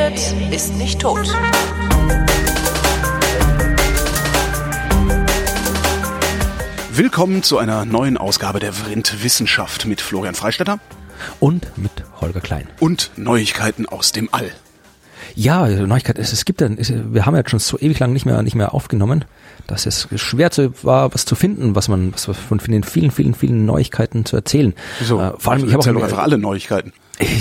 redet, 0.00 0.34
ist 0.52 0.76
nicht 0.76 1.00
tot. 1.00 1.30
Willkommen 6.92 7.42
zu 7.42 7.58
einer 7.58 7.84
neuen 7.84 8.16
Ausgabe 8.16 8.60
der 8.60 8.72
Vrind 8.72 9.22
Wissenschaft 9.22 9.86
mit 9.86 10.00
Florian 10.00 10.34
Freistetter 10.34 10.78
und 11.38 11.76
mit 11.76 11.90
Holger 12.20 12.40
Klein. 12.40 12.68
Und 12.78 13.10
Neuigkeiten 13.16 13.86
aus 13.86 14.12
dem 14.12 14.28
All. 14.32 14.50
Ja, 15.34 15.66
Neuigkeit 15.66 16.18
ist, 16.18 16.32
es 16.32 16.44
gibt 16.44 16.60
ja, 16.60 16.68
wir 16.70 17.24
haben 17.26 17.36
ja 17.36 17.42
schon 17.46 17.58
so 17.58 17.78
ewig 17.78 17.98
lang 17.98 18.12
nicht 18.12 18.26
mehr, 18.26 18.42
nicht 18.42 18.56
mehr 18.56 18.74
aufgenommen, 18.74 19.24
dass 19.66 19.86
es 19.86 20.08
schwer 20.16 20.50
zu, 20.50 20.72
war, 20.82 21.14
was 21.14 21.24
zu 21.24 21.34
finden, 21.34 21.74
was 21.74 21.88
man, 21.88 22.12
was 22.12 22.24
von 22.24 22.58
den 22.58 22.82
vielen, 22.82 23.10
vielen, 23.10 23.34
vielen 23.34 23.64
Neuigkeiten 23.64 24.24
zu 24.24 24.36
erzählen. 24.36 24.74
So, 25.02 25.20
äh, 25.20 25.32
vor 25.38 25.52
allem, 25.52 25.68
ich 25.68 25.72
habe 25.72 25.98
auch 25.98 26.02
einfach 26.02 26.18
alle 26.18 26.38
Neuigkeiten. 26.38 26.92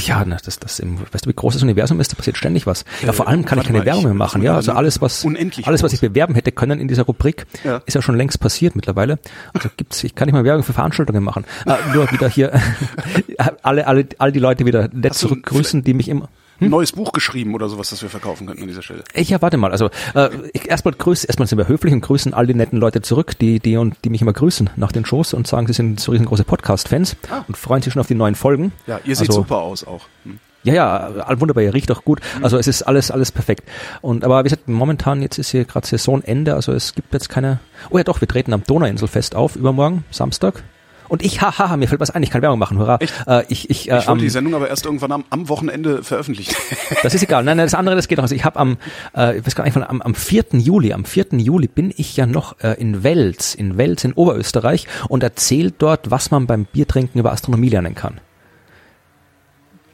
Ja, 0.06 0.26
das, 0.26 0.60
das, 0.60 0.80
im, 0.80 1.00
weißt 1.00 1.26
du, 1.26 1.30
wie 1.30 1.34
groß 1.34 1.54
das 1.54 1.64
Universum 1.64 2.00
ist, 2.00 2.12
da 2.12 2.16
passiert 2.16 2.38
ständig 2.38 2.68
was. 2.68 2.84
Ja, 3.06 3.14
vor 3.14 3.28
allem 3.28 3.46
kann 3.46 3.60
ich 3.60 3.66
keine 3.66 3.86
Werbung 3.86 4.04
mehr 4.04 4.14
machen. 4.14 4.42
Ja, 4.42 4.56
also 4.56 4.74
alles, 4.74 5.02
was, 5.02 5.26
alles, 5.26 5.84
was 5.84 5.94
ich 5.94 6.02
bewerben 6.02 6.36
hätte 6.36 6.52
können 6.52 6.80
in 6.80 6.88
dieser 6.88 7.04
Rubrik, 7.04 7.46
ja. 7.64 7.82
ist 7.86 7.94
ja 7.94 8.02
schon 8.02 8.18
längst 8.18 8.40
passiert 8.40 8.76
mittlerweile. 8.76 9.20
Also 9.54 9.70
gibt's, 9.78 10.04
ich 10.04 10.16
kann 10.16 10.26
nicht 10.26 10.34
mehr 10.34 10.44
Werbung 10.44 10.64
für 10.64 10.74
Veranstaltungen 10.74 11.24
machen. 11.24 11.46
Äh, 11.66 11.76
nur 11.94 12.12
wieder 12.12 12.28
hier, 12.28 12.52
alle, 13.64 13.88
alle, 13.88 14.08
all 14.18 14.32
die 14.32 14.40
Leute 14.40 14.66
wieder 14.66 14.90
nett 14.92 15.14
zurückgrüßen, 15.14 15.84
die 15.84 15.94
mich 15.94 16.10
immer, 16.10 16.28
hm? 16.60 16.70
neues 16.70 16.92
Buch 16.92 17.12
geschrieben 17.12 17.54
oder 17.56 17.70
sowas, 17.70 17.90
das 17.90 18.02
wir 18.02 18.10
verkaufen 18.10 18.48
könnten 18.48 18.64
an 18.64 18.68
dieser 18.68 18.82
Stelle. 18.82 19.04
Ja, 19.16 19.42
warte 19.42 19.58
mal. 19.58 19.72
Also 19.72 19.90
äh, 20.14 20.30
erstmal 20.68 20.94
grüß, 20.94 21.26
erstmal 21.26 21.48
sind 21.48 21.58
wir 21.58 21.68
höflich 21.68 21.94
und 21.94 22.02
grüßen 22.02 22.34
all 22.34 22.48
die 22.48 22.54
netten 22.54 22.80
Leute 22.80 23.02
zurück, 23.02 23.38
die 23.40 23.60
die 23.60 23.78
und 23.78 23.96
die 24.04 24.10
mich 24.10 24.22
immer 24.22 24.34
grüßen 24.34 24.70
nach 24.76 24.92
den 24.92 25.06
Shows 25.06 25.34
und 25.34 25.48
sagen, 25.48 25.68
sie 25.68 25.74
sind 25.74 26.00
so 26.00 26.12
riesengroße 26.12 26.44
Podcast-Fans 26.44 27.16
ah. 27.30 27.44
und 27.48 27.58
freuen 27.58 27.82
sich 27.82 27.94
schon 27.94 28.00
auf 28.00 28.08
die 28.08 28.16
neuen 28.16 28.36
Folgen. 28.36 28.72
Ja, 28.88 29.00
ihr 29.04 29.16
seht 29.16 29.30
also, 29.30 29.42
super 29.42 29.58
aus 29.58 29.86
auch. 29.86 30.06
Hm. 30.24 30.40
Ja, 30.64 30.74
ja, 30.74 31.40
wunderbar, 31.40 31.64
ihr 31.64 31.74
riecht 31.74 31.90
auch 31.92 32.04
gut. 32.04 32.20
Mhm. 32.38 32.44
Also 32.44 32.58
es 32.58 32.68
ist 32.68 32.84
alles, 32.84 33.12
alles 33.12 33.32
perfekt. 33.32 33.70
Und 34.02 34.26
aber 34.26 34.40
wie 34.40 34.44
gesagt, 34.44 34.68
momentan 34.68 35.22
jetzt 35.22 35.38
ist 35.38 35.52
hier 35.52 35.64
gerade 35.64 35.88
Saisonende, 35.88 36.56
also 36.56 36.74
es 36.74 36.96
gibt 36.96 37.14
jetzt 37.14 37.30
keine. 37.30 37.60
Oh 37.90 37.98
ja, 37.98 38.04
doch, 38.04 38.20
wir 38.20 38.28
treten 38.28 38.54
am 38.54 38.64
Donauinselfest 38.64 39.36
auf 39.36 39.56
übermorgen, 39.56 40.04
Samstag. 40.12 40.64
Und 41.10 41.24
ich, 41.24 41.42
haha, 41.42 41.76
mir 41.76 41.88
fällt 41.88 42.00
was 42.00 42.12
ein, 42.12 42.24
ich 42.24 42.30
kann 42.30 42.42
Werbung 42.42 42.60
machen, 42.60 42.78
hurra. 42.78 43.00
Äh, 43.28 43.44
ich, 43.50 43.70
ich, 43.70 43.92
äh, 43.92 44.00
ich 44.00 44.08
wollte 44.08 44.22
die 44.22 44.30
Sendung 44.30 44.56
aber 44.56 44.70
erst 44.70 44.86
irgendwann 44.86 45.12
am, 45.12 45.26
am 45.30 45.50
Wochenende 45.50 46.04
veröffentlichen. 46.04 46.56
das 47.04 47.14
ist 47.14 47.24
egal. 47.24 47.44
Nein, 47.44 47.58
nein, 47.58 47.66
das 47.66 47.74
andere, 47.74 47.96
das 47.96 48.08
geht 48.08 48.18
noch. 48.18 48.24
Also 48.24 48.36
ich 48.36 48.46
habe 48.46 48.60
am, 48.60 48.78
äh, 49.16 49.38
ich 49.38 49.46
weiß 49.46 49.56
gar 49.56 49.66
nicht, 49.66 49.76
am, 49.76 50.02
am 50.02 50.16
4. 50.16 50.46
Juli, 50.54 50.94
am 50.94 51.06
4. 51.06 51.28
Juli 51.34 51.68
bin 51.68 51.94
ich 51.98 52.16
ja 52.16 52.26
noch 52.26 52.60
äh, 52.60 52.80
in 52.80 53.04
Wels, 53.04 53.56
in 53.56 53.78
Wels 53.78 54.04
in 54.04 54.14
Oberösterreich 54.14 54.88
und 55.10 55.24
erzählt 55.24 55.76
dort, 55.80 56.12
was 56.12 56.32
man 56.32 56.48
beim 56.48 56.66
Biertrinken 56.66 57.20
über 57.20 57.32
Astronomie 57.32 57.70
lernen 57.70 57.96
kann. 57.96 58.22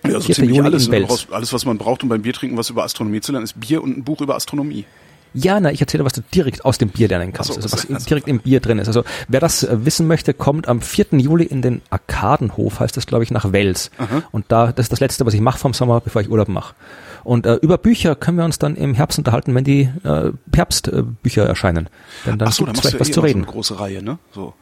Ja, 0.06 0.20
so 0.20 0.34
ziemlich 0.34 0.56
Juli 0.56 0.68
alles, 0.68 1.28
alles, 1.32 1.54
was 1.54 1.66
man 1.66 1.78
braucht, 1.78 2.04
um 2.04 2.10
beim 2.10 2.22
Biertrinken 2.22 2.58
was 2.58 2.70
über 2.70 2.84
Astronomie 2.84 3.22
zu 3.22 3.32
lernen, 3.32 3.46
ist 3.46 3.60
Bier 3.60 3.82
und 3.82 3.98
ein 3.98 4.04
Buch 4.04 4.22
über 4.22 4.36
Astronomie. 4.36 4.86
Ja, 5.36 5.60
na, 5.60 5.72
ich 5.72 5.82
erzähle, 5.82 6.06
was 6.06 6.14
du 6.14 6.22
direkt 6.34 6.64
aus 6.64 6.78
dem 6.78 6.90
Bier 6.90 7.10
lernen 7.10 7.34
kannst, 7.34 7.52
so, 7.52 7.56
also 7.58 7.72
was 7.72 7.90
also 7.90 8.06
direkt 8.08 8.28
im 8.28 8.40
Bier 8.40 8.62
drin 8.62 8.80
ist. 8.80 8.88
Also 8.88 9.04
wer 9.28 9.40
das 9.42 9.64
äh, 9.64 9.86
wissen 9.86 10.08
möchte, 10.08 10.34
kommt 10.34 10.68
am 10.68 10.82
4. 10.82 11.08
Juli 11.12 11.44
in 11.44 11.62
den 11.62 11.82
Arkadenhof, 11.90 12.80
heißt 12.80 12.96
das, 12.96 13.06
glaube 13.06 13.24
ich, 13.26 13.32
nach 13.32 13.52
Wels. 13.52 13.92
Aha. 13.98 14.24
Und 14.32 14.46
da, 14.48 14.72
das 14.72 14.86
ist 14.86 14.92
das 14.94 15.00
Letzte, 15.02 15.26
was 15.26 15.34
ich 15.34 15.42
mache 15.42 15.60
vom 15.60 15.74
Sommer, 15.74 16.00
bevor 16.00 16.22
ich 16.22 16.30
Urlaub 16.30 16.48
mache. 16.48 16.74
Und 17.26 17.46
äh, 17.46 17.56
über 17.56 17.78
Bücher 17.78 18.16
können 18.16 18.38
wir 18.38 18.46
uns 18.46 18.60
dann 18.60 18.76
im 18.76 18.94
Herbst 18.94 19.18
unterhalten, 19.18 19.54
wenn 19.56 19.64
die 19.64 19.90
äh, 20.04 20.32
Herbstbücher 20.56 21.44
äh, 21.44 21.48
erscheinen. 21.48 21.90
Denn 22.26 22.38
dann 22.38 22.48
Ach 22.48 22.54
so, 22.54 22.66
gibt's 22.66 22.80
vielleicht 22.80 23.00
was 23.00 23.10
eh 23.10 23.12
zu 23.12 23.22
reden. 23.22 23.42
So 23.42 23.48
eine 23.48 23.54
große 23.54 23.80
Reihe, 23.80 24.04
ne? 24.04 24.20
So. 24.32 24.54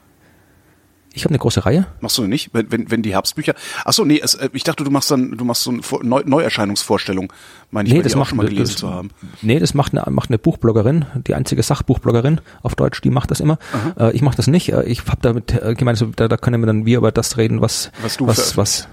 Ich 1.16 1.24
habe 1.26 1.30
eine 1.30 1.38
große 1.38 1.64
Reihe. 1.64 1.86
Machst 2.02 2.18
du 2.18 2.26
nicht? 2.26 2.50
Wenn, 2.54 2.72
wenn, 2.72 2.90
wenn 2.90 3.02
die 3.04 3.14
Herbstbücher. 3.14 3.54
Ach 3.86 3.94
so, 3.94 4.04
nee, 4.04 4.20
es, 4.22 4.34
äh, 4.34 4.50
ich 4.52 4.64
dachte, 4.64 4.84
du 4.84 4.90
machst 4.90 5.12
dann, 5.12 5.38
du 5.38 5.46
machst 5.46 5.64
so 5.64 5.70
eine 5.70 5.82
Neu 6.02 6.24
Neuerscheinungsvorstellung, 6.26 7.32
meine 7.70 7.88
ich, 7.88 7.94
nee, 7.94 8.02
das 8.02 8.16
macht, 8.16 8.30
schon 8.30 8.38
mal 8.38 8.48
gelesen 8.48 8.72
das, 8.74 8.80
zu 8.80 8.90
haben. 8.90 9.12
Nee, 9.42 9.60
das 9.60 9.76
macht 9.76 9.96
eine, 9.96 10.10
macht 10.12 10.32
eine 10.32 10.40
Buchbloggerin, 10.40 11.06
die 11.28 11.36
einzige 11.36 11.62
Sachbuchbloggerin 11.62 12.42
auf 12.64 12.76
Deutsch, 12.76 13.02
die 13.02 13.12
macht 13.12 13.30
das 13.30 13.40
immer. 13.40 13.60
Äh, 14.00 14.16
ich 14.16 14.24
mache 14.24 14.36
das 14.38 14.48
nicht. 14.48 14.74
Äh, 14.74 14.84
ich 14.86 15.06
habe 15.06 15.20
damit 15.22 15.54
äh, 15.54 15.76
gemeint, 15.76 16.04
da, 16.16 16.28
da 16.28 16.38
können 16.38 16.62
wir 16.62 16.68
dann 16.68 16.86
wir 16.86 16.98
über 16.98 17.12
das 17.12 17.38
reden, 17.38 17.62
was 17.62 17.92
was 18.02 18.18
du 18.18 18.26
was, 18.26 18.58
was 18.58 18.88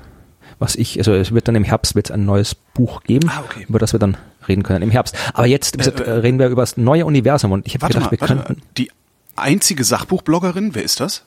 was 0.58 0.76
ich, 0.76 0.98
also 0.98 1.14
es 1.14 1.32
wird 1.32 1.48
dann 1.48 1.54
im 1.54 1.64
Herbst 1.64 1.94
wird 1.94 2.10
ein 2.10 2.26
neues 2.26 2.54
Buch 2.54 3.02
geben, 3.02 3.30
ah, 3.30 3.42
okay. 3.44 3.64
über 3.66 3.78
das 3.78 3.94
wir 3.94 3.98
dann 3.98 4.18
reden 4.46 4.62
können 4.62 4.82
im 4.82 4.90
Herbst. 4.90 5.16
Aber 5.32 5.46
jetzt 5.46 5.78
äh, 5.78 6.04
äh, 6.04 6.10
reden 6.10 6.38
wir 6.38 6.48
über 6.48 6.62
das 6.62 6.76
neue 6.76 7.06
Universum 7.06 7.52
und 7.52 7.66
ich 7.66 7.74
habe 7.74 7.86
gedacht, 7.86 8.04
mal, 8.04 8.10
wir 8.10 8.18
könnten 8.18 8.54
mal. 8.54 8.62
die 8.76 8.90
einzige 9.36 9.84
Sachbuchbloggerin, 9.84 10.74
wer 10.74 10.82
ist 10.82 11.00
das? 11.00 11.24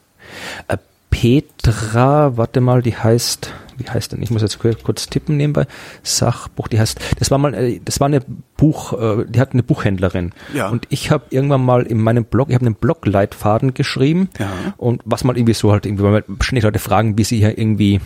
Petra, 1.13 2.37
warte 2.37 2.59
mal, 2.59 2.81
die 2.81 2.97
heißt, 2.97 3.53
wie 3.77 3.87
heißt 3.87 4.11
denn? 4.11 4.23
Ich 4.23 4.31
muss 4.31 4.41
jetzt 4.41 4.57
kurz 4.57 5.05
tippen 5.05 5.37
nebenbei. 5.37 5.67
Sachbuch, 6.01 6.67
die 6.67 6.79
heißt, 6.79 6.99
das 7.19 7.29
war 7.29 7.37
mal, 7.37 7.53
äh, 7.53 7.79
das 7.85 7.99
war 7.99 8.07
eine 8.07 8.21
Buch, 8.57 8.93
äh, 8.99 9.25
die 9.29 9.39
hat 9.39 9.53
eine 9.53 9.61
Buchhändlerin. 9.61 10.31
Ja. 10.55 10.69
Und 10.69 10.87
ich 10.89 11.11
habe 11.11 11.25
irgendwann 11.29 11.63
mal 11.63 11.83
in 11.83 12.01
meinem 12.01 12.25
Blog, 12.25 12.49
ich 12.49 12.55
habe 12.55 12.65
einen 12.65 12.73
Blogleitfaden 12.73 13.75
geschrieben. 13.75 14.29
Ja. 14.39 14.49
Und 14.77 15.03
was 15.05 15.23
mal 15.23 15.37
irgendwie 15.37 15.53
so 15.53 15.71
halt 15.71 15.85
irgendwie, 15.85 16.03
weil 16.03 16.23
ständig 16.41 16.63
Leute 16.63 16.79
fragen, 16.79 17.15
wie 17.15 17.23
sie 17.23 17.37
hier 17.37 17.59
irgendwie, 17.59 18.01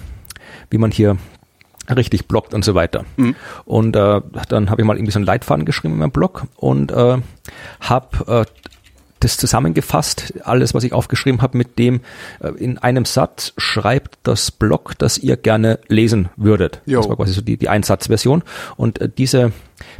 wie 0.69 0.77
man 0.77 0.91
hier 0.91 1.15
richtig 1.89 2.27
bloggt 2.27 2.53
und 2.53 2.65
so 2.65 2.75
weiter. 2.75 3.05
Mhm. 3.15 3.35
Und 3.63 3.95
äh, 3.95 4.21
dann 4.49 4.69
habe 4.69 4.81
ich 4.81 4.85
mal 4.85 4.97
irgendwie 4.97 5.13
so 5.13 5.19
einen 5.19 5.25
Leitfaden 5.25 5.63
geschrieben 5.63 5.93
in 5.93 6.01
meinem 6.01 6.11
Blog 6.11 6.43
und 6.57 6.91
äh, 6.91 7.19
habe 7.79 8.45
äh, 8.45 8.45
das 9.19 9.37
zusammengefasst, 9.37 10.33
alles, 10.43 10.73
was 10.73 10.83
ich 10.83 10.93
aufgeschrieben 10.93 11.41
habe, 11.41 11.57
mit 11.57 11.79
dem 11.79 12.01
äh, 12.39 12.49
in 12.49 12.77
einem 12.77 13.05
Satz 13.05 13.53
schreibt 13.57 14.17
das 14.23 14.51
Blog, 14.51 14.93
das 14.97 15.17
ihr 15.17 15.37
gerne 15.37 15.79
lesen 15.87 16.29
würdet. 16.35 16.81
Jo. 16.85 16.99
Das 16.99 17.09
war 17.09 17.15
quasi 17.15 17.33
so 17.33 17.41
die, 17.41 17.57
die 17.57 17.69
Einsatzversion. 17.69 18.43
Und 18.75 18.99
äh, 18.99 19.09
diese 19.09 19.51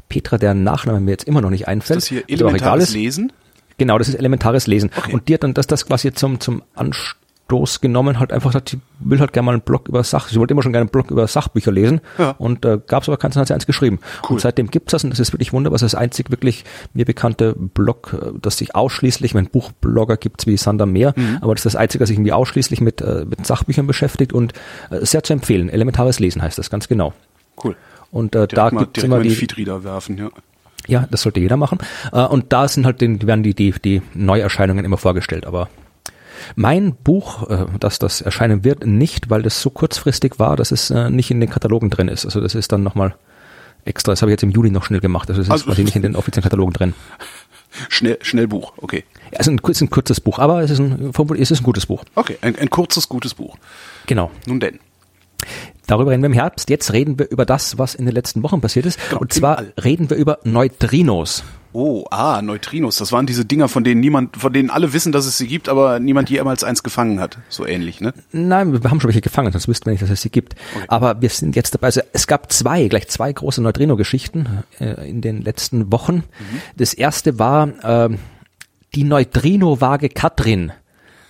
Petra, 0.09 0.37
deren 0.37 0.63
Nachname 0.63 0.99
mir 0.99 1.11
jetzt 1.11 1.25
immer 1.25 1.41
noch 1.41 1.49
nicht 1.49 1.67
einfällt, 1.67 1.99
ist 1.99 2.05
das 2.05 2.09
hier 2.09 2.23
elementares 2.27 2.93
Lesen? 2.93 3.31
Genau, 3.77 3.97
das 3.97 4.09
ist 4.09 4.15
elementares 4.15 4.67
Lesen. 4.67 4.89
Okay. 4.95 5.13
Und 5.13 5.29
hat 5.31 5.43
dann 5.43 5.53
das, 5.53 5.67
das 5.67 5.85
quasi 5.85 6.11
zum, 6.13 6.39
zum 6.39 6.63
Anstoß 6.75 7.26
Stoß 7.47 7.79
genommen, 7.79 8.19
halt 8.19 8.33
einfach 8.33 8.49
gesagt, 8.49 8.69
sie 8.69 8.81
will 8.99 9.21
halt 9.21 9.31
gerne 9.31 9.45
mal 9.45 9.51
einen 9.53 9.61
Blog 9.61 9.87
über 9.87 10.03
Sach, 10.03 10.27
sie 10.27 10.37
wollte 10.37 10.53
immer 10.53 10.63
schon 10.63 10.73
gerne 10.73 10.83
einen 10.83 10.89
Blog 10.89 11.11
über 11.11 11.25
Sachbücher 11.27 11.71
lesen 11.71 12.01
ja. 12.17 12.31
und 12.31 12.65
äh, 12.65 12.77
gab 12.85 13.03
es 13.03 13.09
aber 13.09 13.15
keins, 13.15 13.35
dann 13.35 13.41
hat 13.41 13.47
sie 13.47 13.53
eins 13.53 13.65
geschrieben. 13.65 13.99
Cool. 14.23 14.33
Und 14.33 14.41
seitdem 14.41 14.69
gibt's 14.69 14.91
das 14.91 15.05
und 15.05 15.11
das 15.11 15.19
ist 15.19 15.31
wirklich 15.31 15.53
wunderbar, 15.53 15.75
das 15.75 15.83
ist 15.83 15.93
das 15.93 16.01
einzig 16.01 16.29
wirklich 16.29 16.65
mir 16.93 17.05
bekannte 17.05 17.55
Blog, 17.57 18.13
äh, 18.21 18.37
das 18.41 18.57
sich 18.57 18.75
ausschließlich, 18.75 19.33
wenn 19.33 19.47
Buchblogger 19.47 20.17
gibt's 20.17 20.45
wie 20.45 20.57
Sander 20.57 20.85
mehr, 20.85 21.13
mhm. 21.15 21.37
aber 21.39 21.55
das 21.55 21.65
ist 21.65 21.73
das 21.73 21.75
einzige, 21.77 22.01
das 22.01 22.09
sich 22.09 22.17
irgendwie 22.17 22.33
ausschließlich 22.33 22.81
mit, 22.81 22.99
äh, 22.99 23.25
mit 23.25 23.45
Sachbüchern 23.45 23.87
beschäftigt 23.87 24.33
und 24.33 24.51
äh, 24.89 25.05
sehr 25.05 25.23
zu 25.23 25.31
empfehlen. 25.31 25.69
Elementares 25.69 26.19
Lesen 26.19 26.41
heißt 26.41 26.57
das, 26.57 26.69
ganz 26.69 26.89
genau. 26.89 27.13
Cool. 27.63 27.77
Und 28.11 28.35
äh, 28.35 28.47
da 28.47 28.71
mal, 28.71 28.81
gibt's 28.81 29.03
immer 29.03 29.21
die 29.21 29.29
Feedreader 29.29 29.85
werfen, 29.85 30.17
ja. 30.17 30.29
Ja, 30.87 31.05
das 31.09 31.21
sollte 31.21 31.39
jeder 31.39 31.57
machen. 31.57 31.79
Äh, 32.11 32.25
und 32.25 32.51
da 32.51 32.67
sind 32.67 32.85
halt 32.85 32.99
die, 32.99 33.25
werden 33.25 33.43
die, 33.43 33.53
die, 33.53 33.71
die 33.71 34.01
Neuerscheinungen 34.13 34.83
immer 34.85 34.97
vorgestellt, 34.97 35.45
aber 35.45 35.69
mein 36.55 36.95
Buch, 36.95 37.49
äh, 37.49 37.65
dass 37.79 37.99
das 37.99 38.21
erscheinen 38.21 38.63
wird, 38.63 38.85
nicht, 38.85 39.29
weil 39.29 39.41
das 39.41 39.61
so 39.61 39.69
kurzfristig 39.69 40.39
war, 40.39 40.55
dass 40.55 40.71
es 40.71 40.89
äh, 40.89 41.09
nicht 41.09 41.31
in 41.31 41.39
den 41.39 41.49
Katalogen 41.49 41.89
drin 41.89 42.07
ist. 42.07 42.25
Also 42.25 42.41
das 42.41 42.55
ist 42.55 42.71
dann 42.71 42.83
nochmal 42.83 43.15
extra. 43.85 44.11
Das 44.11 44.21
habe 44.21 44.31
ich 44.31 44.33
jetzt 44.33 44.43
im 44.43 44.51
Juli 44.51 44.69
noch 44.71 44.85
schnell 44.85 44.99
gemacht. 44.99 45.29
Also 45.29 45.41
das 45.41 45.49
also, 45.49 45.63
ist 45.63 45.67
quasi 45.67 45.83
nicht 45.83 45.95
in 45.95 46.01
den 46.01 46.15
offiziellen 46.15 46.43
Katalogen 46.43 46.73
drin. 46.73 46.93
Schnell, 47.89 48.17
schnell 48.21 48.47
Buch, 48.47 48.73
okay. 48.77 49.03
Ja, 49.31 49.39
es 49.39 49.47
ist 49.47 49.49
ein, 49.49 49.59
es 49.61 49.69
ist 49.69 49.81
ein 49.81 49.89
kurzes 49.89 50.21
Buch, 50.21 50.39
aber 50.39 50.63
es 50.63 50.71
ist 50.71 50.79
ein, 50.79 51.11
es 51.37 51.51
ist 51.51 51.59
ein 51.59 51.63
gutes 51.63 51.85
Buch. 51.85 52.05
Okay, 52.15 52.37
ein, 52.41 52.55
ein 52.55 52.69
kurzes, 52.69 53.09
gutes 53.09 53.33
Buch. 53.33 53.57
Genau. 54.05 54.31
Nun 54.47 54.61
denn. 54.61 54.79
Darüber 55.85 56.11
reden 56.11 56.21
wir 56.21 56.27
im 56.27 56.33
Herbst. 56.33 56.69
Jetzt 56.69 56.93
reden 56.93 57.19
wir 57.19 57.29
über 57.29 57.45
das, 57.45 57.77
was 57.77 57.93
in 57.93 58.05
den 58.05 58.15
letzten 58.15 58.41
Wochen 58.43 58.61
passiert 58.61 58.85
ist. 58.85 58.99
Genau, 59.09 59.21
und 59.21 59.33
zwar 59.33 59.63
reden 59.81 60.09
wir 60.09 60.17
über 60.17 60.39
Neutrinos. 60.43 61.43
Oh, 61.79 62.05
ah, 62.09 62.41
Neutrinos. 62.41 62.97
Das 62.97 63.11
waren 63.11 63.27
diese 63.27 63.45
Dinger, 63.45 63.67
von 63.67 63.83
denen 63.83 64.01
niemand, 64.01 64.35
von 64.35 64.51
denen 64.51 64.71
alle 64.71 64.93
wissen, 64.93 65.11
dass 65.11 65.27
es 65.27 65.37
sie 65.37 65.45
gibt, 65.45 65.69
aber 65.69 65.99
niemand 65.99 66.27
jemals 66.27 66.63
eins 66.63 66.81
gefangen 66.81 67.19
hat. 67.19 67.37
So 67.49 67.67
ähnlich, 67.67 68.01
ne? 68.01 68.15
Nein, 68.31 68.73
wir 68.73 68.89
haben 68.89 68.99
schon 68.99 69.09
welche 69.09 69.21
gefangen, 69.21 69.51
sonst 69.51 69.67
wüssten 69.67 69.85
wir 69.85 69.91
nicht, 69.91 70.01
dass 70.01 70.09
es 70.09 70.23
sie 70.23 70.31
gibt. 70.31 70.55
Okay. 70.75 70.85
Aber 70.87 71.21
wir 71.21 71.29
sind 71.29 71.55
jetzt 71.55 71.75
dabei. 71.75 71.85
Also 71.85 72.01
es 72.13 72.25
gab 72.25 72.51
zwei, 72.51 72.87
gleich 72.87 73.09
zwei 73.09 73.31
große 73.31 73.61
Neutrino-Geschichten 73.61 74.63
äh, 74.79 75.07
in 75.07 75.21
den 75.21 75.43
letzten 75.43 75.91
Wochen. 75.91 76.15
Mhm. 76.15 76.61
Das 76.77 76.95
erste 76.95 77.37
war 77.37 77.67
äh, 78.07 78.17
die 78.95 79.03
Neutrino-Waage 79.03 80.09
Katrin 80.09 80.71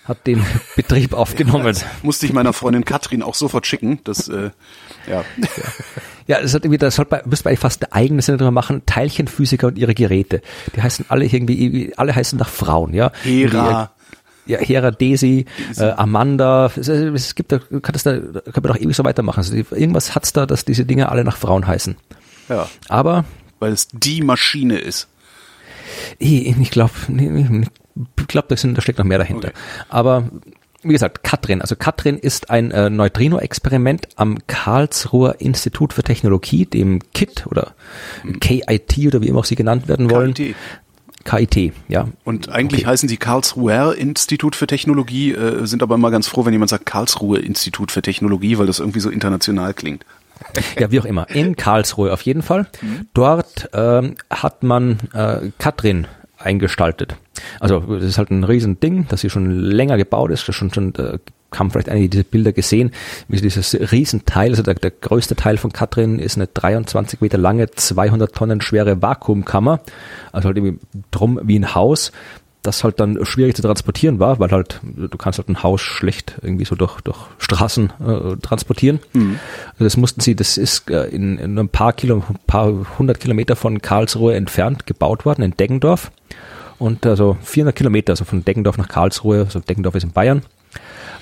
hat 0.05 0.25
den 0.27 0.45
Betrieb 0.77 1.13
aufgenommen. 1.13 1.75
Ja, 1.75 1.85
musste 2.03 2.25
ich 2.25 2.31
meiner 2.31 2.53
Freundin 2.53 2.85
Katrin 2.85 3.21
auch 3.21 3.35
sofort 3.35 3.67
schicken. 3.67 3.99
Das, 4.05 4.29
äh, 4.29 4.51
ja. 5.07 5.25
Ja, 5.25 5.25
das 6.27 6.53
hat 6.53 6.65
irgendwie, 6.65 6.77
das 6.77 6.95
sollte 6.95 7.15
man, 7.15 7.21
müsste 7.29 7.45
man 7.45 7.51
eigentlich 7.51 7.59
fast 7.59 7.83
eine 7.83 7.93
eigene 7.93 8.21
Sendung 8.21 8.39
drüber 8.39 8.51
machen. 8.51 8.81
Teilchenphysiker 8.85 9.67
und 9.67 9.77
ihre 9.77 9.93
Geräte. 9.93 10.41
Die 10.75 10.81
heißen 10.81 11.05
alle 11.09 11.25
irgendwie, 11.25 11.93
alle 11.95 12.15
heißen 12.15 12.37
nach 12.37 12.49
Frauen, 12.49 12.93
ja. 12.93 13.11
Hera. 13.23 13.91
Ja, 14.45 14.59
Hera, 14.59 14.91
Daisy. 14.91 15.45
Äh, 15.77 15.83
Amanda. 15.91 16.71
Es, 16.75 16.87
es 16.87 17.35
gibt, 17.35 17.51
da 17.51 17.59
kann 17.59 17.93
das 17.93 18.03
da, 18.03 18.17
kann 18.17 18.63
man 18.63 18.73
doch 18.73 18.77
ewig 18.77 18.95
so 18.95 19.03
weitermachen. 19.03 19.39
Also 19.39 19.55
irgendwas 19.55 20.15
hat's 20.15 20.33
da, 20.33 20.45
dass 20.45 20.65
diese 20.65 20.85
Dinge 20.85 21.09
alle 21.09 21.23
nach 21.23 21.37
Frauen 21.37 21.67
heißen. 21.67 21.97
Ja. 22.49 22.67
Aber. 22.87 23.25
Weil 23.59 23.73
es 23.73 23.87
die 23.91 24.21
Maschine 24.21 24.77
ist. 24.77 25.07
Ich, 26.19 26.57
ich 26.59 26.71
glaube, 26.71 26.93
ich 27.09 28.27
glaube, 28.27 28.47
da 28.55 28.81
steckt 28.81 28.99
noch 28.99 29.05
mehr 29.05 29.17
dahinter. 29.17 29.49
Okay. 29.49 29.57
Aber 29.89 30.29
wie 30.87 30.93
gesagt, 30.93 31.23
Katrin. 31.23 31.61
Also 31.61 31.75
Katrin 31.75 32.17
ist 32.17 32.49
ein 32.49 32.71
äh, 32.71 32.89
Neutrino-Experiment 32.89 34.07
am 34.15 34.37
Karlsruher 34.47 35.39
Institut 35.39 35.93
für 35.93 36.03
Technologie, 36.03 36.65
dem 36.65 37.01
KIT 37.13 37.47
oder 37.47 37.73
KIT 38.39 39.07
oder 39.07 39.21
wie 39.21 39.27
immer 39.27 39.39
auch 39.39 39.45
sie 39.45 39.55
genannt 39.55 39.87
werden 39.87 40.09
wollen. 40.09 40.33
KIT. 40.33 40.55
KIT, 41.27 41.73
ja. 41.89 42.07
Und 42.23 42.49
eigentlich 42.49 42.81
okay. 42.81 42.91
heißen 42.91 43.09
sie 43.09 43.17
Karlsruher 43.17 43.95
Institut 43.95 44.55
für 44.55 44.65
Technologie, 44.65 45.33
äh, 45.33 45.65
sind 45.65 45.83
aber 45.83 45.95
immer 45.95 46.09
ganz 46.09 46.27
froh, 46.27 46.45
wenn 46.45 46.53
jemand 46.53 46.69
sagt 46.69 46.85
Karlsruhe 46.85 47.39
Institut 47.39 47.91
für 47.91 48.01
Technologie, 48.01 48.57
weil 48.57 48.65
das 48.65 48.79
irgendwie 48.79 49.01
so 49.01 49.09
international 49.09 49.73
klingt. 49.73 50.05
Ja, 50.79 50.91
wie 50.91 50.99
auch 50.99 51.05
immer. 51.05 51.29
In 51.29 51.55
Karlsruhe 51.55 52.13
auf 52.13 52.21
jeden 52.21 52.43
Fall. 52.43 52.67
Mhm. 52.81 53.07
Dort 53.13 53.69
ähm, 53.73 54.15
hat 54.29 54.63
man 54.63 54.99
äh, 55.13 55.51
Katrin 55.57 56.07
eingestaltet. 56.37 57.15
Also 57.59 57.79
das 57.79 58.03
ist 58.03 58.17
halt 58.17 58.31
ein 58.31 58.43
Riesending, 58.43 59.07
das 59.09 59.21
hier 59.21 59.29
schon 59.29 59.59
länger 59.59 59.97
gebaut 59.97 60.31
ist, 60.31 60.47
das 60.47 60.55
schon 60.55 60.73
schon 60.73 60.93
äh, 60.95 61.17
haben 61.55 61.71
vielleicht 61.71 61.89
einige 61.89 62.09
diese 62.09 62.23
Bilder 62.23 62.51
gesehen, 62.51 62.91
wie 63.27 63.39
dieses 63.39 63.73
Riesenteil, 63.91 64.49
also 64.49 64.63
der, 64.63 64.73
der 64.75 64.91
größte 64.91 65.35
Teil 65.35 65.57
von 65.57 65.71
Katrin 65.71 66.19
ist 66.19 66.35
eine 66.35 66.47
23 66.47 67.21
Meter 67.21 67.37
lange, 67.37 67.71
200 67.71 68.33
Tonnen 68.35 68.61
schwere 68.61 69.01
Vakuumkammer, 69.01 69.79
also 70.31 70.47
halt 70.47 70.57
irgendwie 70.57 70.79
drum 71.11 71.39
wie 71.43 71.57
ein 71.57 71.73
Haus, 71.73 72.11
das 72.67 72.83
halt 72.83 72.99
dann 72.99 73.25
schwierig 73.25 73.55
zu 73.55 73.61
transportieren 73.61 74.19
war, 74.19 74.39
weil 74.39 74.51
halt 74.51 74.81
du 74.83 75.17
kannst 75.17 75.39
halt 75.39 75.49
ein 75.49 75.63
Haus 75.63 75.81
schlecht 75.81 76.35
irgendwie 76.41 76.65
so 76.65 76.75
durch, 76.75 77.01
durch 77.01 77.17
Straßen 77.37 77.93
äh, 77.99 78.37
transportieren. 78.41 78.99
Mhm. 79.13 79.39
Das 79.79 79.97
mussten 79.97 80.21
sie, 80.21 80.35
das 80.35 80.57
ist 80.57 80.89
äh, 80.91 81.05
in, 81.05 81.37
in 81.39 81.57
ein 81.57 81.69
paar 81.69 81.93
Kilo, 81.93 82.23
ein 82.27 82.35
paar 82.45 82.73
hundert 82.99 83.19
Kilometer 83.19 83.55
von 83.55 83.81
Karlsruhe 83.81 84.35
entfernt 84.35 84.85
gebaut 84.85 85.25
worden, 85.25 85.41
in 85.43 85.55
Deggendorf. 85.55 86.11
Und 86.77 87.05
also 87.05 87.37
400 87.41 87.75
Kilometer, 87.75 88.13
also 88.13 88.25
von 88.25 88.45
Deggendorf 88.45 88.77
nach 88.77 88.87
Karlsruhe, 88.87 89.39
also 89.39 89.59
Deggendorf 89.59 89.95
ist 89.95 90.03
in 90.03 90.11
Bayern. 90.11 90.43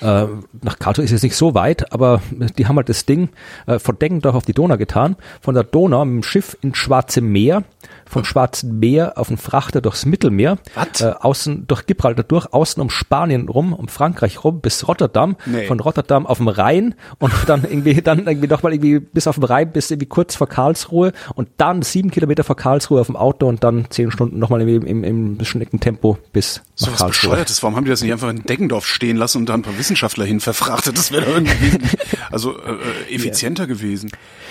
Äh, 0.00 0.26
nach 0.62 0.78
Karlsruhe 0.78 1.04
ist 1.04 1.12
es 1.12 1.22
nicht 1.22 1.36
so 1.36 1.54
weit, 1.54 1.92
aber 1.92 2.20
die 2.58 2.66
haben 2.66 2.76
halt 2.76 2.88
das 2.88 3.06
Ding 3.06 3.30
äh, 3.66 3.78
von 3.78 3.98
Deggendorf 3.98 4.34
auf 4.34 4.44
die 4.44 4.52
Donau 4.52 4.76
getan, 4.76 5.16
von 5.40 5.54
der 5.54 5.64
Donau 5.64 6.04
mit 6.04 6.22
dem 6.22 6.22
Schiff 6.22 6.56
ins 6.60 6.76
Schwarze 6.76 7.20
Meer 7.20 7.64
vom 8.08 8.24
Schwarzen 8.24 8.78
Meer 8.78 9.18
auf 9.18 9.28
den 9.28 9.36
Frachter 9.36 9.80
durchs 9.80 10.06
Mittelmeer, 10.06 10.58
äh, 11.00 11.04
außen 11.04 11.66
durch 11.66 11.86
Gibraltar 11.86 12.24
durch, 12.24 12.52
außen 12.52 12.80
um 12.80 12.90
Spanien 12.90 13.48
rum, 13.48 13.72
um 13.72 13.88
Frankreich 13.88 14.44
rum 14.44 14.60
bis 14.60 14.86
Rotterdam, 14.88 15.36
nee. 15.46 15.66
von 15.66 15.80
Rotterdam 15.80 16.26
auf 16.26 16.38
dem 16.38 16.48
Rhein 16.48 16.94
und 17.18 17.32
dann 17.46 17.64
irgendwie 17.64 18.00
dann 18.02 18.26
irgendwie 18.26 18.48
nochmal 18.48 18.72
irgendwie 18.72 19.00
bis 19.00 19.26
auf 19.26 19.36
dem 19.36 19.44
Rhein 19.44 19.72
bis 19.72 19.90
irgendwie 19.90 20.06
kurz 20.06 20.36
vor 20.36 20.48
Karlsruhe 20.48 21.12
und 21.34 21.48
dann 21.56 21.82
sieben 21.82 22.10
Kilometer 22.10 22.44
vor 22.44 22.56
Karlsruhe 22.56 23.00
auf 23.00 23.06
dem 23.06 23.16
Auto 23.16 23.46
und 23.46 23.64
dann 23.64 23.86
zehn 23.90 24.10
Stunden 24.10 24.38
nochmal 24.38 24.60
im, 24.62 24.86
im, 24.86 25.04
im 25.04 25.44
Schneckentempo 25.44 26.18
bis 26.32 26.62
so 26.74 26.90
nach 26.90 26.98
Karlsruhe. 26.98 27.30
Bescheuertes. 27.30 27.62
Warum 27.62 27.76
haben 27.76 27.84
die 27.84 27.90
das 27.90 28.02
nicht 28.02 28.12
einfach 28.12 28.30
in 28.30 28.42
Deggendorf 28.42 28.86
stehen 28.86 29.16
lassen 29.16 29.38
und 29.38 29.48
da 29.48 29.54
ein 29.54 29.62
paar 29.62 29.78
Wissenschaftler 29.78 30.24
hin 30.24 30.40
verfrachtet? 30.40 30.96
Das 30.96 31.10
wäre 31.10 31.24
doch 31.24 31.34
irgendwie 31.34 31.78
also 32.30 32.56
äh, 32.58 32.72
äh 33.10 33.14
effizienter 33.14 33.64
ja. 33.64 33.68
gewesen. 33.68 34.10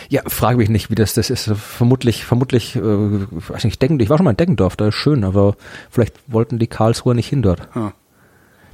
Ja, 0.10 0.22
frage 0.28 0.58
mich 0.58 0.70
nicht, 0.70 0.90
wie 0.90 0.96
das 0.96 1.14
das 1.14 1.30
ist. 1.30 1.52
Vermutlich, 1.56 2.26
vermutlich, 2.26 2.76
äh, 2.76 2.80
weiß 3.50 3.64
nicht, 3.64 3.82
Deggendorf. 3.82 4.06
Ich 4.06 4.10
war 4.10 4.18
schon 4.18 4.26
mal 4.26 4.32
in 4.32 4.38
Deggendorf, 4.38 4.76
da 4.76 4.88
ist 4.88 4.96
schön, 4.96 5.24
aber 5.24 5.56
vielleicht 5.90 6.16
wollten 6.28 6.60
die 6.60 6.68
Karlsruher 6.68 7.14
nicht 7.14 7.28
hin 7.30 7.42
dort. 7.42 7.68
Ja. 7.76 7.94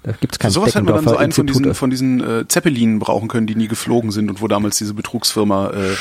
Da 0.04 0.14
gibt's 0.14 0.40
kein 0.40 0.50
Sowas 0.50 0.74
hätte 0.74 0.84
man 0.84 0.96
dann 0.96 1.08
so 1.08 1.16
einen 1.16 1.32
von 1.32 1.46
diesen, 1.46 1.76
von 1.76 1.90
diesen 1.92 2.22
äh, 2.22 2.48
Zeppelinen 2.48 2.98
brauchen 2.98 3.28
können, 3.28 3.46
die 3.46 3.56
nie 3.56 3.68
geflogen 3.68 4.12
sind 4.12 4.30
und 4.30 4.42
wo 4.42 4.48
damals 4.48 4.78
diese 4.78 4.96
Betrugsfirma 4.96 5.70
äh, 5.70 5.96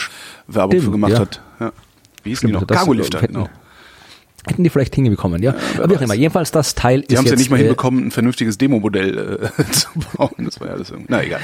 Werbung 0.46 0.72
Stimmt, 0.72 0.84
für 0.84 0.90
gemacht 0.90 1.12
ja. 1.12 1.18
hat. 1.18 1.42
Ja. 1.60 1.72
Wie 2.22 2.30
hieß 2.30 2.40
die 2.40 2.52
noch? 2.52 2.66
Cargolifter, 2.66 3.20
genau. 3.20 3.48
Hätten 4.46 4.64
die 4.64 4.70
vielleicht 4.70 4.94
hingekommen, 4.94 5.42
ja. 5.42 5.52
ja 5.52 5.58
Aber 5.82 5.90
wie 5.90 5.96
auch 5.98 6.00
immer. 6.00 6.14
Jedenfalls 6.14 6.50
das 6.50 6.74
Teil 6.74 7.00
die 7.00 7.02
ist. 7.02 7.10
Die 7.10 7.16
haben 7.18 7.24
es 7.26 7.30
ja 7.30 7.36
nicht 7.36 7.50
mal 7.50 7.56
äh, 7.56 7.60
hinbekommen, 7.60 8.06
ein 8.06 8.10
vernünftiges 8.10 8.56
Demomodell 8.56 9.50
äh, 9.58 9.64
zu 9.70 9.88
bauen. 10.16 10.30
Das 10.38 10.60
war 10.60 10.68
ja 10.68 10.72
alles 10.74 10.90
irgendwie. 10.90 11.08
Na 11.10 11.22
egal. 11.22 11.40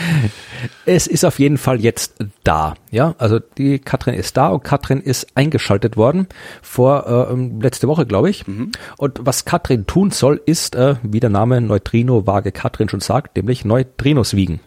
Es 0.87 1.07
ist 1.07 1.25
auf 1.25 1.39
jeden 1.39 1.59
Fall 1.59 1.81
jetzt 1.81 2.15
da, 2.43 2.75
ja. 2.91 3.15
Also 3.19 3.39
die 3.39 3.79
Katrin 3.79 4.15
ist 4.15 4.37
da 4.37 4.49
und 4.49 4.65
Katrin 4.65 5.01
ist 5.01 5.27
eingeschaltet 5.35 5.97
worden 5.97 6.27
vor 6.63 7.29
äh, 7.31 7.63
letzte 7.63 7.87
Woche, 7.87 8.07
glaube 8.07 8.31
ich. 8.31 8.47
Mhm. 8.47 8.73
Und 8.97 9.21
was 9.23 9.45
Katrin 9.45 9.87
tun 9.87 10.11
soll, 10.11 10.41
ist, 10.47 10.75
äh, 10.75 10.97
wie 11.03 11.21
der 11.21 11.31
Name 11.31 11.61
Neutrino 11.61 12.27
Waage 12.27 12.53
Katrin 12.53 12.89
schon 12.89 13.01
sagt, 13.01 13.37
nämlich 13.37 13.65
Neutrinos 13.65 14.35
wiegen. 14.35 14.61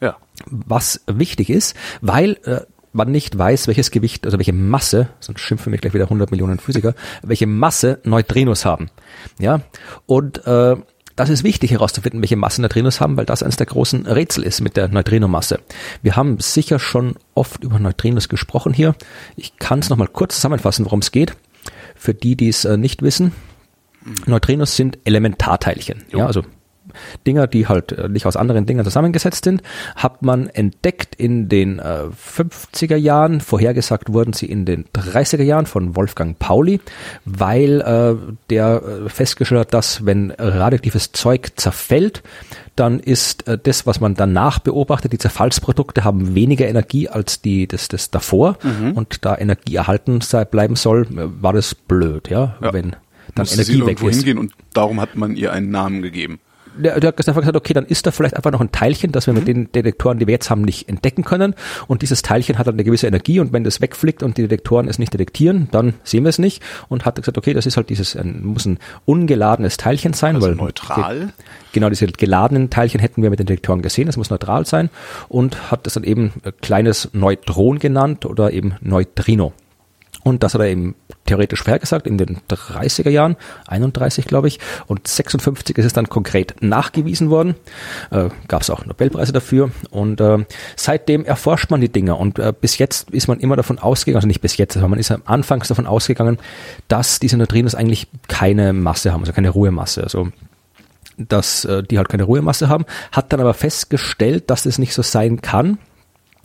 Ja. 0.00 0.16
Was 0.46 1.02
wichtig 1.06 1.50
ist, 1.50 1.76
weil 2.00 2.38
äh, 2.44 2.60
man 2.94 3.10
nicht 3.10 3.36
weiß, 3.36 3.66
welches 3.66 3.90
Gewicht, 3.90 4.24
also 4.24 4.38
welche 4.38 4.52
Masse, 4.52 5.08
sonst 5.20 5.40
schimpfen 5.40 5.72
wir 5.72 5.78
gleich 5.78 5.94
wieder 5.94 6.04
100 6.04 6.30
Millionen 6.30 6.58
Physiker, 6.58 6.94
welche 7.22 7.46
Masse 7.46 8.00
Neutrinos 8.04 8.64
haben. 8.64 8.90
Ja, 9.38 9.60
und 10.06 10.46
äh, 10.46 10.76
das 11.16 11.30
ist 11.30 11.44
wichtig 11.44 11.70
herauszufinden, 11.70 12.20
welche 12.22 12.36
Masse 12.36 12.60
Neutrinos 12.60 13.00
haben, 13.00 13.16
weil 13.16 13.26
das 13.26 13.42
eines 13.42 13.56
der 13.56 13.66
großen 13.66 14.06
Rätsel 14.06 14.42
ist 14.42 14.60
mit 14.60 14.76
der 14.76 14.88
Neutrinomasse. 14.88 15.60
Wir 16.02 16.16
haben 16.16 16.40
sicher 16.40 16.78
schon 16.78 17.14
oft 17.34 17.62
über 17.62 17.78
Neutrinos 17.78 18.28
gesprochen 18.28 18.72
hier. 18.72 18.94
Ich 19.36 19.56
kann 19.58 19.78
es 19.78 19.90
nochmal 19.90 20.08
kurz 20.08 20.36
zusammenfassen, 20.36 20.84
worum 20.84 21.00
es 21.00 21.12
geht. 21.12 21.36
Für 21.94 22.14
die, 22.14 22.36
die 22.36 22.48
es 22.48 22.64
äh, 22.64 22.76
nicht 22.76 23.02
wissen. 23.02 23.32
Neutrinos 24.26 24.76
sind 24.76 24.98
Elementarteilchen. 25.04 26.04
Jo. 26.10 26.18
Ja, 26.18 26.26
also 26.26 26.42
Dinger, 27.26 27.46
die 27.46 27.66
halt 27.66 27.92
äh, 27.92 28.08
nicht 28.08 28.26
aus 28.26 28.36
anderen 28.36 28.66
Dingern 28.66 28.84
zusammengesetzt 28.84 29.44
sind, 29.44 29.62
hat 29.96 30.22
man 30.22 30.48
entdeckt 30.48 31.14
in 31.14 31.48
den 31.48 31.78
äh, 31.78 32.04
50er 32.36 32.96
Jahren, 32.96 33.40
vorhergesagt 33.40 34.12
wurden 34.12 34.32
sie 34.32 34.46
in 34.46 34.64
den 34.64 34.84
30er 34.94 35.42
Jahren 35.42 35.66
von 35.66 35.96
Wolfgang 35.96 36.38
Pauli, 36.38 36.80
weil 37.24 37.80
äh, 37.80 38.34
der 38.50 38.82
äh, 38.82 39.08
festgestellt 39.08 39.60
hat, 39.60 39.74
dass 39.74 40.04
wenn 40.06 40.30
radioaktives 40.30 41.12
Zeug 41.12 41.52
zerfällt, 41.56 42.22
dann 42.76 43.00
ist 43.00 43.46
äh, 43.46 43.58
das, 43.62 43.86
was 43.86 44.00
man 44.00 44.14
danach 44.14 44.58
beobachtet, 44.58 45.12
die 45.12 45.18
Zerfallsprodukte 45.18 46.04
haben 46.04 46.34
weniger 46.34 46.66
Energie 46.66 47.08
als 47.08 47.40
die 47.40 47.66
das, 47.66 47.88
das 47.88 48.10
davor 48.10 48.58
mhm. 48.62 48.92
und 48.92 49.24
da 49.24 49.36
Energie 49.36 49.76
erhalten 49.76 50.20
sei, 50.20 50.44
bleiben 50.44 50.76
soll, 50.76 51.02
äh, 51.02 51.42
war 51.42 51.52
das 51.52 51.74
blöd, 51.74 52.28
ja, 52.28 52.56
ja. 52.60 52.72
wenn 52.72 52.96
dann 53.34 53.42
Musste 53.42 53.62
Energie 53.62 53.86
weg 53.86 54.02
ist. 54.02 54.16
hingehen 54.16 54.38
und 54.38 54.52
darum 54.72 55.00
hat 55.00 55.16
man 55.16 55.36
ihr 55.36 55.52
einen 55.52 55.70
Namen 55.70 56.02
gegeben 56.02 56.40
der, 56.76 57.00
der 57.00 57.08
hat 57.08 57.28
einfach 57.28 57.40
gesagt, 57.40 57.56
okay, 57.56 57.74
dann 57.74 57.86
ist 57.86 58.06
da 58.06 58.10
vielleicht 58.10 58.36
einfach 58.36 58.50
noch 58.50 58.60
ein 58.60 58.72
Teilchen, 58.72 59.12
das 59.12 59.26
wir 59.26 59.32
mhm. 59.32 59.38
mit 59.38 59.48
den 59.48 59.72
Detektoren, 59.72 60.18
die 60.18 60.26
wir 60.26 60.32
jetzt 60.32 60.50
haben, 60.50 60.62
nicht 60.62 60.88
entdecken 60.88 61.24
können. 61.24 61.54
Und 61.86 62.02
dieses 62.02 62.22
Teilchen 62.22 62.58
hat 62.58 62.66
dann 62.66 62.74
eine 62.74 62.84
gewisse 62.84 63.06
Energie 63.06 63.40
und 63.40 63.52
wenn 63.52 63.64
das 63.64 63.80
wegfliegt 63.80 64.22
und 64.22 64.36
die 64.36 64.42
Detektoren 64.42 64.88
es 64.88 64.98
nicht 64.98 65.12
detektieren, 65.12 65.68
dann 65.70 65.94
sehen 66.04 66.24
wir 66.24 66.30
es 66.30 66.38
nicht. 66.38 66.62
Und 66.88 67.04
hat 67.04 67.16
gesagt, 67.16 67.38
okay, 67.38 67.54
das 67.54 67.66
ist 67.66 67.76
halt 67.76 67.90
dieses, 67.90 68.16
ein, 68.16 68.44
muss 68.44 68.66
ein 68.66 68.78
ungeladenes 69.04 69.76
Teilchen 69.76 70.12
sein. 70.12 70.36
Also 70.36 70.48
weil 70.48 70.54
neutral. 70.56 71.32
Genau, 71.72 71.88
diese 71.88 72.06
geladenen 72.06 72.70
Teilchen 72.70 73.00
hätten 73.00 73.22
wir 73.22 73.30
mit 73.30 73.38
den 73.38 73.46
Detektoren 73.46 73.82
gesehen, 73.82 74.06
das 74.06 74.16
muss 74.16 74.30
neutral 74.30 74.66
sein. 74.66 74.90
Und 75.28 75.70
hat 75.70 75.86
das 75.86 75.94
dann 75.94 76.04
eben 76.04 76.32
kleines 76.60 77.10
Neutron 77.12 77.78
genannt 77.78 78.26
oder 78.26 78.52
eben 78.52 78.74
Neutrino. 78.80 79.52
Und 80.24 80.42
das 80.42 80.54
hat 80.54 80.62
er 80.62 80.68
eben 80.68 80.94
theoretisch 81.26 81.62
vorhergesagt 81.62 82.06
in 82.06 82.18
den 82.18 82.38
30er 82.48 83.10
Jahren, 83.10 83.36
31 83.68 84.24
glaube 84.24 84.48
ich, 84.48 84.58
und 84.86 85.06
56 85.06 85.76
ist 85.78 85.84
es 85.84 85.92
dann 85.92 86.08
konkret 86.08 86.56
nachgewiesen 86.62 87.30
worden. 87.30 87.54
Äh, 88.10 88.30
Gab 88.48 88.62
es 88.62 88.70
auch 88.70 88.86
Nobelpreise 88.86 89.32
dafür. 89.32 89.70
Und 89.90 90.20
äh, 90.22 90.38
seitdem 90.76 91.26
erforscht 91.26 91.70
man 91.70 91.82
die 91.82 91.90
Dinger. 91.90 92.18
Und 92.18 92.38
äh, 92.38 92.54
bis 92.58 92.78
jetzt 92.78 93.10
ist 93.10 93.28
man 93.28 93.38
immer 93.38 93.54
davon 93.54 93.78
ausgegangen, 93.78 94.16
also 94.16 94.28
nicht 94.28 94.40
bis 94.40 94.56
jetzt, 94.56 94.76
aber 94.78 94.88
man 94.88 94.98
ist 94.98 95.10
am 95.10 95.22
Anfang 95.26 95.62
davon 95.68 95.86
ausgegangen, 95.86 96.38
dass 96.88 97.20
diese 97.20 97.36
Neutrinos 97.36 97.74
eigentlich 97.74 98.08
keine 98.26 98.72
Masse 98.72 99.12
haben, 99.12 99.20
also 99.20 99.32
keine 99.32 99.50
Ruhemasse. 99.50 100.02
Also 100.02 100.28
dass 101.18 101.64
äh, 101.64 101.82
die 101.82 101.98
halt 101.98 102.08
keine 102.08 102.24
Ruhemasse 102.24 102.68
haben, 102.68 102.86
hat 103.12 103.32
dann 103.32 103.40
aber 103.40 103.54
festgestellt, 103.54 104.50
dass 104.50 104.64
das 104.64 104.78
nicht 104.78 104.94
so 104.94 105.02
sein 105.02 105.42
kann 105.42 105.78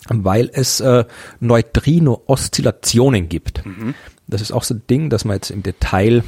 weil 0.08 0.50
es 0.54 0.80
äh, 0.80 1.06
Neutrino-Oszillationen 1.40 3.30
gibt. 3.30 3.66
Mhm. 3.66 3.96
Das 4.28 4.42
ist 4.42 4.52
auch 4.52 4.64
so 4.64 4.76
ein 4.76 4.84
Ding, 4.90 5.10
dass 5.10 5.26
man 5.26 5.36
jetzt 5.36 5.50
im 5.50 5.64
Detail 5.64 6.24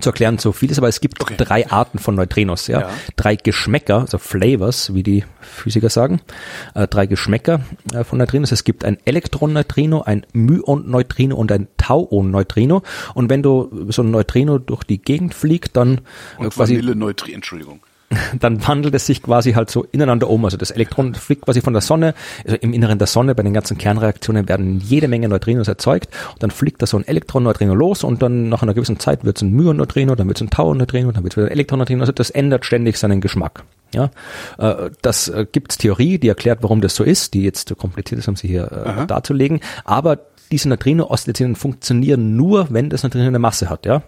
zu 0.00 0.10
erklären 0.10 0.38
so 0.38 0.52
viel 0.52 0.70
ist, 0.70 0.78
aber 0.78 0.88
es 0.88 1.00
gibt 1.00 1.22
okay. 1.22 1.36
drei 1.38 1.70
Arten 1.70 1.98
von 1.98 2.14
Neutrinos, 2.14 2.66
ja? 2.66 2.80
ja. 2.80 2.90
Drei 3.16 3.36
Geschmäcker, 3.36 4.00
also 4.00 4.18
Flavors, 4.18 4.94
wie 4.94 5.02
die 5.02 5.24
Physiker 5.40 5.88
sagen. 5.88 6.20
Äh, 6.74 6.86
drei 6.86 7.06
Geschmäcker 7.06 7.60
äh, 7.92 8.04
von 8.04 8.18
Neutrinos. 8.18 8.52
Es 8.52 8.64
gibt 8.64 8.84
ein 8.84 8.98
Elektron-Neutrino, 9.04 10.02
ein 10.02 10.26
Myon-Neutrino 10.32 11.36
und 11.36 11.50
ein 11.52 11.68
Tauon-Neutrino. 11.78 12.82
Und 13.14 13.30
wenn 13.30 13.42
du 13.42 13.86
so 13.88 14.02
ein 14.02 14.10
Neutrino 14.10 14.58
durch 14.58 14.84
die 14.84 15.00
Gegend 15.00 15.34
fliegt, 15.34 15.76
dann 15.76 16.02
äh, 16.38 16.42
und 16.42 16.50
quasi. 16.50 16.74
Vanille-Neutrino, 16.74 17.36
Entschuldigung 17.36 17.80
dann 18.40 18.66
wandelt 18.66 18.94
es 18.94 19.06
sich 19.06 19.22
quasi 19.22 19.52
halt 19.52 19.70
so 19.70 19.84
ineinander 19.84 20.28
um. 20.30 20.44
Also 20.44 20.56
das 20.56 20.70
Elektron 20.70 21.14
fliegt 21.14 21.42
quasi 21.42 21.60
von 21.60 21.72
der 21.72 21.82
Sonne, 21.82 22.14
also 22.44 22.56
im 22.56 22.72
Inneren 22.72 22.98
der 22.98 23.06
Sonne, 23.06 23.34
bei 23.34 23.42
den 23.42 23.52
ganzen 23.52 23.78
Kernreaktionen 23.78 24.48
werden 24.48 24.80
jede 24.80 25.08
Menge 25.08 25.28
Neutrinos 25.28 25.68
erzeugt 25.68 26.08
und 26.32 26.42
dann 26.42 26.50
fliegt 26.50 26.82
da 26.82 26.86
so 26.86 26.96
ein 26.96 27.06
Elektron-Neutrino 27.06 27.74
los 27.74 28.04
und 28.04 28.22
dann 28.22 28.48
nach 28.48 28.62
einer 28.62 28.74
gewissen 28.74 29.00
Zeit 29.00 29.24
wird 29.24 29.36
es 29.36 29.42
ein 29.42 29.52
Myon-Neutrino, 29.52 30.14
dann 30.14 30.28
wird 30.28 30.38
es 30.38 30.42
ein 30.42 30.50
Tau-Neutrino, 30.50 31.12
dann 31.12 31.24
wird 31.24 31.32
es 31.32 31.36
wieder 31.36 31.46
ein 31.46 31.52
Elektron-Neutrino. 31.52 32.00
Also 32.00 32.12
das 32.12 32.30
ändert 32.30 32.64
ständig 32.64 32.96
seinen 32.98 33.20
Geschmack. 33.20 33.64
Ja, 33.94 34.10
äh, 34.58 34.90
das 35.02 35.28
äh, 35.28 35.46
gibt's 35.50 35.78
Theorie, 35.78 36.18
die 36.18 36.28
erklärt, 36.28 36.58
warum 36.62 36.80
das 36.80 36.96
so 36.96 37.04
ist, 37.04 37.34
die 37.34 37.42
jetzt 37.42 37.68
zu 37.68 37.76
kompliziert 37.76 38.18
ist, 38.18 38.28
um 38.28 38.36
sie 38.36 38.48
hier 38.48 38.70
äh, 38.72 39.06
darzulegen. 39.06 39.60
Aber 39.84 40.18
diese 40.50 40.68
Neutrino-Oszillationen 40.68 41.56
funktionieren 41.56 42.36
nur, 42.36 42.68
wenn 42.70 42.90
das 42.90 43.02
Neutrino 43.02 43.26
eine 43.26 43.38
Masse 43.38 43.70
hat. 43.70 43.86
Ja, 43.86 44.02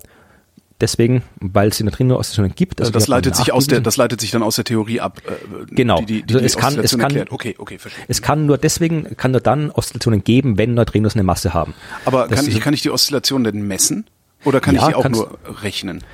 deswegen, 0.81 1.23
weil 1.41 1.69
es 1.69 1.77
die 1.77 1.85
Neutrino-Oszillationen 1.85 2.55
gibt. 2.55 2.81
Also, 2.81 2.93
das 2.93 3.09
leitet 3.09 3.37
sich 3.37 3.53
aus 3.53 3.67
der, 3.67 3.81
das 3.81 3.97
leitet 3.97 4.21
sich 4.21 4.31
dann 4.31 4.43
aus 4.43 4.57
der 4.57 4.65
Theorie 4.65 5.01
ab. 5.01 5.21
Äh, 5.27 5.75
genau. 5.75 6.01
Die, 6.01 6.07
die, 6.07 6.23
die 6.23 6.35
also 6.35 6.47
es 6.47 6.57
kann, 6.57 6.79
es 6.79 6.97
kann, 6.97 7.27
okay, 7.31 7.55
okay, 7.59 7.79
verstehe. 7.79 8.05
Es 8.09 8.23
kann 8.23 8.47
nur 8.47 8.59
deswegen, 8.59 9.17
kann 9.17 9.33
nur 9.33 9.41
dann 9.41 9.71
Oszillationen 9.71 10.25
geben, 10.25 10.59
wenn 10.59 10.75
Neutrinos 10.75 11.15
eine 11.15 11.25
Masse 11.25 11.55
haben. 11.55 11.75
Aber 12.05 12.29
kann 12.29 12.47
ich, 12.47 12.61
kann 12.61 12.75
ich 12.75 12.83
die 12.83 12.91
Oszillation 12.91 13.45
denn 13.45 13.67
messen? 13.67 14.07
Oder 14.45 14.61
kann 14.61 14.75
ja, 14.75 14.83
ich 14.83 14.89
die 14.89 14.95
auch 14.95 15.09
nur 15.09 15.39
rechnen? 15.63 16.05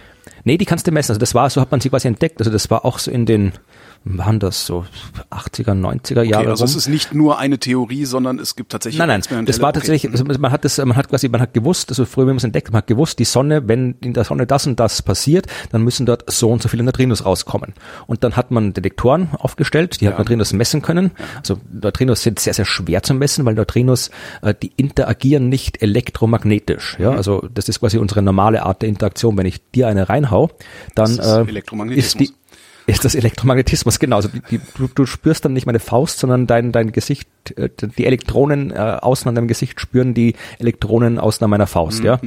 Nee, 0.44 0.58
die 0.58 0.64
kannst 0.64 0.86
du 0.86 0.92
messen. 0.92 1.12
Also 1.12 1.20
das 1.20 1.34
war, 1.34 1.48
so 1.50 1.60
hat 1.60 1.70
man 1.70 1.80
sie 1.80 1.90
quasi 1.90 2.08
entdeckt. 2.08 2.38
Also 2.38 2.50
das 2.50 2.70
war 2.70 2.84
auch 2.84 2.98
so 2.98 3.10
in 3.10 3.26
den 3.26 3.52
waren 4.04 4.38
das 4.38 4.66
so 4.66 4.84
80er, 5.30 5.72
90er 5.72 6.22
Jahre. 6.22 6.42
Okay, 6.42 6.50
also 6.50 6.64
rum. 6.64 6.70
es 6.70 6.76
ist 6.76 6.88
nicht 6.88 7.14
nur 7.14 7.38
eine 7.38 7.58
Theorie, 7.58 8.04
sondern 8.04 8.38
es 8.38 8.54
gibt 8.54 8.70
tatsächlich. 8.70 8.98
Nein, 8.98 9.22
nein, 9.30 9.46
das 9.46 9.62
war 9.62 9.72
tatsächlich, 9.72 10.12
also 10.12 10.24
man 10.24 10.52
hat 10.52 10.64
das, 10.64 10.76
man 10.78 10.94
hat 10.94 11.08
quasi, 11.08 11.28
man 11.28 11.40
hat 11.40 11.54
gewusst, 11.54 11.88
also 11.88 12.04
früher, 12.04 12.26
wenn 12.26 12.34
man 12.34 12.38
es 12.38 12.44
entdeckt, 12.44 12.70
man 12.70 12.78
hat 12.78 12.86
gewusst, 12.86 13.18
die 13.18 13.24
Sonne, 13.24 13.66
wenn 13.66 13.96
in 14.02 14.12
der 14.12 14.24
Sonne 14.24 14.46
das 14.46 14.66
und 14.66 14.78
das 14.78 15.00
passiert, 15.00 15.46
dann 15.72 15.82
müssen 15.82 16.04
dort 16.04 16.30
so 16.30 16.50
und 16.50 16.60
so 16.60 16.68
viele 16.68 16.82
Neutrinos 16.82 17.24
rauskommen. 17.24 17.72
Und 18.06 18.24
dann 18.24 18.36
hat 18.36 18.50
man 18.50 18.74
Detektoren 18.74 19.30
aufgestellt, 19.38 20.00
die 20.00 20.04
ja. 20.04 20.10
hat 20.10 20.18
Neutrinos 20.18 20.52
messen 20.52 20.82
können. 20.82 21.12
Also 21.38 21.58
Neutrinos 21.72 22.22
sind 22.22 22.38
sehr, 22.38 22.52
sehr 22.52 22.66
schwer 22.66 23.02
zu 23.02 23.14
messen, 23.14 23.46
weil 23.46 23.54
Neutrinos, 23.54 24.10
äh, 24.42 24.54
die 24.54 24.72
interagieren 24.76 25.48
nicht 25.48 25.80
elektromagnetisch. 25.80 26.98
Ja, 26.98 27.12
mhm. 27.12 27.16
also 27.16 27.48
das 27.52 27.70
ist 27.70 27.80
quasi 27.80 27.96
unsere 27.96 28.20
normale 28.20 28.64
Art 28.64 28.82
der 28.82 28.90
Interaktion. 28.90 29.38
Wenn 29.38 29.46
ich 29.46 29.62
dir 29.70 29.88
eine 29.88 30.10
reinhau, 30.34 30.50
dann 30.94 31.18
äh, 31.18 31.94
ist 31.94 32.20
die 32.20 32.30
ist 32.86 33.02
das 33.02 33.14
Elektromagnetismus, 33.14 33.98
genau. 33.98 34.16
Also 34.16 34.28
die, 34.28 34.60
du, 34.76 34.88
du 34.88 35.06
spürst 35.06 35.42
dann 35.46 35.54
nicht 35.54 35.64
meine 35.64 35.80
Faust, 35.80 36.18
sondern 36.18 36.46
dein, 36.46 36.70
dein 36.70 36.92
Gesicht, 36.92 37.26
äh, 37.56 37.70
die 37.80 38.04
Elektronen 38.04 38.72
äh, 38.72 38.74
außen 38.74 39.26
an 39.26 39.34
deinem 39.34 39.48
Gesicht 39.48 39.80
spüren 39.80 40.12
die 40.12 40.34
Elektronen 40.58 41.18
außen 41.18 41.42
an 41.42 41.48
meiner 41.48 41.66
Faust, 41.66 42.00
mhm. 42.00 42.04
ja. 42.04 42.20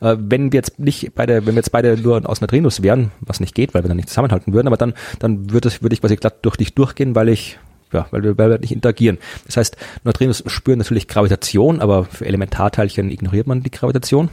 Äh, 0.00 0.16
wenn 0.20 0.52
wir 0.52 0.58
jetzt 0.58 0.78
nicht 0.78 1.16
beide, 1.16 1.46
wenn 1.46 1.54
wir 1.54 1.60
jetzt 1.60 1.72
beide 1.72 1.96
nur 1.96 2.28
aus 2.28 2.40
Neutrinos 2.40 2.82
wären, 2.82 3.10
was 3.20 3.40
nicht 3.40 3.56
geht, 3.56 3.74
weil 3.74 3.82
wir 3.82 3.88
dann 3.88 3.96
nicht 3.96 4.08
zusammenhalten 4.08 4.52
würden, 4.52 4.68
aber 4.68 4.76
dann, 4.76 4.94
dann 5.18 5.50
würde, 5.50 5.70
würde 5.80 5.94
ich 5.94 6.00
quasi 6.00 6.14
glatt 6.14 6.44
durch 6.44 6.56
dich 6.56 6.74
durchgehen, 6.74 7.16
weil 7.16 7.28
ich 7.28 7.58
ja, 7.92 8.06
weil 8.10 8.22
wir, 8.22 8.38
weil 8.38 8.50
wir 8.50 8.58
nicht 8.58 8.72
interagieren. 8.72 9.18
Das 9.46 9.56
heißt, 9.56 9.76
Neutrinos 10.04 10.42
spüren 10.46 10.78
natürlich 10.78 11.06
Gravitation, 11.06 11.80
aber 11.80 12.04
für 12.04 12.26
Elementarteilchen 12.26 13.10
ignoriert 13.10 13.46
man 13.46 13.62
die 13.62 13.70
Gravitation. 13.70 14.30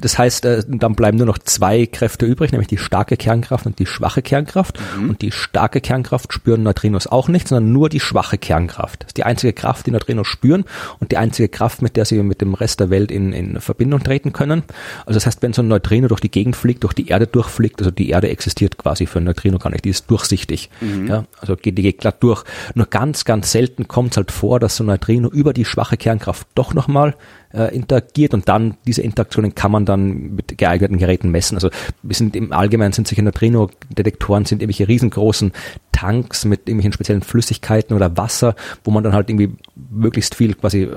Das 0.00 0.18
heißt, 0.18 0.44
äh, 0.44 0.62
dann 0.66 0.94
bleiben 0.94 1.16
nur 1.16 1.26
noch 1.26 1.38
zwei 1.38 1.86
Kräfte 1.86 2.26
übrig, 2.26 2.52
nämlich 2.52 2.68
die 2.68 2.78
starke 2.78 3.16
Kernkraft 3.16 3.66
und 3.66 3.78
die 3.78 3.86
schwache 3.86 4.22
Kernkraft. 4.22 4.78
Mhm. 4.96 5.10
Und 5.10 5.22
die 5.22 5.32
starke 5.32 5.80
Kernkraft 5.80 6.32
spüren 6.32 6.62
Neutrinos 6.62 7.06
auch 7.06 7.28
nicht, 7.28 7.48
sondern 7.48 7.72
nur 7.72 7.88
die 7.88 8.00
schwache 8.00 8.38
Kernkraft. 8.38 9.02
Das 9.02 9.08
ist 9.08 9.16
die 9.16 9.24
einzige 9.24 9.52
Kraft, 9.52 9.86
die 9.86 9.90
Neutrinos 9.90 10.26
spüren 10.26 10.64
und 11.00 11.12
die 11.12 11.16
einzige 11.16 11.48
Kraft, 11.48 11.82
mit 11.82 11.96
der 11.96 12.04
sie 12.04 12.22
mit 12.22 12.40
dem 12.40 12.54
Rest 12.54 12.80
der 12.80 12.90
Welt 12.90 13.10
in, 13.10 13.32
in 13.32 13.60
Verbindung 13.60 14.02
treten 14.02 14.32
können. 14.32 14.62
Also 15.06 15.14
das 15.14 15.26
heißt, 15.26 15.42
wenn 15.42 15.52
so 15.52 15.62
ein 15.62 15.68
Neutrino 15.68 16.08
durch 16.08 16.20
die 16.20 16.30
Gegend 16.30 16.56
fliegt, 16.56 16.84
durch 16.84 16.94
die 16.94 17.08
Erde 17.08 17.26
durchfliegt, 17.26 17.80
also 17.80 17.90
die 17.90 18.10
Erde 18.10 18.28
existiert 18.28 18.78
quasi 18.78 19.06
für 19.06 19.18
ein 19.18 19.24
Neutrino 19.24 19.58
gar 19.58 19.70
nicht, 19.70 19.84
die 19.84 19.90
ist 19.90 20.10
durchsichtig. 20.10 20.70
Mhm. 20.80 21.08
Ja, 21.08 21.24
also 21.40 21.56
geht, 21.56 21.78
die 21.78 21.82
geht 21.82 21.98
glatt 21.98 22.22
durch. 22.22 22.44
Nur 22.74 22.86
ganz, 22.86 23.24
ganz 23.24 23.52
selten 23.52 23.88
kommt 23.88 24.12
es 24.12 24.16
halt 24.16 24.30
vor, 24.30 24.60
dass 24.60 24.76
so 24.76 24.84
ein 24.84 24.88
Neutrino 24.88 25.28
über 25.28 25.52
die 25.52 25.64
schwache 25.64 25.96
Kernkraft 25.96 26.46
doch 26.54 26.74
nochmal 26.74 27.14
äh, 27.56 27.74
interagiert 27.74 28.34
und 28.34 28.48
dann 28.48 28.76
diese 28.86 29.02
Interaktionen 29.02 29.54
kann 29.54 29.72
man 29.72 29.86
dann 29.86 30.34
mit 30.34 30.58
geeigneten 30.58 30.98
Geräten 30.98 31.30
messen. 31.30 31.56
Also 31.56 31.70
wir 32.02 32.14
sind 32.14 32.36
im 32.36 32.52
Allgemeinen 32.52 32.92
sind 32.92 33.08
solche 33.08 33.22
Neutrino-Detektoren 33.22 34.44
sind 34.44 34.62
irgendwelche 34.62 34.88
riesengroßen 34.88 35.52
Tanks 35.92 36.44
mit 36.44 36.60
irgendwelchen 36.68 36.92
speziellen 36.92 37.22
Flüssigkeiten 37.22 37.96
oder 37.96 38.16
Wasser, 38.16 38.54
wo 38.84 38.90
man 38.90 39.02
dann 39.02 39.14
halt 39.14 39.30
irgendwie 39.30 39.56
möglichst 39.74 40.34
viel 40.34 40.54
quasi 40.54 40.82
äh, 40.82 40.96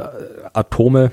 Atome 0.53 1.11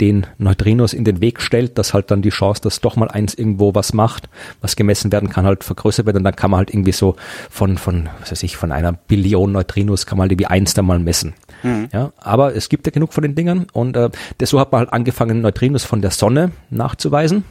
den 0.00 0.26
Neutrinos 0.38 0.92
in 0.92 1.04
den 1.04 1.20
Weg 1.20 1.40
stellt, 1.40 1.76
dass 1.78 1.94
halt 1.94 2.10
dann 2.10 2.22
die 2.22 2.30
Chance, 2.30 2.62
dass 2.62 2.80
doch 2.80 2.94
mal 2.94 3.08
eins 3.08 3.34
irgendwo 3.34 3.74
was 3.74 3.92
macht, 3.92 4.28
was 4.60 4.76
gemessen 4.76 5.10
werden 5.10 5.30
kann, 5.30 5.46
halt 5.46 5.64
vergrößert 5.64 6.06
wird 6.06 6.16
und 6.16 6.24
dann 6.24 6.36
kann 6.36 6.52
man 6.52 6.58
halt 6.58 6.70
irgendwie 6.70 6.92
so 6.92 7.16
von, 7.50 7.76
von, 7.78 8.08
was 8.20 8.30
weiß 8.30 8.42
ich, 8.44 8.56
von 8.56 8.70
einer 8.70 8.92
Billion 8.92 9.50
Neutrinos 9.50 10.06
kann 10.06 10.18
man 10.18 10.24
halt 10.24 10.32
irgendwie 10.32 10.46
eins 10.46 10.74
da 10.74 10.82
mal 10.82 11.00
messen. 11.00 11.34
Mhm. 11.64 11.88
Ja, 11.92 12.12
aber 12.18 12.54
es 12.54 12.68
gibt 12.68 12.86
ja 12.86 12.92
genug 12.92 13.12
von 13.12 13.22
den 13.22 13.34
Dingern 13.34 13.66
und 13.72 13.96
äh, 13.96 14.10
das, 14.38 14.50
so 14.50 14.60
hat 14.60 14.70
man 14.70 14.80
halt 14.80 14.92
angefangen, 14.92 15.40
Neutrinos 15.40 15.84
von 15.84 16.02
der 16.02 16.10
Sonne 16.10 16.52
nachzuweisen 16.70 17.44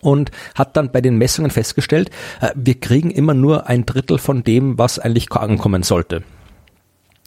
und 0.00 0.30
hat 0.54 0.76
dann 0.76 0.92
bei 0.92 1.00
den 1.00 1.18
Messungen 1.18 1.50
festgestellt, 1.50 2.10
äh, 2.40 2.50
wir 2.54 2.78
kriegen 2.78 3.10
immer 3.10 3.34
nur 3.34 3.66
ein 3.66 3.84
Drittel 3.84 4.18
von 4.18 4.44
dem, 4.44 4.78
was 4.78 4.98
eigentlich 4.98 5.30
ankommen 5.32 5.82
sollte 5.82 6.22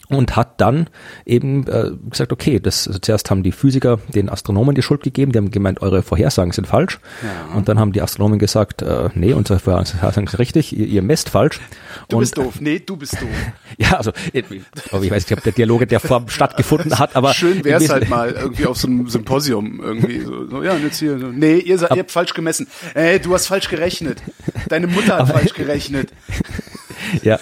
und 0.09 0.35
hat 0.35 0.62
dann 0.62 0.89
eben 1.25 1.67
äh, 1.67 1.91
gesagt, 2.09 2.31
okay, 2.31 2.59
das 2.59 2.88
also 2.88 3.00
zuerst 3.00 3.29
haben 3.31 3.43
die 3.43 3.51
Physiker 3.51 4.00
den 4.13 4.29
Astronomen 4.29 4.75
die 4.75 4.81
Schuld 4.81 5.03
gegeben, 5.03 5.31
die 5.31 5.38
haben 5.38 5.51
gemeint, 5.51 5.81
eure 5.81 6.03
Vorhersagen 6.03 6.51
sind 6.51 6.67
falsch. 6.67 7.00
Ja. 7.24 7.55
Und 7.55 7.69
dann 7.69 7.79
haben 7.79 7.91
die 7.91 8.01
Astronomen 8.01 8.39
gesagt, 8.39 8.81
äh, 8.81 9.09
nee, 9.15 9.33
unsere 9.33 9.59
Vorhersagen 9.59 10.27
sind 10.27 10.39
richtig, 10.39 10.77
ihr, 10.77 10.88
ihr 10.88 11.01
messt 11.01 11.29
falsch. 11.29 11.59
Du 12.09 12.17
und, 12.17 12.21
bist 12.21 12.38
doof, 12.38 12.59
nee, 12.59 12.79
du 12.79 12.97
bist 12.97 13.13
doof. 13.13 13.29
ja, 13.77 13.97
also 13.97 14.12
ich, 14.33 14.45
ich 14.51 14.62
weiß 14.91 15.29
nicht, 15.29 15.38
ob 15.38 15.43
der 15.43 15.53
Dialog 15.53 15.88
der 15.88 16.00
Form 16.00 16.27
stattgefunden 16.29 16.97
hat, 17.00 17.15
aber 17.15 17.33
schön 17.33 17.63
wäre 17.63 17.83
es 17.83 17.89
halt 17.89 18.09
mal 18.09 18.31
irgendwie 18.31 18.65
auf 18.65 18.77
so 18.77 18.88
einem 18.88 19.07
Symposium 19.07 19.81
irgendwie 19.81 20.21
so, 20.21 20.47
so 20.47 20.63
ja, 20.63 20.74
und 20.74 20.83
jetzt 20.83 21.00
hier 21.00 21.19
so, 21.19 21.27
nee, 21.27 21.57
ihr, 21.57 21.77
seid, 21.77 21.91
ihr 21.91 22.00
habt 22.00 22.12
falsch 22.12 22.33
gemessen. 22.33 22.67
Ey, 22.93 23.19
du 23.19 23.33
hast 23.33 23.47
falsch 23.47 23.69
gerechnet. 23.69 24.21
Deine 24.69 24.88
Mutter 24.88 25.17
hat 25.17 25.29
falsch 25.29 25.53
gerechnet. 25.53 26.12
ja, 27.24 27.39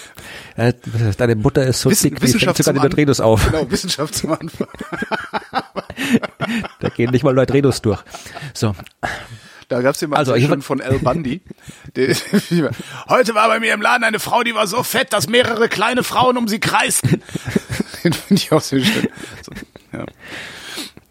äh, 0.56 0.74
deine 1.18 1.36
Mutter 1.36 1.66
ist 1.66 1.82
so 1.82 1.90
Wissen, 1.90 2.12
dick, 2.12 2.20
die 2.20 2.28
fängt 2.28 2.58
sogar 2.58 2.74
die 2.74 2.80
Neutrinos 2.80 3.20
auf. 3.20 3.46
Genau, 3.46 3.70
Wissenschaft 3.70 4.16
zum 4.16 4.34
Anfang. 4.34 4.68
da 6.80 6.90
gehen 6.90 7.12
nicht 7.12 7.24
mal 7.24 7.34
Neutrinos 7.34 7.82
durch. 7.82 8.02
So. 8.54 8.76
Da 9.70 9.82
gab's 9.82 10.02
jemanden 10.02 10.32
also, 10.32 10.48
schon 10.48 10.62
von 10.62 10.82
Al 10.82 11.00
Bundy. 11.00 11.42
Heute 13.10 13.34
war 13.34 13.48
bei 13.48 13.60
mir 13.60 13.74
im 13.74 13.82
Laden 13.82 14.04
eine 14.04 14.20
Frau, 14.20 14.44
die 14.44 14.54
war 14.54 14.68
so 14.68 14.84
fett, 14.84 15.14
dass 15.14 15.28
mehrere 15.28 15.70
kleine 15.70 16.04
Frauen 16.04 16.38
um 16.38 16.48
sie 16.48 16.60
kreisten. 16.60 17.24
Den 18.04 18.14
finde 18.14 18.36
ich 18.36 18.52
auch 18.52 18.62
sehr 18.62 18.84
schön. 18.84 19.08
So, 19.42 19.52
ja. 19.94 20.06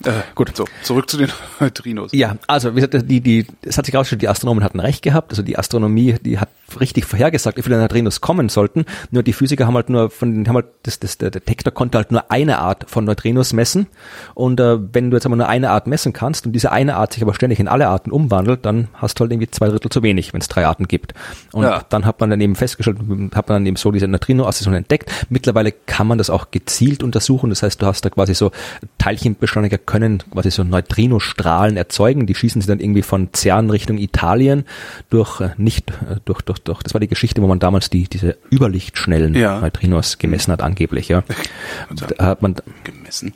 Äh, 0.04 0.22
gut, 0.34 0.56
so, 0.56 0.66
zurück 0.82 1.08
zu 1.08 1.16
den 1.16 1.32
Neutrinos. 1.60 2.10
Ja, 2.12 2.36
also 2.46 2.76
wie 2.76 2.80
gesagt, 2.80 3.10
die, 3.10 3.20
die, 3.20 3.46
es 3.62 3.78
hat 3.78 3.86
sich 3.86 3.94
rausgestellt, 3.94 4.22
die 4.22 4.28
Astronomen 4.28 4.64
hatten 4.64 4.80
recht 4.80 5.02
gehabt. 5.02 5.30
Also 5.30 5.42
die 5.42 5.58
Astronomie, 5.58 6.16
die 6.20 6.38
hat 6.38 6.48
richtig 6.80 7.04
vorhergesagt, 7.04 7.58
wie 7.58 7.62
viele 7.62 7.78
Neutrinos 7.78 8.20
kommen 8.20 8.48
sollten. 8.48 8.84
Nur 9.10 9.22
die 9.22 9.32
Physiker 9.32 9.66
haben 9.66 9.74
halt 9.74 9.90
nur 9.90 10.10
von, 10.10 10.46
haben 10.46 10.56
halt, 10.56 10.66
das, 10.82 10.98
das, 11.00 11.18
der 11.18 11.30
Detektor 11.30 11.72
konnte 11.72 11.98
halt 11.98 12.12
nur 12.12 12.30
eine 12.30 12.58
Art 12.58 12.88
von 12.88 13.04
Neutrinos 13.04 13.52
messen. 13.52 13.86
Und 14.34 14.60
äh, 14.60 14.78
wenn 14.92 15.10
du 15.10 15.16
jetzt 15.16 15.26
aber 15.26 15.36
nur 15.36 15.48
eine 15.48 15.70
Art 15.70 15.86
messen 15.86 16.12
kannst 16.12 16.46
und 16.46 16.52
diese 16.52 16.72
eine 16.72 16.96
Art 16.96 17.12
sich 17.12 17.22
aber 17.22 17.34
ständig 17.34 17.60
in 17.60 17.68
alle 17.68 17.88
Arten 17.88 18.10
umwandelt, 18.10 18.64
dann 18.64 18.88
hast 18.94 19.18
du 19.18 19.22
halt 19.22 19.32
irgendwie 19.32 19.50
zwei 19.50 19.68
Drittel 19.68 19.90
zu 19.90 20.02
wenig, 20.02 20.32
wenn 20.32 20.40
es 20.40 20.48
drei 20.48 20.66
Arten 20.66 20.88
gibt. 20.88 21.14
Und 21.52 21.64
ja. 21.64 21.84
dann 21.88 22.06
hat 22.06 22.20
man 22.20 22.30
dann 22.30 22.40
eben 22.40 22.54
festgestellt, 22.54 22.98
hat 23.34 23.48
man 23.48 23.56
dann 23.56 23.66
eben 23.66 23.76
so 23.76 23.90
diese 23.90 24.08
Neutrino-Assoziation 24.08 24.74
entdeckt. 24.74 25.10
Mittlerweile 25.28 25.72
kann 25.72 26.06
man 26.06 26.18
das 26.18 26.30
auch 26.30 26.50
gezielt 26.50 27.02
untersuchen. 27.02 27.50
Das 27.50 27.62
heißt, 27.62 27.80
du 27.80 27.86
hast 27.86 28.04
da 28.04 28.10
quasi 28.10 28.34
so 28.34 28.50
Teilchenbeschleuniger 28.98 29.78
können 29.78 30.22
quasi 30.30 30.50
so 30.50 30.64
Neutrinostrahlen 30.64 31.76
erzeugen. 31.76 32.26
Die 32.26 32.34
schießen 32.34 32.60
sie 32.60 32.68
dann 32.68 32.80
irgendwie 32.80 33.02
von 33.02 33.28
CERN 33.34 33.70
Richtung 33.70 33.98
Italien 33.98 34.64
durch 35.10 35.40
äh, 35.40 35.50
nicht 35.56 35.90
äh, 35.90 36.16
durch 36.24 36.42
durch 36.42 36.58
durch. 36.64 36.82
Das 36.82 36.94
war 36.94 37.00
die 37.00 37.08
Geschichte, 37.08 37.42
wo 37.42 37.46
man 37.46 37.58
damals 37.58 37.90
die 37.90 38.04
diese 38.04 38.36
überlichtschnellen 38.50 39.34
ja. 39.34 39.60
Neutrinos 39.60 40.18
gemessen 40.18 40.52
hat 40.52 40.62
angeblich. 40.62 41.08
Ja, 41.08 41.22
da 42.16 42.26
hat 42.26 42.42
man 42.42 42.56
gemessen. 42.84 43.34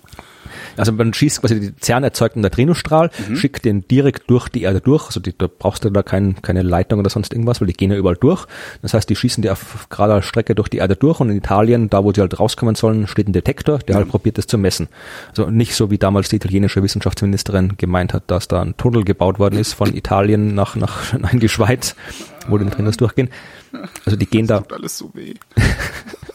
Also 0.77 0.93
man 0.93 1.13
schießt 1.13 1.41
quasi 1.41 1.61
die 1.61 1.73
CERN 1.81 2.05
erzeugten 2.05 2.41
Neutrinostrahl, 2.41 3.11
mhm. 3.29 3.37
schickt 3.37 3.65
den 3.65 3.87
direkt 3.89 4.29
durch 4.31 4.49
die 4.49 4.63
Erde 4.63 4.81
durch. 4.81 5.07
Also 5.07 5.21
die, 5.21 5.37
da 5.37 5.47
brauchst 5.47 5.85
du 5.85 5.91
da 5.91 6.03
kein, 6.03 6.41
keine 6.43 6.63
Leitung 6.63 7.01
oder 7.01 7.11
sonst 7.11 7.33
irgendwas, 7.33 7.61
weil 7.61 7.69
die 7.69 7.75
gehen 7.75 7.91
ja 7.91 7.97
überall 7.97 8.17
durch. 8.17 8.47
Das 8.83 8.95
heißt, 8.95 9.09
die 9.09 9.17
schießen 9.17 9.43
die 9.43 9.51
auf 9.51 9.89
gerader 9.89 10.23
Strecke 10.23 10.55
durch 10.55 10.69
die 10.69 10.79
Erde 10.79 10.97
durch 10.97 11.21
und 11.21 11.31
in 11.31 11.37
Italien, 11.37 11.91
da 11.91 12.05
wo 12.05 12.13
sie 12.13 12.21
halt 12.21 12.39
rauskommen 12.39 12.75
sollen, 12.75 13.07
steht 13.07 13.29
ein 13.29 13.33
Detektor, 13.33 13.79
der 13.79 13.97
mhm. 13.97 13.99
halt 14.01 14.09
probiert 14.09 14.39
das 14.39 14.47
zu 14.47 14.59
messen. 14.59 14.89
Also 15.29 15.51
nicht 15.51 15.75
so 15.75 15.91
wie 15.91 15.99
damals 15.99 16.29
die 16.29 16.37
italienische 16.37 16.83
Wissenschaftsministerin 16.83 17.75
gemeint 17.77 18.13
hat, 18.13 18.25
dass 18.27 18.49
da 18.49 18.63
ein 18.63 18.77
Tunnel 18.77 19.05
gebaut 19.05 19.39
worden 19.39 19.59
ist 19.59 19.75
von 19.75 19.95
Italien 19.95 20.55
nach, 20.55 20.77
nach 20.77 21.15
in 21.33 21.41
die 21.41 21.49
Schweiz, 21.49 21.95
wo 22.49 22.59
die 22.59 22.65
Neutrinos 22.65 22.97
durchgehen. 22.97 23.31
Also 24.05 24.17
die 24.17 24.27
gehen 24.27 24.47
das 24.47 24.63
da. 24.69 24.75
alles 24.75 24.99
so 24.99 25.11
weh. 25.15 25.35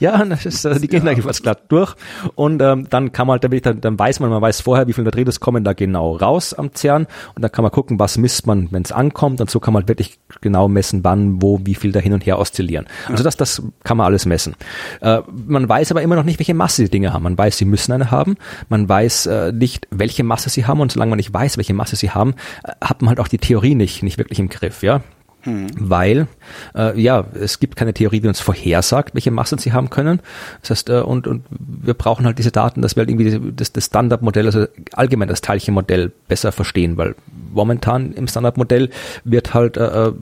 ja, 0.00 0.24
das 0.24 0.46
ist, 0.46 0.66
also 0.66 0.80
die 0.80 0.88
gehen 0.88 1.04
ja. 1.04 1.12
da 1.12 1.16
jeweils 1.16 1.42
glatt 1.42 1.64
durch. 1.68 1.94
Und 2.34 2.62
ähm, 2.62 2.86
dann 2.90 3.12
kann 3.12 3.26
man 3.26 3.40
halt, 3.40 3.66
dann, 3.66 3.80
dann 3.80 3.98
weiß 3.98 4.20
man, 4.20 4.30
man 4.30 4.42
weiß 4.42 4.60
vorher, 4.60 4.86
wie 4.86 4.92
viele 4.92 5.04
Neutrinos 5.04 5.40
kommen 5.40 5.64
da 5.64 5.72
genau 5.72 6.16
raus 6.16 6.54
am 6.54 6.74
CERN. 6.74 7.06
Und 7.34 7.42
dann 7.42 7.52
kann 7.52 7.62
man 7.62 7.72
gucken, 7.72 7.98
was 7.98 8.18
misst 8.18 8.46
man, 8.46 8.68
wenn 8.70 8.82
es 8.82 8.92
ankommt. 8.92 9.40
Und 9.40 9.50
so 9.50 9.60
kann 9.60 9.74
man 9.74 9.82
halt 9.82 9.88
wirklich 9.88 10.18
genau 10.40 10.68
messen, 10.68 11.04
wann, 11.04 11.42
wo, 11.42 11.60
wie 11.64 11.74
viel 11.74 11.92
da 11.92 12.00
hin 12.00 12.12
und 12.12 12.26
her 12.26 12.38
oszillieren. 12.38 12.86
Ja. 13.04 13.12
Also 13.12 13.24
das, 13.24 13.36
das 13.36 13.62
kann 13.84 13.96
man 13.96 14.06
alles 14.06 14.26
messen. 14.26 14.54
Äh, 15.00 15.20
man 15.46 15.68
weiß 15.68 15.90
aber 15.90 16.02
immer 16.02 16.16
noch 16.16 16.24
nicht, 16.24 16.38
welche 16.38 16.54
Masse 16.54 16.84
die 16.84 16.90
Dinge 16.90 17.12
haben. 17.12 17.22
Man 17.22 17.38
weiß, 17.38 17.58
sie 17.58 17.64
müssen 17.64 17.92
eine 17.92 18.10
haben. 18.10 18.36
Man 18.68 18.88
weiß 18.88 19.26
äh, 19.26 19.52
nicht, 19.52 19.88
welche 19.90 20.24
Masse 20.24 20.50
sie 20.50 20.66
haben. 20.66 20.80
Und 20.80 20.92
solange 20.92 21.10
man 21.10 21.16
nicht 21.18 21.32
weiß, 21.32 21.56
welche 21.56 21.74
Masse 21.74 21.96
sie 21.96 22.10
haben, 22.10 22.34
äh, 22.64 22.72
hat 22.80 23.02
man 23.02 23.10
halt 23.10 23.20
auch 23.20 23.28
die 23.28 23.38
Theorie 23.38 23.74
nicht, 23.74 24.02
nicht 24.02 24.18
wirklich 24.18 24.38
im 24.38 24.48
Griff, 24.48 24.82
ja. 24.82 25.02
Mhm. 25.46 25.68
weil 25.78 26.28
äh, 26.74 27.00
ja, 27.00 27.24
es 27.40 27.58
gibt 27.58 27.76
keine 27.76 27.94
Theorie, 27.94 28.20
die 28.20 28.28
uns 28.28 28.40
vorhersagt, 28.40 29.14
welche 29.14 29.30
Massen 29.30 29.58
sie 29.58 29.72
haben 29.72 29.90
können. 29.90 30.20
Das 30.60 30.70
heißt, 30.70 30.90
äh, 30.90 31.00
und, 31.00 31.26
und 31.26 31.44
wir 31.50 31.94
brauchen 31.94 32.26
halt 32.26 32.38
diese 32.38 32.50
Daten, 32.50 32.82
dass 32.82 32.96
wir 32.96 33.02
halt 33.02 33.10
irgendwie 33.10 33.52
das, 33.52 33.72
das 33.72 33.86
Standardmodell, 33.86 34.46
also 34.46 34.66
allgemein 34.92 35.28
das 35.28 35.40
Teilchenmodell 35.40 36.12
besser 36.28 36.52
verstehen, 36.52 36.96
weil 36.96 37.14
momentan 37.52 38.12
im 38.12 38.28
Standardmodell 38.28 38.90
wird 39.24 39.54
halt, 39.54 39.76
äh, 39.76 40.08
äh, 40.08 40.12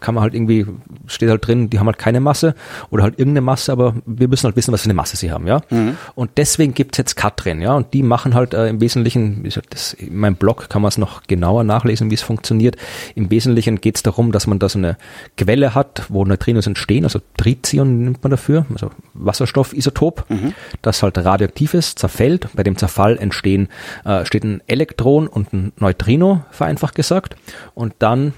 kann 0.00 0.14
man 0.14 0.22
halt 0.22 0.34
irgendwie, 0.34 0.66
steht 1.06 1.30
halt 1.30 1.46
drin, 1.46 1.70
die 1.70 1.78
haben 1.78 1.86
halt 1.86 1.98
keine 1.98 2.20
Masse 2.20 2.54
oder 2.90 3.04
halt 3.04 3.18
irgendeine 3.18 3.42
Masse, 3.42 3.72
aber 3.72 3.94
wir 4.04 4.28
müssen 4.28 4.44
halt 4.44 4.56
wissen, 4.56 4.72
was 4.72 4.82
für 4.82 4.86
eine 4.86 4.94
Masse 4.94 5.16
sie 5.16 5.30
haben, 5.30 5.46
ja. 5.46 5.60
Mhm. 5.70 5.96
Und 6.14 6.32
deswegen 6.36 6.74
gibt's 6.74 6.98
jetzt 6.98 7.14
Katrin, 7.14 7.60
ja, 7.60 7.74
und 7.74 7.94
die 7.94 8.02
machen 8.02 8.34
halt 8.34 8.54
äh, 8.54 8.68
im 8.68 8.80
Wesentlichen, 8.80 9.48
das, 9.70 9.92
in 9.94 10.16
meinem 10.16 10.36
Blog 10.36 10.68
kann 10.68 10.82
man 10.82 10.88
es 10.88 10.98
noch 10.98 11.22
genauer 11.24 11.64
nachlesen, 11.64 12.10
wie 12.10 12.14
es 12.14 12.22
funktioniert. 12.22 12.76
Im 13.14 13.30
Wesentlichen 13.30 13.80
geht's 13.80 14.02
darum, 14.02 14.32
dass 14.32 14.45
man 14.46 14.58
da 14.58 14.68
so 14.68 14.78
eine 14.78 14.96
Quelle 15.36 15.74
hat, 15.74 16.06
wo 16.08 16.24
Neutrinos 16.24 16.66
entstehen, 16.66 17.04
also 17.04 17.20
Tritium 17.36 18.04
nimmt 18.04 18.22
man 18.22 18.30
dafür, 18.30 18.66
also 18.72 18.90
Wasserstoffisotop, 19.14 20.26
mhm. 20.28 20.54
das 20.82 21.02
halt 21.02 21.18
radioaktiv 21.18 21.74
ist, 21.74 21.98
zerfällt. 21.98 22.48
Bei 22.54 22.62
dem 22.62 22.76
Zerfall 22.76 23.18
entstehen, 23.18 23.68
äh, 24.04 24.24
steht 24.24 24.44
ein 24.44 24.62
Elektron 24.66 25.26
und 25.26 25.52
ein 25.52 25.72
Neutrino 25.78 26.44
vereinfacht 26.50 26.94
gesagt. 26.94 27.36
Und 27.74 27.94
dann 27.98 28.32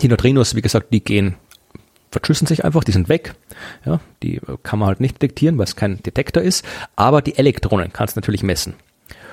die 0.00 0.08
Neutrinos, 0.08 0.54
wie 0.54 0.62
gesagt, 0.62 0.92
die 0.92 1.02
gehen, 1.02 1.34
verschüssen 2.10 2.46
sich 2.46 2.64
einfach, 2.64 2.84
die 2.84 2.92
sind 2.92 3.08
weg. 3.08 3.34
Ja, 3.84 4.00
die 4.22 4.40
kann 4.62 4.78
man 4.78 4.88
halt 4.88 5.00
nicht 5.00 5.14
detektieren, 5.16 5.58
weil 5.58 5.64
es 5.64 5.76
kein 5.76 6.02
Detektor 6.02 6.42
ist. 6.42 6.64
Aber 6.96 7.22
die 7.22 7.36
Elektronen 7.36 7.92
kannst 7.92 8.16
du 8.16 8.20
natürlich 8.20 8.42
messen. 8.42 8.74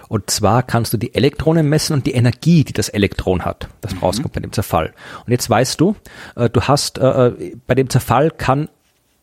Und 0.09 0.29
zwar 0.29 0.63
kannst 0.63 0.93
du 0.93 0.97
die 0.97 1.13
Elektronen 1.13 1.67
messen 1.67 1.93
und 1.93 2.05
die 2.05 2.13
Energie, 2.13 2.63
die 2.63 2.73
das 2.73 2.89
Elektron 2.89 3.45
hat, 3.45 3.67
das 3.81 3.95
mhm. 3.95 3.99
rauskommt 3.99 4.33
bei 4.33 4.41
dem 4.41 4.51
Zerfall. 4.51 4.93
Und 5.25 5.31
jetzt 5.31 5.49
weißt 5.49 5.79
du, 5.79 5.95
äh, 6.35 6.49
du 6.49 6.61
hast, 6.61 6.97
äh, 6.97 7.27
äh 7.27 7.55
bei 7.67 7.75
dem 7.75 7.89
Zerfall 7.89 8.31
kann, 8.31 8.69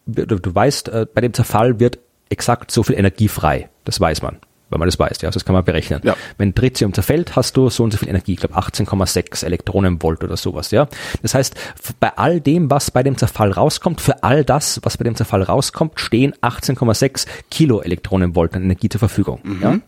du, 0.06 0.26
du 0.26 0.54
weißt, 0.54 0.88
äh, 0.88 1.06
bei 1.12 1.20
dem 1.20 1.32
Zerfall 1.32 1.80
wird 1.80 1.98
exakt 2.28 2.70
so 2.70 2.82
viel 2.82 2.96
Energie 2.96 3.28
frei. 3.28 3.68
Das 3.84 4.00
weiß 4.00 4.22
man 4.22 4.38
wenn 4.74 4.80
man 4.80 4.88
das 4.88 4.98
weiß. 4.98 5.20
Ja, 5.22 5.28
also 5.28 5.38
das 5.38 5.44
kann 5.44 5.54
man 5.54 5.64
berechnen. 5.64 6.00
Ja. 6.02 6.16
Wenn 6.36 6.54
Tritium 6.54 6.92
zerfällt, 6.92 7.36
hast 7.36 7.56
du 7.56 7.70
so 7.70 7.84
und 7.84 7.92
so 7.92 7.98
viel 7.98 8.08
Energie, 8.08 8.32
ich 8.32 8.40
glaube 8.40 8.56
18,6 8.56 9.44
Elektronenvolt 9.44 10.24
oder 10.24 10.36
sowas. 10.36 10.70
Ja, 10.72 10.88
das 11.22 11.34
heißt, 11.34 11.54
bei 12.00 12.16
all 12.16 12.40
dem, 12.40 12.70
was 12.70 12.90
bei 12.90 13.02
dem 13.02 13.16
Zerfall 13.16 13.52
rauskommt, 13.52 14.00
für 14.00 14.22
all 14.24 14.44
das, 14.44 14.80
was 14.82 14.96
bei 14.98 15.04
dem 15.04 15.14
Zerfall 15.14 15.42
rauskommt, 15.42 16.00
stehen 16.00 16.34
18,6 16.42 17.26
Kilo 17.50 17.80
Elektronenvolt 17.82 18.54
an 18.54 18.64
Energie 18.64 18.88
zur 18.88 18.98
Verfügung. 18.98 19.40
Mhm. 19.44 19.62
Ja? 19.62 19.78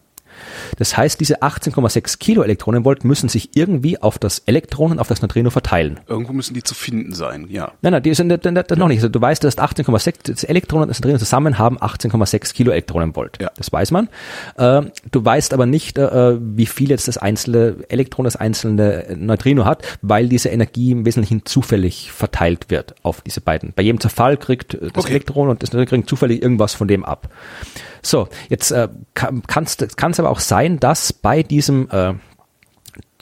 Das 0.78 0.96
heißt, 0.96 1.20
diese 1.20 1.42
18,6 1.42 2.18
Kilo 2.18 2.42
Elektronenvolt 2.42 3.04
müssen 3.04 3.28
sich 3.28 3.50
irgendwie 3.54 4.00
auf 4.00 4.18
das 4.18 4.40
Elektron 4.40 4.92
und 4.92 4.98
auf 4.98 5.08
das 5.08 5.22
Neutrino 5.22 5.50
verteilen. 5.50 6.00
Irgendwo 6.06 6.32
müssen 6.32 6.54
die 6.54 6.62
zu 6.62 6.74
finden 6.74 7.14
sein, 7.14 7.46
ja. 7.48 7.72
Nein, 7.82 7.92
nein, 7.92 8.02
die 8.02 8.14
sind 8.14 8.28
das 8.28 8.78
noch 8.78 8.88
nicht. 8.88 8.98
Also 8.98 9.08
du 9.08 9.20
weißt, 9.20 9.42
dass 9.44 9.58
18,6, 9.58 10.32
das 10.32 10.44
Elektron 10.44 10.82
und 10.82 10.88
das 10.88 10.98
Neutrino 11.00 11.18
zusammen 11.18 11.58
haben 11.58 11.78
18,6 11.78 12.54
Kilo 12.54 12.72
Elektronenvolt. 12.72 13.38
Ja. 13.40 13.50
Das 13.56 13.72
weiß 13.72 13.90
man. 13.90 14.08
Äh, 14.56 14.82
du 15.10 15.24
weißt 15.24 15.54
aber 15.54 15.66
nicht, 15.66 15.98
äh, 15.98 16.36
wie 16.40 16.66
viel 16.66 16.90
jetzt 16.90 17.08
das 17.08 17.18
einzelne 17.18 17.76
Elektron, 17.88 18.24
das 18.24 18.36
einzelne 18.36 19.16
Neutrino 19.16 19.64
hat, 19.64 19.82
weil 20.02 20.28
diese 20.28 20.48
Energie 20.48 20.92
im 20.92 21.06
Wesentlichen 21.06 21.44
zufällig 21.44 22.12
verteilt 22.12 22.66
wird 22.68 22.94
auf 23.02 23.20
diese 23.20 23.40
beiden. 23.40 23.72
Bei 23.74 23.82
jedem 23.82 24.00
Zerfall 24.00 24.36
kriegt 24.36 24.74
das 24.74 25.04
okay. 25.04 25.10
Elektron 25.10 25.48
und 25.48 25.62
das 25.62 25.72
Neutrino 25.72 25.88
kriegen 25.88 26.06
zufällig 26.06 26.42
irgendwas 26.42 26.74
von 26.74 26.88
dem 26.88 27.04
ab. 27.04 27.28
So, 28.06 28.28
jetzt 28.48 28.70
äh, 28.70 28.88
kann 29.14 29.66
es 29.66 30.20
aber 30.20 30.30
auch 30.30 30.38
sein, 30.38 30.78
dass 30.78 31.12
bei 31.12 31.42
diesem 31.42 31.90
äh, 31.90 32.14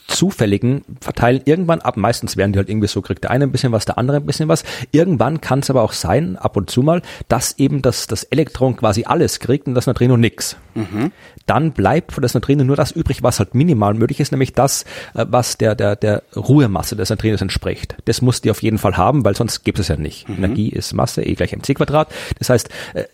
zufälligen 0.07 0.83
verteilen 1.01 1.41
irgendwann 1.45 1.81
ab. 1.81 1.97
Meistens 1.97 2.37
werden 2.37 2.53
die 2.53 2.59
halt 2.59 2.69
irgendwie 2.69 2.87
so, 2.87 3.01
kriegt 3.01 3.23
der 3.23 3.31
eine 3.31 3.45
ein 3.45 3.51
bisschen 3.51 3.71
was, 3.71 3.85
der 3.85 3.97
andere 3.97 4.17
ein 4.17 4.25
bisschen 4.25 4.47
was. 4.47 4.63
Irgendwann 4.91 5.41
kann 5.41 5.59
es 5.59 5.69
aber 5.69 5.81
auch 5.81 5.93
sein, 5.93 6.37
ab 6.37 6.57
und 6.57 6.69
zu 6.69 6.81
mal, 6.81 7.01
dass 7.27 7.57
eben 7.57 7.81
das, 7.81 8.07
das 8.07 8.23
Elektron 8.23 8.75
quasi 8.75 9.05
alles 9.05 9.39
kriegt 9.39 9.67
und 9.67 9.73
das 9.73 9.87
Neutrino 9.87 10.17
nix. 10.17 10.57
Mhm. 10.75 11.11
Dann 11.45 11.71
bleibt 11.71 12.11
von 12.11 12.21
das 12.21 12.33
Neutrino 12.33 12.63
nur 12.63 12.75
das 12.75 12.91
übrig, 12.91 13.23
was 13.23 13.39
halt 13.39 13.55
minimal 13.55 13.93
möglich 13.93 14.19
ist, 14.19 14.31
nämlich 14.31 14.53
das, 14.53 14.83
äh, 15.13 15.25
was 15.27 15.57
der, 15.57 15.75
der, 15.75 15.95
der 15.95 16.23
Ruhemasse 16.35 16.95
des 16.95 17.09
Neutrinos 17.09 17.41
entspricht. 17.41 17.95
Das 18.05 18.21
muss 18.21 18.41
die 18.41 18.51
auf 18.51 18.61
jeden 18.61 18.77
Fall 18.77 18.97
haben, 18.97 19.25
weil 19.25 19.35
sonst 19.35 19.63
gibt 19.63 19.79
es 19.79 19.87
ja 19.87 19.97
nicht. 19.97 20.29
Mhm. 20.29 20.35
Energie 20.37 20.69
ist 20.69 20.93
Masse, 20.93 21.23
E 21.23 21.33
gleich 21.33 21.53
mc 21.53 21.73
Quadrat. 21.73 22.09
Das 22.39 22.49
heißt, 22.49 22.69
äh, 22.93 23.05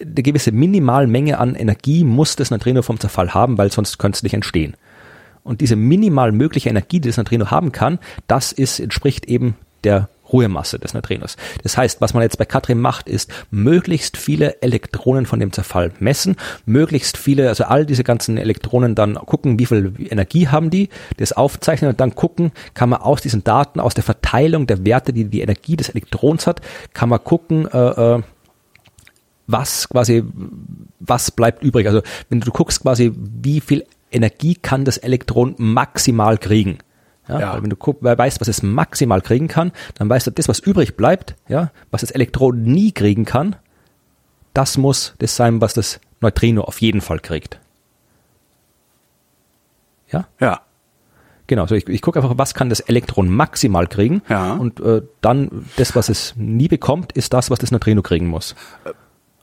eine 0.00 0.22
gewisse 0.22 0.52
Minimalmenge 0.52 1.38
an 1.38 1.54
Energie 1.54 2.04
muss 2.04 2.36
das 2.36 2.50
Neutrino 2.50 2.82
vom 2.82 2.98
Zerfall 2.98 3.34
haben, 3.34 3.58
weil 3.58 3.70
sonst 3.70 3.98
könnte 3.98 4.16
es 4.16 4.22
nicht 4.22 4.34
entstehen. 4.34 4.74
Und 5.42 5.60
diese 5.60 5.76
minimal 5.76 6.32
mögliche 6.32 6.68
Energie, 6.68 7.00
die 7.00 7.08
das 7.08 7.16
Neutrino 7.16 7.50
haben 7.50 7.72
kann, 7.72 7.98
das 8.26 8.52
ist, 8.52 8.78
entspricht 8.78 9.26
eben 9.26 9.56
der 9.84 10.08
Ruhemasse 10.32 10.78
des 10.78 10.94
Neutrinos. 10.94 11.36
Das 11.62 11.76
heißt, 11.76 12.00
was 12.00 12.14
man 12.14 12.22
jetzt 12.22 12.38
bei 12.38 12.44
Katrin 12.44 12.80
macht, 12.80 13.08
ist 13.08 13.32
möglichst 13.50 14.16
viele 14.16 14.62
Elektronen 14.62 15.26
von 15.26 15.40
dem 15.40 15.52
Zerfall 15.52 15.92
messen, 15.98 16.36
möglichst 16.66 17.16
viele, 17.16 17.48
also 17.48 17.64
all 17.64 17.86
diese 17.86 18.04
ganzen 18.04 18.36
Elektronen 18.36 18.94
dann 18.94 19.14
gucken, 19.14 19.58
wie 19.58 19.66
viel 19.66 19.94
Energie 19.98 20.48
haben 20.48 20.70
die, 20.70 20.88
das 21.16 21.32
aufzeichnen 21.32 21.90
und 21.90 22.00
dann 22.00 22.14
gucken, 22.14 22.52
kann 22.74 22.88
man 22.88 23.00
aus 23.00 23.20
diesen 23.22 23.44
Daten, 23.44 23.80
aus 23.80 23.94
der 23.94 24.04
Verteilung 24.04 24.66
der 24.66 24.84
Werte, 24.84 25.12
die 25.12 25.24
die 25.24 25.40
Energie 25.40 25.76
des 25.76 25.88
Elektrons 25.88 26.46
hat, 26.46 26.60
kann 26.94 27.08
man 27.08 27.22
gucken, 27.22 27.66
äh, 27.66 27.78
äh, 28.16 28.22
was 29.46 29.88
quasi, 29.88 30.22
was 31.00 31.32
bleibt 31.32 31.64
übrig. 31.64 31.86
Also 31.88 32.02
wenn 32.28 32.40
du 32.40 32.52
guckst 32.52 32.82
quasi, 32.82 33.12
wie 33.16 33.60
viel 33.60 33.84
Energie 34.10 34.54
kann 34.54 34.84
das 34.84 34.96
Elektron 34.96 35.54
maximal 35.58 36.38
kriegen. 36.38 36.78
Ja, 37.28 37.40
ja. 37.40 37.62
wenn 37.62 37.70
du 37.70 37.76
weißt, 37.76 38.40
was 38.40 38.48
es 38.48 38.62
maximal 38.62 39.20
kriegen 39.20 39.46
kann, 39.46 39.72
dann 39.94 40.08
weißt 40.08 40.26
du, 40.26 40.30
das, 40.32 40.48
was 40.48 40.58
übrig 40.58 40.96
bleibt, 40.96 41.36
ja, 41.48 41.70
was 41.90 42.00
das 42.00 42.10
Elektron 42.10 42.62
nie 42.62 42.92
kriegen 42.92 43.24
kann, 43.24 43.56
das 44.52 44.76
muss 44.76 45.14
das 45.18 45.36
sein, 45.36 45.60
was 45.60 45.74
das 45.74 46.00
Neutrino 46.20 46.62
auf 46.62 46.80
jeden 46.80 47.00
Fall 47.00 47.20
kriegt. 47.20 47.60
Ja? 50.10 50.26
Ja. 50.40 50.62
Genau, 51.46 51.66
so 51.66 51.74
ich, 51.74 51.88
ich 51.88 52.00
gucke 52.00 52.20
einfach, 52.20 52.38
was 52.38 52.54
kann 52.54 52.68
das 52.68 52.78
Elektron 52.78 53.28
maximal 53.28 53.88
kriegen 53.88 54.22
ja. 54.28 54.54
und 54.54 54.78
äh, 54.80 55.02
dann 55.20 55.66
das, 55.76 55.96
was 55.96 56.08
es 56.08 56.34
nie 56.36 56.68
bekommt, 56.68 57.12
ist 57.12 57.32
das, 57.32 57.50
was 57.50 57.58
das 57.58 57.72
Neutrino 57.72 58.02
kriegen 58.02 58.28
muss. 58.28 58.54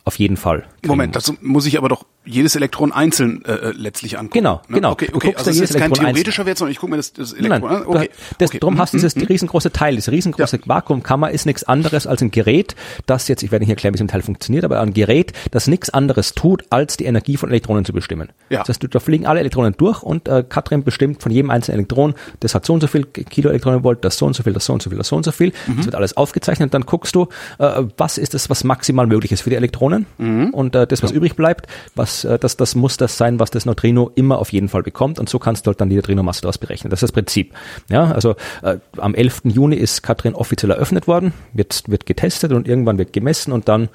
Auf 0.08 0.20
jeden 0.20 0.38
Fall. 0.38 0.63
Moment, 0.86 1.17
das 1.17 1.34
muss 1.41 1.65
ich 1.65 1.78
aber 1.78 1.89
doch 1.89 2.06
jedes 2.24 2.56
Elektron 2.56 2.93
einzeln 2.93 3.43
äh, 3.43 3.52
äh, 3.52 3.72
letztlich 3.72 4.17
angucken. 4.17 4.39
Genau, 4.39 4.62
ne? 4.70 4.76
genau. 4.76 4.91
Okay, 4.91 5.10
okay. 5.12 5.34
Also 5.36 5.50
das 5.50 5.60
ist 5.60 5.78
kein 5.78 5.91
theoretischer 5.91 6.46
Wert, 6.46 6.58
sondern 6.58 6.72
ich 6.72 6.80
gucke 6.80 6.91
mir 6.91 6.96
das, 6.96 7.12
das 7.12 7.34
Elektron 7.34 7.70
nein, 7.70 7.82
an. 7.82 7.88
Okay. 7.88 8.10
Das, 8.38 8.52
okay. 8.52 8.60
Darum 8.60 8.78
hast 8.78 8.93
du 8.93 8.98
dieses 8.98 9.17
mhm. 9.17 9.24
riesengroße 9.24 9.74
Teil, 9.74 9.96
diese 9.96 10.12
riesengroße 10.12 10.58
ja. 10.58 10.62
Vakuumkammer 10.65 11.32
ist 11.32 11.46
nichts 11.46 11.65
anderes 11.65 12.08
als 12.08 12.22
ein 12.22 12.32
Gerät, 12.32 12.78
das 13.06 13.28
jetzt, 13.28 13.43
ich 13.43 13.52
werde 13.52 13.63
nicht 13.63 13.70
erklären, 13.70 13.96
wie 13.96 13.98
es 13.98 14.02
im 14.02 14.08
Teil 14.08 14.22
funktioniert, 14.22 14.63
aber 14.63 14.80
ein 14.80 14.93
Gerät, 14.93 15.34
das 15.52 15.67
nichts 15.67 15.89
anderes 15.89 16.34
tut, 16.34 16.63
als 16.70 16.96
die 16.96 17.04
Energie 17.04 17.36
von 17.36 17.50
Elektronen 17.50 17.84
zu 17.84 17.91
bestimmen. 17.91 18.30
Ja. 18.50 18.60
Das 18.60 18.70
heißt, 18.70 18.88
da 18.89 19.00
fliegen 19.00 19.26
alle 19.26 19.41
Elektronen 19.41 19.76
durch 19.78 20.04
und 20.04 20.30
äh, 20.30 20.46
Katrin 20.48 20.86
bestimmt 20.86 21.22
von 21.22 21.34
jedem 21.34 21.50
einzelnen 21.50 21.80
Elektron, 21.80 22.13
das 22.39 22.56
hat 22.56 22.65
so 22.65 22.74
und 22.74 22.80
so 22.80 22.88
viel 22.88 23.04
Kilo 23.04 23.50
Elektronenvolt, 23.50 24.06
das 24.06 24.17
so 24.17 24.26
und 24.26 24.38
so 24.38 24.43
viel, 24.43 24.54
das 24.54 24.63
so 24.63 24.72
und 24.72 24.82
so 24.82 24.89
viel, 24.89 24.98
das 24.98 25.10
so 25.10 25.17
und 25.17 25.24
so 25.24 25.34
viel. 25.34 25.52
Mhm. 25.67 25.76
Das 25.76 25.86
wird 25.86 25.96
alles 25.96 26.15
aufgezeichnet. 26.15 26.74
Dann 26.74 26.84
guckst 26.84 27.13
du, 27.13 27.28
äh, 27.60 27.84
was 27.98 28.17
ist 28.17 28.34
das, 28.34 28.50
was 28.50 28.63
maximal 28.63 29.08
möglich 29.08 29.32
ist 29.32 29.41
für 29.41 29.50
die 29.50 29.56
Elektronen 29.56 29.96
mhm. 30.17 30.49
und 30.51 30.75
äh, 30.75 30.86
das, 30.86 31.01
was 31.01 31.12
ja. 31.12 31.17
übrig 31.17 31.36
bleibt, 31.36 31.67
was 31.95 32.23
äh, 32.23 32.38
das, 32.38 32.57
das 32.57 32.75
muss 32.75 32.97
das 32.97 33.17
sein, 33.17 33.39
was 33.39 33.51
das 33.51 33.65
Neutrino 33.65 34.12
immer 34.15 34.39
auf 34.39 34.51
jeden 34.51 34.69
Fall 34.69 34.83
bekommt 34.83 35.19
und 35.19 35.29
so 35.29 35.39
kannst 35.39 35.65
du 35.65 35.69
halt 35.69 35.81
dann 35.81 35.89
die 35.89 35.95
Neutrino-Masse 35.95 36.41
daraus 36.41 36.57
berechnen. 36.57 36.89
Das 36.89 36.97
ist 36.97 37.03
das 37.03 37.12
Prinzip. 37.12 37.53
Ja, 37.89 38.12
also 38.12 38.36
äh, 38.62 38.77
am 38.97 39.15
11. 39.15 39.41
Juni 39.45 39.75
ist 39.75 40.03
Katrin 40.03 40.36
offiziell 40.36 40.71
eröffnet 40.71 41.07
worden, 41.07 41.33
wird, 41.53 41.83
wird 41.88 42.05
getestet 42.05 42.51
und 42.51 42.67
irgendwann 42.67 42.97
wird 42.97 43.13
gemessen 43.13 43.51
und 43.51 43.67
dann 43.67 43.89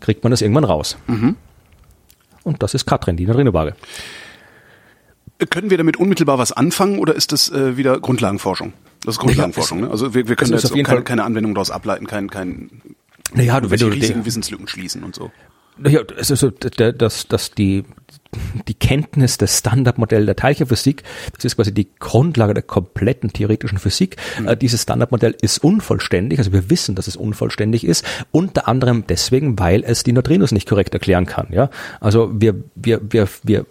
kriegt 0.00 0.22
man 0.22 0.30
das 0.30 0.42
irgendwann 0.42 0.64
raus. 0.64 0.96
Mhm. 1.06 1.36
Und 2.44 2.62
das 2.62 2.74
ist 2.74 2.86
Katrin, 2.86 3.16
die 3.16 3.26
Neutrino-Waage. 3.26 3.74
Können 5.50 5.70
wir 5.70 5.78
damit 5.78 5.96
unmittelbar 5.96 6.38
was 6.38 6.50
anfangen 6.50 6.98
oder 6.98 7.14
ist 7.14 7.32
das 7.32 7.48
äh, 7.50 7.76
wieder 7.76 8.00
Grundlagenforschung? 8.00 8.72
Das 9.04 9.14
ist 9.14 9.20
Grundlagenforschung, 9.20 9.82
ne? 9.82 9.90
Also 9.90 10.12
wir, 10.12 10.28
wir 10.28 10.34
können 10.34 10.52
jetzt 10.52 10.74
keine, 10.84 11.02
keine 11.02 11.24
Anwendung 11.24 11.54
daraus 11.54 11.70
ableiten, 11.70 12.06
kein, 12.06 12.28
kein 12.28 12.70
naja, 13.34 13.60
du, 13.60 13.70
wenn 13.70 13.78
du 13.78 13.86
riesigen 13.86 14.24
Wissenslücken 14.24 14.66
schließen 14.66 15.04
und 15.04 15.14
so. 15.14 15.30
Ja, 15.86 16.00
es 16.18 16.30
ist 16.30 16.40
so, 16.40 16.50
dass, 16.50 17.28
dass 17.28 17.50
die, 17.52 17.84
die 18.66 18.74
Kenntnis 18.74 19.38
des 19.38 19.58
Standardmodells 19.58 20.26
der 20.26 20.36
Teilchenphysik, 20.36 21.02
das 21.34 21.44
ist 21.44 21.56
quasi 21.56 21.72
die 21.72 21.88
Grundlage 21.98 22.54
der 22.54 22.62
kompletten 22.62 23.32
theoretischen 23.32 23.78
Physik. 23.78 24.16
Mhm. 24.40 24.48
Äh, 24.48 24.56
dieses 24.56 24.82
Standardmodell 24.82 25.36
ist 25.40 25.62
unvollständig, 25.62 26.38
also 26.38 26.52
wir 26.52 26.70
wissen, 26.70 26.94
dass 26.94 27.06
es 27.06 27.16
unvollständig 27.16 27.84
ist, 27.84 28.04
unter 28.30 28.68
anderem 28.68 29.04
deswegen, 29.08 29.58
weil 29.58 29.84
es 29.84 30.02
die 30.02 30.12
Neutrinos 30.12 30.52
nicht 30.52 30.68
korrekt 30.68 30.94
erklären 30.94 31.26
kann. 31.26 31.48
Ja, 31.50 31.70
also 32.00 32.30
wir, 32.32 32.54
wir, 32.74 33.00
wir, 33.10 33.28
wir 33.42 33.66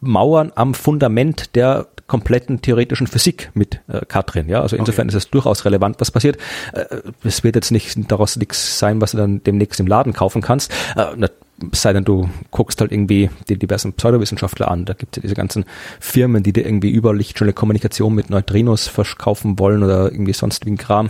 mauern 0.00 0.52
am 0.54 0.74
Fundament 0.74 1.54
der 1.54 1.86
kompletten 2.10 2.60
theoretischen 2.60 3.06
Physik 3.06 3.50
mit 3.54 3.80
äh, 3.86 4.04
Katrin. 4.04 4.48
Ja, 4.48 4.62
also 4.62 4.74
insofern 4.74 5.06
okay. 5.06 5.16
ist 5.16 5.24
es 5.26 5.30
durchaus 5.30 5.64
relevant, 5.64 6.00
was 6.00 6.10
passiert. 6.10 6.38
Äh, 6.72 6.86
es 7.22 7.44
wird 7.44 7.54
jetzt 7.54 7.70
nicht 7.70 7.96
daraus 8.10 8.34
nichts 8.34 8.80
sein, 8.80 9.00
was 9.00 9.12
du 9.12 9.18
dann 9.18 9.44
demnächst 9.44 9.78
im 9.78 9.86
Laden 9.86 10.12
kaufen 10.12 10.42
kannst. 10.42 10.72
Äh, 10.96 11.28
sei 11.72 11.92
denn 11.92 12.04
du 12.04 12.28
guckst 12.50 12.80
halt 12.80 12.90
irgendwie 12.90 13.30
die 13.48 13.56
diversen 13.56 13.92
Pseudowissenschaftler 13.92 14.68
an. 14.68 14.86
Da 14.86 14.94
gibt 14.94 15.16
es 15.16 15.20
ja 15.20 15.22
diese 15.22 15.36
ganzen 15.36 15.64
Firmen, 16.00 16.42
die 16.42 16.52
dir 16.52 16.66
irgendwie 16.66 16.90
über 16.90 17.14
lichtschnelle 17.14 17.52
Kommunikation 17.52 18.12
mit 18.12 18.28
Neutrinos 18.28 18.88
verkaufen 18.88 19.60
wollen 19.60 19.84
oder 19.84 20.10
irgendwie 20.10 20.32
sonst 20.32 20.66
wie 20.66 20.70
ein 20.70 20.78
Kram. 20.78 21.08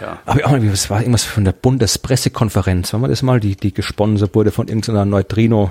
Ja. 0.00 0.18
Aber 0.26 0.46
auch 0.46 0.52
irgendwie, 0.52 0.72
was 0.72 0.90
war 0.90 0.98
irgendwas 0.98 1.22
von 1.22 1.44
der 1.44 1.52
Bundespressekonferenz, 1.52 2.92
war 2.92 2.98
mal 2.98 3.08
das 3.08 3.22
mal, 3.22 3.38
die, 3.38 3.54
die 3.54 3.72
gesponsert 3.72 4.34
wurde 4.34 4.50
von 4.50 4.66
irgendeiner 4.66 5.04
Neutrino. 5.04 5.70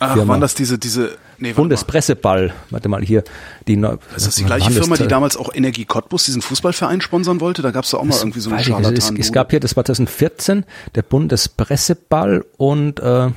Ach, 0.00 0.16
waren 0.26 0.40
das 0.40 0.56
diese, 0.56 0.78
diese, 0.78 1.16
nee, 1.38 1.52
Bundespresseball, 1.52 2.52
warte 2.70 2.88
mal 2.88 3.02
hier, 3.02 3.24
die 3.66 3.76
Neu 3.76 3.96
Ist 4.16 4.26
das 4.26 4.36
die 4.36 4.44
gleiche 4.44 4.70
Firma, 4.70 4.96
die 4.96 5.06
damals 5.06 5.36
auch 5.36 5.54
Energie 5.54 5.84
Cottbus, 5.84 6.24
diesen 6.24 6.42
Fußballverein 6.42 7.00
sponsern 7.00 7.40
wollte? 7.40 7.62
Da 7.62 7.70
gab 7.70 7.84
es 7.84 7.90
da 7.90 7.98
auch 7.98 8.04
mal 8.04 8.16
irgendwie 8.16 8.40
so 8.40 8.50
einen 8.50 8.64
Scharlatan. 8.64 8.96
Es, 8.96 9.10
es 9.10 9.32
gab 9.32 9.50
hier, 9.50 9.60
das 9.60 9.76
war 9.76 9.84
2014, 9.84 10.64
der 10.94 11.02
Bundespresseball 11.02 12.44
und 12.56 13.00
äh, 13.00 13.30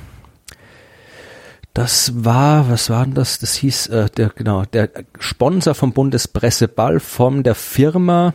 das 1.74 2.12
war, 2.24 2.68
was 2.70 2.90
war 2.90 3.04
denn 3.04 3.14
das? 3.14 3.38
Das 3.38 3.54
hieß, 3.54 3.86
äh, 3.88 4.10
der, 4.10 4.30
genau, 4.30 4.64
der 4.64 4.90
Sponsor 5.20 5.74
vom 5.74 5.92
Bundespresseball 5.92 6.98
von 6.98 7.44
der 7.44 7.54
Firma 7.54 8.34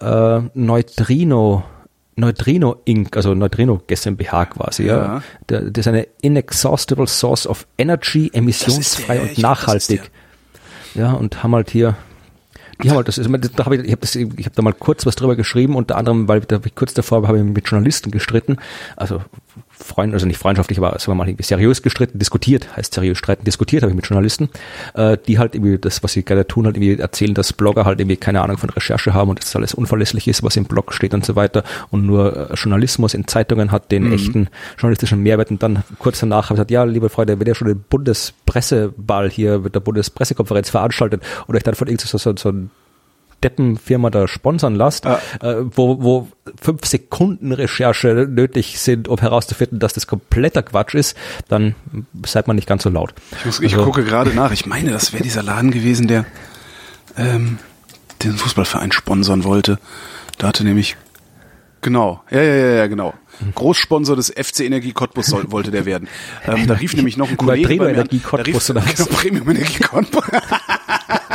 äh, 0.00 0.40
Neutrino, 0.54 1.64
Neutrino 2.16 2.76
Inc., 2.84 3.16
also 3.16 3.34
Neutrino 3.34 3.80
GmbH 3.86 4.46
quasi, 4.46 4.86
ja. 4.86 4.96
ja. 4.96 5.22
Der, 5.48 5.62
das 5.62 5.86
ist 5.86 5.88
eine 5.88 6.06
inexhaustible 6.20 7.06
source 7.06 7.46
of 7.46 7.66
energy, 7.78 8.30
emissionsfrei 8.32 9.20
und 9.20 9.38
nachhaltig. 9.38 10.10
Ja, 10.94 11.12
und 11.12 11.42
haben 11.42 11.54
halt 11.54 11.70
hier 11.70 11.96
die 12.82 12.90
haben 12.90 12.96
halt 12.96 13.08
das, 13.08 13.16
da 13.16 13.64
habe 13.64 13.76
ich, 13.76 13.84
ich 13.84 13.92
habe 13.92 14.44
habe 14.44 14.54
da 14.54 14.62
mal 14.62 14.72
kurz 14.72 15.06
was 15.06 15.14
drüber 15.14 15.36
geschrieben, 15.36 15.76
unter 15.76 15.96
anderem, 15.96 16.28
weil 16.28 16.40
da 16.40 16.60
ich 16.64 16.74
kurz 16.74 16.94
davor 16.94 17.26
habe 17.26 17.38
ich 17.38 17.44
mit 17.44 17.68
Journalisten 17.68 18.10
gestritten, 18.10 18.56
also 18.96 19.22
Freund, 19.72 20.14
also 20.14 20.26
nicht 20.26 20.38
freundschaftlich, 20.38 20.78
aber 20.78 20.90
sagen 20.98 21.12
wir 21.12 21.14
mal 21.16 21.28
irgendwie 21.28 21.44
seriös 21.44 21.82
gestritten, 21.82 22.18
diskutiert, 22.18 22.76
heißt 22.76 22.94
seriös 22.94 23.18
streiten, 23.18 23.44
diskutiert 23.44 23.82
habe 23.82 23.90
ich 23.90 23.96
mit 23.96 24.06
Journalisten, 24.06 24.50
äh, 24.94 25.16
die 25.26 25.38
halt 25.38 25.54
irgendwie 25.54 25.78
das, 25.78 26.02
was 26.02 26.12
sie 26.12 26.22
gerne 26.22 26.46
tun, 26.46 26.66
halt 26.66 26.76
irgendwie 26.76 27.00
erzählen, 27.00 27.34
dass 27.34 27.52
Blogger 27.52 27.84
halt 27.84 28.00
irgendwie 28.00 28.16
keine 28.16 28.42
Ahnung 28.42 28.58
von 28.58 28.70
Recherche 28.70 29.14
haben 29.14 29.30
und 29.30 29.40
dass 29.40 29.56
alles 29.56 29.74
unverlässlich 29.74 30.28
ist, 30.28 30.42
was 30.42 30.56
im 30.56 30.64
Blog 30.64 30.92
steht 30.92 31.14
und 31.14 31.24
so 31.24 31.36
weiter 31.36 31.64
und 31.90 32.06
nur 32.06 32.50
äh, 32.50 32.54
Journalismus 32.54 33.14
in 33.14 33.26
Zeitungen 33.26 33.72
hat 33.72 33.90
den 33.90 34.04
mhm. 34.04 34.12
echten 34.12 34.48
journalistischen 34.78 35.22
Mehrwert 35.22 35.50
und 35.50 35.62
dann 35.62 35.82
kurz 35.98 36.20
danach 36.20 36.44
habe 36.44 36.54
ich 36.54 36.56
gesagt, 36.56 36.70
ja, 36.70 36.84
liebe 36.84 37.08
Freunde, 37.08 37.40
wenn 37.40 37.46
ihr 37.46 37.54
schon 37.54 37.68
den 37.68 37.84
Bundespresseball 37.88 39.30
hier 39.30 39.58
mit 39.58 39.74
der 39.74 39.80
Bundespressekonferenz 39.80 40.70
veranstaltet 40.70 41.22
oder 41.48 41.56
euch 41.56 41.62
dann 41.62 41.74
von 41.74 41.88
irgend 41.88 42.02
so, 42.02 42.18
so, 42.18 42.34
so 42.36 42.48
ein 42.50 42.70
Deppenfirma 43.42 44.10
da 44.10 44.28
sponsern 44.28 44.74
lasst, 44.74 45.06
ah. 45.06 45.20
äh, 45.40 45.56
wo, 45.60 46.02
wo 46.02 46.28
fünf 46.60 46.86
Sekunden 46.86 47.52
Recherche 47.52 48.26
nötig 48.28 48.78
sind, 48.78 49.08
um 49.08 49.18
herauszufinden, 49.18 49.78
dass 49.78 49.92
das 49.92 50.06
kompletter 50.06 50.62
Quatsch 50.62 50.94
ist, 50.94 51.16
dann 51.48 51.74
seid 52.24 52.46
man 52.46 52.56
nicht 52.56 52.68
ganz 52.68 52.82
so 52.82 52.90
laut. 52.90 53.14
Ich, 53.38 53.46
muss, 53.46 53.60
ich 53.60 53.72
also, 53.74 53.84
gucke 53.84 54.04
gerade 54.04 54.30
nach. 54.30 54.52
Ich 54.52 54.66
meine, 54.66 54.90
das 54.90 55.12
wäre 55.12 55.22
dieser 55.22 55.42
Laden 55.42 55.70
gewesen, 55.70 56.08
der 56.08 56.24
ähm, 57.16 57.58
den 58.22 58.32
Fußballverein 58.32 58.92
sponsern 58.92 59.44
wollte. 59.44 59.78
Da 60.38 60.48
hatte 60.48 60.64
nämlich 60.64 60.96
Genau, 61.82 62.22
ja, 62.30 62.40
ja, 62.40 62.54
ja, 62.54 62.72
ja, 62.74 62.86
genau. 62.86 63.12
Großsponsor 63.56 64.14
des 64.14 64.30
FC 64.30 64.60
Energie 64.60 64.92
Cottbus 64.92 65.26
soll, 65.26 65.50
wollte 65.50 65.72
der 65.72 65.84
werden. 65.84 66.06
Ähm, 66.46 66.68
da 66.68 66.74
rief 66.74 66.94
nämlich 66.94 67.16
noch 67.16 67.28
ein 67.28 67.36
Kollege 67.38 67.66
Premium 67.66 67.88
Energie 67.88 68.20
Cottbus 68.20 68.70
oder 68.70 68.84
was? 68.84 68.94
Genau, 68.94 69.08
Premium 69.10 69.50
Energie 69.50 69.82
Cottbus. 69.82 70.22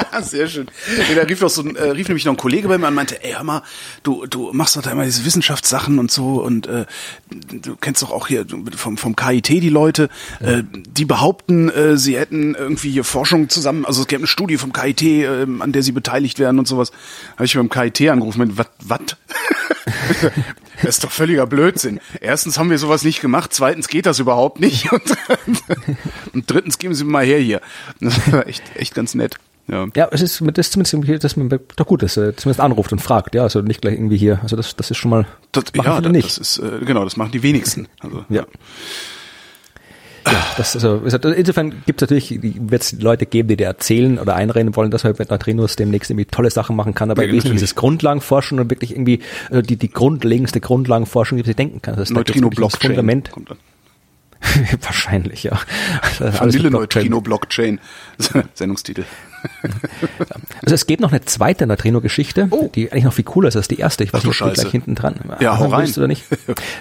Sehr 0.22 0.48
schön. 0.48 0.68
Nee, 1.10 1.16
da 1.16 1.24
rief, 1.24 1.42
noch 1.42 1.50
so, 1.50 1.68
äh, 1.68 1.92
rief 1.92 2.08
nämlich 2.08 2.26
noch 2.26 2.34
ein 2.34 2.38
Kollege 2.38 2.68
bei 2.68 2.78
mir 2.78 2.88
an 2.88 2.94
und 2.94 2.96
meinte, 2.96 3.24
ey, 3.24 3.34
hör 3.34 3.44
mal, 3.44 3.62
du, 4.04 4.26
du 4.26 4.52
machst 4.54 4.76
doch 4.76 4.82
da 4.82 4.92
immer 4.92 5.04
diese 5.04 5.26
Wissenschaftssachen 5.26 6.00
und 6.00 6.12
so 6.12 6.42
und 6.42 6.68
äh, 6.68 6.86
du 7.30 7.76
kennst 7.76 8.02
doch 8.02 8.12
auch 8.12 8.28
hier 8.28 8.46
vom, 8.76 8.98
vom 8.98 9.16
KIT 9.16 9.50
die 9.50 9.70
Leute, 9.70 10.10
äh, 10.40 10.64
die 10.72 11.06
behaupten, 11.06 11.70
äh, 11.70 11.98
sie 11.98 12.18
hätten 12.18 12.56
irgendwie 12.56 12.92
hier 12.92 13.04
Forschung 13.04 13.50
zusammen, 13.50 13.86
also 13.86 14.02
es 14.02 14.08
gäbe 14.08 14.22
eine 14.22 14.28
Studie 14.28 14.58
vom 14.58 14.74
KIT, 14.74 15.02
äh, 15.02 15.46
an 15.60 15.72
der 15.72 15.84
sie 15.84 15.92
beteiligt 15.92 16.40
werden 16.40 16.60
und 16.60 16.68
sowas. 16.68 16.92
Habe 17.36 17.46
ich 17.46 17.54
beim 17.54 17.70
KIT 17.70 18.10
angerufen, 18.10 18.40
mit, 18.40 18.58
was, 18.58 18.68
was? 18.80 19.18
Das 20.82 20.98
ist 20.98 21.04
doch 21.04 21.12
völliger 21.12 21.48
Blödsinn. 21.48 22.00
Erstens 22.22 22.58
haben 22.58 22.70
wir 22.70 22.78
sowas 22.78 23.04
nicht 23.04 23.22
gemacht, 23.22 23.54
zweitens 23.54 23.88
geht 23.88 24.06
das 24.06 24.20
überhaupt 24.20 24.60
nicht 24.60 24.92
und, 24.92 25.16
und 26.34 26.52
drittens 26.52 26.78
geben 26.78 26.94
Sie 26.94 27.04
mal 27.04 27.26
her 27.26 27.40
hier. 27.40 27.62
Das 28.00 28.32
war 28.32 28.48
echt, 28.48 28.64
echt 28.76 28.94
ganz 28.94 29.16
nett. 29.16 29.38
Ja. 29.70 29.86
ja, 29.96 30.08
es 30.12 30.22
ist 30.22 30.42
das 30.42 30.68
ist 30.68 30.90
zumindest 30.90 31.24
dass 31.24 31.36
man 31.36 31.50
doch 31.50 31.86
gut, 31.86 32.02
dass 32.02 32.16
er 32.16 32.38
zumindest 32.38 32.62
anruft 32.62 32.94
und 32.94 33.00
fragt, 33.00 33.36
ja, 33.36 33.44
also 33.44 33.62
nicht 33.62 33.82
gleich 33.82 33.96
irgendwie 33.96 34.18
hier, 34.18 34.40
also 34.42 34.56
das, 34.56 34.76
das 34.78 34.92
ist 34.92 34.98
schon 34.98 35.12
mal 35.12 35.28
das, 35.52 35.66
ja, 35.76 36.00
das, 36.00 36.12
nicht. 36.12 36.26
das 36.26 36.38
ist 36.38 36.60
äh, 36.60 36.86
genau, 36.86 37.04
das 37.04 37.18
machen 37.18 37.32
die 37.32 37.44
wenigsten. 37.44 37.88
Also, 38.00 38.24
ja. 38.30 38.46
Ja, 40.26 40.46
das, 40.58 40.76
also, 40.76 41.02
insofern 41.30 41.84
gibt 41.86 42.02
es 42.02 42.10
natürlich, 42.10 42.42
wird 42.42 42.82
es 42.82 42.92
Leute 42.94 43.26
geben, 43.26 43.48
die 43.48 43.56
dir 43.56 43.68
erzählen 43.68 44.20
oder 44.20 44.36
einreden 44.36 44.76
wollen, 44.76 44.92
dass 44.92 45.04
man 45.04 45.16
mit 45.18 45.30
Neutrinos 45.30 45.76
demnächst 45.76 46.10
irgendwie 46.10 46.26
tolle 46.26 46.50
Sachen 46.50 46.76
machen 46.76 46.94
kann, 46.94 47.12
aber 47.12 47.24
ja, 47.24 47.32
im 47.32 47.40
dieses 47.40 47.76
Grundlagenforschen 47.76 48.60
und 48.60 48.70
wirklich 48.70 48.92
irgendwie 48.92 49.22
also 49.50 49.62
die, 49.62 49.78
die 49.78 49.90
grundlegendste 49.90 50.60
Grundlagenforschung, 50.60 51.38
die 51.38 51.44
man 51.44 51.48
sich 51.48 51.56
denken 51.56 51.82
kann. 51.82 51.96
Das 51.96 52.10
Neutrino-Blockchain 52.10 52.92
Fundament. 52.92 53.32
Kommt 53.32 53.52
dann. 53.52 53.58
Wahrscheinlich, 54.82 55.44
ja. 55.44 55.60
Vanille 56.20 56.72
Neutrino 56.72 57.22
Blockchain. 57.22 57.80
Sendungstitel. 58.54 59.06
Also 60.64 60.76
es 60.76 60.86
gibt 60.86 61.02
noch 61.02 61.12
eine 61.12 61.24
zweite 61.24 61.66
Neutrino-Geschichte, 61.66 62.48
oh. 62.50 62.70
die 62.74 62.92
eigentlich 62.92 63.06
noch 63.06 63.14
viel 63.14 63.24
cooler 63.24 63.48
ist 63.48 63.56
als 63.56 63.70
die 63.70 63.78
erste. 63.78 64.04
Ich 64.04 64.12
weiß 64.12 64.26
nicht, 64.26 64.42
ob 64.42 64.54
gleich 64.54 64.70
hinten 64.70 64.96
dran. 64.96 65.16
Ja, 65.40 65.58
hau 65.60 65.68
rein. 65.68 65.90
Oder 65.96 66.08
nicht. 66.08 66.26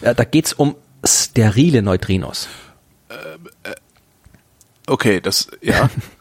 Da 0.02 0.24
geht's 0.24 0.52
um 0.52 0.74
sterile 1.04 1.82
Neutrinos. 1.82 2.48
Äh, 3.08 3.14
äh, 3.70 3.74
okay, 4.88 5.20
das, 5.20 5.48
ja. 5.60 5.88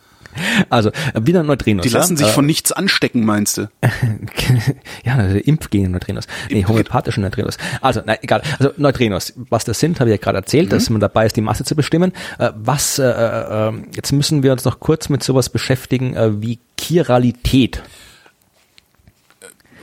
Also, 0.69 0.91
wieder 1.19 1.43
Neutrinos. 1.43 1.83
Die 1.83 1.89
lassen 1.89 2.17
ja? 2.17 2.25
sich 2.25 2.33
von 2.33 2.45
nichts 2.45 2.71
anstecken, 2.71 3.25
meinst 3.25 3.57
du? 3.57 3.69
ja, 5.05 5.15
also 5.15 5.37
impfgene 5.37 5.89
Neutrinos. 5.89 6.27
Nee, 6.49 6.65
homöopathische 6.65 7.21
Neutrinos. 7.21 7.57
Also, 7.81 8.01
na, 8.05 8.17
egal. 8.21 8.41
Also, 8.59 8.71
Neutrinos. 8.77 9.33
Was 9.49 9.65
das 9.65 9.79
sind, 9.79 9.99
habe 9.99 10.09
ich 10.09 10.15
ja 10.15 10.21
gerade 10.21 10.37
erzählt, 10.37 10.67
mhm. 10.67 10.71
dass 10.71 10.89
man 10.89 11.01
dabei 11.01 11.25
ist, 11.25 11.35
die 11.35 11.41
Masse 11.41 11.63
zu 11.63 11.75
bestimmen. 11.75 12.11
Äh, 12.39 12.51
was, 12.55 12.99
äh, 12.99 13.05
äh, 13.05 13.73
jetzt 13.95 14.11
müssen 14.11 14.43
wir 14.43 14.51
uns 14.51 14.65
noch 14.65 14.79
kurz 14.79 15.09
mit 15.09 15.23
sowas 15.23 15.49
beschäftigen, 15.49 16.15
äh, 16.15 16.41
wie 16.41 16.59
Chiralität. 16.79 17.81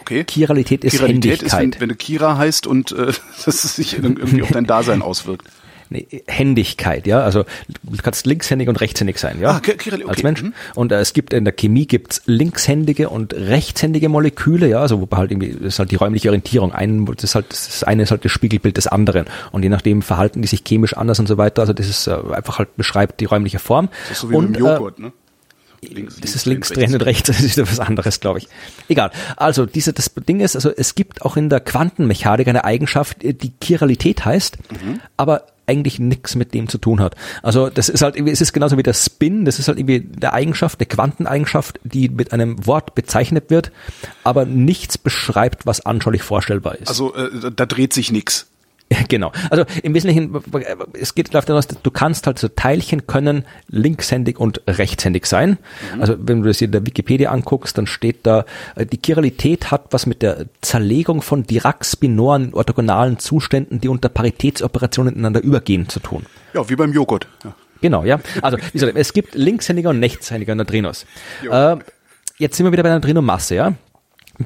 Okay. 0.01 0.25
Chiralität 0.29 0.85
ist 0.85 0.93
Chiralität 0.95 1.41
Händigkeit. 1.41 1.47
Ist, 1.47 1.75
wenn, 1.75 1.81
wenn 1.81 1.89
du 1.89 1.95
Kira 1.95 2.37
heißt 2.37 2.67
und 2.67 2.93
äh, 2.93 3.13
dass 3.45 3.65
es 3.65 3.77
sich 3.77 3.95
irgendwie 3.95 4.43
auf 4.43 4.51
dein 4.51 4.67
Dasein 4.67 5.01
auswirkt 5.03 5.47
eine 5.95 6.07
Händigkeit, 6.27 7.07
ja. 7.07 7.21
Also 7.21 7.45
du 7.83 8.03
kannst 8.03 8.27
linkshändig 8.27 8.69
und 8.69 8.81
rechtshändig 8.81 9.19
sein, 9.19 9.41
ja. 9.41 9.53
Ah, 9.53 9.57
okay, 9.59 9.73
okay. 9.75 10.05
Als 10.07 10.23
Mensch. 10.23 10.43
Mhm. 10.43 10.55
Und 10.75 10.93
äh, 10.93 11.01
es 11.01 11.13
gibt 11.13 11.33
in 11.33 11.45
der 11.45 11.53
Chemie 11.53 11.87
gibt's 11.87 12.23
linkshändige 12.27 13.09
und 13.09 13.35
rechtshändige 13.35 14.09
Moleküle, 14.09 14.69
ja, 14.69 14.81
also 14.81 15.01
wobei 15.01 15.19
halt 15.19 15.31
irgendwie 15.31 15.53
das 15.53 15.75
ist 15.75 15.79
halt 15.79 15.91
die 15.91 15.97
räumliche 15.97 16.29
Orientierung. 16.29 16.73
Ein, 16.73 17.07
das 17.07 17.25
ist 17.25 17.35
halt 17.35 17.51
das 17.51 17.85
eine 17.85 18.03
ist 18.03 18.11
halt 18.11 18.25
das 18.25 18.33
Spiegelbild 18.33 18.77
des 18.77 18.87
anderen. 18.87 19.27
Und 19.51 19.63
je 19.63 19.69
nachdem 19.69 20.03
verhalten 20.03 20.43
die 20.43 20.49
sich 20.49 20.65
chemisch 20.65 20.97
anders 20.97 21.19
und 21.19 21.27
so 21.27 21.39
weiter. 21.39 21.63
Also 21.63 21.73
das 21.73 21.89
ist 21.89 22.07
äh, 22.07 22.13
einfach 22.33 22.59
halt 22.59 22.77
beschreibt 22.77 23.21
die 23.21 23.27
räumliche 23.27 23.59
Form. 23.59 23.89
Das 24.09 24.19
ist 24.19 24.21
so 24.23 24.31
wie 24.31 24.37
und, 24.37 24.57
Joghurt, 24.57 24.99
äh, 24.99 25.03
ne? 25.03 25.13
Links, 25.89 26.21
das 26.21 26.37
ist 26.37 26.47
links 26.47 26.69
drehen 26.69 26.95
und 26.95 27.01
rechts, 27.05 27.27
das 27.27 27.41
ist 27.41 27.59
was 27.59 27.81
anderes, 27.81 28.21
glaube 28.21 28.39
ich. 28.39 28.49
Egal. 28.89 29.11
Also, 29.37 29.67
diese, 29.67 29.93
das 29.93 30.13
Ding 30.15 30.41
ist, 30.41 30.55
also 30.55 30.71
es 30.71 30.95
gibt 30.95 31.23
auch 31.23 31.37
in 31.37 31.49
der 31.49 31.59
Quantenmechanik 31.59 32.47
eine 32.47 32.65
Eigenschaft, 32.65 33.19
die 33.23 33.53
Chiralität 33.63 34.25
heißt, 34.25 34.59
mhm. 34.71 35.01
aber 35.17 35.47
eigentlich 35.67 35.99
nichts 35.99 36.35
mit 36.35 36.55
dem 36.55 36.69
zu 36.69 36.79
tun 36.79 37.01
hat. 37.01 37.15
Also 37.43 37.71
das 37.71 37.89
ist 37.89 38.03
halt 38.03 38.17
irgendwie, 38.17 38.33
es 38.33 38.41
ist 38.41 38.53
genauso 38.53 38.77
wie 38.79 38.83
der 38.83 38.95
Spin, 38.95 39.45
das 39.45 39.59
ist 39.59 39.69
halt 39.69 39.79
irgendwie 39.79 40.01
der 40.01 40.33
Eigenschaft, 40.33 40.81
eine 40.81 40.87
Quanteneigenschaft, 40.87 41.79
die 41.85 42.09
mit 42.09 42.33
einem 42.33 42.67
Wort 42.67 42.95
bezeichnet 42.95 43.51
wird, 43.51 43.73
aber 44.25 44.45
nichts 44.45 44.99
beschreibt, 44.99 45.67
was 45.67 45.85
anschaulich 45.85 46.23
vorstellbar 46.23 46.77
ist. 46.77 46.89
Also 46.89 47.15
äh, 47.15 47.51
da 47.55 47.67
dreht 47.67 47.93
sich 47.93 48.13
nichts. 48.13 48.52
Genau. 49.09 49.33
Also 49.51 49.65
im 49.83 49.95
Wesentlichen, 49.95 50.35
es 50.95 51.15
geht 51.15 51.33
darauf 51.35 51.47
hinaus, 51.47 51.67
du 51.69 51.91
kannst 51.91 52.27
halt 52.27 52.39
so 52.39 52.49
Teilchen 52.49 53.07
können 53.07 53.45
linkshändig 53.69 54.39
und 54.39 54.63
rechtshändig 54.67 55.27
sein. 55.27 55.59
Mhm. 55.95 56.01
Also 56.01 56.17
wenn 56.19 56.43
du 56.43 56.49
das 56.49 56.59
hier 56.59 56.67
in 56.67 56.73
der 56.73 56.87
Wikipedia 56.87 57.31
anguckst, 57.31 57.77
dann 57.79 57.87
steht 57.87 58.27
da, 58.27 58.45
äh, 58.77 58.87
die 58.87 58.99
Chiralität 59.05 59.71
hat 59.71 59.87
was 59.91 60.07
mit 60.07 60.23
der 60.23 60.47
Zerlegung 60.61 61.23
von 61.23 61.45
Dirac-Spinoren 61.45 62.55
orthogonalen 62.55 63.19
Zuständen, 63.19 63.81
die 63.81 63.89
unter 63.89 64.09
Paritätsoperationen 64.09 65.15
ineinander 65.15 65.43
übergehen, 65.43 65.89
zu 65.89 66.01
tun. 66.01 66.27
Ja, 66.55 66.69
wie 66.69 66.77
beim 66.77 66.93
Joghurt. 66.93 67.27
Ja. 67.45 67.55
Genau, 67.81 68.05
ja. 68.05 68.21
Also 68.43 68.59
wie 68.59 68.79
gesagt, 68.79 68.97
es 68.97 69.13
gibt 69.13 69.35
linkshändige 69.35 69.89
und 69.89 70.03
rechtshändige 70.03 70.55
Neutrinos. 70.55 71.05
Äh, 71.51 71.77
jetzt 72.39 72.57
sind 72.57 72.65
wir 72.67 72.73
wieder 72.73 72.85
bei 72.85 72.91
der 72.91 72.99
Neutrino-Masse, 72.99 73.57
ja. 73.57 73.75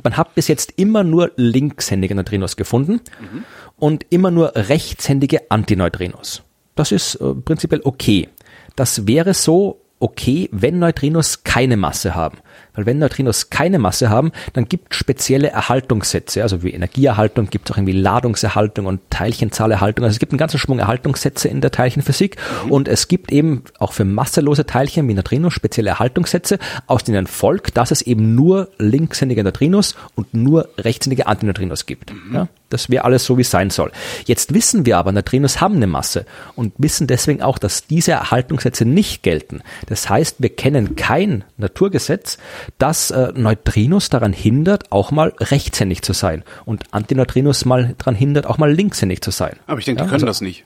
Man 0.02 0.16
hat 0.16 0.35
bis 0.35 0.48
jetzt 0.48 0.74
immer 0.76 1.04
nur 1.04 1.30
linkshändige 1.37 2.14
Neutrinos 2.14 2.56
gefunden. 2.56 3.00
Mhm 3.20 3.44
und 3.78 4.06
immer 4.10 4.30
nur 4.30 4.52
rechtshändige 4.54 5.50
Antineutrinos. 5.50 6.42
Das 6.74 6.92
ist 6.92 7.16
äh, 7.16 7.34
prinzipiell 7.34 7.80
okay. 7.84 8.28
Das 8.74 9.06
wäre 9.06 9.34
so 9.34 9.80
okay, 9.98 10.48
wenn 10.52 10.78
Neutrinos 10.78 11.42
keine 11.42 11.76
Masse 11.76 12.14
haben. 12.14 12.38
Weil 12.74 12.84
wenn 12.84 12.98
Neutrinos 12.98 13.48
keine 13.48 13.78
Masse 13.78 14.10
haben, 14.10 14.32
dann 14.52 14.66
gibt 14.66 14.94
spezielle 14.94 15.48
Erhaltungssätze, 15.48 16.42
also 16.42 16.62
wie 16.62 16.72
Energieerhaltung, 16.72 17.48
gibt 17.48 17.68
es 17.68 17.72
auch 17.72 17.78
irgendwie 17.78 17.98
Ladungserhaltung 17.98 18.84
und 18.84 19.00
Teilchenzahlerhaltung. 19.08 20.04
Also 20.04 20.14
es 20.14 20.18
gibt 20.18 20.32
einen 20.32 20.38
ganzen 20.38 20.58
Schwung 20.58 20.78
Erhaltungssätze 20.78 21.48
in 21.48 21.62
der 21.62 21.70
Teilchenphysik 21.70 22.36
mhm. 22.64 22.72
und 22.72 22.88
es 22.88 23.08
gibt 23.08 23.32
eben 23.32 23.64
auch 23.78 23.94
für 23.94 24.04
masselose 24.04 24.66
Teilchen 24.66 25.08
wie 25.08 25.14
Neutrinos 25.14 25.54
spezielle 25.54 25.90
Erhaltungssätze, 25.90 26.58
aus 26.86 27.04
denen 27.04 27.26
folgt, 27.26 27.78
dass 27.78 27.90
es 27.90 28.02
eben 28.02 28.34
nur 28.34 28.68
linkshändige 28.76 29.42
Neutrinos 29.42 29.96
und 30.14 30.34
nur 30.34 30.68
rechtshändige 30.76 31.26
Antineutrinos 31.26 31.86
gibt. 31.86 32.12
Mhm. 32.12 32.34
Ja? 32.34 32.48
Das 32.68 32.90
wäre 32.90 33.05
alles 33.05 33.24
so, 33.24 33.38
wie 33.38 33.42
es 33.42 33.50
sein 33.50 33.70
soll. 33.70 33.92
Jetzt 34.24 34.52
wissen 34.52 34.87
wir 34.87 34.98
aber, 34.98 35.12
Neutrinos 35.12 35.61
haben 35.61 35.76
eine 35.76 35.87
Masse 35.87 36.26
und 36.57 36.72
wissen 36.79 37.07
deswegen 37.07 37.42
auch, 37.42 37.59
dass 37.59 37.87
diese 37.87 38.12
Erhaltungssätze 38.12 38.85
nicht 38.85 39.22
gelten. 39.22 39.62
Das 39.87 40.09
heißt, 40.11 40.37
wir 40.38 40.50
kennen 40.50 40.96
kein 40.96 41.44
Naturgesetz, 41.57 42.38
das 42.79 43.11
äh, 43.11 43.33
Neutrinos 43.35 44.09
daran 44.09 44.33
hindert, 44.33 44.90
auch 44.90 45.11
mal 45.11 45.33
rechtshändig 45.38 46.02
zu 46.02 46.12
sein 46.12 46.42
und 46.64 46.85
Antineutrinos 46.92 47.64
mal 47.64 47.94
daran 47.98 48.14
hindert, 48.14 48.46
auch 48.46 48.59
mal 48.59 48.72
linkshändig 48.72 49.22
zu 49.22 49.31
sein. 49.31 49.57
Aber 49.66 49.79
ich 49.79 49.85
denke, 49.85 50.00
ja, 50.00 50.05
die 50.05 50.11
können 50.11 50.14
also, 50.14 50.26
das 50.26 50.40
nicht. 50.40 50.64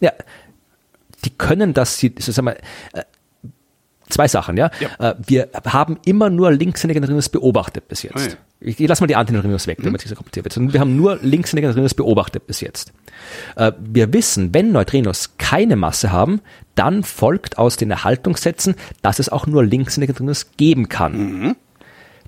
Ja, 0.00 0.12
die 1.24 1.30
können 1.30 1.74
das, 1.74 1.98
sie, 1.98 2.14
sagen 2.18 2.46
wir, 2.46 2.56
zwei 4.08 4.28
Sachen, 4.28 4.56
ja. 4.56 4.70
ja. 4.80 5.10
Äh, 5.10 5.14
wir 5.26 5.48
haben 5.66 5.98
immer 6.04 6.30
nur 6.30 6.52
linkshändige 6.52 7.00
Neutrinos 7.00 7.28
beobachtet 7.28 7.88
bis 7.88 8.02
jetzt. 8.02 8.16
Oh 8.16 8.20
ja. 8.20 8.34
Ich, 8.60 8.80
ich 8.80 8.88
lasse 8.88 9.02
mal 9.02 9.06
die 9.06 9.16
Antineutrinos 9.16 9.66
weg, 9.66 9.78
mhm. 9.78 9.84
damit 9.84 10.00
es 10.00 10.06
nicht 10.06 10.10
so 10.10 10.16
kompliziert 10.16 10.44
wird. 10.44 10.72
Wir 10.72 10.80
haben 10.80 10.96
nur 10.96 11.18
linkshändige 11.22 11.68
Neutrinos 11.68 11.94
beobachtet 11.94 12.46
bis 12.46 12.60
jetzt. 12.60 12.92
Äh, 13.56 13.72
wir 13.78 14.12
wissen, 14.12 14.54
wenn 14.54 14.72
Neutrinos 14.72 15.36
keine 15.38 15.76
Masse 15.76 16.12
haben, 16.12 16.40
dann 16.74 17.02
folgt 17.02 17.58
aus 17.58 17.76
den 17.76 17.90
Erhaltungssätzen, 17.90 18.74
dass 19.02 19.18
es 19.18 19.28
auch 19.28 19.46
nur 19.46 19.64
linkshändige 19.64 20.12
Neutrinos 20.12 20.52
geben 20.56 20.88
kann. 20.88 21.16
Mhm. 21.16 21.56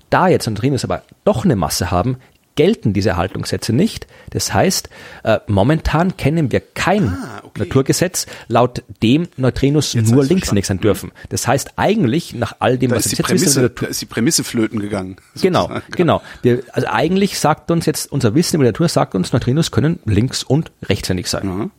Da 0.09 0.27
jetzt 0.27 0.47
Neutrinos 0.47 0.83
aber 0.83 1.03
doch 1.25 1.43
eine 1.43 1.55
Masse 1.55 1.91
haben, 1.91 2.17
gelten 2.57 2.91
diese 2.91 3.11
Erhaltungssätze 3.11 3.71
nicht. 3.71 4.07
Das 4.31 4.53
heißt, 4.53 4.89
äh, 5.23 5.39
momentan 5.47 6.17
kennen 6.17 6.51
wir 6.51 6.59
kein 6.59 7.07
ah, 7.07 7.41
okay. 7.43 7.59
Naturgesetz, 7.59 8.25
laut 8.49 8.83
dem 9.01 9.29
Neutrinos 9.37 9.93
Jetzt 9.93 10.11
nur 10.11 10.25
linkshändig 10.25 10.65
sein 10.65 10.81
dürfen. 10.81 11.13
Das 11.29 11.47
heißt 11.47 11.73
eigentlich, 11.77 12.33
nach 12.33 12.57
all 12.59 12.77
dem, 12.77 12.89
da 12.89 12.97
was 12.97 13.05
ist 13.05 13.13
die 13.13 13.17
jetzt 13.17 13.27
Prämisse, 13.27 13.61
wissen, 13.63 13.75
da 13.79 13.87
ist 13.87 14.01
die 14.01 14.05
Prämisse 14.05 14.43
flöten 14.43 14.79
gegangen. 14.79 15.15
Genau, 15.41 15.69
genau. 15.91 16.21
Wir, 16.41 16.63
also 16.73 16.87
eigentlich 16.89 17.39
sagt 17.39 17.71
uns 17.71 17.85
jetzt, 17.85 18.11
unser 18.11 18.35
Wissen 18.35 18.55
über 18.57 18.65
die 18.65 18.71
Natur 18.71 18.89
sagt 18.89 19.15
uns, 19.15 19.31
Neutrinos 19.31 19.71
können 19.71 19.99
links- 20.05 20.43
und 20.43 20.71
rechtshändig 20.83 21.27
sein. 21.27 21.47
Mhm. 21.47 21.71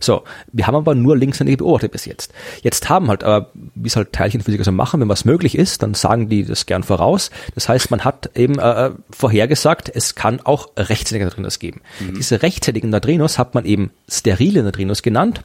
So, 0.00 0.24
wir 0.52 0.66
haben 0.66 0.74
aber 0.74 0.94
nur 0.94 1.16
linkshändige 1.16 1.58
beobachtet 1.58 1.92
bis 1.92 2.04
jetzt. 2.04 2.32
Jetzt 2.62 2.88
haben 2.88 3.08
halt, 3.08 3.24
aber 3.24 3.50
wie 3.74 3.88
es 3.88 3.96
halt 3.96 4.12
Teilchenphysiker 4.12 4.64
so 4.64 4.72
machen, 4.72 5.00
wenn 5.00 5.08
was 5.08 5.24
möglich 5.24 5.56
ist, 5.56 5.82
dann 5.82 5.94
sagen 5.94 6.28
die 6.28 6.44
das 6.44 6.66
gern 6.66 6.82
voraus. 6.82 7.30
Das 7.54 7.68
heißt, 7.68 7.90
man 7.90 8.04
hat 8.04 8.30
eben 8.34 8.58
äh, 8.58 8.86
äh 8.86 8.90
vorhergesagt, 9.10 9.90
es 9.92 10.14
kann 10.14 10.40
auch 10.40 10.68
rechtshändige 10.76 11.24
Neutrinos 11.24 11.58
geben. 11.58 11.80
Mhm. 12.00 12.14
Diese 12.14 12.42
rechtshändigen 12.42 12.90
Neutrinos 12.90 13.38
hat 13.38 13.54
man 13.54 13.64
eben 13.64 13.90
sterile 14.08 14.62
Neutrinos 14.62 15.02
genannt. 15.02 15.42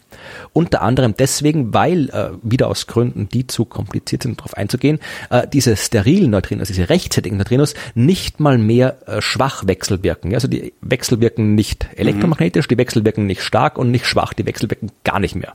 Unter 0.54 0.82
anderem 0.82 1.16
deswegen, 1.18 1.74
weil, 1.74 2.10
äh, 2.10 2.32
wieder 2.42 2.68
aus 2.68 2.88
Gründen, 2.88 3.30
die 3.30 3.48
zu 3.48 3.66
kompliziert 3.66 4.24
sind, 4.24 4.40
darauf 4.40 4.56
einzugehen, 4.56 5.00
äh, 5.30 5.48
diese 5.48 5.76
sterilen 5.76 6.32
Neutrinos, 6.32 6.68
diese 6.68 6.90
rechtshändigen 6.90 7.38
Neutrinos 7.38 7.74
nicht 7.96 8.40
mal 8.40 8.58
mehr 8.58 8.98
äh, 9.08 9.22
schwach 9.22 9.68
wechselwirken. 9.68 10.34
Also 10.34 10.48
die 10.48 10.74
wechselwirken 10.82 11.56
nicht 11.56 11.88
elektromagnetisch, 11.96 12.68
mhm. 12.68 12.70
die 12.70 12.78
wechselwirken 12.78 13.26
nicht 13.26 13.42
stark 13.42 13.78
und 13.78 13.92
nicht 13.92 14.06
schwach. 14.06 14.34
Die 14.34 14.43
die 14.44 14.48
Wechselbecken 14.48 14.92
gar 15.04 15.20
nicht 15.20 15.36
mehr. 15.36 15.54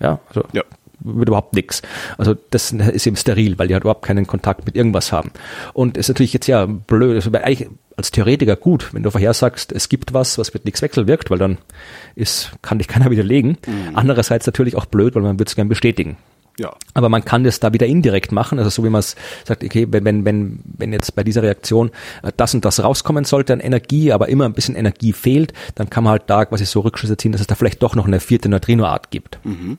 Ja, 0.00 0.18
also 0.28 0.44
ja. 0.52 0.62
wird 1.00 1.28
überhaupt 1.28 1.54
nichts. 1.54 1.82
Also 2.16 2.34
das 2.50 2.72
ist 2.72 3.06
eben 3.06 3.16
steril, 3.16 3.58
weil 3.58 3.68
die 3.68 3.74
halt 3.74 3.84
überhaupt 3.84 4.04
keinen 4.04 4.26
Kontakt 4.26 4.66
mit 4.66 4.76
irgendwas 4.76 5.12
haben. 5.12 5.30
Und 5.72 5.96
ist 5.96 6.08
natürlich 6.08 6.32
jetzt 6.32 6.46
ja 6.46 6.66
blöd, 6.66 7.32
wäre 7.32 7.44
eigentlich 7.44 7.68
als 7.96 8.10
Theoretiker 8.10 8.56
gut, 8.56 8.94
wenn 8.94 9.02
du 9.02 9.10
vorhersagst, 9.10 9.72
es 9.72 9.90
gibt 9.90 10.14
was, 10.14 10.38
was 10.38 10.54
mit 10.54 10.64
nichts 10.64 10.80
wechselwirkt, 10.80 11.30
weil 11.30 11.38
dann 11.38 11.58
ist, 12.14 12.52
kann 12.62 12.78
dich 12.78 12.88
keiner 12.88 13.10
widerlegen. 13.10 13.58
Mhm. 13.66 13.90
Andererseits 13.94 14.46
natürlich 14.46 14.76
auch 14.76 14.86
blöd, 14.86 15.14
weil 15.14 15.22
man 15.22 15.38
würde 15.38 15.48
es 15.48 15.56
gern 15.56 15.68
bestätigen. 15.68 16.16
Ja. 16.60 16.74
Aber 16.92 17.08
man 17.08 17.24
kann 17.24 17.42
das 17.42 17.58
da 17.58 17.72
wieder 17.72 17.86
indirekt 17.86 18.32
machen, 18.32 18.58
also 18.58 18.68
so 18.68 18.84
wie 18.84 18.90
man 18.90 18.98
es 18.98 19.16
sagt, 19.46 19.64
okay, 19.64 19.86
wenn, 19.90 20.04
wenn, 20.04 20.26
wenn, 20.26 20.60
wenn 20.64 20.92
jetzt 20.92 21.14
bei 21.14 21.24
dieser 21.24 21.42
Reaktion 21.42 21.90
äh, 22.22 22.32
das 22.36 22.52
und 22.54 22.66
das 22.66 22.84
rauskommen 22.84 23.24
sollte 23.24 23.54
an 23.54 23.60
Energie, 23.60 24.12
aber 24.12 24.28
immer 24.28 24.44
ein 24.44 24.52
bisschen 24.52 24.76
Energie 24.76 25.14
fehlt, 25.14 25.54
dann 25.74 25.88
kann 25.88 26.04
man 26.04 26.10
halt 26.10 26.24
da 26.26 26.44
quasi 26.44 26.66
so 26.66 26.80
Rückschlüsse 26.80 27.16
ziehen, 27.16 27.32
dass 27.32 27.40
es 27.40 27.46
da 27.46 27.54
vielleicht 27.54 27.82
doch 27.82 27.94
noch 27.94 28.06
eine 28.06 28.20
vierte 28.20 28.50
Neutrinoart 28.50 29.10
gibt. 29.10 29.38
Mhm. 29.42 29.78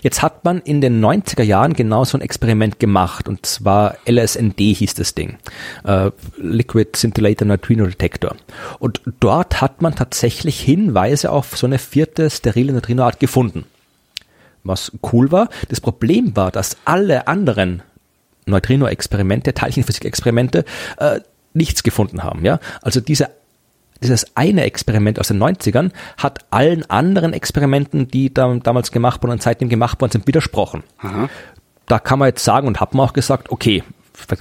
Jetzt 0.00 0.22
hat 0.22 0.46
man 0.46 0.62
in 0.62 0.80
den 0.80 1.04
90er 1.04 1.42
Jahren 1.42 1.74
genau 1.74 2.06
so 2.06 2.16
ein 2.16 2.22
Experiment 2.22 2.78
gemacht 2.78 3.28
und 3.28 3.44
zwar 3.44 3.98
LSND 4.06 4.58
hieß 4.58 4.94
das 4.94 5.14
Ding, 5.14 5.36
äh, 5.84 6.10
Liquid 6.38 6.96
Scintillator 6.96 7.46
Neutrino 7.46 7.84
Detector. 7.84 8.34
Und 8.78 9.02
dort 9.20 9.60
hat 9.60 9.82
man 9.82 9.94
tatsächlich 9.94 10.58
Hinweise 10.58 11.30
auf 11.30 11.58
so 11.58 11.66
eine 11.66 11.78
vierte 11.78 12.30
sterile 12.30 12.72
Neutrinoart 12.72 13.20
gefunden 13.20 13.66
was 14.68 14.92
cool 15.12 15.32
war. 15.32 15.48
Das 15.68 15.80
Problem 15.80 16.36
war, 16.36 16.50
dass 16.50 16.76
alle 16.84 17.26
anderen 17.26 17.82
Neutrino-Experimente, 18.46 19.54
Teilchenphysik-Experimente, 19.54 20.64
äh, 20.98 21.20
nichts 21.54 21.82
gefunden 21.82 22.22
haben. 22.22 22.44
Ja, 22.44 22.60
also 22.82 23.00
diese 23.00 23.30
dieses 24.02 24.36
eine 24.36 24.62
Experiment 24.62 25.18
aus 25.18 25.28
den 25.28 25.42
90ern 25.42 25.90
hat 26.16 26.44
allen 26.50 26.88
anderen 26.88 27.32
Experimenten, 27.32 28.08
die 28.08 28.32
da, 28.32 28.54
damals 28.62 28.92
gemacht 28.92 29.22
wurden 29.22 29.32
und 29.32 29.42
seitdem 29.42 29.68
gemacht 29.68 30.00
worden 30.00 30.12
sind, 30.12 30.26
widersprochen. 30.26 30.84
Aha. 30.98 31.28
Da 31.86 31.98
kann 31.98 32.18
man 32.18 32.28
jetzt 32.28 32.44
sagen 32.44 32.68
und 32.68 32.80
hat 32.80 32.94
man 32.94 33.08
auch 33.08 33.12
gesagt, 33.12 33.50
okay, 33.50 33.82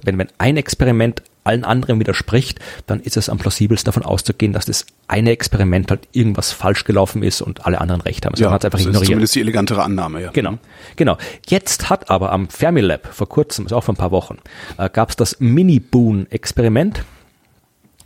wenn, 0.03 0.17
wenn 0.17 0.27
ein 0.37 0.57
Experiment 0.57 1.23
allen 1.47 1.63
anderen 1.63 1.99
widerspricht, 1.99 2.59
dann 2.85 2.99
ist 2.99 3.17
es 3.17 3.29
am 3.29 3.37
plausibelsten 3.37 3.87
davon 3.87 4.03
auszugehen, 4.03 4.53
dass 4.53 4.65
das 4.65 4.85
eine 5.07 5.31
Experiment 5.31 5.89
halt 5.89 6.07
irgendwas 6.11 6.51
falsch 6.51 6.83
gelaufen 6.83 7.23
ist 7.23 7.41
und 7.41 7.65
alle 7.65 7.81
anderen 7.81 8.01
recht 8.01 8.25
haben. 8.25 8.33
Also 8.33 8.43
ja, 8.43 8.49
man 8.49 8.55
hat 8.55 8.65
einfach 8.65 8.77
das 8.77 8.87
ignoriert. 8.87 9.03
ist 9.03 9.07
zumindest 9.07 9.35
die 9.35 9.41
elegantere 9.41 9.83
Annahme, 9.83 10.21
ja. 10.21 10.31
Genau, 10.31 10.57
genau. 10.95 11.17
Jetzt 11.47 11.89
hat 11.89 12.09
aber 12.09 12.31
am 12.31 12.49
Fermilab 12.49 13.07
vor 13.13 13.29
kurzem, 13.29 13.65
also 13.65 13.77
auch 13.77 13.83
vor 13.83 13.93
ein 13.93 13.97
paar 13.97 14.11
Wochen, 14.11 14.37
äh, 14.77 14.89
gab 14.89 15.09
es 15.09 15.15
das 15.15 15.39
Mini-Boon-Experiment. 15.39 17.03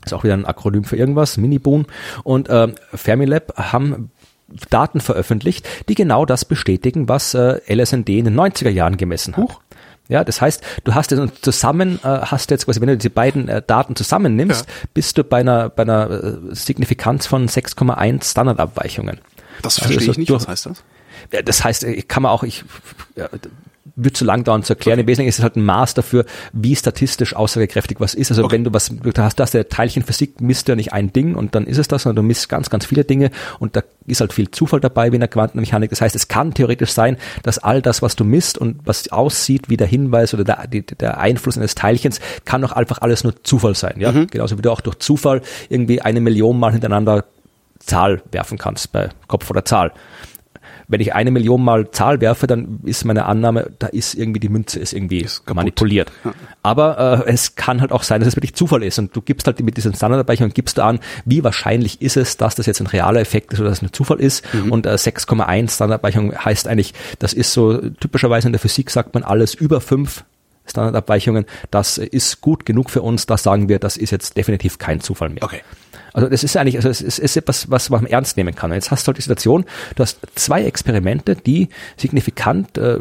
Ist 0.06 0.14
auch 0.14 0.24
wieder 0.24 0.34
ein 0.34 0.46
Akronym 0.46 0.84
für 0.84 0.96
irgendwas, 0.96 1.38
Mini-Boon. 1.38 1.86
Und 2.24 2.50
äh, 2.50 2.70
Fermilab 2.94 3.56
haben 3.58 4.12
Daten 4.70 5.00
veröffentlicht, 5.00 5.68
die 5.90 5.96
genau 5.96 6.26
das 6.26 6.46
bestätigen, 6.46 7.08
was 7.08 7.34
äh, 7.34 7.60
LSND 7.68 8.10
in 8.10 8.26
den 8.26 8.40
90er 8.40 8.70
Jahren 8.70 8.98
gemessen 8.98 9.38
hat. 9.38 9.44
Huch. 9.44 9.62
Ja, 10.12 10.26
das 10.26 10.42
heißt, 10.42 10.62
du 10.84 10.94
hast 10.94 11.12
jetzt 11.12 11.42
zusammen, 11.42 11.98
äh, 12.04 12.08
hast 12.08 12.52
jetzt 12.52 12.66
quasi, 12.66 12.82
wenn 12.82 12.90
du 12.90 12.98
diese 12.98 13.10
beiden 13.10 13.48
äh, 13.48 13.62
Daten 13.66 13.96
zusammennimmst, 13.96 14.66
ja. 14.66 14.88
bist 14.94 15.18
du 15.18 15.24
bei 15.24 15.40
einer, 15.40 15.70
bei 15.70 15.84
einer 15.84 16.10
äh, 16.12 16.34
Signifikanz 16.54 17.28
von 17.28 17.48
6,1 17.48 18.30
Standardabweichungen. 18.30 19.20
Das 19.62 19.80
also 19.80 19.94
verstehe 19.94 20.10
also, 20.10 20.12
ich 20.12 20.18
nicht, 20.18 20.32
was 20.32 20.50
heißt 20.50 20.66
das? 20.66 20.84
Das 21.46 21.64
heißt, 21.64 21.86
kann 22.08 22.24
man 22.24 22.32
auch, 22.32 22.44
ich, 22.44 22.64
ja, 23.16 23.30
wird 23.96 24.16
zu 24.16 24.26
lang 24.26 24.44
dauern 24.44 24.64
zu 24.64 24.74
erklären. 24.74 24.98
Okay. 24.98 25.02
Im 25.02 25.08
Wesentlichen 25.08 25.30
ist 25.30 25.40
es 25.40 25.44
halt 25.44 25.56
ein 25.56 25.64
Maß 25.64 25.94
dafür, 25.94 26.26
wie 26.54 26.76
statistisch 26.76 27.36
aussagekräftig 27.36 28.00
was 28.00 28.14
ist. 28.14 28.32
Also 28.32 28.44
okay. 28.44 28.54
wenn 28.54 28.64
du 28.64 28.74
was, 28.74 28.90
du 28.90 29.12
hast 29.18 29.40
das 29.40 29.52
der 29.52 29.70
Teilchenphysik 29.70 30.42
misst 30.42 30.68
ja 30.68 30.76
nicht 30.76 30.94
ein 30.94 31.12
Ding 31.14 31.36
und 31.36 31.56
dann 31.56 31.66
ist 31.66 31.78
es 31.78 31.88
das, 31.88 32.04
sondern 32.04 32.24
du 32.24 32.28
misst 32.28 32.50
ganz, 32.50 32.70
ganz 32.70 32.86
viele 32.86 33.04
Dinge 33.04 33.32
und 33.60 33.76
da 33.76 33.82
ist 34.06 34.22
halt 34.22 34.34
viel 34.34 34.50
Zufall 34.52 34.80
dabei 34.80 35.12
wie 35.12 35.16
in 35.16 35.22
der 35.22 35.30
Quantenmechanik. 35.30 35.90
Das 35.90 36.02
heißt, 36.02 36.16
es 36.16 36.28
kann 36.28 36.54
theoretisch 36.54 36.92
sein, 36.92 37.18
dass 37.44 37.60
all 37.60 37.82
das, 37.82 38.02
was 38.02 38.16
du 38.16 38.24
misst 38.24 38.58
und 38.58 38.80
was 38.86 39.12
aussieht 39.12 39.70
wie 39.70 39.78
der 39.78 39.88
Hinweis 39.88 40.34
oder 40.34 40.44
der, 40.44 40.68
der 40.68 41.20
Einfluss 41.20 41.58
eines 41.58 41.76
Teilchens, 41.76 42.20
kann 42.46 42.64
auch 42.64 42.72
einfach 42.72 43.00
alles 43.00 43.24
nur 43.24 43.44
Zufall 43.44 43.76
sein. 43.76 43.96
Ja, 44.00 44.12
mhm. 44.12 44.28
genauso 44.28 44.58
wie 44.58 44.62
du 44.62 44.72
auch 44.72 44.82
durch 44.82 45.00
Zufall 45.00 45.42
irgendwie 45.70 46.02
eine 46.02 46.22
Million 46.22 46.60
Mal 46.60 46.72
hintereinander 46.72 47.26
Zahl 47.80 48.22
werfen 48.32 48.58
kannst 48.58 48.92
bei 48.92 49.10
Kopf 49.28 49.50
oder 49.50 49.66
Zahl 49.66 49.92
wenn 50.92 51.00
ich 51.00 51.14
eine 51.16 51.32
Million 51.32 51.64
mal 51.64 51.90
Zahl 51.92 52.20
werfe, 52.20 52.48
dann 52.48 52.82
ist 52.84 53.06
meine 53.06 53.26
Annahme, 53.26 53.72
da 53.80 53.88
ist 53.88 54.14
irgendwie 54.14 54.42
die 54.42 54.50
Münze 54.50 54.78
ist 54.78 54.92
irgendwie 54.92 55.22
ist 55.22 55.50
manipuliert. 55.52 56.12
Ja. 56.26 56.34
Aber 56.64 57.24
äh, 57.26 57.32
es 57.32 57.56
kann 57.56 57.80
halt 57.80 57.94
auch 57.94 58.04
sein, 58.04 58.20
dass 58.20 58.28
es 58.28 58.36
wirklich 58.36 58.56
Zufall 58.56 58.84
ist 58.84 59.00
und 59.00 59.16
du 59.16 59.22
gibst 59.22 59.48
halt 59.48 59.62
mit 59.62 59.78
diesen 59.78 59.94
Standardabweichungen 59.94 60.54
gibst 60.54 60.78
du 60.78 60.84
an, 60.84 61.00
wie 61.24 61.46
wahrscheinlich 61.46 62.02
ist 62.02 62.18
es, 62.18 62.36
dass 62.36 62.56
das 62.56 62.66
jetzt 62.66 62.82
ein 62.82 62.88
realer 62.88 63.22
Effekt 63.22 63.54
ist 63.54 63.62
oder 63.62 63.70
dass 63.70 63.78
es 63.78 63.84
ein 63.84 63.94
Zufall 63.94 64.20
ist 64.20 64.46
mhm. 64.54 64.72
und 64.72 64.86
äh, 64.86 64.90
6,1 64.90 65.74
Standardabweichung 65.74 66.36
heißt 66.36 66.68
eigentlich, 66.68 66.94
das 67.20 67.32
ist 67.32 67.54
so 67.54 67.78
typischerweise 67.78 68.50
in 68.50 68.52
der 68.52 68.60
Physik 68.60 68.90
sagt 68.90 69.14
man 69.14 69.24
alles 69.24 69.54
über 69.54 69.80
5 69.80 70.26
Standardabweichungen, 70.66 71.46
das 71.72 71.98
ist 71.98 72.42
gut 72.42 72.66
genug 72.66 72.90
für 72.90 73.02
uns, 73.02 73.26
das 73.26 73.44
sagen 73.44 73.70
wir, 73.70 73.80
das 73.80 73.96
ist 73.96 74.12
jetzt 74.12 74.36
definitiv 74.36 74.78
kein 74.78 75.00
Zufall 75.00 75.30
mehr. 75.30 75.44
Okay. 75.44 75.62
Also 76.14 76.28
das 76.28 76.44
ist 76.44 76.58
eigentlich, 76.58 76.76
also 76.76 76.90
es 76.90 77.02
ist, 77.02 77.20
ist 77.20 77.38
etwas, 77.38 77.70
was 77.70 77.90
man 77.90 78.06
ernst 78.06 78.38
nehmen 78.38 78.56
kann. 78.56 78.72
Und 78.72 78.76
jetzt 78.76 78.92
hast 78.92 79.06
du 79.06 79.10
halt 79.10 79.18
die 79.18 79.22
Situation, 79.22 79.66
du 79.96 80.04
hast 80.04 80.20
zwei 80.36 80.64
Experimente, 80.64 81.36
die 81.36 81.70
signifikant, 81.98 82.78
äh, 82.78 83.00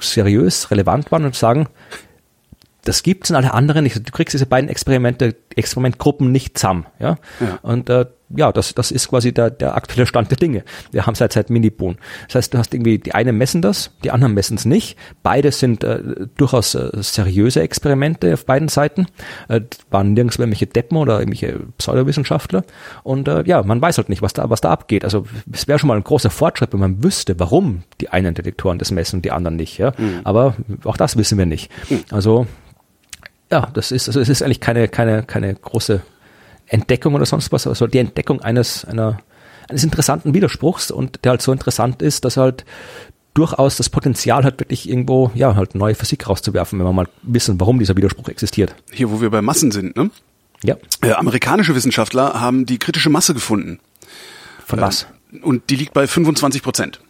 seriös, 0.00 0.70
relevant 0.70 1.12
waren 1.12 1.24
und 1.24 1.34
sagen, 1.34 1.68
das 2.84 3.02
gibt's 3.02 3.30
in 3.30 3.36
alle 3.36 3.54
anderen 3.54 3.84
nicht. 3.84 3.96
Du 3.96 4.12
kriegst 4.12 4.34
diese 4.34 4.46
beiden 4.46 4.68
Experimente, 4.68 5.36
Experimentgruppen 5.56 6.30
nicht 6.30 6.58
zusammen, 6.58 6.86
ja. 6.98 7.16
ja. 7.40 7.58
Und 7.62 7.88
äh, 7.88 8.06
ja, 8.30 8.52
das, 8.52 8.74
das 8.74 8.90
ist 8.90 9.08
quasi 9.08 9.32
der, 9.32 9.50
der 9.50 9.76
aktuelle 9.76 10.06
Stand 10.06 10.30
der 10.30 10.38
Dinge. 10.38 10.64
Wir 10.90 11.06
haben 11.06 11.14
seit 11.14 11.32
seit 11.32 11.50
Minibon. 11.50 11.98
Das 12.26 12.36
heißt, 12.36 12.54
du 12.54 12.58
hast 12.58 12.74
irgendwie, 12.74 12.98
die 12.98 13.14
einen 13.14 13.36
messen 13.36 13.62
das, 13.62 13.90
die 14.02 14.10
anderen 14.10 14.34
messen 14.34 14.56
es 14.56 14.64
nicht. 14.64 14.96
Beide 15.22 15.52
sind 15.52 15.84
äh, 15.84 16.00
durchaus 16.36 16.74
äh, 16.74 16.90
seriöse 16.94 17.60
Experimente 17.60 18.32
auf 18.32 18.46
beiden 18.46 18.68
Seiten. 18.68 19.06
Äh, 19.48 19.62
waren 19.90 20.14
nirgends 20.14 20.38
irgendwelche 20.38 20.66
Deppen 20.66 20.96
oder 20.96 21.18
irgendwelche 21.18 21.60
Pseudowissenschaftler. 21.78 22.64
Und 23.02 23.28
äh, 23.28 23.44
ja, 23.46 23.62
man 23.62 23.80
weiß 23.80 23.98
halt 23.98 24.08
nicht, 24.08 24.22
was 24.22 24.32
da, 24.32 24.48
was 24.50 24.60
da 24.60 24.70
abgeht. 24.70 25.04
Also 25.04 25.26
es 25.52 25.68
wäre 25.68 25.78
schon 25.78 25.88
mal 25.88 25.96
ein 25.96 26.04
großer 26.04 26.30
Fortschritt, 26.30 26.72
wenn 26.72 26.80
man 26.80 27.04
wüsste, 27.04 27.38
warum 27.38 27.82
die 28.00 28.08
einen 28.08 28.34
Detektoren 28.34 28.78
das 28.78 28.90
messen 28.90 29.16
und 29.16 29.24
die 29.24 29.32
anderen 29.32 29.56
nicht. 29.56 29.78
Ja? 29.78 29.92
Mhm. 29.96 30.20
Aber 30.24 30.56
auch 30.84 30.96
das 30.96 31.16
wissen 31.16 31.38
wir 31.38 31.46
nicht. 31.46 31.70
Mhm. 31.90 32.04
Also 32.10 32.46
ja, 33.50 33.68
das 33.72 33.92
ist, 33.92 34.08
also 34.08 34.20
es 34.20 34.28
ist 34.28 34.42
eigentlich 34.42 34.60
keine, 34.60 34.88
keine, 34.88 35.22
keine 35.22 35.54
große 35.54 36.02
Entdeckung 36.66 37.14
oder 37.14 37.26
sonst 37.26 37.52
was, 37.52 37.66
also 37.66 37.86
die 37.86 37.98
Entdeckung 37.98 38.40
eines, 38.40 38.84
einer, 38.84 39.18
eines 39.68 39.84
interessanten 39.84 40.34
Widerspruchs 40.34 40.90
und 40.90 41.24
der 41.24 41.30
halt 41.30 41.42
so 41.42 41.52
interessant 41.52 42.02
ist, 42.02 42.24
dass 42.24 42.36
halt 42.36 42.64
durchaus 43.34 43.76
das 43.76 43.90
Potenzial 43.90 44.44
hat, 44.44 44.60
wirklich 44.60 44.88
irgendwo, 44.88 45.30
ja, 45.34 45.56
halt 45.56 45.74
neue 45.74 45.94
Physik 45.94 46.28
rauszuwerfen, 46.28 46.78
wenn 46.78 46.86
wir 46.86 46.92
mal 46.92 47.08
wissen, 47.22 47.60
warum 47.60 47.78
dieser 47.78 47.96
Widerspruch 47.96 48.28
existiert. 48.28 48.74
Hier, 48.92 49.10
wo 49.10 49.20
wir 49.20 49.30
bei 49.30 49.42
Massen 49.42 49.72
sind, 49.72 49.96
ne? 49.96 50.10
Ja. 50.62 50.76
Äh, 51.02 51.12
amerikanische 51.12 51.74
Wissenschaftler 51.74 52.40
haben 52.40 52.64
die 52.64 52.78
kritische 52.78 53.10
Masse 53.10 53.34
gefunden. 53.34 53.80
Von 54.64 54.80
was? 54.80 55.06
Äh, 55.32 55.40
und 55.40 55.68
die 55.68 55.76
liegt 55.76 55.92
bei 55.92 56.06
25 56.06 56.62
Prozent. 56.62 57.00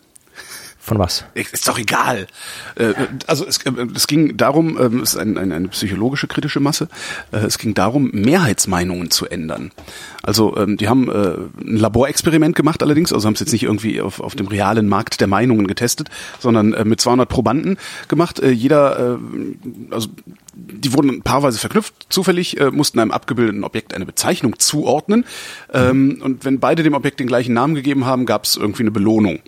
Von 0.85 0.99
was? 0.99 1.25
Ist 1.33 1.67
doch 1.67 1.79
egal. 1.79 2.27
Äh, 2.75 2.93
also 3.27 3.47
es, 3.47 3.57
äh, 3.65 3.73
es 3.95 4.07
ging 4.07 4.37
darum, 4.37 4.79
ähm, 4.79 5.01
es 5.01 5.15
ist 5.15 5.17
ein, 5.17 5.39
ein, 5.39 5.51
eine 5.51 5.69
psychologische 5.69 6.27
kritische 6.27 6.61
Masse, 6.61 6.89
äh, 7.33 7.39
es 7.39 7.57
ging 7.57 7.73
darum, 7.73 8.11
Mehrheitsmeinungen 8.13 9.11
zu 9.11 9.27
ändern. 9.27 9.71
Also 10.23 10.55
ähm, 10.59 10.77
die 10.77 10.89
haben 10.89 11.09
ein 11.11 11.77
Laborexperiment 11.77 12.55
gemacht 12.55 12.83
allerdings, 12.83 13.15
also 13.15 13.27
haben 13.27 13.33
es 13.33 13.41
jetzt 13.41 13.53
nicht 13.53 13.63
irgendwie 13.63 14.03
auf, 14.03 14.21
auf 14.21 14.35
dem 14.35 14.47
realen 14.47 14.87
Markt 14.87 15.23
der 15.23 15.27
Meinungen 15.27 15.67
getestet, 15.67 16.11
sondern 16.39 16.71
mit 16.87 17.01
200 17.01 17.29
Probanden 17.29 17.79
gemacht. 18.09 18.43
Jeder, 18.43 19.19
also 19.91 20.09
die 20.55 20.93
wurden 20.95 21.23
paarweise 21.23 21.59
verknüpft, 21.59 21.95
zufällig 22.09 22.59
mussten 22.73 23.01
einem 23.01 23.11
abgebildeten 23.11 23.65
Objekt 23.65 23.93
eine 23.93 24.07
Bezeichnung 24.07 24.59
zuordnen 24.59 25.27
mhm. 25.75 26.23
und 26.23 26.45
wenn 26.47 26.59
beide 26.59 26.83
dem 26.83 26.95
Objekt 26.95 27.21
den 27.21 27.27
gleichen 27.27 27.53
Namen 27.53 27.75
gegeben 27.75 28.07
haben, 28.07 28.25
gab 28.25 28.45
es 28.45 28.57
irgendwie 28.57 28.85
eine 28.85 28.91
Belohnung. 28.91 29.41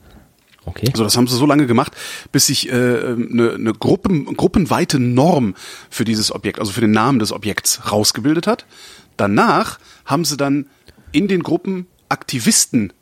Okay. 0.66 0.88
Also 0.90 1.04
das 1.04 1.16
haben 1.16 1.28
sie 1.28 1.36
so 1.36 1.46
lange 1.46 1.66
gemacht, 1.66 1.92
bis 2.32 2.46
sich 2.46 2.68
äh, 2.68 2.72
eine, 2.72 3.52
eine 3.54 3.72
Gruppen, 3.72 4.24
gruppenweite 4.36 4.98
Norm 4.98 5.54
für 5.90 6.04
dieses 6.04 6.32
Objekt, 6.32 6.58
also 6.58 6.72
für 6.72 6.80
den 6.80 6.90
Namen 6.90 7.18
des 7.18 7.32
Objekts 7.32 7.90
rausgebildet 7.90 8.46
hat. 8.46 8.66
Danach 9.16 9.78
haben 10.04 10.24
sie 10.24 10.36
dann 10.36 10.66
in 11.12 11.28
den 11.28 11.42
Gruppen 11.42 11.86
Aktivisten 12.08 12.92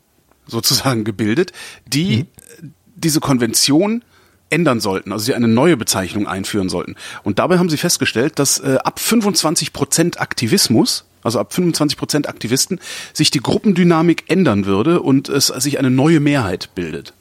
sozusagen 0.47 1.03
gebildet, 1.03 1.51
die 1.87 2.25
mhm. 2.61 2.73
diese 2.95 3.19
Konvention 3.19 4.03
ändern 4.49 4.79
sollten, 4.79 5.11
also 5.11 5.25
sie 5.25 5.33
eine 5.33 5.47
neue 5.47 5.75
Bezeichnung 5.75 6.27
einführen 6.27 6.69
sollten. 6.69 6.95
Und 7.23 7.39
dabei 7.39 7.57
haben 7.57 7.69
sie 7.69 7.77
festgestellt, 7.77 8.39
dass 8.39 8.59
äh, 8.59 8.77
ab 8.83 8.99
25 8.99 9.73
Prozent 9.73 10.21
Aktivismus, 10.21 11.05
also 11.23 11.39
ab 11.39 11.53
25 11.53 11.97
Prozent 11.97 12.29
Aktivisten, 12.29 12.79
sich 13.11 13.31
die 13.31 13.41
Gruppendynamik 13.41 14.25
ändern 14.29 14.65
würde 14.65 15.01
und 15.01 15.29
es 15.29 15.47
sich 15.47 15.79
eine 15.79 15.89
neue 15.89 16.19
Mehrheit 16.19 16.69
bildet. 16.75 17.13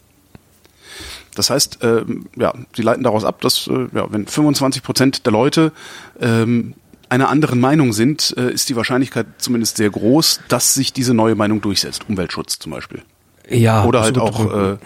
Das 1.35 1.51
heißt, 1.51 1.83
äh, 1.83 2.05
ja, 2.37 2.53
sie 2.75 2.83
leiten 2.83 3.03
daraus 3.05 3.25
ab, 3.25 3.40
dass 3.40 3.66
äh, 3.66 3.87
ja, 3.94 4.07
wenn 4.11 4.27
25 4.27 4.83
Prozent 4.83 5.27
der 5.27 5.33
Leute 5.33 5.73
ähm, 6.20 6.75
einer 7.09 7.29
anderen 7.29 7.61
Meinung 7.61 7.92
sind, 7.92 8.35
äh, 8.37 8.51
ist 8.51 8.68
die 8.68 8.77
Wahrscheinlichkeit 8.77 9.27
zumindest 9.38 9.77
sehr 9.77 9.90
groß, 9.90 10.40
dass 10.49 10.75
sich 10.75 10.92
diese 10.92 11.14
neue 11.14 11.35
Meinung 11.35 11.61
durchsetzt. 11.61 12.09
Umweltschutz 12.09 12.59
zum 12.59 12.73
Beispiel. 12.73 13.03
Ja. 13.49 13.85
Oder 13.85 14.01
halt 14.01 14.18
auch 14.18 14.73
äh, 14.73 14.77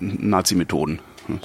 Nazi-Methoden. 0.00 1.00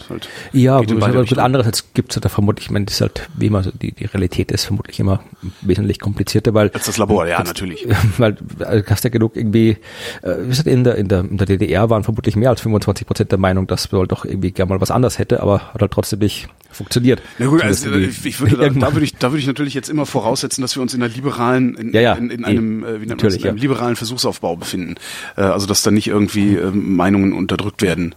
Halt 0.09 0.29
ja, 0.51 0.77
aber 0.77 1.43
andererseits 1.43 1.93
gibt 1.93 2.11
es 2.11 2.17
halt 2.17 2.25
da 2.25 2.29
vermutlich, 2.29 2.67
ich 2.67 2.71
meine, 2.71 2.85
das 2.85 2.95
ist 2.95 3.01
halt, 3.01 3.29
wie 3.35 3.47
immer, 3.47 3.61
die, 3.61 3.91
die 3.91 4.05
Realität 4.05 4.51
ist 4.51 4.65
vermutlich 4.65 4.99
immer 4.99 5.23
wesentlich 5.61 5.99
komplizierter, 5.99 6.53
weil. 6.53 6.71
Als 6.71 6.85
das 6.85 6.97
Labor, 6.97 7.27
ja, 7.27 7.43
natürlich. 7.43 7.87
Weil, 8.17 8.33
du 8.33 8.83
hast 8.87 9.03
ja 9.03 9.09
genug 9.09 9.35
irgendwie, 9.35 9.77
äh, 10.21 10.35
wie 10.41 10.49
gesagt, 10.49 10.67
in 10.67 10.83
der, 10.83 10.95
in 10.95 11.07
der, 11.07 11.19
in 11.19 11.37
der 11.37 11.47
DDR 11.47 11.89
waren 11.89 12.03
vermutlich 12.03 12.35
mehr 12.35 12.49
als 12.49 12.61
25 12.61 13.05
Prozent 13.05 13.31
der 13.31 13.39
Meinung, 13.39 13.67
dass 13.67 13.91
man 13.91 14.07
doch 14.07 14.25
irgendwie 14.25 14.51
gerne 14.51 14.69
mal 14.69 14.81
was 14.81 14.91
anderes 14.91 15.19
hätte, 15.19 15.41
aber 15.41 15.73
hat 15.73 15.81
halt 15.81 15.91
trotzdem 15.91 16.19
nicht 16.19 16.47
funktioniert. 16.71 17.21
Na 17.39 17.47
gut, 17.47 17.63
also, 17.63 17.91
ich 17.91 18.39
würde 18.39 18.57
da, 18.57 18.69
da 18.69 18.93
würde 18.93 19.05
ich, 19.05 19.15
da 19.15 19.31
würde 19.31 19.39
ich 19.39 19.47
natürlich 19.47 19.73
jetzt 19.73 19.89
immer 19.89 20.05
voraussetzen, 20.05 20.61
dass 20.61 20.75
wir 20.75 20.81
uns 20.81 20.93
in 20.93 21.01
einer 21.01 21.13
liberalen, 21.13 21.75
in, 21.75 21.93
ja, 21.93 22.01
ja, 22.01 22.13
in, 22.13 22.29
in 22.29 22.45
einem, 22.45 22.83
eh, 22.83 23.01
wie 23.01 23.05
nennt 23.07 23.21
man 23.21 23.31
das, 23.31 23.35
in 23.35 23.47
einem 23.47 23.57
liberalen 23.57 23.95
Versuchsaufbau 23.95 24.55
befinden. 24.55 24.95
Äh, 25.37 25.41
also 25.41 25.67
dass 25.67 25.83
da 25.83 25.91
nicht 25.91 26.07
irgendwie 26.07 26.55
äh, 26.55 26.71
Meinungen 26.71 27.33
unterdrückt 27.33 27.81
werden 27.81 28.15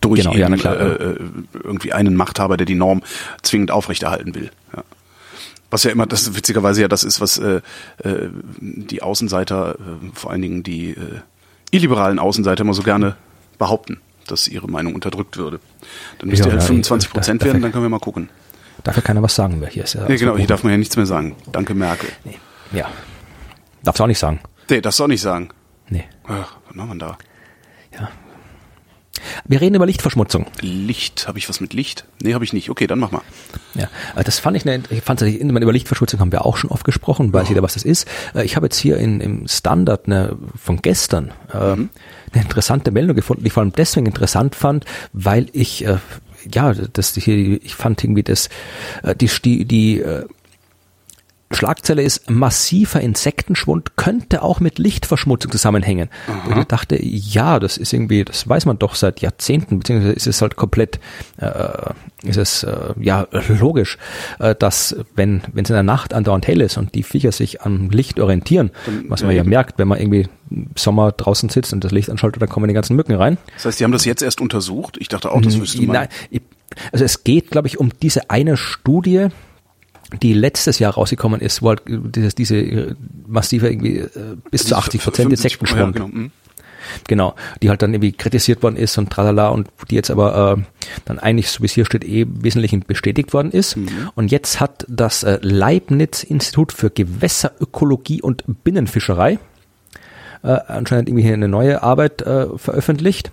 durch 0.00 0.20
genau, 0.20 0.34
eben, 0.34 0.54
ja, 0.56 0.72
äh, 0.72 0.86
äh, 0.86 1.16
irgendwie 1.52 1.92
einen 1.92 2.14
Machthaber, 2.14 2.56
der 2.56 2.66
die 2.66 2.74
Norm 2.74 3.02
zwingend 3.42 3.70
aufrechterhalten 3.70 4.34
will. 4.34 4.50
Ja. 4.74 4.84
Was 5.70 5.84
ja 5.84 5.90
immer, 5.90 6.06
das 6.06 6.34
witzigerweise 6.34 6.80
ja 6.82 6.88
das 6.88 7.04
ist, 7.04 7.20
was 7.20 7.38
äh, 7.38 7.60
äh, 8.02 8.28
die 8.60 9.02
Außenseiter, 9.02 9.74
äh, 9.74 10.10
vor 10.14 10.30
allen 10.30 10.40
Dingen 10.40 10.62
die 10.62 10.90
äh, 10.90 11.20
illiberalen 11.70 12.18
Außenseiter 12.18 12.62
immer 12.62 12.74
so 12.74 12.82
gerne 12.82 13.16
behaupten, 13.58 14.00
dass 14.26 14.48
ihre 14.48 14.68
Meinung 14.68 14.94
unterdrückt 14.94 15.36
würde. 15.36 15.60
Dann 16.18 16.30
müsste 16.30 16.48
ja, 16.48 16.54
halt 16.54 16.62
25 16.62 17.10
Prozent 17.10 17.44
werden, 17.44 17.60
dann 17.60 17.72
können 17.72 17.84
wir 17.84 17.90
mal 17.90 17.98
gucken. 17.98 18.30
Dafür 18.84 19.02
keiner 19.02 19.22
was 19.22 19.34
sagen 19.34 19.58
mehr. 19.58 19.68
Hier 19.68 19.84
ist 19.84 19.94
ja 19.94 20.06
nee, 20.08 20.16
genau, 20.16 20.36
hier 20.36 20.46
darf 20.46 20.62
man 20.62 20.72
ja 20.72 20.78
nichts 20.78 20.96
mehr 20.96 21.06
sagen. 21.06 21.36
Danke, 21.52 21.74
Merkel. 21.74 22.08
Nee. 22.24 22.38
Ja. 22.72 22.88
Darfst 23.82 23.98
du 23.98 24.04
auch 24.04 24.08
nicht 24.08 24.18
sagen. 24.18 24.40
Nee, 24.70 24.80
darfst 24.80 25.00
du 25.00 25.04
auch 25.04 25.08
nicht 25.08 25.20
sagen. 25.20 25.50
Nee. 25.88 26.04
Ach, 26.26 26.56
was 26.66 26.76
machen 26.76 26.90
wir 26.90 26.98
da? 26.98 27.18
Ja, 27.92 28.08
wir 29.46 29.60
reden 29.60 29.76
über 29.76 29.86
Lichtverschmutzung. 29.86 30.46
Licht, 30.60 31.26
habe 31.28 31.38
ich 31.38 31.48
was 31.48 31.60
mit 31.60 31.72
Licht? 31.72 32.04
Nee, 32.22 32.34
habe 32.34 32.44
ich 32.44 32.52
nicht. 32.52 32.70
Okay, 32.70 32.86
dann 32.86 32.98
mach 32.98 33.10
mal. 33.10 33.22
Ja, 33.74 33.88
äh, 34.16 34.24
das 34.24 34.38
fand 34.38 34.56
ich, 34.56 34.66
eine, 34.66 34.82
ich 34.90 35.02
fand 35.02 35.22
über 35.22 35.72
Lichtverschmutzung 35.72 36.20
haben 36.20 36.32
wir 36.32 36.44
auch 36.44 36.56
schon 36.56 36.70
oft 36.70 36.84
gesprochen, 36.84 37.32
weiß 37.32 37.46
oh. 37.46 37.48
jeder, 37.50 37.62
was 37.62 37.74
das 37.74 37.84
ist. 37.84 38.06
Äh, 38.34 38.44
ich 38.44 38.56
habe 38.56 38.66
jetzt 38.66 38.78
hier 38.78 38.96
in, 38.98 39.20
im 39.20 39.48
Standard 39.48 40.06
eine, 40.06 40.36
von 40.56 40.82
gestern 40.82 41.32
äh, 41.52 41.76
mhm. 41.76 41.90
eine 42.32 42.42
interessante 42.42 42.90
Meldung 42.90 43.16
gefunden, 43.16 43.42
die 43.42 43.48
ich 43.48 43.52
vor 43.52 43.62
allem 43.62 43.72
deswegen 43.72 44.06
interessant 44.06 44.54
fand, 44.54 44.84
weil 45.12 45.46
ich 45.52 45.86
ja, 46.50 46.72
das 46.72 47.14
hier, 47.14 47.62
ich 47.62 47.74
fand 47.74 48.02
irgendwie 48.02 48.22
das, 48.22 48.48
die, 49.20 49.26
die, 49.26 49.64
die 49.64 50.04
Schlagzeile 51.50 52.02
ist, 52.02 52.28
massiver 52.28 53.00
Insektenschwund 53.00 53.96
könnte 53.96 54.42
auch 54.42 54.60
mit 54.60 54.78
Lichtverschmutzung 54.78 55.50
zusammenhängen. 55.50 56.10
Aha. 56.26 56.52
Und 56.52 56.60
ich 56.60 56.64
dachte, 56.66 56.98
ja, 57.02 57.58
das 57.58 57.78
ist 57.78 57.92
irgendwie, 57.92 58.24
das 58.24 58.46
weiß 58.46 58.66
man 58.66 58.78
doch 58.78 58.94
seit 58.94 59.20
Jahrzehnten, 59.20 59.78
beziehungsweise 59.78 60.12
ist 60.12 60.26
es 60.26 60.42
halt 60.42 60.56
komplett, 60.56 61.00
äh, 61.38 61.92
ist 62.22 62.36
es 62.36 62.64
äh, 62.64 62.92
ja 63.00 63.26
logisch, 63.48 63.96
äh, 64.38 64.54
dass 64.54 64.96
wenn 65.14 65.42
wenn 65.52 65.64
es 65.64 65.70
in 65.70 65.74
der 65.74 65.82
Nacht 65.82 66.12
andauernd 66.12 66.46
hell 66.46 66.60
ist 66.60 66.76
und 66.76 66.94
die 66.94 67.02
Viecher 67.02 67.32
sich 67.32 67.62
am 67.62 67.88
Licht 67.90 68.20
orientieren, 68.20 68.70
was 69.08 69.22
man 69.22 69.30
ja, 69.30 69.38
ja 69.38 69.44
merkt, 69.44 69.78
wenn 69.78 69.88
man 69.88 69.98
irgendwie 69.98 70.28
im 70.50 70.70
Sommer 70.76 71.12
draußen 71.12 71.48
sitzt 71.48 71.72
und 71.72 71.82
das 71.82 71.92
Licht 71.92 72.10
anschaltet, 72.10 72.42
dann 72.42 72.48
kommen 72.48 72.68
die 72.68 72.74
ganzen 72.74 72.94
Mücken 72.94 73.14
rein. 73.14 73.38
Das 73.54 73.64
heißt, 73.64 73.80
die 73.80 73.84
haben 73.84 73.92
das 73.92 74.04
jetzt 74.04 74.22
erst 74.22 74.40
untersucht? 74.40 74.96
Ich 74.98 75.08
dachte 75.08 75.30
auch, 75.30 75.40
das 75.40 75.58
wüsste 75.58 75.82
man. 75.82 75.94
Nein, 75.94 76.08
also 76.92 77.04
es 77.04 77.24
geht, 77.24 77.50
glaube 77.50 77.68
ich, 77.68 77.78
um 77.78 77.90
diese 78.02 78.30
eine 78.30 78.56
Studie, 78.56 79.28
die 80.22 80.32
letztes 80.32 80.78
Jahr 80.78 80.94
rausgekommen 80.94 81.40
ist, 81.40 81.62
wo 81.62 81.68
halt 81.68 81.82
dieses, 81.86 82.34
diese 82.34 82.56
äh, 82.56 82.94
massive 83.26 83.68
irgendwie 83.68 83.98
äh, 83.98 84.36
bis 84.50 84.64
zu 84.64 84.76
80 84.76 85.02
Prozent 85.02 85.30
Insektenschwund. 85.30 85.80
Ja, 85.80 85.90
genau. 85.90 86.08
Mhm. 86.08 86.30
genau. 87.06 87.34
die 87.62 87.68
halt 87.68 87.82
dann 87.82 87.92
irgendwie 87.92 88.12
kritisiert 88.12 88.62
worden 88.62 88.76
ist 88.76 88.96
und 88.96 89.10
tralala 89.10 89.48
und 89.48 89.68
die 89.90 89.96
jetzt 89.96 90.10
aber 90.10 90.56
äh, 90.56 90.62
dann 91.04 91.18
eigentlich, 91.18 91.50
so 91.50 91.62
wie 91.62 91.66
es 91.66 91.72
hier 91.72 91.84
steht, 91.84 92.04
eh 92.04 92.26
wesentlich 92.26 92.78
bestätigt 92.86 93.34
worden 93.34 93.52
ist. 93.52 93.76
Mhm. 93.76 94.10
Und 94.14 94.32
jetzt 94.32 94.60
hat 94.60 94.86
das 94.88 95.24
äh, 95.24 95.38
Leibniz-Institut 95.42 96.72
für 96.72 96.90
Gewässerökologie 96.90 98.22
und 98.22 98.44
Binnenfischerei 98.64 99.38
äh, 100.42 100.48
anscheinend 100.48 101.10
irgendwie 101.10 101.30
eine 101.30 101.48
neue 101.48 101.82
Arbeit 101.82 102.22
äh, 102.22 102.46
veröffentlicht 102.56 103.30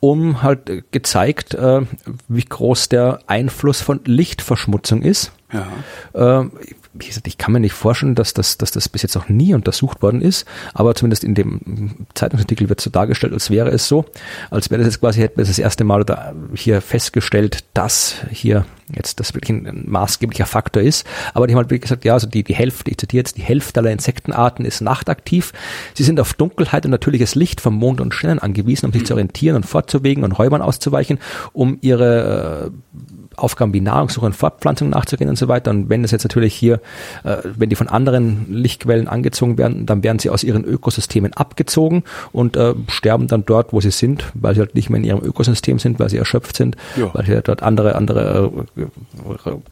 um 0.00 0.42
halt 0.42 0.92
gezeigt, 0.92 1.54
äh, 1.54 1.80
wie 2.28 2.44
groß 2.44 2.88
der 2.88 3.20
Einfluss 3.26 3.80
von 3.80 4.00
Lichtverschmutzung 4.04 5.02
ist. 5.02 5.32
Ja. 5.52 6.40
Äh, 6.40 6.48
wie 6.94 7.06
gesagt, 7.06 7.26
ich 7.26 7.38
kann 7.38 7.52
mir 7.52 7.60
nicht 7.60 7.72
vorstellen, 7.72 8.14
dass 8.14 8.34
das, 8.34 8.58
dass 8.58 8.70
das 8.70 8.88
bis 8.88 9.02
jetzt 9.02 9.14
noch 9.14 9.28
nie 9.28 9.54
untersucht 9.54 10.02
worden 10.02 10.20
ist, 10.20 10.46
aber 10.74 10.94
zumindest 10.94 11.24
in 11.24 11.34
dem 11.34 12.06
Zeitungsartikel 12.14 12.68
wird 12.68 12.80
so 12.80 12.90
dargestellt, 12.90 13.32
als 13.32 13.50
wäre 13.50 13.70
es 13.70 13.88
so, 13.88 14.04
als 14.50 14.70
wäre 14.70 14.78
das 14.78 14.88
jetzt 14.88 15.00
quasi, 15.00 15.20
hätten 15.20 15.38
wir 15.38 15.44
das 15.44 15.58
erste 15.58 15.84
Mal 15.84 16.04
da 16.04 16.34
hier 16.54 16.80
festgestellt, 16.80 17.64
dass 17.72 18.16
hier 18.30 18.66
jetzt 18.94 19.20
das 19.20 19.34
wirklich 19.34 19.50
ein, 19.50 19.84
maßgeblicher 19.86 20.46
Faktor 20.46 20.82
ist. 20.82 21.06
Aber 21.34 21.46
die 21.46 21.54
haben 21.54 21.58
halt 21.58 21.70
wirklich 21.70 21.82
gesagt, 21.82 22.04
ja, 22.04 22.14
also 22.14 22.26
die, 22.26 22.42
die 22.42 22.54
Hälfte, 22.54 22.90
ich 22.90 22.98
zitiere 22.98 23.20
jetzt, 23.20 23.36
die 23.36 23.42
Hälfte 23.42 23.80
aller 23.80 23.90
Insektenarten 23.90 24.64
ist 24.64 24.80
nachtaktiv. 24.80 25.52
Sie 25.94 26.04
sind 26.04 26.20
auf 26.20 26.34
Dunkelheit 26.34 26.84
und 26.84 26.90
natürliches 26.90 27.34
Licht 27.34 27.60
vom 27.60 27.74
Mond 27.74 28.00
und 28.00 28.14
Sternen 28.14 28.38
angewiesen, 28.38 28.86
um 28.86 28.92
sich 28.92 29.02
mhm. 29.02 29.06
zu 29.06 29.14
orientieren 29.14 29.56
und 29.56 29.66
fortzubewegen 29.66 30.24
und 30.24 30.32
Räubern 30.32 30.62
auszuweichen, 30.62 31.18
um 31.52 31.78
ihre 31.80 32.70
äh, 32.70 32.98
Aufgaben 33.38 33.72
wie 33.72 33.80
Nahrungssuche 33.80 34.26
und 34.26 34.36
Fortpflanzung 34.36 34.90
nachzugehen 34.90 35.30
und 35.30 35.36
so 35.36 35.48
weiter. 35.48 35.70
Und 35.70 35.88
wenn 35.88 36.02
das 36.02 36.10
jetzt 36.10 36.24
natürlich 36.24 36.54
hier, 36.54 36.80
äh, 37.24 37.38
wenn 37.44 37.70
die 37.70 37.76
von 37.76 37.88
anderen 37.88 38.46
Lichtquellen 38.52 39.08
angezogen 39.08 39.58
werden, 39.58 39.86
dann 39.86 40.02
werden 40.02 40.18
sie 40.18 40.30
aus 40.30 40.44
ihren 40.44 40.64
Ökosystemen 40.64 41.32
abgezogen 41.32 42.04
und 42.32 42.56
äh, 42.56 42.74
sterben 42.88 43.26
dann 43.26 43.44
dort, 43.44 43.72
wo 43.72 43.80
sie 43.80 43.90
sind, 43.90 44.24
weil 44.34 44.54
sie 44.54 44.60
halt 44.60 44.74
nicht 44.74 44.90
mehr 44.90 44.98
in 44.98 45.04
ihrem 45.04 45.24
Ökosystem 45.24 45.78
sind, 45.78 45.98
weil 45.98 46.08
sie 46.08 46.18
erschöpft 46.18 46.56
sind, 46.56 46.76
ja. 46.96 47.12
weil 47.14 47.24
sie 47.24 47.40
dort 47.42 47.62
andere, 47.62 47.94
andere 47.94 48.50
äh, 48.76 48.82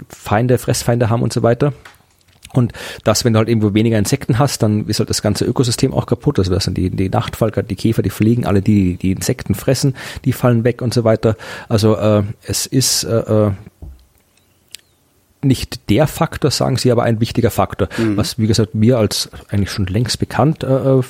Feinde, 0.08 0.58
Fressfeinde 0.58 1.10
haben 1.10 1.22
und 1.22 1.32
so 1.32 1.42
weiter. 1.42 1.72
Und 2.52 2.72
dass, 3.04 3.24
wenn 3.24 3.32
du 3.32 3.38
halt 3.38 3.48
irgendwo 3.48 3.74
weniger 3.74 3.98
Insekten 3.98 4.38
hast, 4.38 4.62
dann 4.62 4.86
ist 4.86 4.98
halt 4.98 5.10
das 5.10 5.22
ganze 5.22 5.44
Ökosystem 5.44 5.92
auch 5.92 6.06
kaputt. 6.06 6.38
Also 6.38 6.52
das 6.52 6.64
sind 6.64 6.76
die, 6.78 6.90
die 6.90 7.08
Nachtfalker, 7.08 7.62
die 7.62 7.76
Käfer, 7.76 8.02
die 8.02 8.10
fliegen, 8.10 8.46
alle 8.46 8.62
die, 8.62 8.96
die 8.96 9.12
Insekten 9.12 9.54
fressen, 9.54 9.94
die 10.24 10.32
fallen 10.32 10.64
weg 10.64 10.82
und 10.82 10.94
so 10.94 11.04
weiter. 11.04 11.36
Also 11.68 11.96
äh, 11.96 12.22
es 12.42 12.66
ist 12.66 13.04
äh, 13.04 13.18
äh 13.18 13.50
nicht 15.42 15.90
der 15.90 16.08
Faktor, 16.08 16.50
sagen 16.50 16.76
sie, 16.76 16.90
aber 16.90 17.04
ein 17.04 17.20
wichtiger 17.20 17.50
Faktor, 17.50 17.88
mhm. 17.98 18.16
was 18.16 18.38
wie 18.38 18.48
gesagt 18.48 18.74
mir 18.74 18.98
als 18.98 19.30
eigentlich 19.48 19.70
schon 19.70 19.86
längst 19.86 20.18
bekannt 20.18 20.64
äh, 20.64 20.98
äh 20.98 21.02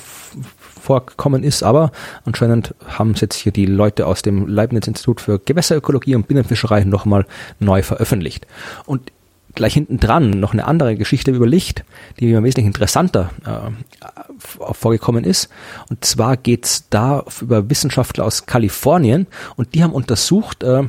vorgekommen 0.87 1.43
ist, 1.43 1.63
aber 1.63 1.91
anscheinend 2.23 2.73
haben 2.85 3.11
es 3.11 3.19
jetzt 3.19 3.35
hier 3.35 3.51
die 3.51 3.65
Leute 3.65 4.07
aus 4.07 4.21
dem 4.21 4.47
Leibniz-Institut 4.47 5.19
für 5.19 5.37
Gewässerökologie 5.37 6.15
und 6.15 6.29
Binnenfischerei 6.29 6.85
nochmal 6.85 7.25
neu 7.59 7.81
veröffentlicht. 7.81 8.47
Und 8.85 9.11
gleich 9.57 9.73
hinten 9.73 9.99
dran 9.99 10.29
noch 10.29 10.53
eine 10.53 10.65
andere 10.65 10.95
Geschichte 10.95 11.31
über 11.31 11.47
Licht, 11.47 11.83
die 12.19 12.27
mir 12.27 12.41
wesentlich 12.43 12.65
interessanter 12.65 13.31
äh, 13.45 14.73
vorgekommen 14.73 15.25
ist. 15.25 15.49
Und 15.89 16.05
zwar 16.05 16.37
geht's 16.37 16.87
da 16.89 17.25
über 17.41 17.69
Wissenschaftler 17.69 18.23
aus 18.23 18.45
Kalifornien 18.45 19.27
und 19.55 19.75
die 19.75 19.83
haben 19.83 19.93
untersucht, 19.93 20.63
äh, 20.63 20.83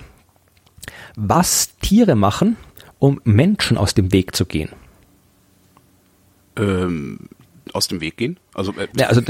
was 1.17 1.77
Tiere 1.79 2.15
machen, 2.15 2.57
um 2.99 3.21
Menschen 3.25 3.77
aus 3.77 3.95
dem 3.95 4.13
Weg 4.13 4.37
zu 4.37 4.47
gehen. 4.47 4.71
Ähm, 6.57 7.29
aus 7.75 7.89
dem 7.89 8.01
Weg 8.01 8.17
gehen? 8.17 8.39
Also, 8.55 8.73
äh, 8.73 8.89
ja, 8.97 9.07
also, 9.07 9.21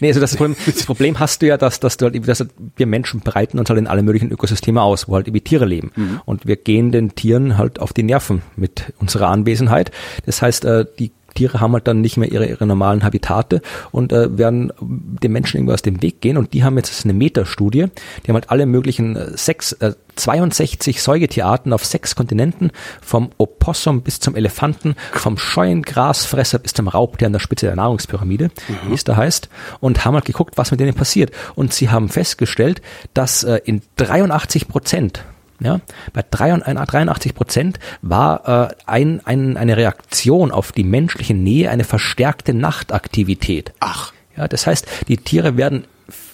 nee, 0.00 0.08
also 0.08 0.20
das, 0.20 0.36
Problem, 0.36 0.56
das 0.66 0.84
Problem 0.84 1.18
hast 1.18 1.42
du 1.42 1.46
ja, 1.46 1.56
dass, 1.56 1.80
dass, 1.80 1.96
du 1.96 2.06
halt, 2.06 2.28
dass 2.28 2.46
wir 2.76 2.86
Menschen 2.86 3.20
breiten 3.20 3.58
uns 3.58 3.68
halt 3.68 3.78
in 3.78 3.86
alle 3.86 4.02
möglichen 4.02 4.30
Ökosysteme 4.30 4.82
aus, 4.82 5.08
wo 5.08 5.14
halt 5.14 5.26
irgendwie 5.26 5.42
Tiere 5.42 5.64
leben. 5.64 5.92
Mhm. 5.94 6.20
Und 6.24 6.46
wir 6.46 6.56
gehen 6.56 6.92
den 6.92 7.14
Tieren 7.14 7.58
halt 7.58 7.80
auf 7.80 7.92
die 7.92 8.02
Nerven 8.02 8.42
mit 8.56 8.92
unserer 8.98 9.28
Anwesenheit. 9.28 9.90
Das 10.26 10.42
heißt, 10.42 10.64
äh, 10.64 10.86
die 10.98 11.12
Tiere 11.34 11.60
haben 11.60 11.72
halt 11.72 11.86
dann 11.86 12.00
nicht 12.00 12.16
mehr 12.16 12.30
ihre, 12.30 12.46
ihre 12.46 12.66
normalen 12.66 13.04
Habitate 13.04 13.60
und 13.90 14.12
äh, 14.12 14.38
werden 14.38 14.72
den 14.80 15.32
Menschen 15.32 15.58
irgendwie 15.58 15.74
aus 15.74 15.82
dem 15.82 16.02
Weg 16.02 16.20
gehen. 16.20 16.36
Und 16.36 16.52
die 16.52 16.64
haben 16.64 16.76
jetzt 16.76 17.04
eine 17.04 17.12
Metastudie. 17.12 17.86
Die 18.24 18.28
haben 18.28 18.34
halt 18.34 18.50
alle 18.50 18.66
möglichen 18.66 19.16
äh, 19.16 19.36
sechs, 19.36 19.72
äh, 19.72 19.94
62 20.16 21.02
Säugetierarten 21.02 21.72
auf 21.72 21.84
sechs 21.84 22.14
Kontinenten, 22.14 22.70
vom 23.02 23.30
Opossum 23.38 24.02
bis 24.02 24.20
zum 24.20 24.36
Elefanten, 24.36 24.94
vom 25.12 25.36
scheuen 25.38 25.82
Grasfresser 25.82 26.58
bis 26.58 26.72
zum 26.72 26.88
Raubtier 26.88 27.26
an 27.26 27.32
der 27.32 27.40
Spitze 27.40 27.66
der 27.66 27.76
Nahrungspyramide, 27.76 28.50
mhm. 28.68 28.90
wie 28.90 28.94
es 28.94 29.04
da 29.04 29.16
heißt, 29.16 29.48
und 29.80 30.04
haben 30.04 30.14
halt 30.14 30.24
geguckt, 30.24 30.56
was 30.56 30.70
mit 30.70 30.80
denen 30.80 30.94
passiert. 30.94 31.32
Und 31.54 31.74
sie 31.74 31.90
haben 31.90 32.08
festgestellt, 32.08 32.80
dass 33.12 33.44
äh, 33.44 33.60
in 33.64 33.82
83 33.96 34.68
Prozent 34.68 35.24
ja, 35.60 35.80
bei 36.12 36.22
83 36.22 37.34
Prozent 37.34 37.78
war 38.02 38.70
äh, 38.70 38.74
ein, 38.86 39.20
ein, 39.24 39.56
eine 39.56 39.76
Reaktion 39.76 40.50
auf 40.50 40.72
die 40.72 40.84
menschliche 40.84 41.34
Nähe 41.34 41.70
eine 41.70 41.84
verstärkte 41.84 42.54
Nachtaktivität. 42.54 43.72
Ach. 43.80 44.12
Ja, 44.36 44.48
das 44.48 44.66
heißt, 44.66 44.86
die 45.08 45.16
Tiere 45.16 45.56
werden 45.56 45.84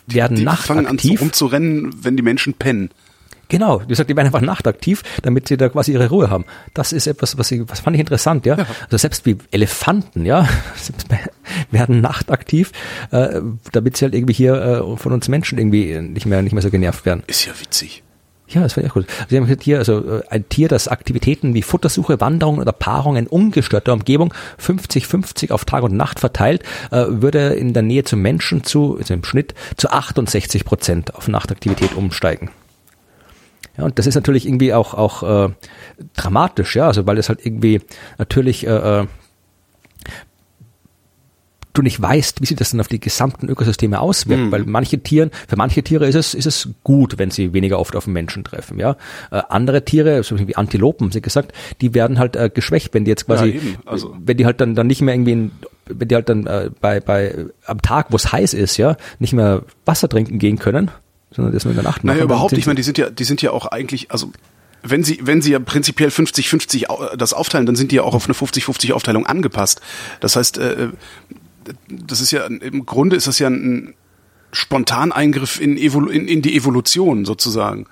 werden 0.06 0.36
die, 0.36 0.40
die 0.40 0.44
nachtaktiv. 0.44 0.66
fangen 0.66 0.86
an 0.86 0.98
zu 0.98 1.14
rumzurennen, 1.14 2.04
wenn 2.04 2.16
die 2.16 2.22
Menschen 2.22 2.54
pennen. 2.54 2.90
Genau, 3.48 3.82
wie 3.82 3.88
gesagt, 3.88 4.08
die 4.08 4.16
werden 4.16 4.26
einfach 4.26 4.40
nachtaktiv, 4.40 5.02
damit 5.22 5.48
sie 5.48 5.56
da 5.56 5.68
quasi 5.68 5.92
ihre 5.92 6.08
Ruhe 6.08 6.30
haben. 6.30 6.44
Das 6.72 6.92
ist 6.92 7.08
etwas, 7.08 7.36
was 7.36 7.50
ich, 7.50 7.62
was 7.68 7.80
fand 7.80 7.96
ich 7.96 8.00
interessant, 8.00 8.46
ja. 8.46 8.56
ja. 8.56 8.66
Also 8.84 8.96
selbst 8.96 9.26
wie 9.26 9.38
Elefanten, 9.50 10.24
ja, 10.24 10.48
werden 11.72 12.00
nachtaktiv, 12.00 12.70
äh, 13.10 13.40
damit 13.72 13.96
sie 13.96 14.04
halt 14.04 14.14
irgendwie 14.14 14.34
hier 14.34 14.54
äh, 14.54 14.96
von 14.96 15.12
uns 15.12 15.28
Menschen 15.28 15.58
irgendwie 15.58 16.00
nicht 16.00 16.26
mehr 16.26 16.42
nicht 16.42 16.52
mehr 16.52 16.62
so 16.62 16.70
genervt 16.70 17.04
werden. 17.04 17.24
Ist 17.26 17.44
ja 17.44 17.52
witzig. 17.60 18.04
Ja, 18.52 18.62
das 18.62 18.76
wäre 18.76 18.88
ja 18.88 18.92
gut. 18.92 19.06
Sie 19.28 19.36
haben 19.36 19.44
gesagt, 19.44 19.62
hier, 19.62 19.78
also 19.78 20.18
äh, 20.18 20.22
ein 20.28 20.48
Tier, 20.48 20.68
das 20.68 20.88
Aktivitäten 20.88 21.54
wie 21.54 21.62
Futtersuche, 21.62 22.20
Wanderung 22.20 22.58
oder 22.58 22.72
Paarung 22.72 23.16
in 23.16 23.28
ungestörter 23.28 23.92
Umgebung 23.92 24.34
50-50 24.60 25.52
auf 25.52 25.64
Tag 25.64 25.84
und 25.84 25.94
Nacht 25.94 26.18
verteilt, 26.18 26.64
äh, 26.90 27.04
würde 27.08 27.54
in 27.54 27.72
der 27.72 27.84
Nähe 27.84 28.02
zum 28.02 28.20
Menschen 28.22 28.64
zu, 28.64 28.96
also 28.98 29.14
im 29.14 29.24
Schnitt, 29.24 29.54
zu 29.76 29.90
68 29.90 30.64
Prozent 30.64 31.14
auf 31.14 31.28
Nachtaktivität 31.28 31.94
umsteigen. 31.94 32.50
Ja, 33.78 33.84
und 33.84 34.00
das 34.00 34.08
ist 34.08 34.16
natürlich 34.16 34.46
irgendwie 34.46 34.74
auch, 34.74 34.94
auch 34.94 35.22
äh, 35.22 35.52
dramatisch, 36.16 36.74
ja, 36.74 36.88
also 36.88 37.06
weil 37.06 37.18
es 37.18 37.28
halt 37.28 37.46
irgendwie 37.46 37.80
natürlich 38.18 38.66
äh, 38.66 39.00
äh 39.02 39.06
du 41.80 41.84
nicht 41.84 42.00
weißt, 42.00 42.40
wie 42.40 42.46
sich 42.46 42.56
das 42.56 42.70
dann 42.70 42.80
auf 42.80 42.88
die 42.88 43.00
gesamten 43.00 43.48
Ökosysteme 43.48 44.00
auswirkt, 44.00 44.44
mhm. 44.44 44.52
weil 44.52 44.64
manche 44.64 44.98
Tieren, 44.98 45.30
für 45.48 45.56
manche 45.56 45.82
Tiere 45.82 46.06
ist 46.06 46.14
es, 46.14 46.34
ist 46.34 46.46
es 46.46 46.68
gut, 46.84 47.18
wenn 47.18 47.30
sie 47.30 47.52
weniger 47.52 47.78
oft 47.78 47.96
auf 47.96 48.04
den 48.04 48.12
Menschen 48.12 48.44
treffen, 48.44 48.78
ja. 48.78 48.96
Äh, 49.30 49.42
andere 49.48 49.84
Tiere, 49.84 50.22
so 50.22 50.38
wie 50.38 50.56
Antilopen, 50.56 51.10
sie 51.10 51.20
gesagt, 51.20 51.52
die 51.80 51.94
werden 51.94 52.18
halt 52.18 52.36
äh, 52.36 52.50
geschwächt, 52.52 52.94
wenn 52.94 53.04
die 53.04 53.10
jetzt 53.10 53.26
quasi, 53.26 53.50
ja, 53.50 53.60
also. 53.86 54.14
wenn 54.18 54.36
die 54.36 54.46
halt 54.46 54.60
dann, 54.60 54.74
dann 54.74 54.86
nicht 54.86 55.02
mehr 55.02 55.14
irgendwie 55.14 55.32
in, 55.32 55.50
wenn 55.88 56.08
die 56.08 56.14
halt 56.14 56.28
dann 56.28 56.46
äh, 56.46 56.70
bei, 56.80 57.00
bei 57.00 57.46
am 57.66 57.82
Tag, 57.82 58.06
wo 58.10 58.16
es 58.16 58.32
heiß 58.32 58.54
ist, 58.54 58.76
ja, 58.76 58.96
nicht 59.18 59.32
mehr 59.32 59.62
Wasser 59.84 60.08
trinken 60.08 60.38
gehen 60.38 60.58
können, 60.58 60.90
sondern 61.30 61.52
das 61.52 61.64
nur 61.64 61.72
in 61.72 61.76
der 61.76 61.84
Nacht 61.84 62.04
machen. 62.04 62.16
Naja, 62.16 62.24
überhaupt 62.24 62.52
nicht. 62.52 62.60
Ich 62.60 62.66
meine, 62.66 62.76
die 62.76 62.82
sind 62.82 62.98
ja, 62.98 63.10
die 63.10 63.24
sind 63.24 63.42
ja 63.42 63.52
auch 63.52 63.66
eigentlich, 63.66 64.10
also 64.10 64.32
wenn 64.82 65.04
sie, 65.04 65.20
wenn 65.22 65.42
sie 65.42 65.52
ja 65.52 65.58
prinzipiell 65.58 66.08
50-50 66.08 67.16
das 67.16 67.32
aufteilen, 67.32 67.66
dann 67.66 67.76
sind 67.76 67.92
die 67.92 67.96
ja 67.96 68.02
auch 68.02 68.14
auf 68.14 68.26
eine 68.26 68.34
50-50 68.34 68.92
Aufteilung 68.92 69.26
angepasst. 69.26 69.80
Das 70.20 70.36
heißt, 70.36 70.58
äh, 70.58 70.88
das 71.88 72.20
ist 72.20 72.30
ja, 72.30 72.44
im 72.46 72.86
Grunde 72.86 73.16
ist 73.16 73.26
das 73.26 73.38
ja 73.38 73.48
ein 73.48 73.94
Spontaneingriff 74.52 75.60
in, 75.60 75.76
Evolu 75.76 76.08
in, 76.08 76.26
in 76.26 76.42
die 76.42 76.56
Evolution 76.56 77.24
sozusagen. 77.24 77.86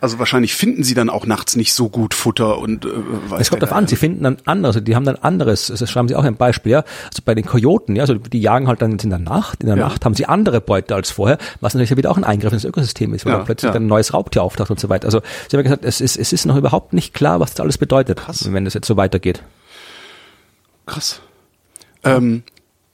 Also 0.00 0.18
wahrscheinlich 0.18 0.54
finden 0.54 0.82
sie 0.82 0.94
dann 0.94 1.10
auch 1.10 1.26
nachts 1.26 1.56
nicht 1.56 1.74
so 1.74 1.90
gut 1.90 2.14
Futter 2.14 2.58
und 2.58 2.86
äh, 2.86 2.88
weiß 3.28 3.40
Es 3.42 3.50
kommt 3.50 3.62
darauf 3.62 3.76
an, 3.76 3.86
sie 3.86 3.96
finden 3.96 4.24
dann 4.24 4.38
anderes, 4.46 4.82
die 4.82 4.96
haben 4.96 5.04
dann 5.04 5.16
anderes, 5.16 5.66
das 5.66 5.90
schreiben 5.90 6.08
sie 6.08 6.16
auch 6.16 6.24
ein 6.24 6.36
Beispiel, 6.36 6.72
ja. 6.72 6.84
Also 7.04 7.20
bei 7.22 7.34
den 7.34 7.44
Kojoten, 7.44 7.96
ja, 7.96 8.02
also 8.04 8.14
die 8.14 8.40
jagen 8.40 8.66
halt 8.66 8.80
dann 8.80 8.92
in 8.98 9.10
der 9.10 9.18
Nacht, 9.18 9.60
in 9.60 9.66
der 9.66 9.76
ja. 9.76 9.84
Nacht 9.88 10.06
haben 10.06 10.14
sie 10.14 10.24
andere 10.24 10.62
Beute 10.62 10.94
als 10.94 11.10
vorher, 11.10 11.36
was 11.60 11.74
natürlich 11.74 11.94
wieder 11.98 12.10
auch 12.10 12.16
ein 12.16 12.24
Eingriff 12.24 12.54
ins 12.54 12.64
Ökosystem 12.64 13.12
ist, 13.12 13.26
weil 13.26 13.32
ja, 13.32 13.38
dann 13.38 13.46
plötzlich 13.46 13.74
ja. 13.74 13.76
ein 13.78 13.86
neues 13.86 14.14
Raubtier 14.14 14.42
auftaucht 14.42 14.70
und 14.70 14.80
so 14.80 14.88
weiter. 14.88 15.04
Also 15.04 15.20
sie 15.50 15.56
haben 15.58 15.64
gesagt, 15.64 15.84
es 15.84 16.00
ist, 16.00 16.16
es 16.16 16.32
ist 16.32 16.46
noch 16.46 16.56
überhaupt 16.56 16.94
nicht 16.94 17.12
klar, 17.12 17.38
was 17.38 17.50
das 17.50 17.60
alles 17.60 17.76
bedeutet, 17.76 18.20
Krass. 18.20 18.50
wenn 18.50 18.64
das 18.64 18.72
jetzt 18.72 18.86
so 18.86 18.96
weitergeht. 18.96 19.42
Krass. 20.86 21.20
Ähm, 22.04 22.42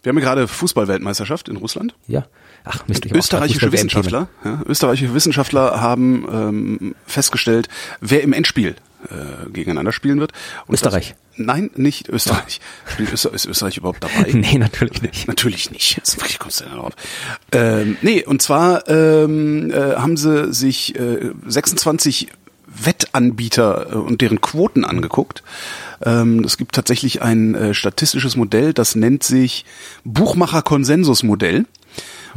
wir 0.06 0.10
haben 0.10 0.18
ja 0.18 0.24
gerade 0.24 0.46
Fußballweltmeisterschaft 0.46 1.48
in 1.48 1.56
Russland. 1.56 1.96
Ja. 2.06 2.26
Ach, 2.62 2.86
Mist, 2.86 3.06
österreichische 3.06 3.72
Wissenschaftler, 3.72 4.28
ja, 4.44 4.62
österreichische 4.64 5.12
Wissenschaftler 5.14 5.80
haben 5.80 6.24
ähm, 6.30 6.94
festgestellt, 7.06 7.68
wer 8.00 8.22
im 8.22 8.32
Endspiel 8.32 8.76
äh, 9.10 9.50
gegeneinander 9.50 9.90
spielen 9.90 10.20
wird. 10.20 10.30
Und 10.68 10.74
Österreich. 10.74 11.16
Das, 11.36 11.46
nein, 11.46 11.70
nicht 11.74 12.08
Österreich. 12.08 12.60
Spielt 12.86 13.12
Öster, 13.12 13.34
ist 13.34 13.46
Österreich 13.46 13.78
überhaupt 13.78 14.04
dabei? 14.04 14.30
nee, 14.32 14.58
natürlich 14.58 15.02
nicht. 15.02 15.26
Natürlich 15.26 15.72
nicht. 15.72 16.00
Wie 16.24 16.38
kommst 16.38 16.60
du 16.60 16.64
denn 16.66 16.74
darauf? 16.74 16.92
Ähm, 17.50 17.96
nee, 18.00 18.24
und 18.24 18.40
zwar 18.40 18.88
ähm, 18.88 19.72
äh, 19.72 19.96
haben 19.96 20.16
sie 20.16 20.52
sich 20.52 20.94
äh, 20.94 21.32
26 21.46 22.28
Wettanbieter 22.68 23.88
äh, 23.90 23.94
und 23.96 24.20
deren 24.20 24.40
Quoten 24.40 24.84
angeguckt. 24.84 25.42
Ähm, 26.04 26.44
es 26.44 26.56
gibt 26.56 26.74
tatsächlich 26.74 27.22
ein 27.22 27.54
äh, 27.54 27.74
statistisches 27.74 28.36
Modell, 28.36 28.72
das 28.72 28.94
nennt 28.94 29.22
sich 29.22 29.64
Buchmacher-Konsensus-Modell. 30.04 31.66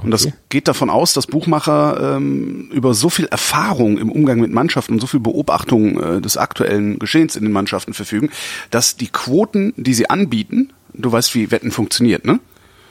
Und 0.04 0.12
das 0.12 0.30
geht 0.48 0.70
davon 0.70 0.90
aus, 0.90 1.14
dass 1.14 1.28
Buchmacher 1.28 2.16
ähm, 2.16 2.70
über 2.72 2.94
so 2.94 3.10
viel 3.10 3.26
Erfahrung 3.26 3.98
im 3.98 4.10
Umgang 4.10 4.40
mit 4.40 4.52
Mannschaften 4.52 4.94
und 4.94 5.02
so 5.02 5.08
viel 5.08 5.20
Beobachtung 5.20 6.00
äh, 6.00 6.22
des 6.22 6.38
aktuellen 6.38 7.00
Geschehens 7.00 7.36
in 7.36 7.44
den 7.44 7.52
Mannschaften 7.52 7.94
verfügen, 7.94 8.30
dass 8.72 8.96
die 8.96 9.08
Quoten, 9.08 9.74
die 9.76 9.94
sie 9.94 10.10
anbieten, 10.10 10.72
du 10.94 11.12
weißt, 11.12 11.36
wie 11.36 11.52
Wetten 11.52 11.72
funktioniert, 11.72 12.26
ne? 12.26 12.40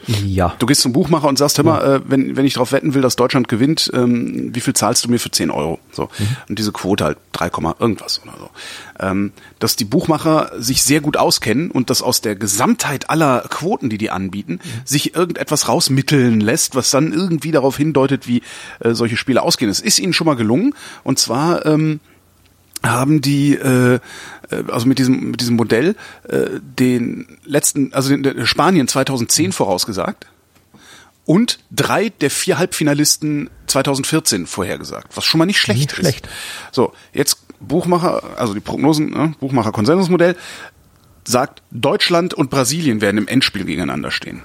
Ja. 0.07 0.55
Du 0.59 0.67
gehst 0.67 0.81
zum 0.83 0.93
Buchmacher 0.93 1.29
und 1.29 1.39
sagst, 1.39 1.59
hör 1.59 1.65
mal, 1.65 1.81
ja. 1.81 1.97
äh, 1.97 2.01
wenn, 2.07 2.37
wenn 2.37 2.47
ich 2.47 2.55
darauf 2.55 2.73
wetten 2.73 2.95
will, 2.95 3.03
dass 3.03 3.17
Deutschland 3.17 3.49
gewinnt, 3.49 3.91
ähm, 3.93 4.55
wie 4.55 4.61
viel 4.61 4.75
zahlst 4.75 5.05
du 5.05 5.11
mir 5.11 5.19
für 5.19 5.31
10 5.31 5.51
Euro? 5.51 5.79
So. 5.93 6.05
Mhm. 6.19 6.37
Und 6.49 6.59
diese 6.59 6.73
Quote 6.73 7.05
halt 7.05 7.19
3, 7.33 7.51
irgendwas 7.79 8.23
oder 8.23 8.35
so. 8.39 8.51
Ähm, 9.01 9.33
dass 9.59 9.77
die 9.77 9.85
Buchmacher 9.85 10.51
sich 10.57 10.83
sehr 10.83 11.01
gut 11.01 11.17
auskennen 11.17 11.71
und 11.71 11.91
dass 11.91 12.03
aus 12.03 12.21
der 12.21 12.37
Gesamtheit 12.37 13.11
aller 13.11 13.45
Quoten, 13.49 13.91
die 13.91 13.99
die 13.99 14.11
anbieten, 14.11 14.55
mhm. 14.55 14.81
sich 14.85 15.15
irgendetwas 15.15 15.69
rausmitteln 15.69 16.41
lässt, 16.41 16.75
was 16.75 16.91
dann 16.91 17.13
irgendwie 17.13 17.51
darauf 17.51 17.77
hindeutet, 17.77 18.27
wie 18.27 18.43
äh, 18.81 18.95
solche 18.95 19.17
Spiele 19.17 19.43
ausgehen. 19.43 19.71
Es 19.71 19.81
ist 19.81 19.99
ihnen 19.99 20.13
schon 20.13 20.27
mal 20.27 20.37
gelungen. 20.37 20.75
Und 21.05 21.19
zwar 21.19 21.67
ähm, 21.67 22.01
haben 22.83 23.21
die 23.21 23.55
äh, 23.55 23.95
äh, 23.95 24.01
also 24.69 24.87
mit 24.87 24.99
diesem 24.99 25.33
mit 25.33 25.41
diesem 25.41 25.57
Modell 25.57 25.97
äh, 26.29 26.47
den 26.61 27.39
letzten 27.45 27.93
also 27.93 28.17
den, 28.17 28.47
Spanien 28.47 28.89
2010 28.89 29.53
vorausgesagt 29.53 30.27
und 31.25 31.59
drei 31.71 32.09
der 32.09 32.31
vier 32.31 32.59
Halbfinalisten 32.59 33.51
2014 33.67 34.47
vorhergesagt, 34.47 35.17
was 35.17 35.25
schon 35.25 35.39
mal 35.39 35.47
nicht 35.47 35.59
schlecht 35.59 35.81
nicht 35.81 35.93
ist. 35.93 35.99
Schlecht. 35.99 36.29
So, 36.73 36.93
jetzt 37.13 37.39
Buchmacher, 37.61 38.23
also 38.37 38.55
die 38.55 38.61
Prognosen, 38.61 39.11
ne, 39.11 39.35
Buchmacher 39.41 39.73
Konsensusmodell 39.73 40.37
sagt, 41.25 41.63
Deutschland 41.71 42.33
und 42.33 42.51
Brasilien 42.51 43.01
werden 43.01 43.19
im 43.19 43.29
Endspiel 43.29 43.65
gegeneinander 43.65 44.11
stehen. 44.11 44.43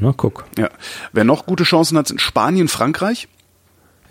Na, 0.00 0.14
guck. 0.16 0.46
Ja. 0.58 0.70
Wer 1.12 1.24
noch 1.24 1.46
gute 1.46 1.64
Chancen 1.64 1.98
hat, 1.98 2.08
sind 2.08 2.20
Spanien, 2.20 2.68
Frankreich. 2.68 3.28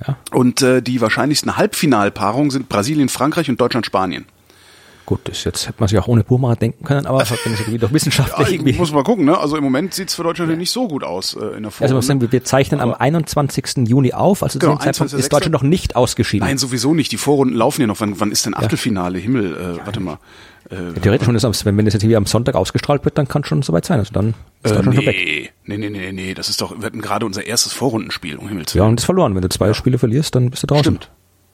Ja. 0.08 0.18
Und 0.32 0.62
äh, 0.62 0.82
die 0.82 1.02
wahrscheinlichsten 1.02 1.58
Halbfinalpaarungen 1.58 2.52
sind 2.52 2.70
Brasilien, 2.70 3.10
Frankreich 3.10 3.50
und 3.50 3.60
Deutschland, 3.60 3.86
Spanien. 3.86 4.26
Gut, 5.06 5.20
das 5.26 5.44
jetzt 5.44 5.68
hätte 5.68 5.80
man 5.80 5.88
sich 5.88 6.00
auch 6.00 6.08
ohne 6.08 6.24
Burma 6.24 6.56
denken 6.56 6.84
können, 6.84 7.06
aber 7.06 7.20
wenn 7.20 7.54
es 7.54 7.60
irgendwie 7.60 7.78
doch 7.78 7.94
wissenschaftlich 7.94 8.48
ja, 8.48 8.54
irgendwie. 8.54 8.74
Muss 8.74 8.92
man 8.92 9.04
gucken, 9.04 9.26
ne? 9.26 9.38
Also 9.38 9.56
im 9.56 9.64
Moment 9.64 9.94
sieht's 9.94 10.16
für 10.16 10.24
Deutschland 10.24 10.50
ja. 10.50 10.58
nicht 10.58 10.72
so 10.72 10.88
gut 10.88 11.04
aus 11.04 11.36
äh, 11.36 11.58
in 11.58 11.62
der 11.62 11.72
Form. 11.72 11.84
Also 11.84 12.02
sagen, 12.02 12.22
wir, 12.22 12.32
wir 12.32 12.44
zeichnen 12.44 12.80
aber 12.80 12.96
am 12.96 13.02
21. 13.02 13.88
Juni 13.88 14.14
auf, 14.14 14.42
also 14.42 14.58
genau, 14.58 14.74
zu 14.74 14.80
dem 14.80 14.94
Zeitpunkt 14.94 15.14
ist 15.14 15.32
Deutschland 15.32 15.54
noch 15.54 15.62
nicht 15.62 15.96
ausgeschieden. 15.96 16.48
Nein, 16.48 16.58
sowieso 16.58 16.96
nicht. 16.96 17.12
Die 17.12 17.18
Vorrunden 17.18 17.56
laufen 17.56 17.82
ja 17.82 17.88
noch. 17.88 18.00
Wann, 18.00 18.20
wann 18.20 18.32
ist 18.32 18.48
denn 18.48 18.56
Achtelfinale? 18.56 19.20
Ja. 19.20 19.24
Himmel, 19.24 19.56
äh, 19.56 19.86
warte 19.86 20.00
mal. 20.00 20.18
Äh, 20.70 20.76
ja, 20.76 20.94
theoretisch 20.94 21.26
schon, 21.26 21.36
ist, 21.36 21.66
wenn, 21.66 21.78
wenn 21.78 21.86
das 21.86 21.94
jetzt 21.94 22.04
irgendwie 22.04 22.16
am 22.16 22.26
Sonntag 22.26 22.56
ausgestrahlt 22.56 23.06
wird, 23.06 23.18
dann 23.18 23.28
kann 23.28 23.44
es 23.44 23.48
schon 23.48 23.62
soweit 23.62 23.86
sein. 23.86 24.00
Also 24.00 24.14
dann 24.14 24.34
ist 24.64 24.72
äh, 24.72 24.76
Deutschland 24.76 24.88
nee, 24.88 24.96
schon 24.96 25.06
weg. 25.06 25.54
Nee, 25.66 25.78
nee, 25.78 25.90
nee, 25.90 26.12
nee, 26.12 26.34
das 26.34 26.50
ist 26.50 26.62
doch, 26.62 26.78
wir 26.78 26.86
hatten 26.86 27.02
gerade 27.02 27.26
unser 27.26 27.46
erstes 27.46 27.74
Vorrundenspiel, 27.74 28.38
um 28.38 28.48
Himmels 28.48 28.74
Willen. 28.74 28.84
Ja, 28.84 28.90
und 28.90 29.00
das 29.00 29.06
verloren. 29.06 29.36
Wenn 29.36 29.42
du 29.42 29.50
zwei 29.50 29.74
Spiele 29.74 29.98
verlierst, 29.98 30.36
dann 30.36 30.50
bist 30.50 30.64
du 30.64 30.68
draußen. 30.68 31.00
Stimmt. 31.00 31.10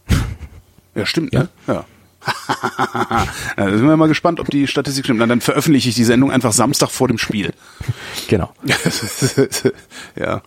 ja, 0.95 1.05
stimmt, 1.05 1.33
ja. 1.33 1.41
Ne? 1.41 1.49
Ja 1.67 1.85
da 3.55 3.65
sind 3.65 3.87
wir 3.87 3.97
mal 3.97 4.07
gespannt, 4.07 4.39
ob 4.39 4.49
die 4.49 4.67
Statistik 4.67 5.05
stimmt. 5.05 5.21
dann 5.21 5.41
veröffentliche 5.41 5.89
ich 5.89 5.95
die 5.95 6.03
Sendung 6.03 6.31
einfach 6.31 6.51
Samstag 6.51 6.91
vor 6.91 7.07
dem 7.07 7.17
Spiel. 7.17 7.53
Genau. 8.27 8.53
ja. 10.15 10.41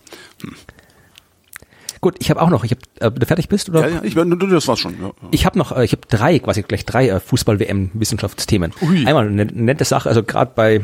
Gut, 2.05 2.17
ich 2.19 2.29
habe 2.29 2.39
auch 2.39 2.51
noch, 2.51 2.63
ich 2.63 2.69
hab, 2.69 2.77
äh, 2.99 3.19
du 3.19 3.25
fertig 3.25 3.49
bist 3.49 3.67
oder? 3.67 3.89
Ja, 3.89 3.95
ja, 3.95 4.03
ich, 4.03 4.13
du, 4.13 4.35
das 4.35 4.67
war's 4.67 4.77
schon. 4.77 4.93
Ja, 5.01 5.09
Ich 5.31 5.47
habe 5.47 5.57
noch, 5.57 5.75
äh, 5.75 5.85
ich 5.85 5.91
habe 5.91 6.03
drei, 6.07 6.37
quasi 6.37 6.61
gleich 6.61 6.85
drei 6.85 7.09
äh, 7.09 7.19
Fußball-WM-Wissenschaftsthemen. 7.19 8.73
Einmal 9.07 9.27
eine 9.27 9.45
nette 9.45 9.85
Sache, 9.85 10.07
also 10.07 10.21
gerade 10.21 10.51
bei 10.53 10.75
äh, 10.75 10.81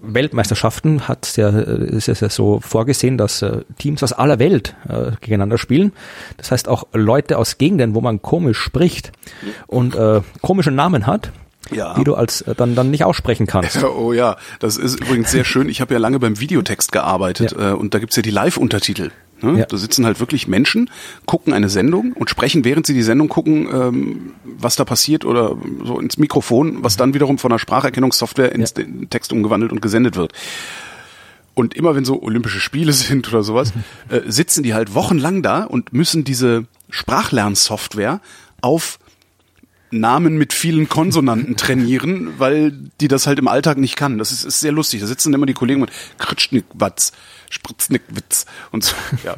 Weltmeisterschaften 0.00 1.08
hat 1.08 1.36
ja, 1.36 1.48
äh, 1.48 1.86
ist 1.86 2.08
es 2.08 2.20
ja 2.20 2.28
so 2.28 2.60
vorgesehen, 2.60 3.18
dass 3.18 3.42
äh, 3.42 3.62
Teams 3.78 4.00
aus 4.04 4.12
aller 4.12 4.38
Welt 4.38 4.76
äh, 4.88 5.10
gegeneinander 5.20 5.58
spielen. 5.58 5.90
Das 6.36 6.52
heißt 6.52 6.68
auch 6.68 6.86
Leute 6.92 7.38
aus 7.38 7.58
Gegenden, 7.58 7.96
wo 7.96 8.00
man 8.00 8.22
komisch 8.22 8.60
spricht 8.60 9.10
und 9.66 9.96
äh, 9.96 10.20
komische 10.40 10.70
Namen 10.70 11.08
hat. 11.08 11.32
Ja. 11.72 11.94
die 11.94 12.02
du 12.02 12.14
als 12.14 12.40
äh, 12.42 12.54
dann 12.56 12.74
dann 12.74 12.90
nicht 12.90 13.04
aussprechen 13.04 13.46
kannst. 13.46 13.84
Oh 13.84 14.12
ja, 14.12 14.36
das 14.60 14.76
ist 14.76 15.00
übrigens 15.00 15.30
sehr 15.30 15.44
schön. 15.44 15.68
Ich 15.68 15.80
habe 15.80 15.94
ja 15.94 16.00
lange 16.00 16.18
beim 16.18 16.40
Videotext 16.40 16.90
gearbeitet 16.90 17.52
ja. 17.52 17.72
äh, 17.72 17.74
und 17.74 17.94
da 17.94 17.98
gibt's 17.98 18.16
ja 18.16 18.22
die 18.22 18.30
Live-Untertitel. 18.30 19.10
Ne? 19.42 19.60
Ja. 19.60 19.66
Da 19.66 19.76
sitzen 19.76 20.06
halt 20.06 20.20
wirklich 20.20 20.48
Menschen, 20.48 20.90
gucken 21.26 21.52
eine 21.52 21.68
Sendung 21.68 22.12
und 22.12 22.30
sprechen, 22.30 22.64
während 22.64 22.86
sie 22.86 22.94
die 22.94 23.02
Sendung 23.02 23.28
gucken, 23.28 23.68
ähm, 23.72 24.32
was 24.44 24.76
da 24.76 24.84
passiert 24.84 25.24
oder 25.24 25.56
so 25.84 25.98
ins 25.98 26.18
Mikrofon, 26.18 26.82
was 26.82 26.96
dann 26.96 27.14
wiederum 27.14 27.38
von 27.38 27.50
der 27.50 27.58
Spracherkennungssoftware 27.58 28.52
ins 28.52 28.74
ja. 28.76 28.84
Text 29.10 29.32
umgewandelt 29.32 29.72
und 29.72 29.82
gesendet 29.82 30.16
wird. 30.16 30.32
Und 31.54 31.74
immer 31.74 31.96
wenn 31.96 32.04
so 32.04 32.22
Olympische 32.22 32.60
Spiele 32.60 32.92
sind 32.94 33.28
oder 33.28 33.42
sowas, 33.42 33.72
äh, 34.08 34.20
sitzen 34.26 34.62
die 34.62 34.74
halt 34.74 34.94
wochenlang 34.94 35.42
da 35.42 35.64
und 35.64 35.92
müssen 35.92 36.24
diese 36.24 36.66
Sprachlernsoftware 36.90 38.20
auf 38.62 38.98
Namen 39.90 40.38
mit 40.38 40.52
vielen 40.52 40.88
Konsonanten 40.88 41.56
trainieren, 41.56 42.34
weil 42.38 42.72
die 43.00 43.08
das 43.08 43.26
halt 43.26 43.38
im 43.38 43.48
Alltag 43.48 43.78
nicht 43.78 43.96
kann. 43.96 44.18
Das 44.18 44.32
ist, 44.32 44.44
ist 44.44 44.60
sehr 44.60 44.72
lustig. 44.72 45.00
Da 45.00 45.06
sitzen 45.06 45.34
immer 45.34 45.46
die 45.46 45.54
Kollegen 45.54 45.82
und 45.82 45.90
Kritschnick-Watz, 46.18 47.12
Spritznick-Witz 47.50 48.46
und 48.70 48.84
so. 48.84 48.94
Ja. 49.24 49.36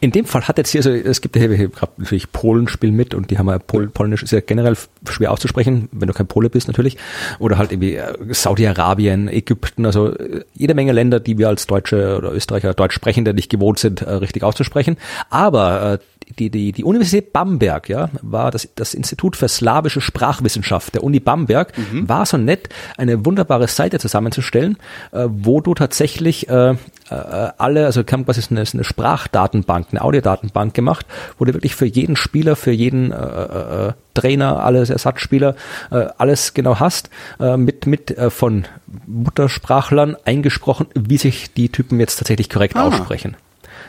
In 0.00 0.12
dem 0.12 0.24
Fall 0.24 0.46
hat 0.48 0.58
jetzt 0.58 0.70
hier, 0.70 0.78
also 0.78 0.90
es 0.90 1.20
gibt 1.20 1.36
ja 1.36 1.42
hier 1.42 1.68
gerade 1.68 1.92
natürlich 1.98 2.30
Polenspiel 2.32 2.92
mit 2.92 3.14
und 3.14 3.30
die 3.30 3.38
haben 3.38 3.48
ja 3.48 3.58
Pol 3.58 3.88
Polnisch 3.88 4.22
ist 4.22 4.30
ja 4.30 4.40
generell 4.40 4.76
schwer 5.08 5.32
auszusprechen, 5.32 5.88
wenn 5.92 6.08
du 6.08 6.14
kein 6.14 6.26
Pole 6.26 6.48
bist 6.50 6.66
natürlich. 6.68 6.96
Oder 7.38 7.58
halt 7.58 7.72
irgendwie 7.72 7.96
äh, 7.96 8.14
Saudi-Arabien, 8.30 9.28
Ägypten, 9.28 9.86
also 9.86 10.14
äh, 10.14 10.44
jede 10.54 10.74
Menge 10.74 10.92
Länder, 10.92 11.20
die 11.20 11.36
wir 11.36 11.48
als 11.48 11.66
Deutsche 11.66 12.16
oder 12.16 12.32
Österreicher 12.32 12.74
Deutsch 12.74 12.94
sprechende 12.94 13.34
nicht 13.34 13.50
gewohnt 13.50 13.78
sind, 13.78 14.02
äh, 14.02 14.10
richtig 14.12 14.42
auszusprechen. 14.42 14.96
Aber 15.28 16.00
die, 16.38 16.50
die, 16.50 16.72
die 16.72 16.84
Universität 16.84 17.32
Bamberg, 17.32 17.88
ja, 17.88 18.10
war 18.22 18.50
das, 18.50 18.68
das 18.74 18.94
Institut 18.94 19.36
für 19.36 19.48
slawische 19.48 20.00
Sprachwissenschaft 20.00 20.94
der 20.94 21.04
Uni 21.04 21.20
Bamberg, 21.20 21.72
mhm. 21.78 22.08
war 22.08 22.26
so 22.26 22.36
nett, 22.36 22.68
eine 22.96 23.24
wunderbare 23.24 23.68
Seite 23.68 23.98
zusammenzustellen, 23.98 24.76
äh, 25.12 25.26
wo 25.28 25.60
du 25.60 25.74
tatsächlich 25.74 26.48
äh, 26.48 26.70
äh, 26.70 26.74
alle, 27.10 27.86
also 27.86 28.04
kam 28.04 28.24
quasi 28.24 28.42
eine, 28.50 28.64
eine 28.72 28.84
Sprachdatenbank, 28.84 29.88
eine 29.90 30.02
Audiodatenbank 30.02 30.74
gemacht, 30.74 31.06
wo 31.38 31.44
du 31.44 31.54
wirklich 31.54 31.74
für 31.74 31.86
jeden 31.86 32.16
Spieler, 32.16 32.56
für 32.56 32.72
jeden 32.72 33.12
äh, 33.12 33.88
äh, 33.88 33.92
Trainer, 34.14 34.64
alles 34.64 34.90
Ersatzspieler, 34.90 35.54
äh, 35.90 36.06
alles 36.18 36.54
genau 36.54 36.80
hast, 36.80 37.10
äh, 37.38 37.56
mit, 37.56 37.86
mit 37.86 38.10
äh, 38.16 38.30
von 38.30 38.64
Muttersprachlern 39.06 40.16
eingesprochen, 40.24 40.86
wie 40.94 41.18
sich 41.18 41.52
die 41.52 41.68
Typen 41.68 42.00
jetzt 42.00 42.16
tatsächlich 42.16 42.50
korrekt 42.50 42.76
ah. 42.76 42.88
aussprechen. 42.88 43.36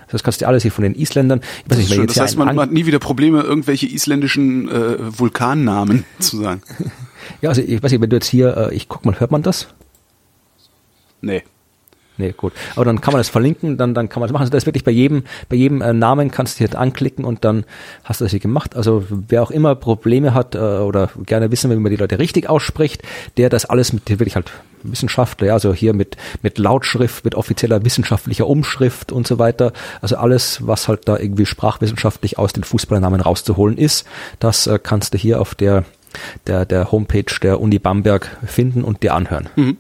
Das 0.10 0.24
kannst 0.24 0.42
du 0.42 0.48
alles 0.48 0.64
hier 0.64 0.72
von 0.72 0.84
den 0.84 0.96
Isländern. 0.96 1.42
Ich 1.66 1.72
weiß 1.72 1.78
nicht, 1.78 1.92
das, 1.92 1.98
jetzt 1.98 2.10
das 2.18 2.24
heißt, 2.24 2.38
man, 2.38 2.48
man, 2.48 2.60
hat 2.60 2.72
nie 2.72 2.86
wieder 2.86 3.00
Probleme, 3.00 3.42
irgendwelche 3.42 3.88
isländischen 3.88 4.70
äh, 4.70 5.20
Vulkannamen 5.20 6.06
zu 6.20 6.38
sagen. 6.38 6.62
ja, 7.42 7.50
also 7.50 7.62
ich 7.62 7.82
weiß 7.84 7.92
nicht, 7.92 8.02
wenn 8.02 8.10
du 8.10 8.16
jetzt 8.16 8.28
hier, 8.28 8.56
äh, 8.56 8.76
ich 8.76 8.88
guck 8.88 9.06
mal, 9.06 9.20
hört 9.20 9.32
man 9.32 9.44
das? 9.44 9.68
Nee. 11.22 11.44
Nee, 12.18 12.34
gut. 12.36 12.54
Aber 12.76 12.86
dann 12.86 13.02
kann 13.02 13.14
man 13.14 13.20
das 13.20 13.30
verlinken, 13.30 13.78
dann, 13.78 13.94
dann 13.94 14.10
kann 14.10 14.20
man 14.20 14.28
das 14.28 14.34
machen. 14.34 14.42
Also 14.42 14.52
das 14.52 14.64
ist 14.64 14.66
wirklich 14.66 14.84
bei 14.84 14.92
jedem, 14.92 15.24
bei 15.50 15.56
jedem 15.56 15.82
äh, 15.82 15.94
Namen 15.94 16.32
kannst 16.32 16.60
du 16.60 16.64
jetzt 16.64 16.76
anklicken 16.76 17.26
und 17.26 17.46
dann 17.46 17.64
hast 18.04 18.22
du 18.22 18.26
das 18.26 18.32
hier 18.32 18.40
gemacht. 18.40 18.76
Also 18.76 19.06
wer 19.10 19.44
auch 19.44 19.52
immer 19.52 19.76
Probleme 19.76 20.34
hat 20.34 20.56
äh, 20.56 20.58
oder 20.58 21.10
gerne 21.26 21.52
wissen 21.52 21.70
will, 21.70 21.78
wie 21.78 21.82
man 21.82 21.92
die 21.92 21.98
Leute 21.98 22.20
richtig 22.20 22.50
ausspricht, 22.50 23.04
der 23.38 23.50
das 23.50 23.66
alles 23.66 23.94
mit 23.94 24.10
wirklich 24.10 24.36
halt 24.36 24.52
Wissenschaftler, 24.84 25.48
ja, 25.48 25.54
also 25.54 25.74
hier 25.74 25.94
mit, 25.94 26.18
mit 26.42 26.58
Lautschrift, 26.58 27.26
mit 27.26 27.36
offizieller 27.36 27.84
wissenschaftlicher 27.84 28.48
Umschrift 28.48 29.12
und 29.12 29.28
so 29.28 29.40
weiter. 29.40 29.74
Also 30.02 30.18
alles, 30.18 30.66
was 30.66 30.88
halt 30.88 31.08
da 31.08 31.18
irgendwie 31.18 31.46
sprachwissenschaftlich 31.46 32.38
aus 32.38 32.54
den 32.54 32.64
Fußballernamen 32.64 33.22
rauszuholen 33.22 33.78
ist, 33.78 34.06
das 34.40 34.68
äh, 34.68 34.80
kannst 34.82 35.14
du 35.14 35.18
hier 35.18 35.42
auf 35.42 35.56
der, 35.56 35.84
der, 36.46 36.66
der 36.66 36.92
Homepage 36.92 37.34
der 37.42 37.60
Uni 37.60 37.80
Bamberg 37.80 38.38
finden 38.46 38.84
und 38.84 39.04
dir 39.04 39.14
anhören. 39.14 39.50
Mhm. 39.56 39.78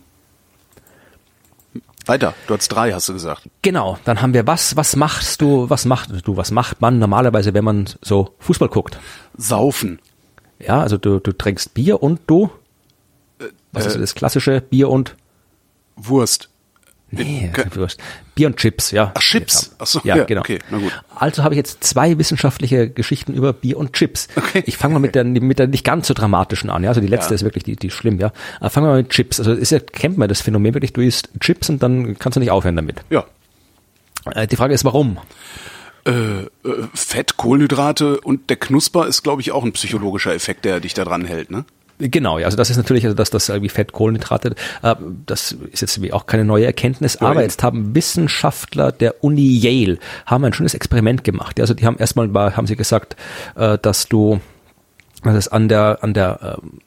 Weiter, 2.08 2.34
du 2.47 2.55
hast 2.55 2.70
drei, 2.70 2.91
hast 2.93 3.10
du 3.10 3.14
gesagt. 3.14 3.49
Genau, 3.62 3.97
dann 4.05 4.22
haben 4.22 4.34
wir 4.34 4.47
was, 4.47 4.76
was 4.76 4.95
machst 4.95 5.41
du, 5.41 5.70
was 5.70 5.86
macht 5.86 6.10
du, 6.26 6.38
was 6.38 6.51
macht 6.51 6.82
man 6.82 6.99
normalerweise, 6.99 7.53
wenn 7.53 7.64
man 7.64 7.89
so 8.01 8.36
Fußball 8.39 8.70
guckt? 8.70 8.99
Saufen. 9.38 9.99
Ja, 10.60 10.82
also 10.82 10.97
du, 10.97 11.20
du 11.20 11.32
trinkst 11.34 11.74
Bier 11.74 12.01
und 12.01 12.22
du? 12.28 12.49
Was 13.72 13.86
äh, 13.86 13.89
ist 13.89 13.99
das 13.99 14.16
klassische 14.16 14.62
Bier 14.62 14.89
und? 14.89 15.16
Wurst. 15.95 16.49
Nee, 17.10 17.49
Wurst. 17.74 18.01
Bier 18.36 18.47
und 18.47 18.58
Chips, 18.58 18.91
ja. 18.91 19.14
Ach, 19.16 19.22
Chips. 19.22 19.76
Ach 19.80 19.88
so, 19.88 20.01
ja, 20.03 20.18
ja, 20.18 20.24
genau. 20.26 20.41
Okay, 20.41 20.60
na 20.70 20.78
gut. 20.78 20.91
Also 21.16 21.43
habe 21.43 21.55
ich 21.55 21.58
jetzt 21.58 21.84
zwei 21.84 22.18
wissenschaftliche 22.18 22.89
Geschichten 22.89 23.34
über 23.34 23.53
Bier 23.53 23.78
und 23.78 23.93
Chips. 23.93 24.28
Okay. 24.36 24.64
Ich 24.66 24.76
fange 24.76 24.95
mal 24.95 24.99
mit 24.99 25.16
der, 25.16 25.24
mit 25.24 25.58
der 25.58 25.68
nicht 25.68 25.86
ganz 25.86 26.08
so 26.08 26.14
dramatischen 26.14 26.70
an, 26.70 26.84
ja. 26.84 26.89
Also 26.89 26.99
die 26.99 27.08
letzte 27.08 27.32
ja. 27.32 27.36
ist 27.36 27.43
wirklich 27.43 27.64
die, 27.64 27.78
die 27.78 27.91
schlimm, 27.91 28.20
ja. 28.20 28.34
Aber 28.60 28.70
fangen 28.70 28.88
wir 28.88 28.91
mal 28.91 28.97
mit 28.97 29.10
Chips. 29.10 29.39
Also 29.39 29.53
ist 29.53 29.72
ja, 29.72 29.80
kennt 29.80 30.18
man 30.18 30.28
das 30.28 30.41
Phänomen 30.41 30.74
wirklich, 30.74 30.91
du 30.91 31.01
isst 31.01 31.30
Chips 31.39 31.70
und 31.70 31.82
dann 31.82 32.20
kannst 32.20 32.36
du 32.36 32.39
nicht 32.41 32.51
aufhören 32.51 32.76
damit. 32.76 32.97
Ja. 33.10 33.26
Äh, 34.32 34.47
die 34.47 34.58
Frage 34.58 34.74
ist, 34.74 34.84
warum? 34.84 35.18
Äh, 36.05 36.12
äh, 36.12 36.47
Fett, 36.93 37.38
Kohlenhydrate 37.38 38.20
und 38.20 38.49
der 38.49 38.58
Knusper 38.58 39.08
ist, 39.08 39.24
glaube 39.24 39.41
ich, 39.41 39.51
auch 39.51 39.64
ein 39.64 39.72
psychologischer 39.72 40.34
Effekt, 40.34 40.66
der 40.66 40.82
dich 40.82 40.93
da 40.93 41.05
dran 41.05 41.26
hält, 41.26 41.51
ne? 41.51 41.66
Genau, 41.99 42.37
ja, 42.37 42.45
also 42.45 42.57
das 42.57 42.69
ist 42.69 42.77
natürlich, 42.77 43.05
also 43.05 43.15
dass 43.15 43.31
das 43.31 43.49
irgendwie 43.49 43.69
Fett, 43.69 43.91
Kohlenhydrate, 43.91 44.53
äh, 44.83 44.95
das 45.25 45.53
ist 45.71 45.81
jetzt 45.81 46.01
wie 46.01 46.13
auch 46.13 46.27
keine 46.27 46.45
neue 46.45 46.65
Erkenntnis, 46.65 47.17
aber 47.17 47.41
jetzt 47.41 47.63
haben 47.63 47.95
Wissenschaftler 47.95 48.91
der 48.91 49.23
Uni 49.23 49.57
Yale 49.57 49.97
haben 50.25 50.45
ein 50.45 50.53
schönes 50.53 50.75
Experiment 50.75 51.23
gemacht. 51.23 51.59
Also 51.59 51.73
die 51.73 51.85
haben 51.85 51.97
erstmal 51.97 52.31
haben 52.55 52.67
sie 52.67 52.75
gesagt, 52.75 53.15
äh, 53.55 53.79
dass 53.79 54.07
du 54.07 54.39
dass 55.23 55.35
es 55.35 55.47
an 55.47 55.67
der 55.67 55.99
an 56.01 56.13
der 56.13 56.59
ähm, 56.63 56.81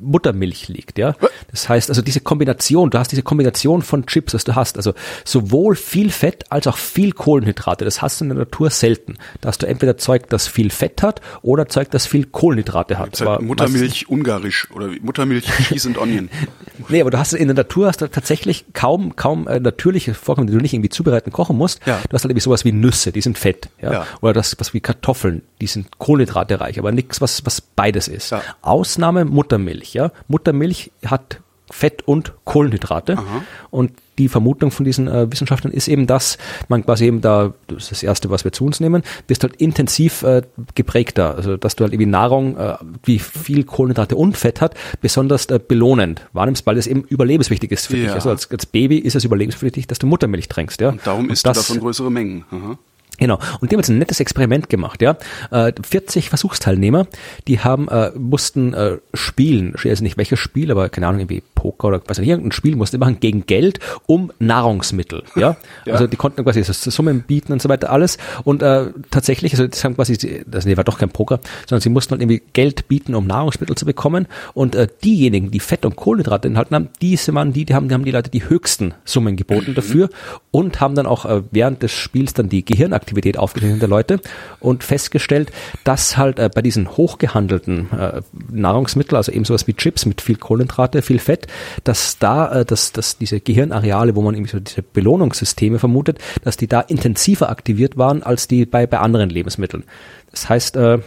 Muttermilch 0.00 0.68
liegt, 0.68 0.98
ja. 0.98 1.14
Das 1.50 1.68
heißt, 1.68 1.90
also 1.90 2.00
diese 2.00 2.20
Kombination, 2.20 2.88
du 2.90 2.98
hast 2.98 3.12
diese 3.12 3.22
Kombination 3.22 3.82
von 3.82 4.06
Chips, 4.06 4.32
was 4.32 4.44
du 4.44 4.54
hast, 4.54 4.76
also 4.76 4.94
sowohl 5.24 5.76
viel 5.76 6.10
Fett 6.10 6.50
als 6.50 6.66
auch 6.66 6.78
viel 6.78 7.12
Kohlenhydrate, 7.12 7.84
das 7.84 8.00
hast 8.00 8.20
du 8.20 8.24
in 8.24 8.30
der 8.30 8.38
Natur 8.38 8.70
selten. 8.70 9.18
Da 9.40 9.48
hast 9.48 9.62
du 9.62 9.66
entweder 9.66 9.98
Zeug, 9.98 10.28
das 10.30 10.48
viel 10.48 10.70
Fett 10.70 11.02
hat 11.02 11.20
oder 11.42 11.68
Zeug, 11.68 11.90
das 11.90 12.06
viel 12.06 12.24
Kohlenhydrate 12.24 12.98
hat. 12.98 13.20
Halt 13.20 13.42
Muttermilch 13.42 14.08
ungarisch 14.08 14.70
oder 14.70 14.88
Muttermilch 15.02 15.44
Cheese 15.68 15.88
and 15.88 15.98
Onion. 15.98 16.30
nee, 16.88 17.00
aber 17.00 17.10
du 17.10 17.18
hast 17.18 17.34
in 17.34 17.48
der 17.48 17.54
Natur 17.54 17.88
hast 17.88 18.00
du 18.00 18.08
tatsächlich 18.08 18.64
kaum 18.72 19.16
kaum 19.16 19.46
äh, 19.48 19.60
natürliche 19.60 20.14
Vorkommen, 20.14 20.46
die 20.46 20.54
du 20.54 20.60
nicht 20.60 20.72
irgendwie 20.72 20.88
zubereiten 20.88 21.30
kochen 21.30 21.56
musst. 21.56 21.80
Ja. 21.86 22.00
Du 22.08 22.14
hast 22.14 22.24
halt 22.24 22.30
irgendwie 22.30 22.44
sowas 22.44 22.64
wie 22.64 22.72
Nüsse, 22.72 23.12
die 23.12 23.20
sind 23.20 23.36
fett, 23.36 23.68
ja. 23.82 23.92
ja. 23.92 24.06
Oder 24.22 24.32
das 24.32 24.56
was 24.58 24.72
wie 24.72 24.80
Kartoffeln, 24.80 25.42
die 25.60 25.66
sind 25.66 25.98
kohlenhydratereich, 25.98 26.78
aber 26.78 26.90
nichts 26.92 27.20
was 27.20 27.44
was 27.44 27.60
beides 27.60 28.08
ist. 28.08 28.30
Ja. 28.30 28.42
Ausnahme 28.62 29.24
Muttermilch, 29.58 29.94
ja. 29.94 30.10
Muttermilch 30.28 30.90
hat 31.04 31.40
Fett 31.70 32.06
und 32.06 32.32
Kohlenhydrate. 32.44 33.18
Aha. 33.18 33.42
Und 33.70 33.92
die 34.16 34.28
Vermutung 34.28 34.70
von 34.70 34.84
diesen 34.84 35.06
äh, 35.06 35.30
Wissenschaftlern 35.30 35.72
ist 35.72 35.86
eben, 35.86 36.06
dass 36.06 36.38
man 36.68 36.84
quasi 36.84 37.04
eben 37.04 37.20
da, 37.20 37.52
das 37.66 37.84
ist 37.84 37.90
das 37.92 38.02
Erste, 38.02 38.30
was 38.30 38.44
wir 38.44 38.52
zu 38.52 38.64
uns 38.64 38.80
nehmen, 38.80 39.02
bist 39.26 39.42
halt 39.42 39.56
intensiv 39.56 40.22
äh, 40.22 40.42
geprägter. 40.74 41.36
Also 41.36 41.58
dass 41.58 41.76
du 41.76 41.84
halt 41.84 41.92
irgendwie 41.92 42.10
Nahrung, 42.10 42.56
äh, 42.56 42.76
wie 43.04 43.18
viel 43.18 43.64
Kohlenhydrate 43.64 44.16
und 44.16 44.36
Fett 44.36 44.62
hat, 44.62 44.74
besonders 45.02 45.46
äh, 45.46 45.60
belohnend 45.66 46.22
wahrnimmst, 46.32 46.66
weil 46.66 46.78
es 46.78 46.86
eben 46.86 47.02
überlebenswichtig 47.02 47.70
ist 47.70 47.86
für 47.86 47.98
ja. 47.98 48.04
dich. 48.04 48.12
Also 48.12 48.30
als, 48.30 48.50
als 48.50 48.64
Baby 48.64 48.96
ist 48.98 49.14
es 49.14 49.24
überlebenswichtig, 49.24 49.86
dass 49.86 49.98
du 49.98 50.06
Muttermilch 50.06 50.48
trinkst. 50.48 50.80
Ja? 50.80 50.88
Und 50.88 51.06
darum 51.06 51.28
isst 51.28 51.46
und 51.46 51.54
das, 51.54 51.66
du 51.66 51.74
davon 51.74 51.82
größere 51.82 52.10
Mengen. 52.10 52.44
Aha. 52.50 52.78
Genau. 53.18 53.38
Und 53.60 53.70
die 53.70 53.74
haben 53.74 53.80
jetzt 53.80 53.90
ein 53.90 53.98
nettes 53.98 54.20
Experiment 54.20 54.68
gemacht, 54.68 55.02
ja. 55.02 55.16
Äh, 55.50 55.72
40 55.82 56.28
Versuchsteilnehmer, 56.28 57.06
die 57.48 57.60
haben, 57.60 57.88
äh, 57.88 58.12
mussten 58.16 58.74
äh, 58.74 58.98
spielen, 59.12 59.74
ich 59.76 59.84
weiß 59.84 60.00
nicht 60.02 60.16
welches 60.16 60.38
Spiel, 60.38 60.70
aber 60.70 60.88
keine 60.88 61.08
Ahnung, 61.08 61.20
irgendwie 61.20 61.42
Poker 61.54 61.88
oder 61.88 62.00
was 62.06 62.20
auch 62.20 62.24
irgendein 62.24 62.52
Spiel 62.52 62.76
mussten 62.76 63.00
machen 63.00 63.18
gegen 63.18 63.44
Geld 63.46 63.80
um 64.06 64.32
Nahrungsmittel, 64.38 65.24
ja. 65.34 65.56
ja. 65.84 65.92
Also 65.92 66.06
die 66.06 66.16
konnten 66.16 66.44
quasi 66.44 66.62
Summen 66.62 67.22
bieten 67.22 67.52
und 67.52 67.60
so 67.60 67.68
weiter 67.68 67.90
alles. 67.90 68.18
Und 68.44 68.62
äh, 68.62 68.86
tatsächlich, 69.10 69.52
also 69.52 69.66
das 69.66 69.82
haben 69.82 69.96
quasi, 69.96 70.44
das 70.46 70.64
nee, 70.64 70.76
war 70.76 70.84
doch 70.84 70.98
kein 70.98 71.08
Poker, 71.08 71.40
sondern 71.66 71.82
sie 71.82 71.88
mussten 71.88 72.12
halt 72.12 72.22
irgendwie 72.22 72.42
Geld 72.52 72.86
bieten, 72.86 73.16
um 73.16 73.26
Nahrungsmittel 73.26 73.74
zu 73.76 73.84
bekommen. 73.84 74.26
Und 74.54 74.76
äh, 74.76 74.86
diejenigen, 75.02 75.50
die 75.50 75.60
Fett 75.60 75.84
und 75.84 75.96
Kohlenhydrate 75.96 76.46
enthalten 76.46 76.74
haben, 76.74 76.88
diese 77.02 77.34
waren 77.34 77.52
die, 77.52 77.64
die 77.64 77.74
haben, 77.74 77.88
die 77.88 77.94
haben 77.94 78.04
die 78.04 78.12
Leute 78.12 78.30
die 78.30 78.48
höchsten 78.48 78.94
Summen 79.04 79.36
geboten 79.36 79.74
dafür 79.74 80.08
und 80.52 80.80
haben 80.80 80.94
dann 80.94 81.06
auch 81.06 81.24
äh, 81.24 81.42
während 81.50 81.82
des 81.82 81.90
Spiels 81.90 82.34
dann 82.34 82.48
die 82.48 82.64
Gehirnaktivität 82.64 83.07
Aktivität 83.08 83.38
aufgezeichnet 83.38 83.80
der 83.80 83.88
Leute 83.88 84.20
und 84.60 84.84
festgestellt, 84.84 85.50
dass 85.84 86.18
halt 86.18 86.38
äh, 86.38 86.50
bei 86.54 86.60
diesen 86.60 86.96
hochgehandelten 86.96 87.90
äh, 87.90 88.20
Nahrungsmitteln, 88.50 89.16
also 89.16 89.32
eben 89.32 89.44
sowas 89.44 89.66
wie 89.66 89.72
Chips 89.74 90.04
mit 90.04 90.20
viel 90.20 90.36
Kohlenhydrate, 90.36 91.00
viel 91.00 91.18
Fett, 91.18 91.46
dass 91.84 92.18
da, 92.18 92.60
äh, 92.60 92.64
dass, 92.64 92.92
dass 92.92 93.16
diese 93.16 93.40
Gehirnareale, 93.40 94.14
wo 94.14 94.22
man 94.22 94.34
irgendwie 94.34 94.50
so 94.50 94.60
diese 94.60 94.82
Belohnungssysteme 94.82 95.78
vermutet, 95.78 96.18
dass 96.44 96.58
die 96.58 96.66
da 96.66 96.80
intensiver 96.80 97.48
aktiviert 97.48 97.96
waren 97.96 98.22
als 98.22 98.46
die 98.46 98.66
bei, 98.66 98.86
bei 98.86 98.98
anderen 98.98 99.30
Lebensmitteln. 99.30 99.84
Das 100.30 100.48
heißt, 100.48 100.76
äh, 100.76 100.98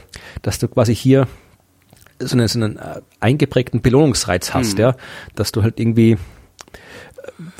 dass 0.42 0.58
du 0.58 0.68
quasi 0.68 0.96
hier 0.96 1.28
so 2.20 2.36
einen, 2.36 2.48
so 2.48 2.60
einen 2.60 2.78
äh, 2.78 3.02
eingeprägten 3.20 3.82
Belohnungsreiz 3.82 4.54
hast, 4.54 4.74
hm. 4.74 4.80
ja, 4.80 4.96
dass 5.36 5.52
du 5.52 5.62
halt 5.62 5.80
irgendwie 5.80 6.18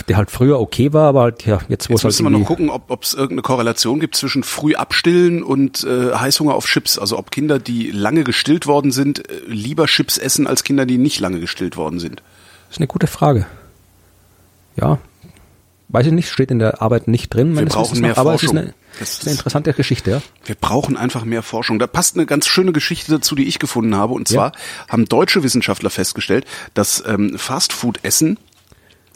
der 0.08 0.18
halt 0.18 0.32
früher 0.32 0.60
okay 0.60 0.94
war, 0.94 1.10
aber 1.10 1.22
halt, 1.22 1.46
ja, 1.46 1.60
jetzt 1.70 1.90
wo 1.90 1.96
es 1.96 2.04
halt 2.04 2.10
müssen 2.10 2.26
wir 2.26 2.30
noch 2.30 2.46
gucken, 2.46 2.70
ob 2.70 3.04
es 3.04 3.14
irgendeine 3.14 3.42
Korrelation 3.42 4.00
gibt 4.00 4.16
zwischen 4.16 4.44
früh 4.44 4.76
abstillen 4.76 5.44
und 5.44 5.84
äh, 5.84 6.14
Heißhunger 6.14 6.54
auf 6.54 6.66
Chips. 6.66 6.98
Also 6.98 7.18
ob 7.18 7.32
Kinder, 7.32 7.60
die 7.60 7.92
lange 7.92 8.24
gestillt 8.24 8.68
worden 8.68 8.92
sind, 8.92 9.30
äh, 9.30 9.42
lieber 9.48 9.86
Chips 9.86 10.18
essen 10.18 10.48
als 10.48 10.64
Kinder, 10.64 10.86
die 10.86 10.98
nicht 10.98 11.20
lange 11.20 11.40
gestillt 11.40 11.78
worden 11.78 12.00
sind. 12.00 12.22
Das 12.68 12.78
ist 12.78 12.80
eine 12.80 12.88
gute 12.88 13.08
Frage. 13.08 13.46
Ja, 14.78 15.00
weiß 15.92 16.08
ich 16.08 16.14
nicht, 16.14 16.30
steht 16.30 16.52
in 16.52 16.60
der 16.60 16.82
Arbeit 16.82 17.08
nicht 17.08 17.34
drin. 17.34 17.58
Wir 17.58 17.66
brauchen 17.66 18.00
mehr 18.00 18.18
aber 18.18 18.32
Forschung. 18.32 18.58
Es 18.58 18.64
ist 18.64 18.68
eine, 18.68 18.74
das 19.00 19.10
ist 19.12 19.22
eine 19.24 19.32
interessante 19.32 19.74
Geschichte, 19.74 20.12
ja. 20.12 20.22
Wir 20.46 20.56
brauchen 20.56 20.98
einfach 20.98 21.26
mehr 21.26 21.44
Forschung. 21.44 21.80
Da 21.80 21.88
passt 21.88 22.16
eine 22.16 22.26
ganz 22.26 22.48
schöne 22.48 22.72
Geschichte 22.72 23.12
dazu, 23.12 23.36
die 23.36 23.48
ich 23.48 23.60
gefunden 23.60 23.96
habe. 23.96 24.14
Und 24.14 24.28
zwar 24.28 24.54
ja. 24.54 24.60
haben 24.90 25.06
deutsche 25.06 25.44
Wissenschaftler 25.44 25.90
festgestellt, 25.90 26.46
dass 26.74 27.04
ähm, 27.06 27.38
Fastfood-Essen 27.38 28.38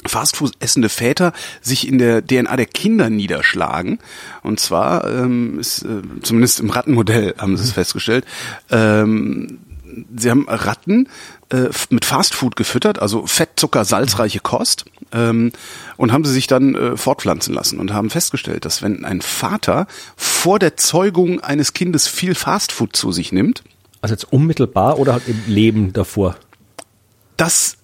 Fastfood 0.07 0.53
essende 0.59 0.89
Väter 0.89 1.33
sich 1.61 1.87
in 1.87 1.97
der 1.97 2.25
DNA 2.25 2.55
der 2.55 2.65
Kinder 2.65 3.09
niederschlagen. 3.09 3.99
Und 4.43 4.59
zwar, 4.59 5.09
ähm, 5.09 5.59
ist, 5.59 5.83
äh, 5.83 6.01
zumindest 6.21 6.59
im 6.59 6.69
Rattenmodell 6.69 7.35
haben 7.37 7.57
sie 7.57 7.63
es 7.63 7.71
festgestellt, 7.71 8.25
ähm, 8.69 9.59
sie 10.15 10.29
haben 10.29 10.45
Ratten 10.47 11.07
äh, 11.49 11.69
mit 11.89 12.05
Fastfood 12.05 12.55
gefüttert, 12.55 12.99
also 12.99 13.25
Fett, 13.27 13.51
Zucker, 13.55 13.85
salzreiche 13.85 14.39
Kost, 14.39 14.85
ähm, 15.11 15.51
und 15.97 16.11
haben 16.11 16.25
sie 16.25 16.33
sich 16.33 16.47
dann 16.47 16.75
äh, 16.75 16.97
fortpflanzen 16.97 17.53
lassen 17.53 17.79
und 17.79 17.93
haben 17.93 18.09
festgestellt, 18.09 18.65
dass 18.65 18.81
wenn 18.81 19.05
ein 19.05 19.21
Vater 19.21 19.87
vor 20.15 20.59
der 20.59 20.77
Zeugung 20.77 21.39
eines 21.41 21.73
Kindes 21.73 22.07
viel 22.07 22.35
Fastfood 22.35 22.95
zu 22.95 23.11
sich 23.11 23.31
nimmt, 23.31 23.63
also 24.01 24.13
jetzt 24.13 24.31
unmittelbar 24.31 24.99
oder 24.99 25.13
halt 25.13 25.27
im 25.27 25.41
Leben 25.47 25.93
davor? 25.93 26.35
Das 27.37 27.77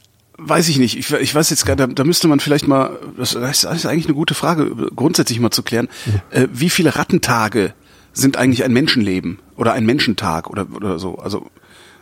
weiß 0.43 0.69
ich 0.69 0.79
nicht. 0.79 0.97
Ich, 0.97 1.11
ich 1.11 1.35
weiß 1.35 1.49
jetzt 1.49 1.65
gar, 1.65 1.75
da, 1.75 1.87
da 1.87 2.03
müsste 2.03 2.27
man 2.27 2.39
vielleicht 2.39 2.67
mal, 2.67 2.97
das 3.17 3.33
ist 3.33 3.65
eigentlich 3.65 4.05
eine 4.05 4.15
gute 4.15 4.33
Frage, 4.33 4.75
grundsätzlich 4.95 5.39
mal 5.39 5.51
zu 5.51 5.63
klären. 5.63 5.87
Ja. 6.31 6.41
Äh, 6.41 6.47
wie 6.51 6.69
viele 6.69 6.95
Rattentage 6.95 7.73
sind 8.13 8.37
eigentlich 8.37 8.63
ein 8.63 8.73
Menschenleben 8.73 9.39
oder 9.55 9.73
ein 9.73 9.85
Menschentag 9.85 10.49
oder, 10.49 10.67
oder 10.73 10.99
so? 10.99 11.15
Also 11.15 11.47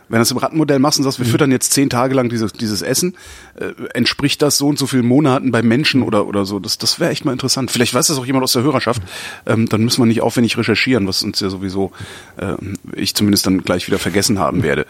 wenn 0.08 0.16
du 0.16 0.22
das 0.22 0.30
im 0.32 0.38
Rattenmodell 0.38 0.80
machst 0.80 0.98
und 0.98 1.04
sagst, 1.04 1.20
wir 1.20 1.26
mhm. 1.26 1.30
füttern 1.30 1.52
jetzt 1.52 1.72
zehn 1.72 1.88
Tage 1.88 2.14
lang 2.14 2.28
dieses, 2.28 2.52
dieses 2.52 2.82
Essen, 2.82 3.16
äh, 3.54 3.70
entspricht 3.94 4.42
das 4.42 4.58
so 4.58 4.66
und 4.66 4.76
so 4.76 4.88
vielen 4.88 5.06
Monaten 5.06 5.52
bei 5.52 5.62
Menschen 5.62 6.02
oder, 6.02 6.26
oder 6.26 6.44
so? 6.44 6.58
Das, 6.58 6.78
das 6.78 6.98
wäre 6.98 7.12
echt 7.12 7.24
mal 7.24 7.32
interessant. 7.32 7.70
Vielleicht 7.70 7.94
weiß 7.94 8.08
das 8.08 8.18
auch 8.18 8.26
jemand 8.26 8.42
aus 8.42 8.52
der 8.52 8.64
Hörerschaft. 8.64 9.02
Ähm, 9.46 9.68
dann 9.68 9.84
müssen 9.84 10.02
wir 10.02 10.06
nicht 10.06 10.20
aufwendig 10.20 10.58
recherchieren, 10.58 11.06
was 11.06 11.22
uns 11.22 11.38
ja 11.38 11.48
sowieso 11.48 11.92
äh, 12.38 12.54
ich 12.96 13.14
zumindest 13.14 13.46
dann 13.46 13.62
gleich 13.62 13.86
wieder 13.86 14.00
vergessen 14.00 14.40
haben 14.40 14.64
werde. 14.64 14.84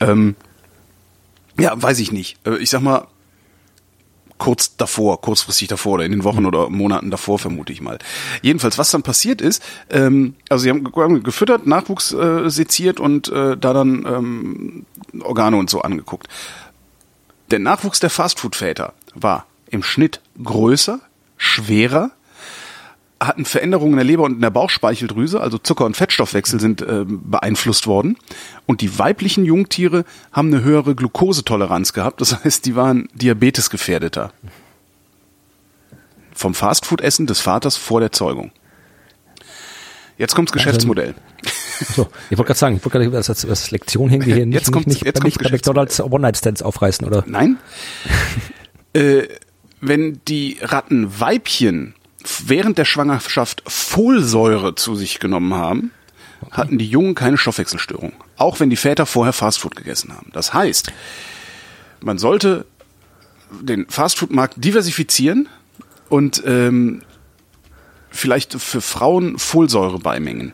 Ähm, 0.00 0.34
ja, 1.58 1.80
weiß 1.80 1.98
ich 2.00 2.12
nicht. 2.12 2.38
Äh, 2.46 2.56
ich 2.58 2.70
sag 2.70 2.80
mal, 2.80 3.06
kurz 4.38 4.76
davor, 4.76 5.20
kurzfristig 5.20 5.68
davor 5.68 5.94
oder 5.94 6.04
in 6.04 6.12
den 6.12 6.24
Wochen 6.24 6.46
oder 6.46 6.70
Monaten 6.70 7.10
davor, 7.10 7.38
vermute 7.38 7.72
ich 7.72 7.80
mal. 7.80 7.98
Jedenfalls, 8.40 8.78
was 8.78 8.90
dann 8.90 9.02
passiert 9.02 9.40
ist, 9.40 9.62
ähm, 9.90 10.34
also 10.48 10.62
sie 10.62 10.70
haben 10.70 11.22
gefüttert, 11.22 11.66
Nachwuchs 11.66 12.12
äh, 12.12 12.48
seziert 12.48 13.00
und 13.00 13.28
äh, 13.28 13.56
da 13.56 13.72
dann 13.72 14.06
ähm, 14.06 14.86
Organe 15.20 15.56
und 15.56 15.68
so 15.68 15.82
angeguckt. 15.82 16.28
Der 17.50 17.58
Nachwuchs 17.58 18.00
der 18.00 18.10
Fastfood-Väter 18.10 18.94
war 19.14 19.46
im 19.70 19.82
Schnitt 19.82 20.20
größer, 20.42 21.00
schwerer, 21.36 22.12
hatten 23.20 23.44
Veränderungen 23.44 23.92
in 23.92 23.98
der 23.98 24.04
Leber 24.04 24.24
und 24.24 24.34
in 24.34 24.40
der 24.40 24.50
Bauchspeicheldrüse, 24.50 25.40
also 25.40 25.58
Zucker- 25.58 25.86
und 25.86 25.96
Fettstoffwechsel 25.96 26.60
sind 26.60 26.82
äh, 26.82 27.04
beeinflusst 27.06 27.86
worden. 27.86 28.16
Und 28.66 28.80
die 28.80 28.98
weiblichen 28.98 29.44
Jungtiere 29.44 30.04
haben 30.32 30.52
eine 30.52 30.62
höhere 30.62 30.94
Glukosetoleranz 30.94 31.92
gehabt, 31.92 32.20
das 32.20 32.44
heißt, 32.44 32.66
die 32.66 32.76
waren 32.76 33.08
diabetesgefährdeter. 33.14 34.32
Vom 36.32 36.54
Fastfood-Essen 36.54 37.26
des 37.26 37.40
Vaters 37.40 37.76
vor 37.76 38.00
der 38.00 38.12
Zeugung. 38.12 38.52
Jetzt 40.16 40.34
kommt's 40.34 40.52
also, 40.52 40.64
Geschäftsmodell. 40.64 41.14
So, 41.94 42.08
ich 42.28 42.36
wollte 42.36 42.48
gerade 42.48 42.58
sagen, 42.58 42.76
ich 42.76 42.84
wollte 42.84 42.98
gerade 42.98 43.16
als, 43.16 43.44
als 43.44 43.70
Lektion 43.70 44.10
irgendwie 44.10 44.34
hier 44.34 44.46
jetzt 44.46 44.66
nicht, 44.66 44.72
kommt, 44.72 44.86
nicht, 44.88 45.04
jetzt 45.04 45.22
nicht 45.22 45.40
bei 45.40 45.50
McDonalds 45.50 46.00
One-Night-Stands 46.00 46.62
aufreißen, 46.62 47.06
oder? 47.06 47.22
Nein. 47.26 47.58
äh, 48.94 49.28
wenn 49.80 50.20
die 50.26 50.58
Rattenweibchen 50.60 51.94
während 52.46 52.78
der 52.78 52.84
Schwangerschaft 52.84 53.62
Folsäure 53.66 54.74
zu 54.74 54.94
sich 54.94 55.18
genommen 55.18 55.54
haben, 55.54 55.92
okay. 56.42 56.56
hatten 56.56 56.78
die 56.78 56.88
Jungen 56.88 57.14
keine 57.14 57.38
Stoffwechselstörung. 57.38 58.12
Auch 58.36 58.60
wenn 58.60 58.70
die 58.70 58.76
Väter 58.76 59.06
vorher 59.06 59.32
Fastfood 59.32 59.76
gegessen 59.76 60.12
haben. 60.14 60.30
Das 60.32 60.52
heißt, 60.52 60.92
man 62.00 62.18
sollte 62.18 62.66
den 63.60 63.86
Fastfood-Markt 63.88 64.54
diversifizieren 64.56 65.48
und 66.08 66.42
ähm, 66.46 67.02
vielleicht 68.10 68.54
für 68.54 68.80
Frauen 68.80 69.38
Folsäure 69.38 69.98
beimengen. 69.98 70.52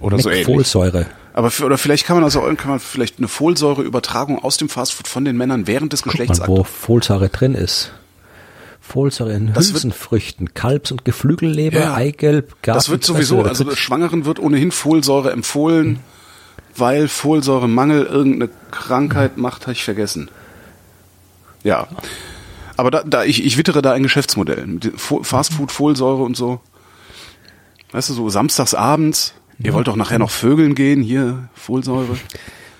Oder 0.00 0.18
so 0.18 0.30
ähnlich. 0.30 0.46
Folsäure. 0.46 1.06
Aber 1.32 1.50
für, 1.50 1.64
oder 1.64 1.78
vielleicht 1.78 2.06
kann 2.06 2.16
man 2.16 2.24
also 2.24 2.40
kann 2.40 2.70
man 2.70 2.80
vielleicht 2.80 3.18
eine 3.18 3.28
Folsäureübertragung 3.28 4.42
aus 4.42 4.56
dem 4.56 4.68
Fastfood 4.68 5.08
von 5.08 5.24
den 5.24 5.36
Männern 5.36 5.66
während 5.66 5.92
des 5.92 6.02
Geschlechtsakts. 6.02 6.48
Wo 6.48 6.64
Folsäure 6.64 7.28
drin 7.28 7.54
ist. 7.54 7.92
Folsäure 8.86 9.32
in 9.32 9.54
Hülsenfrüchten, 9.56 10.52
Kalbs- 10.52 10.92
und 10.92 11.06
Geflügelleber, 11.06 11.80
ja, 11.80 11.94
Eigelb, 11.94 12.62
Gas 12.62 12.76
Das 12.76 12.88
wird 12.90 13.02
sowieso, 13.02 13.42
also 13.42 13.64
der 13.64 13.76
Schwangeren 13.76 14.26
wird 14.26 14.38
ohnehin 14.38 14.70
Folsäure 14.70 15.32
empfohlen, 15.32 15.88
mhm. 15.88 15.98
weil 16.76 17.08
Folsäuremangel 17.08 18.04
irgendeine 18.04 18.52
Krankheit 18.70 19.38
macht, 19.38 19.62
habe 19.62 19.72
ich 19.72 19.82
vergessen. 19.82 20.30
Ja. 21.62 21.88
Aber 22.76 22.90
da, 22.90 23.02
da 23.02 23.24
ich, 23.24 23.44
ich 23.44 23.56
wittere 23.56 23.80
da 23.80 23.92
ein 23.92 24.02
Geschäftsmodell. 24.02 24.78
Fastfood, 24.96 25.72
Folsäure 25.72 26.22
und 26.22 26.36
so. 26.36 26.60
Weißt 27.90 28.10
du, 28.10 28.14
so 28.14 28.28
samstags 28.28 28.74
abends, 28.74 29.32
ihr 29.58 29.72
wollt 29.72 29.88
doch 29.88 29.96
nachher 29.96 30.18
noch 30.18 30.30
Vögeln 30.30 30.74
gehen, 30.74 31.00
hier, 31.00 31.48
Folsäure. 31.54 32.18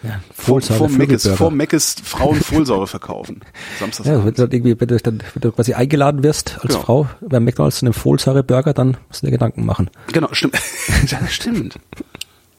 Ja, 0.04 0.20
vor, 0.30 0.60
Meckes, 0.90 1.26
vor 1.26 1.50
Meckes 1.50 1.96
Frauen 2.04 2.36
Folsäure 2.42 2.86
verkaufen. 2.86 3.40
Samstags 3.80 4.06
ja, 4.06 4.22
wenn 4.22 4.34
du, 4.34 4.42
irgendwie, 4.42 4.78
wenn, 4.78 4.88
du, 4.88 4.98
dann, 4.98 5.22
wenn 5.32 5.40
du 5.40 5.50
quasi 5.50 5.72
eingeladen 5.72 6.22
wirst 6.22 6.56
als 6.60 6.74
genau. 6.74 6.80
Frau 6.80 7.08
bei 7.22 7.40
McDonalds 7.40 7.78
zu 7.78 7.86
einem 7.86 7.94
Folsäure-Burger, 7.94 8.74
dann 8.74 8.98
musst 9.08 9.22
du 9.22 9.26
dir 9.26 9.32
Gedanken 9.32 9.64
machen. 9.64 9.88
Genau, 10.12 10.28
stimmt. 10.32 10.58
ja, 11.06 11.26
stimmt. 11.28 11.78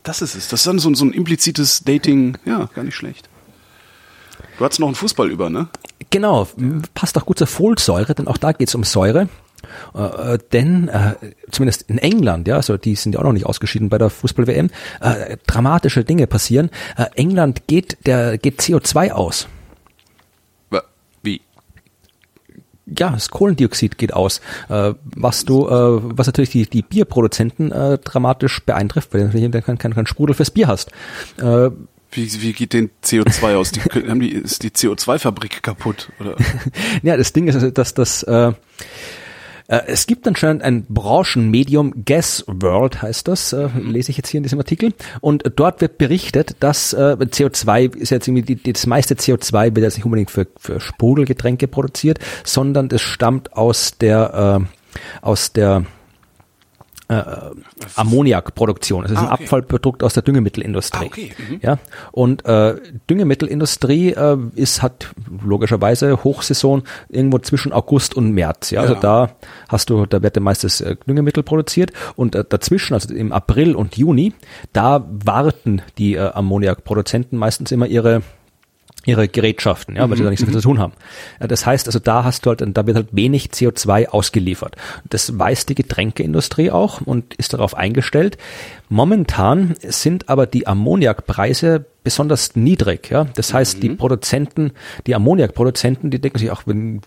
Das 0.02 0.24
ist 0.24 0.34
es. 0.34 0.48
Das 0.48 0.62
ist 0.62 0.68
dann 0.68 0.80
so, 0.80 0.92
so 0.96 1.06
ein 1.06 1.14
implizites 1.14 1.84
Dating. 1.84 2.36
Ja, 2.46 2.68
gar 2.74 2.84
nicht 2.84 2.96
schlecht. 2.96 3.30
Du 4.58 4.66
hattest 4.66 4.80
noch 4.80 4.88
einen 4.88 4.96
Fußball 4.96 5.30
über, 5.30 5.52
ne? 5.52 5.68
Genau, 6.10 6.48
passt 6.96 7.18
auch 7.18 7.26
gut 7.26 7.38
zur 7.38 7.48
Folsäure, 7.48 8.16
denn 8.16 8.28
auch 8.28 8.38
da 8.38 8.54
geht 8.54 8.70
es 8.70 8.76
um 8.76 8.84
Säure. 8.84 9.30
Äh, 9.94 10.34
äh, 10.34 10.40
denn 10.52 10.88
äh, 10.88 11.16
zumindest 11.52 11.84
in 11.84 11.98
England, 11.98 12.48
ja, 12.48 12.56
also 12.56 12.78
die 12.78 12.96
sind 12.96 13.14
ja 13.14 13.20
auch 13.20 13.26
noch 13.26 13.34
nicht 13.34 13.46
ausgeschieden 13.46 13.90
bei 13.90 13.98
der 13.98 14.10
Fußball-WM, 14.10 14.70
äh, 15.02 15.38
dramatische 15.48 16.04
Dinge 16.04 16.28
passieren. 16.28 16.70
Äh, 16.98 17.06
England 17.16 17.68
geht 17.68 17.98
der 18.06 18.38
geht 18.38 18.62
CO2 18.62 19.12
aus. 19.12 19.48
Wie? 21.24 21.42
ja, 22.86 23.10
das 23.10 23.30
Kohlendioxid 23.30 23.98
geht 23.98 24.14
aus, 24.14 24.42
äh, 24.70 24.94
was 25.16 25.46
du, 25.46 25.68
äh, 25.68 25.70
was 25.72 26.28
natürlich 26.28 26.52
die, 26.52 26.70
die 26.70 26.82
Bierproduzenten 26.82 27.72
äh, 27.72 27.98
dramatisch 27.98 28.62
beeintrifft, 28.64 29.14
weil 29.14 29.22
du 29.22 29.28
natürlich 29.28 29.66
keinen 29.66 29.78
kein, 29.78 29.94
kein 29.94 30.08
Sprudel 30.08 30.36
fürs 30.36 30.52
Bier 30.52 30.68
hast. 30.68 30.92
Äh, 31.38 31.72
wie, 32.12 32.42
wie 32.42 32.54
geht 32.54 32.74
denn 32.74 32.92
CO2 33.04 33.56
aus? 33.56 33.72
Die, 33.72 33.82
haben 33.82 34.20
die, 34.20 34.30
ist 34.30 34.64
die 34.64 34.70
CO2-Fabrik 34.70 35.62
kaputt? 35.62 36.12
Oder? 36.20 36.38
ja, 37.04 37.18
das 37.18 37.34
Ding 37.34 37.48
ist, 37.48 37.78
dass 37.78 37.94
das 37.94 38.24
äh, 38.24 38.54
es 39.68 40.06
gibt 40.06 40.28
anscheinend 40.28 40.62
ein 40.62 40.86
Branchenmedium, 40.88 42.06
Gas 42.06 42.44
World 42.48 43.02
heißt 43.02 43.28
das, 43.28 43.52
äh, 43.52 43.68
lese 43.80 44.12
ich 44.12 44.18
jetzt 44.18 44.30
hier 44.30 44.38
in 44.38 44.44
diesem 44.44 44.60
Artikel. 44.60 44.94
Und 45.22 45.44
dort 45.56 45.82
wird 45.82 45.98
berichtet, 45.98 46.56
dass 46.60 46.94
äh, 46.94 47.16
CO2 47.20 47.96
ist 47.96 48.12
jetzt 48.12 48.28
irgendwie, 48.28 48.56
die, 48.56 48.74
das 48.74 48.86
meiste 48.86 49.16
CO2 49.16 49.76
wird 49.76 49.84
jetzt 49.84 49.96
nicht 49.98 50.06
unbedingt 50.06 50.30
für, 50.30 50.46
für 50.58 50.80
Sprudelgetränke 50.80 51.68
produziert, 51.68 52.20
sondern 52.44 52.90
das 52.90 53.02
stammt 53.02 53.54
aus 53.54 53.98
der, 53.98 54.62
äh, 54.62 54.96
aus 55.26 55.52
der 55.52 55.86
äh, 57.08 57.24
Ammoniakproduktion. 57.96 59.04
Das 59.04 59.12
ist 59.12 59.18
ah, 59.18 59.24
okay. 59.24 59.34
ein 59.34 59.44
Abfallprodukt 59.44 60.04
aus 60.04 60.14
der 60.14 60.24
Düngemittelindustrie. 60.24 61.06
Ah, 61.06 61.08
okay. 61.08 61.32
Mhm. 61.50 61.60
Ja, 61.62 61.78
und 62.12 62.46
äh, 62.46 62.76
Düngemittelindustrie 63.10 64.12
äh, 64.12 64.38
ist 64.56 64.82
hat 64.82 65.14
logischerweise 65.44 66.24
Hochsaison 66.24 66.84
irgendwo 67.10 67.40
zwischen 67.40 67.74
August 67.74 68.16
und 68.16 68.32
März. 68.32 68.72
Ja, 68.72 68.82
also 68.82 68.96
ja. 68.96 69.00
da 69.00 69.30
hast 69.70 69.90
du, 69.90 70.06
da 70.06 70.22
wird 70.24 70.36
der 70.36 70.44
meistes 70.44 70.82
äh, 70.82 70.96
Düngemittel 71.08 71.44
produziert 71.44 71.92
und 72.16 72.36
äh, 72.36 72.44
dazwischen, 72.48 72.94
also 72.94 73.14
im 73.14 73.32
April 73.32 73.76
und 73.76 73.98
Juni, 73.98 74.34
da 74.74 75.06
warten 75.10 75.82
die 75.98 76.16
äh, 76.16 76.32
Ammoniakproduzenten 76.32 77.38
meistens 77.38 77.72
immer 77.72 77.88
ihre 77.88 78.22
ihre 79.06 79.28
Gerätschaften, 79.28 79.96
ja, 79.96 80.10
weil 80.10 80.18
sie 80.18 80.24
da 80.24 80.30
nichts 80.30 80.46
mhm. 80.46 80.52
zu 80.52 80.62
tun 80.62 80.80
haben. 80.80 80.94
Das 81.40 81.66
heißt, 81.66 81.88
also 81.88 82.00
da 82.00 82.24
hast 82.24 82.46
du 82.46 82.50
halt, 82.50 82.64
da 82.66 82.88
wird 82.88 82.96
halt 82.96 83.10
wenig 83.12 83.50
CO2 83.50 84.08
ausgeliefert. 84.08 84.76
Das 85.10 85.38
weiß 85.38 85.66
die 85.68 85.76
Getränkeindustrie 85.76 86.72
auch 86.72 87.02
und 87.02 87.34
ist 87.36 87.54
darauf 87.54 87.76
eingestellt. 87.76 88.38
Momentan 88.90 89.76
sind 89.82 90.30
aber 90.30 90.48
die 90.48 90.68
Ammoniakpreise 90.68 91.86
besonders 92.04 92.56
niedrig, 92.56 93.10
ja. 93.10 93.26
Das 93.36 93.54
heißt, 93.54 93.78
mhm. 93.78 93.82
die 93.82 93.90
Produzenten, 93.90 94.72
die 95.08 95.16
Ammoniakproduzenten, 95.16 96.12
die 96.12 96.20
denken 96.20 96.40
sich 96.40 96.52
auch, 96.52 96.64
wenn 96.66 97.02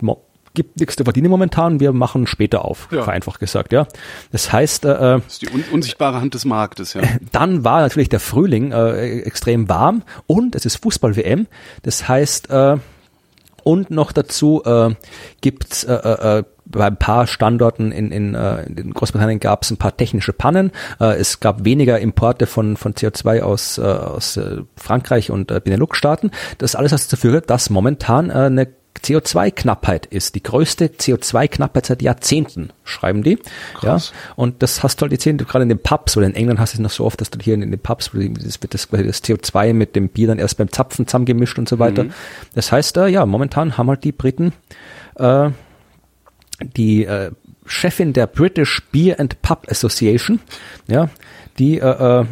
gibt 0.59 0.81
nichts 0.81 0.97
zu 0.97 1.05
verdienen 1.05 1.31
momentan, 1.31 1.79
wir 1.79 1.93
machen 1.93 2.27
später 2.27 2.65
auf, 2.65 2.89
ja. 2.91 3.05
vereinfacht 3.05 3.39
gesagt, 3.39 3.73
ja. 3.73 3.87
Das 4.33 4.53
heißt, 4.53 4.87
äh, 4.87 4.89
das 4.89 5.23
ist 5.29 5.43
die 5.43 5.51
un 5.51 5.63
unsichtbare 5.71 6.21
Hand 6.21 6.35
des 6.35 6.45
Marktes, 6.45 6.95
ja. 6.95 7.03
Dann 7.33 7.63
war 7.63 7.81
natürlich 7.81 8.09
der 8.09 8.19
Frühling 8.19 8.73
äh, 8.73 9.21
extrem 9.21 9.69
warm 9.69 10.03
und 10.27 10.57
es 10.57 10.67
ist 10.67 10.83
Fußball-WM. 10.83 11.47
Das 11.83 12.09
heißt, 12.09 12.51
äh, 12.51 12.79
und 13.63 13.93
noch 13.93 14.11
dazu 14.11 14.65
äh, 14.65 14.97
gibt 15.41 15.85
äh, 15.85 15.93
äh, 15.93 16.43
bei 16.65 16.87
ein 16.87 16.97
paar 16.97 17.29
Standorten 17.29 17.93
in, 17.93 18.11
in, 18.11 18.35
äh, 18.35 18.65
in 18.65 18.93
Großbritannien 18.93 19.39
gab 19.39 19.63
es 19.63 19.71
ein 19.71 19.77
paar 19.77 19.97
technische 19.97 20.33
Pannen. 20.33 20.73
Äh, 20.99 21.19
es 21.19 21.39
gab 21.39 21.65
weniger 21.65 22.01
Importe 22.01 22.47
von, 22.47 22.77
von 22.77 22.95
CO2 22.95 23.43
aus, 23.43 23.79
äh, 23.79 23.83
aus 23.83 24.37
äh, 24.37 24.63
Frankreich 24.77 25.31
und 25.31 25.53
äh, 25.53 25.61
Benelux-Staaten. 25.61 26.33
Das 26.59 26.75
alles 26.75 26.93
hat 26.93 27.01
dazu 27.01 27.17
geführt, 27.17 27.49
dass 27.49 27.71
momentan 27.71 28.31
äh, 28.31 28.33
eine 28.33 28.69
CO2-Knappheit 28.99 30.07
ist. 30.07 30.35
Die 30.35 30.43
größte 30.43 30.89
CO2-Knappheit 30.89 31.87
seit 31.87 32.03
Jahrzehnten, 32.03 32.71
schreiben 32.85 33.23
die. 33.23 33.39
Krass. 33.75 34.13
Ja, 34.13 34.35
und 34.37 34.63
das 34.63 34.83
hast 34.83 35.01
du 35.01 35.03
halt 35.03 35.13
jetzt 35.13 35.25
gerade 35.25 35.63
in 35.63 35.69
den 35.69 35.83
Pubs, 35.83 36.17
oder 36.17 36.27
in 36.27 36.35
England 36.35 36.61
hast 36.61 36.75
du 36.75 36.77
es 36.77 36.81
noch 36.81 36.91
so 36.91 37.05
oft, 37.05 37.21
dass 37.21 37.31
du 37.31 37.39
hier 37.41 37.55
in, 37.55 37.61
den 37.61 37.79
Pubs, 37.79 38.11
das 38.13 38.63
wird 38.63 38.75
das, 38.75 38.89
das 38.89 39.25
CO2 39.25 39.73
mit 39.73 39.97
dem 39.97 40.09
Bier 40.09 40.29
dann 40.29 40.39
erst 40.39 40.59
beim 40.59 40.71
Zapfen 40.71 41.07
zusammengemischt 41.07 41.59
und 41.59 41.69
so 41.69 41.79
weiter. 41.79 42.05
Mhm. 42.05 42.13
Das 42.55 42.73
heißt, 42.73 42.97
äh, 42.99 43.09
ja, 43.09 43.27
momentan 43.27 43.79
haben 43.79 43.89
halt 43.89 44.05
die 44.05 44.13
Briten 44.13 44.53
äh, 45.17 45.51
die 46.61 47.05
äh, 47.05 47.31
Chefin 47.69 48.13
der 48.13 48.27
British 48.27 48.83
Beer 48.93 49.21
and 49.21 49.41
Pub 49.43 49.67
Association, 49.71 50.41
ja, 50.87 51.09
die 51.59 51.79
äh, 51.79 52.21
äh, 52.21 52.25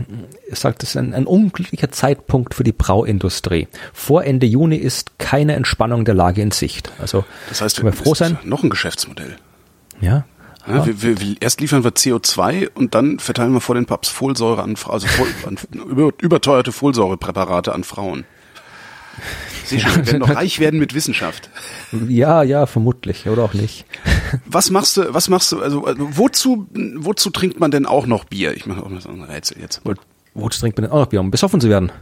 sagt, 0.53 0.83
es 0.83 0.91
ist 0.91 0.97
ein, 0.97 1.15
ein 1.15 1.27
unglücklicher 1.27 1.91
Zeitpunkt 1.91 2.55
für 2.55 2.65
die 2.65 2.73
Brauindustrie. 2.73 3.69
Vor 3.93 4.25
Ende 4.25 4.47
Juni 4.47 4.77
ist 4.77 5.19
keine 5.19 5.55
Entspannung 5.55 6.05
der 6.05 6.15
Lage 6.15 6.43
in 6.43 6.51
Sicht. 6.51 6.93
Also 6.99 7.25
das 7.49 7.61
heißt, 7.61 7.83
wir 7.83 7.93
froh 7.93 8.15
sein. 8.15 8.39
Noch 8.45 8.63
ein 8.63 8.71
Geschäftsmodell. 8.71 9.37
Ja. 10.01 10.25
Ja, 10.69 10.85
wir, 10.85 11.01
wir, 11.01 11.21
wir, 11.21 11.37
erst 11.39 11.61
liefern 11.61 11.85
wir 11.85 11.93
CO2 11.93 12.71
und 12.75 12.97
dann 12.97 13.21
verteilen 13.21 13.53
wir 13.53 13.61
vor 13.61 13.77
den 13.77 13.87
Pubs 13.87 14.09
Folsäure 14.09 14.65
an, 14.65 14.75
also 14.89 15.07
voll, 15.07 15.29
an 15.47 15.59
über, 15.73 16.11
überteuerte 16.21 16.73
Folsäurepräparate 16.73 17.73
an 17.73 17.85
Frauen. 17.85 18.25
Sie 19.65 19.79
wir 19.79 20.07
werden 20.07 20.19
noch 20.19 20.31
reich 20.35 20.59
werden 20.59 20.81
mit 20.81 20.93
Wissenschaft. 20.93 21.51
Ja, 22.09 22.43
ja, 22.43 22.67
vermutlich 22.67 23.29
oder 23.29 23.45
auch 23.45 23.55
nicht. 23.55 23.85
Was 24.47 24.71
machst 24.71 24.97
du? 24.97 25.15
Was 25.15 25.29
machst 25.29 25.53
du? 25.53 25.61
Also, 25.61 25.85
also 25.85 26.17
wozu, 26.17 26.67
wozu 26.97 27.31
trinkt 27.31 27.61
man 27.61 27.71
denn 27.71 27.87
auch 27.87 28.07
noch 28.07 28.25
Bier? 28.25 28.57
Ich 28.57 28.67
mache 28.67 28.83
auch 28.83 28.89
mal 28.89 29.01
so 29.01 29.09
ein 29.09 29.23
Rätsel 29.23 29.61
jetzt. 29.61 29.81
Wo, 29.85 29.95
wozu 30.35 30.61
trinkt 30.61 30.79
man 30.79 30.85
denn 30.85 30.93
auch 30.93 31.01
noch 31.01 31.07
Bier, 31.07 31.21
um 31.21 31.31
besoffen 31.31 31.61
zu 31.61 31.69
werden? 31.69 31.93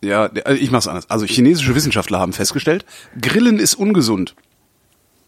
Ja, 0.00 0.30
also 0.44 0.60
ich 0.60 0.70
mach's 0.70 0.86
anders. 0.86 1.10
Also 1.10 1.26
chinesische 1.26 1.74
Wissenschaftler 1.74 2.20
haben 2.20 2.32
festgestellt, 2.32 2.84
Grillen 3.20 3.58
ist 3.58 3.74
ungesund. 3.74 4.34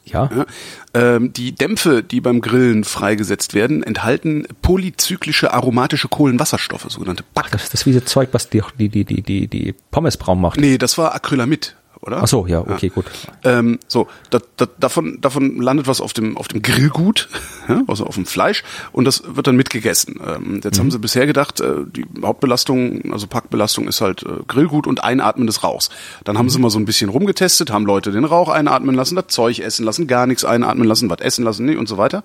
Ja. 0.05 0.31
ja 0.35 0.47
ähm, 0.95 1.33
die 1.33 1.55
Dämpfe, 1.55 2.03
die 2.03 2.21
beim 2.21 2.41
Grillen 2.41 2.85
freigesetzt 2.85 3.55
werden, 3.55 3.83
enthalten 3.83 4.47
polyzyklische 4.63 5.53
aromatische 5.53 6.09
Kohlenwasserstoffe, 6.09 6.87
sogenannte 6.89 7.25
PAC. 7.35 7.51
Das 7.51 7.65
ist 7.65 7.75
das 7.75 7.87
wie 7.87 7.93
das 7.93 8.05
Zeug, 8.07 8.31
was 8.33 8.49
die, 8.49 8.63
die, 8.79 8.89
die, 8.89 9.23
die, 9.23 9.47
die 9.49 9.75
Pommes 9.91 10.17
braun 10.17 10.41
macht. 10.41 10.59
Nee, 10.59 10.79
das 10.79 10.99
war 10.99 11.15
Acrylamid 11.15 11.77
oder? 12.03 12.23
Ach 12.23 12.29
so, 12.29 12.47
ja, 12.47 12.61
okay, 12.61 12.87
ja. 12.87 12.93
gut. 12.95 13.05
Ähm, 13.45 13.79
so, 13.87 14.09
da, 14.31 14.41
da, 14.57 14.67
davon, 14.79 15.21
davon 15.21 15.61
landet 15.61 15.87
was 15.87 16.01
auf 16.01 16.15
dem, 16.15 16.37
auf 16.39 16.49
dem 16.49 16.63
Grillgut, 16.63 17.29
ja, 17.69 17.83
also 17.87 18.07
auf 18.07 18.15
dem 18.15 18.25
Fleisch, 18.25 18.65
und 18.93 19.05
das 19.05 19.23
wird 19.27 19.47
dann 19.47 19.57
mitgegessen. 19.57 20.19
Ähm, 20.27 20.61
jetzt 20.65 20.77
mhm. 20.77 20.81
haben 20.81 20.91
sie 20.91 20.99
bisher 20.99 21.27
gedacht, 21.27 21.61
äh, 21.61 21.85
die 21.85 22.07
Hauptbelastung, 22.23 23.13
also 23.13 23.27
Packbelastung 23.27 23.87
ist 23.87 24.01
halt 24.01 24.23
äh, 24.23 24.43
Grillgut 24.49 24.87
und 24.87 25.05
Einatmen 25.05 25.47
des 25.47 25.63
Rauchs. 25.63 25.91
Dann 26.25 26.39
haben 26.39 26.47
mhm. 26.47 26.51
sie 26.51 26.59
mal 26.59 26.71
so 26.71 26.79
ein 26.79 26.87
bisschen 26.87 27.11
rumgetestet, 27.11 27.71
haben 27.71 27.85
Leute 27.85 28.13
den 28.13 28.25
Rauch 28.25 28.49
einatmen 28.49 28.95
lassen, 28.95 29.17
das 29.17 29.27
Zeug 29.29 29.59
essen 29.59 29.85
lassen, 29.85 30.07
gar 30.07 30.27
nichts 30.27 30.45
einatmen 30.45 30.89
lassen, 30.89 31.11
was 31.11 31.21
essen 31.21 31.45
lassen, 31.45 31.67
nee, 31.67 31.77
und 31.77 31.89
so 31.89 31.99
weiter. 31.99 32.25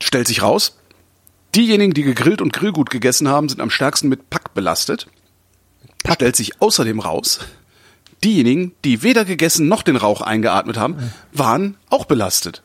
Stellt 0.00 0.28
sich 0.28 0.42
raus, 0.42 0.76
diejenigen, 1.56 1.94
die 1.94 2.04
gegrillt 2.04 2.40
und 2.40 2.52
Grillgut 2.52 2.90
gegessen 2.90 3.28
haben, 3.28 3.48
sind 3.48 3.60
am 3.60 3.70
stärksten 3.70 4.08
mit 4.08 4.30
Pack 4.30 4.54
belastet. 4.54 5.08
Pack. 6.04 6.16
Stellt 6.16 6.36
sich 6.36 6.60
außerdem 6.60 7.00
raus, 7.00 7.40
diejenigen, 8.24 8.72
die 8.84 9.02
weder 9.02 9.24
gegessen 9.24 9.68
noch 9.68 9.82
den 9.82 9.96
Rauch 9.96 10.20
eingeatmet 10.20 10.76
haben, 10.76 10.96
waren 11.32 11.76
auch 11.90 12.06
belastet. 12.06 12.62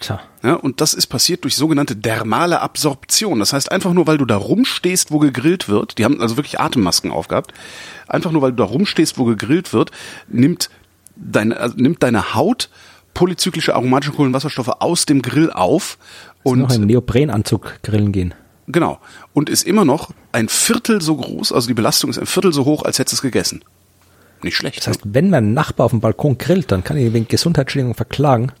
Tja. 0.00 0.20
Ja, 0.42 0.54
und 0.54 0.80
das 0.80 0.94
ist 0.94 1.08
passiert 1.08 1.44
durch 1.44 1.56
sogenannte 1.56 1.94
dermale 1.94 2.60
Absorption. 2.60 3.38
Das 3.38 3.52
heißt, 3.52 3.70
einfach 3.70 3.92
nur, 3.92 4.06
weil 4.06 4.16
du 4.16 4.24
da 4.24 4.36
rumstehst, 4.36 5.10
wo 5.10 5.18
gegrillt 5.18 5.68
wird, 5.68 5.98
die 5.98 6.04
haben 6.04 6.20
also 6.20 6.36
wirklich 6.38 6.58
Atemmasken 6.58 7.10
aufgehabt, 7.10 7.52
einfach 8.08 8.32
nur, 8.32 8.40
weil 8.40 8.52
du 8.52 8.56
da 8.56 8.64
rumstehst, 8.64 9.18
wo 9.18 9.24
gegrillt 9.24 9.74
wird, 9.74 9.90
nimmt, 10.28 10.70
deine, 11.16 11.58
also 11.58 11.76
nimmt 11.76 12.02
deine 12.02 12.34
Haut 12.34 12.70
polyzyklische 13.12 13.74
aromatische 13.74 14.12
Kohlenwasserstoffe 14.12 14.80
aus 14.80 15.04
dem 15.04 15.20
Grill 15.20 15.50
auf 15.50 15.98
und 16.42 16.60
noch 16.60 16.72
im 16.72 16.86
Neoprenanzug 16.86 17.80
grillen 17.82 18.12
gehen. 18.12 18.34
Genau. 18.68 19.00
Und 19.34 19.50
ist 19.50 19.64
immer 19.64 19.84
noch 19.84 20.10
ein 20.32 20.48
Viertel 20.48 21.02
so 21.02 21.16
groß, 21.16 21.52
also 21.52 21.68
die 21.68 21.74
Belastung 21.74 22.08
ist 22.08 22.18
ein 22.18 22.26
Viertel 22.26 22.52
so 22.52 22.64
hoch, 22.64 22.84
als 22.84 22.98
hättest 22.98 23.14
du 23.14 23.16
es 23.16 23.22
gegessen. 23.22 23.64
Nicht 24.42 24.56
schlecht. 24.56 24.78
Das 24.78 24.88
heißt, 24.88 25.00
wenn 25.04 25.30
mein 25.30 25.54
Nachbar 25.54 25.86
auf 25.86 25.90
dem 25.90 26.00
Balkon 26.00 26.38
grillt, 26.38 26.72
dann 26.72 26.84
kann 26.84 26.96
ich 26.96 27.04
ihn 27.04 27.12
wegen 27.12 27.28
Gesundheitsschädigung 27.28 27.94
verklagen. 27.94 28.52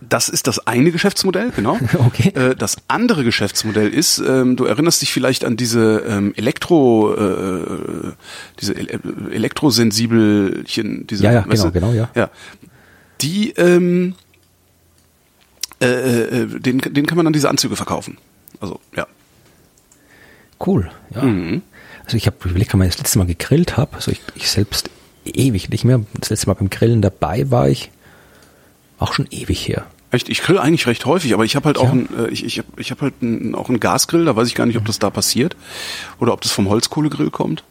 Das 0.00 0.28
ist 0.28 0.46
das 0.46 0.66
eine 0.66 0.92
Geschäftsmodell, 0.92 1.52
genau. 1.54 1.78
okay. 1.98 2.28
Äh, 2.34 2.54
das 2.54 2.76
andere 2.88 3.24
Geschäftsmodell 3.24 3.92
ist, 3.92 4.18
ähm, 4.18 4.56
du 4.56 4.64
erinnerst 4.64 5.02
dich 5.02 5.12
vielleicht 5.12 5.44
an 5.44 5.56
diese 5.56 6.04
ähm, 6.06 6.32
Elektro, 6.36 7.14
äh, 7.14 8.12
diese 8.60 8.76
Elektrosensibelchen, 8.76 11.06
diese, 11.06 11.24
ja, 11.24 11.32
ja, 11.32 11.40
genau, 11.42 11.64
du? 11.64 11.72
genau, 11.72 11.92
ja. 11.92 12.08
Ja, 12.14 12.30
die, 13.22 13.50
ähm, 13.52 14.14
äh, 15.80 15.86
äh, 15.86 16.60
den, 16.60 16.78
den 16.78 17.06
kann 17.06 17.16
man 17.16 17.24
dann 17.24 17.32
diese 17.32 17.48
Anzüge 17.48 17.76
verkaufen. 17.76 18.18
Also 18.60 18.80
ja. 18.94 19.06
Cool, 20.64 20.90
ja. 21.14 21.22
Mhm. 21.22 21.62
Also 22.04 22.16
ich 22.16 22.26
habe 22.26 22.36
überlegt, 22.48 22.72
wann 22.72 22.82
ich 22.82 22.90
das 22.90 22.98
letzte 22.98 23.18
Mal 23.18 23.26
gegrillt 23.26 23.76
habe. 23.76 23.96
Also 23.96 24.10
ich, 24.10 24.20
ich 24.34 24.50
selbst 24.50 24.90
ewig 25.34 25.68
nicht 25.70 25.84
mehr. 25.84 26.00
Das 26.14 26.30
letzte 26.30 26.48
Mal 26.48 26.54
beim 26.54 26.70
Grillen 26.70 27.02
dabei 27.02 27.50
war 27.50 27.68
ich 27.68 27.90
auch 28.98 29.12
schon 29.12 29.26
ewig 29.30 29.66
her. 29.68 29.86
Echt? 30.10 30.28
Ich 30.28 30.40
grill 30.40 30.58
eigentlich 30.58 30.86
recht 30.86 31.04
häufig, 31.04 31.34
aber 31.34 31.44
ich 31.44 31.56
habe 31.56 31.66
halt 31.66 31.78
auch 31.78 31.84
ja. 31.84 31.92
ein, 31.92 32.08
äh, 32.16 32.28
ich, 32.28 32.44
ich 32.44 32.58
habe 32.58 32.68
ich 32.76 32.90
hab 32.90 33.02
halt 33.02 33.20
ein, 33.22 33.54
auch 33.54 33.68
einen 33.68 33.80
Gasgrill, 33.80 34.24
da 34.24 34.36
weiß 34.36 34.48
ich 34.48 34.54
gar 34.54 34.66
nicht, 34.66 34.78
ob 34.78 34.84
das 34.84 34.98
da 34.98 35.10
passiert 35.10 35.56
oder 36.20 36.32
ob 36.32 36.40
das 36.40 36.52
vom 36.52 36.68
Holzkohlegrill 36.68 37.30
kommt. 37.30 37.64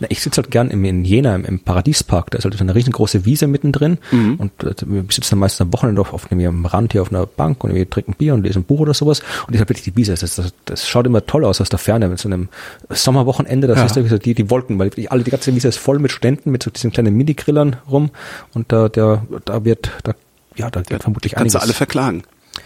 Na, 0.00 0.06
ich 0.10 0.22
sitze 0.22 0.42
halt 0.42 0.50
gern 0.50 0.70
im, 0.70 0.84
in 0.84 1.04
Jena 1.04 1.34
im, 1.34 1.44
im 1.44 1.60
Paradiespark. 1.60 2.30
Da 2.30 2.38
ist 2.38 2.44
halt 2.44 2.60
eine 2.60 2.74
riesengroße 2.74 3.24
Wiese 3.24 3.46
mittendrin 3.46 3.98
mhm. 4.10 4.34
und 4.36 4.64
äh, 4.64 4.74
wir 4.86 5.04
sitzen 5.10 5.30
dann 5.30 5.38
meistens 5.40 5.60
am 5.60 5.72
Wochenende 5.72 6.00
auf, 6.00 6.12
auf 6.12 6.30
einem 6.30 6.66
Rand 6.66 6.92
hier 6.92 7.02
auf 7.02 7.12
einer 7.12 7.26
Bank 7.26 7.64
und 7.64 7.74
wir 7.74 7.88
trinken 7.88 8.14
Bier 8.14 8.34
und 8.34 8.42
lesen 8.42 8.60
ein 8.60 8.64
Buch 8.64 8.80
oder 8.80 8.94
sowas. 8.94 9.20
Und 9.46 9.54
ist 9.54 9.60
halt 9.60 9.68
wirklich 9.68 9.84
die 9.84 9.96
Wiese. 9.96 10.14
Das, 10.14 10.34
das, 10.34 10.52
das 10.64 10.88
schaut 10.88 11.06
immer 11.06 11.24
toll 11.24 11.44
aus 11.44 11.60
aus 11.60 11.68
der 11.68 11.78
Ferne. 11.78 12.08
Mit 12.08 12.18
so 12.18 12.28
einem 12.28 12.48
Sommerwochenende, 12.88 13.66
da 13.66 13.74
ja. 13.74 13.88
siehst 13.88 13.96
du 13.96 14.18
die, 14.18 14.34
die 14.34 14.50
Wolken, 14.50 14.78
weil 14.78 14.90
alle, 15.08 15.22
die 15.22 15.30
ganze 15.30 15.54
Wiese 15.54 15.68
ist 15.68 15.78
voll 15.78 15.98
mit 15.98 16.12
Studenten, 16.12 16.50
mit 16.50 16.62
so 16.62 16.70
diesen 16.70 16.92
kleinen 16.92 17.16
Mini-Grillern 17.16 17.76
rum 17.90 18.10
und 18.54 18.72
da, 18.72 18.88
der, 18.88 19.24
da 19.44 19.64
wird, 19.64 19.90
da 20.02 20.14
ja, 20.56 20.70
da 20.70 20.82
wird 20.88 21.02
vermutlich 21.02 21.32
Kannst 21.32 21.54
einiges. 21.56 21.60
du 21.60 21.60
alle 21.60 21.72
verklagen. 21.72 22.22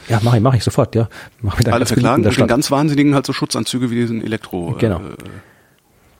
Ja, 0.08 0.20
mache 0.22 0.36
ich, 0.36 0.42
mache 0.42 0.56
ich 0.56 0.64
sofort, 0.64 0.94
ja. 0.94 1.08
Mach 1.40 1.58
mit 1.58 1.68
alle 1.68 1.86
verklagen 1.86 2.24
und 2.24 2.36
den 2.36 2.46
ganz 2.46 2.70
wahnsinnigen 2.70 3.14
halt 3.14 3.26
so 3.26 3.32
Schutzanzüge 3.32 3.90
wie 3.90 3.96
diesen 3.96 4.22
Elektro. 4.22 4.74
Genau. 4.78 4.98
Äh, 4.98 5.16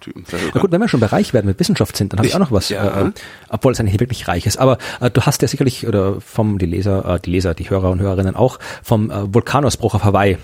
Typen. 0.05 0.24
Na 0.55 0.61
gut, 0.61 0.70
wenn 0.70 0.80
wir 0.80 0.88
schon 0.88 1.00
bei 1.00 1.07
reich 1.07 1.34
werden 1.34 1.46
mit 1.46 1.59
Wissenschaft 1.59 1.96
sind, 1.96 2.12
dann 2.12 2.18
habe 2.18 2.28
ich 2.28 2.34
auch 2.34 2.40
noch 2.40 2.52
was, 2.52 2.68
ja. 2.68 3.09
äh, 3.09 3.12
obwohl 3.48 3.72
es 3.72 3.80
eigentlich 3.80 3.98
wirklich 4.00 4.28
reich 4.28 4.46
ist. 4.46 4.59
Aber 4.59 4.78
äh, 5.00 5.11
du 5.11 5.22
hast 5.22 5.42
ja 5.42 5.48
sicherlich, 5.48 5.86
oder 5.86 6.20
vom 6.20 6.59
die 6.59 6.66
Leser, 6.66 7.16
äh, 7.16 7.20
die 7.20 7.30
Leser, 7.30 7.55
die 7.55 7.68
Hörer 7.68 7.90
und 7.90 8.00
Hörerinnen 8.00 8.36
auch, 8.36 8.59
vom 8.82 9.11
äh, 9.11 9.34
Vulkanausbruch 9.34 9.94
auf 9.94 10.05
Hawaii 10.05 10.38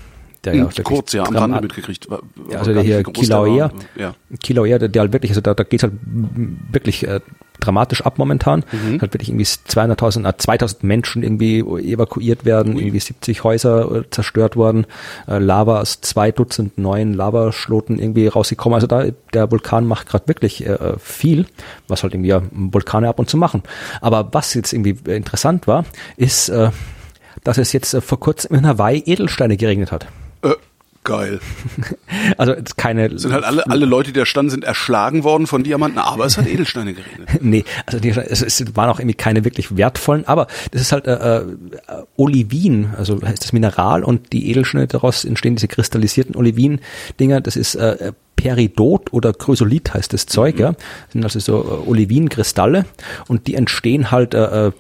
der 0.45 0.55
ja 0.55 0.71
hm, 0.71 0.85
kurz 0.85 1.13
ja 1.13 1.25
am 1.25 1.37
Rande 1.37 1.61
mitgekriegt. 1.61 2.11
War, 2.11 2.23
ja, 2.51 2.61
also 2.61 2.73
der 2.73 2.83
hier 2.83 3.03
Kilauea, 3.03 3.71
ja. 3.95 4.15
Kilauea, 4.43 4.79
der, 4.79 4.89
der 4.89 5.03
halt 5.03 5.13
wirklich, 5.13 5.33
also 5.33 5.43
da, 5.43 5.53
da 5.53 5.65
geht 5.65 5.83
halt 5.83 5.93
wirklich 6.03 7.07
äh, 7.07 7.21
dramatisch 7.61 8.03
ab 8.03 8.19
momentan. 8.19 8.65
Mhm. 8.73 9.01
Halt 9.01 9.15
wirklich 9.15 9.29
irgendwie 9.29 9.45
200.000, 9.45 10.29
äh, 10.29 10.37
2000 10.37 10.83
Menschen 10.83 11.23
irgendwie 11.23 11.61
evakuiert 11.61 12.45
werden, 12.45 12.75
Ui. 12.75 12.83
irgendwie 12.83 13.01
70 13.01 13.45
Häuser 13.45 13.97
äh, 13.97 14.11
zerstört 14.11 14.57
worden, 14.57 14.87
äh, 15.29 15.39
Lava 15.39 15.81
aus 15.81 16.01
zwei 16.01 16.33
Dutzend 16.33 16.79
neuen 16.79 17.15
Lavaschloten 17.15 17.99
irgendwie 17.99 18.27
rausgekommen. 18.27 18.75
Also 18.75 18.87
da, 18.87 19.05
der 19.33 19.51
Vulkan 19.51 19.87
macht 19.87 20.09
gerade 20.09 20.27
wirklich 20.29 20.67
äh, 20.67 20.95
viel, 20.99 21.47
was 21.89 22.03
halt 22.03 22.15
irgendwie 22.15 22.31
ja 22.31 22.43
Vulkane 22.51 23.09
ab 23.09 23.19
und 23.19 23.29
zu 23.29 23.37
machen. 23.37 23.63
Aber 24.01 24.29
was 24.33 24.55
jetzt 24.55 24.73
irgendwie 24.73 24.97
interessant 25.11 25.67
war, 25.67 25.85
ist, 26.17 26.49
äh, 26.49 26.71
dass 27.45 27.59
es 27.59 27.73
jetzt 27.73 27.95
äh, 27.95 28.01
vor 28.01 28.21
kurzem 28.21 28.57
in 28.57 28.67
Hawaii 28.67 29.03
Edelsteine 29.07 29.57
geregnet 29.57 29.93
hat. 29.93 30.07
Äh, 30.43 30.55
geil. 31.05 31.41
Also 32.37 32.55
keine. 32.77 33.19
Sind 33.19 33.33
halt 33.33 33.45
alle, 33.45 33.67
alle 33.67 33.87
Leute, 33.87 34.13
die 34.13 34.19
da 34.19 34.27
standen, 34.27 34.51
sind 34.51 34.65
erschlagen 34.65 35.25
worden 35.25 35.47
von 35.47 35.63
Diamanten, 35.63 35.99
aber 35.99 36.25
es 36.25 36.39
hat 36.39 36.47
Edelsteine 36.49 36.95
geregnet. 36.95 37.29
nee, 37.41 37.65
also 37.87 37.99
die, 37.99 38.11
es, 38.11 38.43
es 38.43 38.77
waren 38.77 38.89
auch 38.89 38.99
irgendwie 38.99 39.17
keine 39.17 39.45
wirklich 39.45 39.77
wertvollen, 39.77 40.27
aber 40.27 40.47
das 40.71 40.83
ist 40.83 40.93
halt 40.93 41.07
äh, 41.07 41.39
äh, 41.41 41.45
Olivin, 42.17 42.91
also 42.97 43.21
heißt 43.23 43.43
das 43.43 43.53
Mineral 43.53 44.05
und 44.05 44.33
die 44.33 44.51
Edelsteine 44.51 44.87
daraus 44.87 45.25
entstehen 45.25 45.57
diese 45.57 45.69
kristallisierten 45.69 46.35
Olivin-Dinger, 46.35 47.41
das 47.41 47.57
ist 47.57 47.75
äh, 47.75 48.13
Peridot 48.37 49.13
oder 49.13 49.33
Chrysolith 49.33 49.95
heißt 49.95 50.13
das 50.13 50.27
Zeug, 50.27 50.57
mhm. 50.57 50.61
ja. 50.61 50.73
Das 50.73 51.13
sind 51.13 51.25
also 51.25 51.41
so 51.41 51.59
äh, 51.59 51.89
Olivin-Kristalle 51.89 52.87
und 53.29 53.47
die 53.47 53.55
entstehen 53.55 54.11
halt 54.11 54.35
äh, 54.35 54.67
äh 54.69 54.73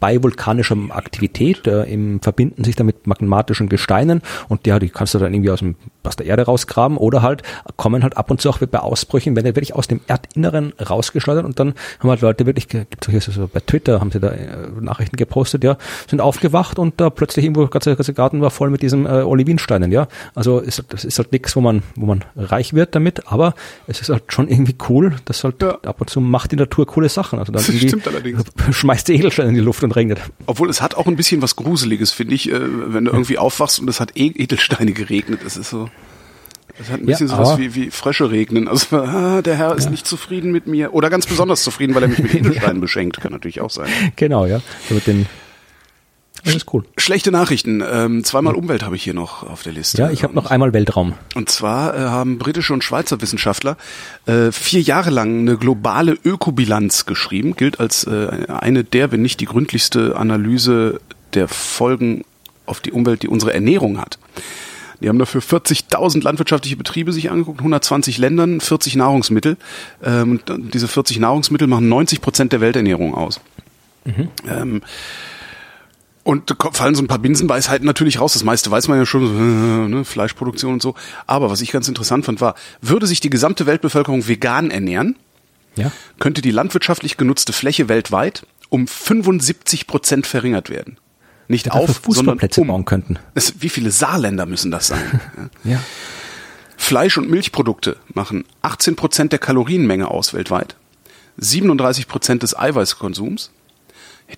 bei 0.00 0.22
vulkanischer 0.22 0.76
Aktivität, 0.90 1.66
äh, 1.66 1.84
im, 1.84 2.20
verbinden 2.20 2.64
sich 2.64 2.76
damit 2.76 3.06
magmatischen 3.06 3.68
Gesteinen 3.68 4.22
und 4.48 4.66
ja, 4.66 4.78
die 4.78 4.88
kannst 4.88 5.14
du 5.14 5.18
dann 5.18 5.32
irgendwie 5.32 5.50
aus, 5.50 5.60
dem, 5.60 5.76
aus 6.06 6.16
der 6.16 6.26
Erde 6.26 6.42
rausgraben 6.42 6.96
oder 6.96 7.22
halt 7.22 7.42
kommen 7.76 8.02
halt 8.02 8.16
ab 8.16 8.30
und 8.30 8.40
zu 8.40 8.50
auch 8.50 8.58
bei 8.58 8.78
Ausbrüchen, 8.78 9.36
wenn 9.36 9.44
er 9.44 9.54
wirklich 9.56 9.74
aus 9.74 9.88
dem 9.88 10.00
Erdinneren 10.06 10.72
rausgeschleudert 10.78 11.44
und 11.44 11.58
dann 11.58 11.74
haben 12.00 12.10
halt 12.10 12.20
Leute 12.20 12.46
wirklich, 12.46 12.68
gibt 12.68 13.08
es 13.08 13.24
so 13.26 13.48
bei 13.52 13.60
Twitter, 13.60 14.00
haben 14.00 14.10
sie 14.10 14.20
da 14.20 14.28
äh, 14.28 14.68
Nachrichten 14.80 15.16
gepostet, 15.16 15.64
ja, 15.64 15.76
sind 16.08 16.20
aufgewacht 16.20 16.78
und 16.78 17.00
da 17.00 17.10
plötzlich 17.10 17.44
irgendwo 17.44 17.66
ganze, 17.66 17.96
ganze 17.96 18.14
Garten 18.14 18.40
war 18.40 18.50
voll 18.50 18.70
mit 18.70 18.82
diesen 18.82 19.06
äh, 19.06 19.22
Olivinsteinen, 19.22 19.92
ja. 19.92 20.08
Also 20.34 20.58
ist, 20.58 20.84
das 20.88 21.04
ist 21.04 21.18
halt 21.18 21.32
nichts, 21.32 21.56
wo 21.56 21.60
man, 21.60 21.82
wo 21.94 22.06
man 22.06 22.24
reich 22.36 22.74
wird 22.74 22.94
damit, 22.94 23.26
aber 23.26 23.54
es 23.86 24.00
ist 24.00 24.10
halt 24.10 24.24
schon 24.28 24.48
irgendwie 24.48 24.76
cool, 24.88 25.16
das 25.24 25.44
halt 25.44 25.62
ja. 25.62 25.78
ab 25.82 26.00
und 26.00 26.10
zu 26.10 26.20
macht 26.20 26.52
die 26.52 26.56
Natur 26.56 26.86
coole 26.86 27.08
Sachen. 27.08 27.38
Also 27.38 27.52
dann 27.52 27.62
das 27.64 27.68
irgendwie 27.68 28.72
schmeißt 28.72 29.08
die 29.08 29.14
Edelsteine 29.14 29.50
in 29.50 29.54
die 29.54 29.60
Luft 29.60 29.82
und 29.82 29.94
regnet. 29.96 30.20
Obwohl 30.46 30.70
es 30.70 30.82
hat 30.82 30.94
auch 30.94 31.06
ein 31.06 31.16
bisschen 31.16 31.42
was 31.42 31.56
Gruseliges, 31.56 32.12
finde 32.12 32.34
ich, 32.34 32.50
äh, 32.50 32.60
wenn 32.60 33.04
du 33.04 33.12
irgendwie 33.12 33.38
aufwachst 33.38 33.80
und 33.80 33.88
es 33.88 34.00
hat 34.00 34.16
eh 34.16 34.26
Edelsteine 34.26 34.92
geregnet. 34.92 35.40
Es 35.44 35.56
ist 35.56 35.70
so. 35.70 35.88
Es 36.78 36.90
hat 36.90 37.00
ein 37.00 37.06
bisschen 37.06 37.28
ja, 37.28 37.36
sowas 37.36 37.58
wie, 37.58 37.74
wie 37.74 37.90
Frösche 37.90 38.30
regnen. 38.30 38.68
Also 38.68 38.96
ah, 38.96 39.42
der 39.42 39.56
Herr 39.56 39.76
ist 39.76 39.84
ja. 39.84 39.90
nicht 39.90 40.06
zufrieden 40.06 40.52
mit 40.52 40.66
mir. 40.66 40.94
Oder 40.94 41.10
ganz 41.10 41.26
besonders 41.26 41.62
zufrieden, 41.62 41.94
weil 41.94 42.02
er 42.02 42.08
mich 42.08 42.18
mit 42.18 42.34
Edelsteinen 42.34 42.80
beschenkt. 42.80 43.20
Kann 43.20 43.32
natürlich 43.32 43.60
auch 43.60 43.70
sein. 43.70 43.88
Genau, 44.16 44.46
ja. 44.46 44.60
So 44.88 44.94
mit 44.94 45.06
den 45.06 45.26
alles 46.46 46.64
cool. 46.72 46.84
Schlechte 46.96 47.32
Nachrichten. 47.32 47.82
Ähm, 47.88 48.22
zweimal 48.22 48.54
Umwelt 48.54 48.84
habe 48.84 48.94
ich 48.94 49.02
hier 49.02 49.14
noch 49.14 49.42
auf 49.42 49.62
der 49.62 49.72
Liste. 49.72 49.98
Ja, 49.98 50.10
ich 50.10 50.22
habe 50.22 50.34
noch 50.34 50.46
einmal 50.50 50.72
Weltraum. 50.72 51.14
Und 51.34 51.50
zwar 51.50 51.94
äh, 51.94 51.98
haben 51.98 52.38
britische 52.38 52.72
und 52.72 52.84
Schweizer 52.84 53.20
Wissenschaftler 53.20 53.76
äh, 54.26 54.52
vier 54.52 54.80
Jahre 54.80 55.10
lang 55.10 55.40
eine 55.40 55.56
globale 55.56 56.12
Ökobilanz 56.12 57.04
geschrieben. 57.04 57.56
Gilt 57.56 57.80
als 57.80 58.04
äh, 58.04 58.46
eine 58.48 58.84
der, 58.84 59.10
wenn 59.10 59.22
nicht 59.22 59.40
die 59.40 59.46
gründlichste 59.46 60.16
Analyse 60.16 61.00
der 61.34 61.48
Folgen 61.48 62.24
auf 62.64 62.80
die 62.80 62.92
Umwelt, 62.92 63.22
die 63.22 63.28
unsere 63.28 63.52
Ernährung 63.52 64.00
hat. 64.00 64.18
Die 65.00 65.08
haben 65.08 65.18
dafür 65.18 65.42
40.000 65.42 66.22
landwirtschaftliche 66.22 66.76
Betriebe 66.76 67.12
sich 67.12 67.30
angeguckt, 67.30 67.58
120 67.60 68.18
Ländern, 68.18 68.60
40 68.60 68.96
Nahrungsmittel. 68.96 69.56
Ähm, 70.02 70.40
diese 70.48 70.88
40 70.88 71.18
Nahrungsmittel 71.18 71.68
machen 71.68 71.88
90 71.88 72.20
Prozent 72.20 72.52
der 72.52 72.60
Welternährung 72.60 73.14
aus. 73.14 73.40
Mhm. 74.04 74.28
Ähm, 74.48 74.82
und 76.22 76.50
da 76.50 76.56
fallen 76.72 76.96
so 76.96 77.02
ein 77.02 77.06
paar 77.06 77.20
Binsenweisheiten 77.20 77.86
natürlich 77.86 78.20
raus. 78.20 78.32
Das 78.32 78.42
meiste 78.42 78.70
weiß 78.70 78.88
man 78.88 78.98
ja 78.98 79.06
schon, 79.06 79.22
äh, 79.24 79.88
ne, 79.94 80.04
Fleischproduktion 80.04 80.72
und 80.74 80.82
so. 80.82 80.94
Aber 81.26 81.50
was 81.50 81.60
ich 81.60 81.70
ganz 81.70 81.86
interessant 81.88 82.24
fand, 82.24 82.40
war, 82.40 82.54
würde 82.80 83.06
sich 83.06 83.20
die 83.20 83.30
gesamte 83.30 83.66
Weltbevölkerung 83.66 84.26
vegan 84.26 84.70
ernähren, 84.70 85.16
ja. 85.76 85.92
könnte 86.18 86.42
die 86.42 86.50
landwirtschaftlich 86.50 87.16
genutzte 87.16 87.52
Fläche 87.52 87.88
weltweit 87.88 88.46
um 88.70 88.88
75 88.88 89.86
Prozent 89.86 90.26
verringert 90.26 90.68
werden. 90.68 90.98
Nicht 91.48 91.70
auf, 91.72 92.02
sondern 92.08 92.38
um. 92.38 92.66
bauen 92.66 92.84
könnten. 92.84 93.18
Es, 93.34 93.54
wie 93.60 93.68
viele 93.68 93.90
Saarländer 93.90 94.46
müssen 94.46 94.70
das 94.70 94.88
sein? 94.88 95.20
ja. 95.64 95.80
Fleisch- 96.76 97.16
und 97.16 97.30
Milchprodukte 97.30 97.96
machen 98.12 98.44
18 98.62 98.96
Prozent 98.96 99.32
der 99.32 99.38
Kalorienmenge 99.38 100.10
aus 100.10 100.34
weltweit, 100.34 100.76
37 101.38 102.08
Prozent 102.08 102.42
des 102.42 102.58
Eiweißkonsums. 102.58 103.50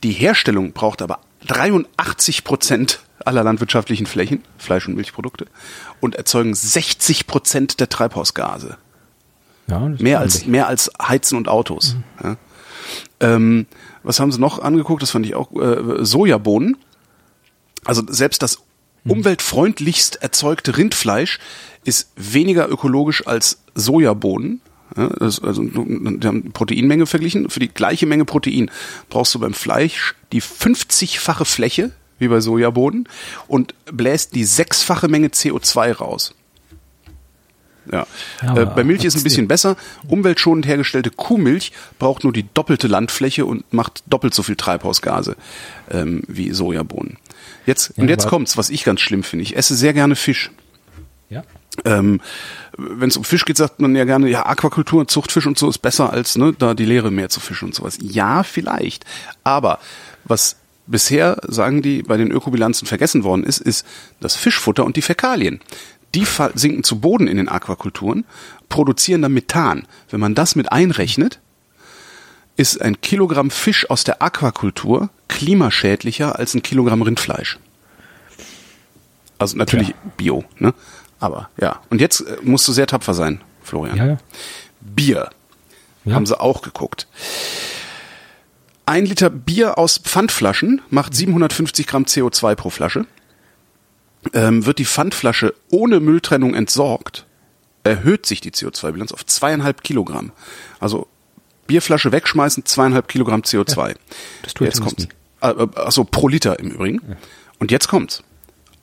Die 0.02 0.12
Herstellung 0.12 0.72
braucht 0.72 1.02
aber 1.02 1.20
83 1.46 2.44
Prozent 2.44 3.00
aller 3.24 3.42
landwirtschaftlichen 3.42 4.06
Flächen, 4.06 4.42
Fleisch- 4.58 4.86
und 4.86 4.94
Milchprodukte, 4.94 5.46
und 6.00 6.14
erzeugen 6.14 6.54
60 6.54 7.26
Prozent 7.26 7.80
der 7.80 7.88
Treibhausgase. 7.88 8.76
Ja, 9.66 9.80
mehr 9.80 10.20
als 10.20 10.46
mehr 10.46 10.66
als 10.66 10.90
Heizen 11.00 11.36
und 11.36 11.48
Autos. 11.48 11.94
Mhm. 11.94 12.02
Ja. 12.24 12.36
Ähm, 13.20 13.66
was 14.02 14.20
haben 14.20 14.32
sie 14.32 14.40
noch 14.40 14.60
angeguckt? 14.60 15.02
Das 15.02 15.10
fand 15.10 15.26
ich 15.26 15.34
auch 15.34 15.52
äh, 15.52 16.04
Sojabohnen. 16.04 16.78
Also 17.84 18.02
selbst 18.08 18.42
das 18.42 18.58
umweltfreundlichst 19.04 20.16
erzeugte 20.16 20.76
Rindfleisch 20.76 21.38
ist 21.84 22.10
weniger 22.16 22.68
ökologisch 22.68 23.26
als 23.26 23.58
Sojabohnen. 23.74 24.60
Ja, 24.96 25.08
also, 25.08 25.42
wir 25.42 26.28
haben 26.28 26.52
Proteinmenge 26.52 27.06
verglichen. 27.06 27.50
Für 27.50 27.60
die 27.60 27.68
gleiche 27.68 28.06
Menge 28.06 28.24
Protein 28.24 28.70
brauchst 29.10 29.34
du 29.34 29.38
beim 29.38 29.54
Fleisch 29.54 30.14
die 30.32 30.42
50-fache 30.42 31.44
Fläche, 31.44 31.92
wie 32.18 32.28
bei 32.28 32.40
Sojabohnen, 32.40 33.08
und 33.46 33.74
bläst 33.92 34.34
die 34.34 34.44
sechsfache 34.44 35.08
Menge 35.08 35.28
CO2 35.28 35.92
raus. 35.92 36.34
Ja. 37.90 38.06
ja 38.42 38.56
äh, 38.56 38.66
bei 38.66 38.84
Milch 38.84 39.04
ist 39.04 39.16
ein 39.16 39.22
bisschen 39.22 39.48
besser. 39.48 39.76
Umweltschonend 40.08 40.66
hergestellte 40.66 41.10
Kuhmilch 41.10 41.72
braucht 41.98 42.24
nur 42.24 42.32
die 42.32 42.46
doppelte 42.52 42.88
Landfläche 42.88 43.46
und 43.46 43.72
macht 43.72 44.02
doppelt 44.06 44.34
so 44.34 44.42
viel 44.42 44.56
Treibhausgase 44.56 45.36
ähm, 45.90 46.22
wie 46.28 46.52
Sojabohnen. 46.52 47.18
Jetzt, 47.68 47.92
ja, 47.96 48.02
und 48.02 48.08
jetzt 48.08 48.26
kommt's, 48.26 48.56
was 48.56 48.70
ich 48.70 48.82
ganz 48.82 49.02
schlimm 49.02 49.22
finde. 49.22 49.42
Ich 49.42 49.54
esse 49.54 49.74
sehr 49.74 49.92
gerne 49.92 50.16
Fisch. 50.16 50.50
Ja. 51.28 51.42
Ähm, 51.84 52.18
wenn 52.78 53.10
es 53.10 53.16
um 53.18 53.24
Fisch 53.24 53.44
geht, 53.44 53.58
sagt 53.58 53.78
man 53.78 53.94
ja 53.94 54.04
gerne, 54.04 54.26
ja, 54.30 54.46
Aquakultur 54.46 55.00
und 55.00 55.10
Zuchtfisch 55.10 55.46
und 55.46 55.58
so 55.58 55.68
ist 55.68 55.80
besser 55.80 56.10
als 56.10 56.36
ne, 56.36 56.54
da 56.58 56.72
die 56.72 56.86
Lehre 56.86 57.10
mehr 57.10 57.28
zu 57.28 57.40
fischen 57.40 57.66
und 57.66 57.74
sowas. 57.74 57.98
Ja, 58.00 58.42
vielleicht. 58.42 59.04
Aber 59.44 59.80
was 60.24 60.56
bisher, 60.86 61.36
sagen 61.46 61.82
die, 61.82 62.02
bei 62.02 62.16
den 62.16 62.30
Ökobilanzen 62.30 62.88
vergessen 62.88 63.22
worden 63.22 63.44
ist, 63.44 63.60
ist 63.60 63.84
das 64.18 64.34
Fischfutter 64.34 64.86
und 64.86 64.96
die 64.96 65.02
Fäkalien. 65.02 65.60
Die 66.14 66.24
sinken 66.54 66.84
zu 66.84 67.00
Boden 67.00 67.28
in 67.28 67.36
den 67.36 67.50
Aquakulturen, 67.50 68.24
produzieren 68.70 69.20
dann 69.20 69.34
Methan. 69.34 69.86
Wenn 70.08 70.20
man 70.20 70.34
das 70.34 70.56
mit 70.56 70.72
einrechnet, 70.72 71.38
ist 72.56 72.80
ein 72.80 73.02
Kilogramm 73.02 73.50
Fisch 73.50 73.90
aus 73.90 74.04
der 74.04 74.22
Aquakultur 74.22 75.10
klimaschädlicher 75.28 76.38
als 76.38 76.54
ein 76.54 76.62
Kilogramm 76.62 77.02
Rindfleisch. 77.02 77.58
Also 79.38 79.56
natürlich 79.56 79.88
ja. 79.88 79.94
Bio, 80.16 80.44
ne? 80.58 80.74
Aber 81.20 81.48
ja. 81.60 81.80
Und 81.90 82.00
jetzt 82.00 82.20
äh, 82.20 82.38
musst 82.42 82.66
du 82.68 82.72
sehr 82.72 82.86
tapfer 82.86 83.14
sein, 83.14 83.40
Florian. 83.62 83.96
Ja, 83.96 84.06
ja. 84.06 84.16
Bier. 84.80 85.30
Ja. 86.04 86.14
Haben 86.14 86.26
sie 86.26 86.40
auch 86.40 86.62
geguckt. 86.62 87.06
Ein 88.86 89.04
Liter 89.04 89.28
Bier 89.28 89.76
aus 89.76 89.98
Pfandflaschen 89.98 90.80
macht 90.88 91.14
750 91.14 91.86
Gramm 91.86 92.04
CO2 92.04 92.54
pro 92.54 92.70
Flasche. 92.70 93.06
Ähm, 94.32 94.64
wird 94.64 94.78
die 94.78 94.86
Pfandflasche 94.86 95.54
ohne 95.70 96.00
Mülltrennung 96.00 96.54
entsorgt, 96.54 97.26
erhöht 97.84 98.26
sich 98.26 98.40
die 98.40 98.50
CO2-Bilanz 98.50 99.12
auf 99.12 99.24
zweieinhalb 99.24 99.82
Kilogramm. 99.82 100.32
Also 100.80 101.06
Bierflasche 101.68 102.10
wegschmeißen, 102.10 102.64
zweieinhalb 102.64 103.06
Kilogramm 103.06 103.42
CO2. 103.42 103.90
Ja, 103.90 103.94
das 104.42 104.54
tut 104.54 104.66
jetzt 104.66 104.80
kommt's. 104.80 105.06
Äh, 105.40 105.50
äh, 105.50 105.68
also 105.76 106.02
pro 106.02 106.26
Liter 106.26 106.58
im 106.58 106.72
Übrigen. 106.72 107.00
Ja. 107.08 107.16
Und 107.60 107.70
jetzt 107.70 107.86
kommt's. 107.86 108.24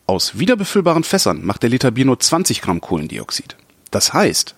Aus 0.07 0.39
wiederbefüllbaren 0.39 1.03
Fässern 1.03 1.43
macht 1.43 1.63
der 1.63 1.69
Liter 1.69 1.91
Bier 1.91 2.05
nur 2.05 2.19
20 2.19 2.61
Gramm 2.61 2.79
Kohlendioxid. 2.79 3.57
Das 3.91 4.13
heißt, 4.13 4.55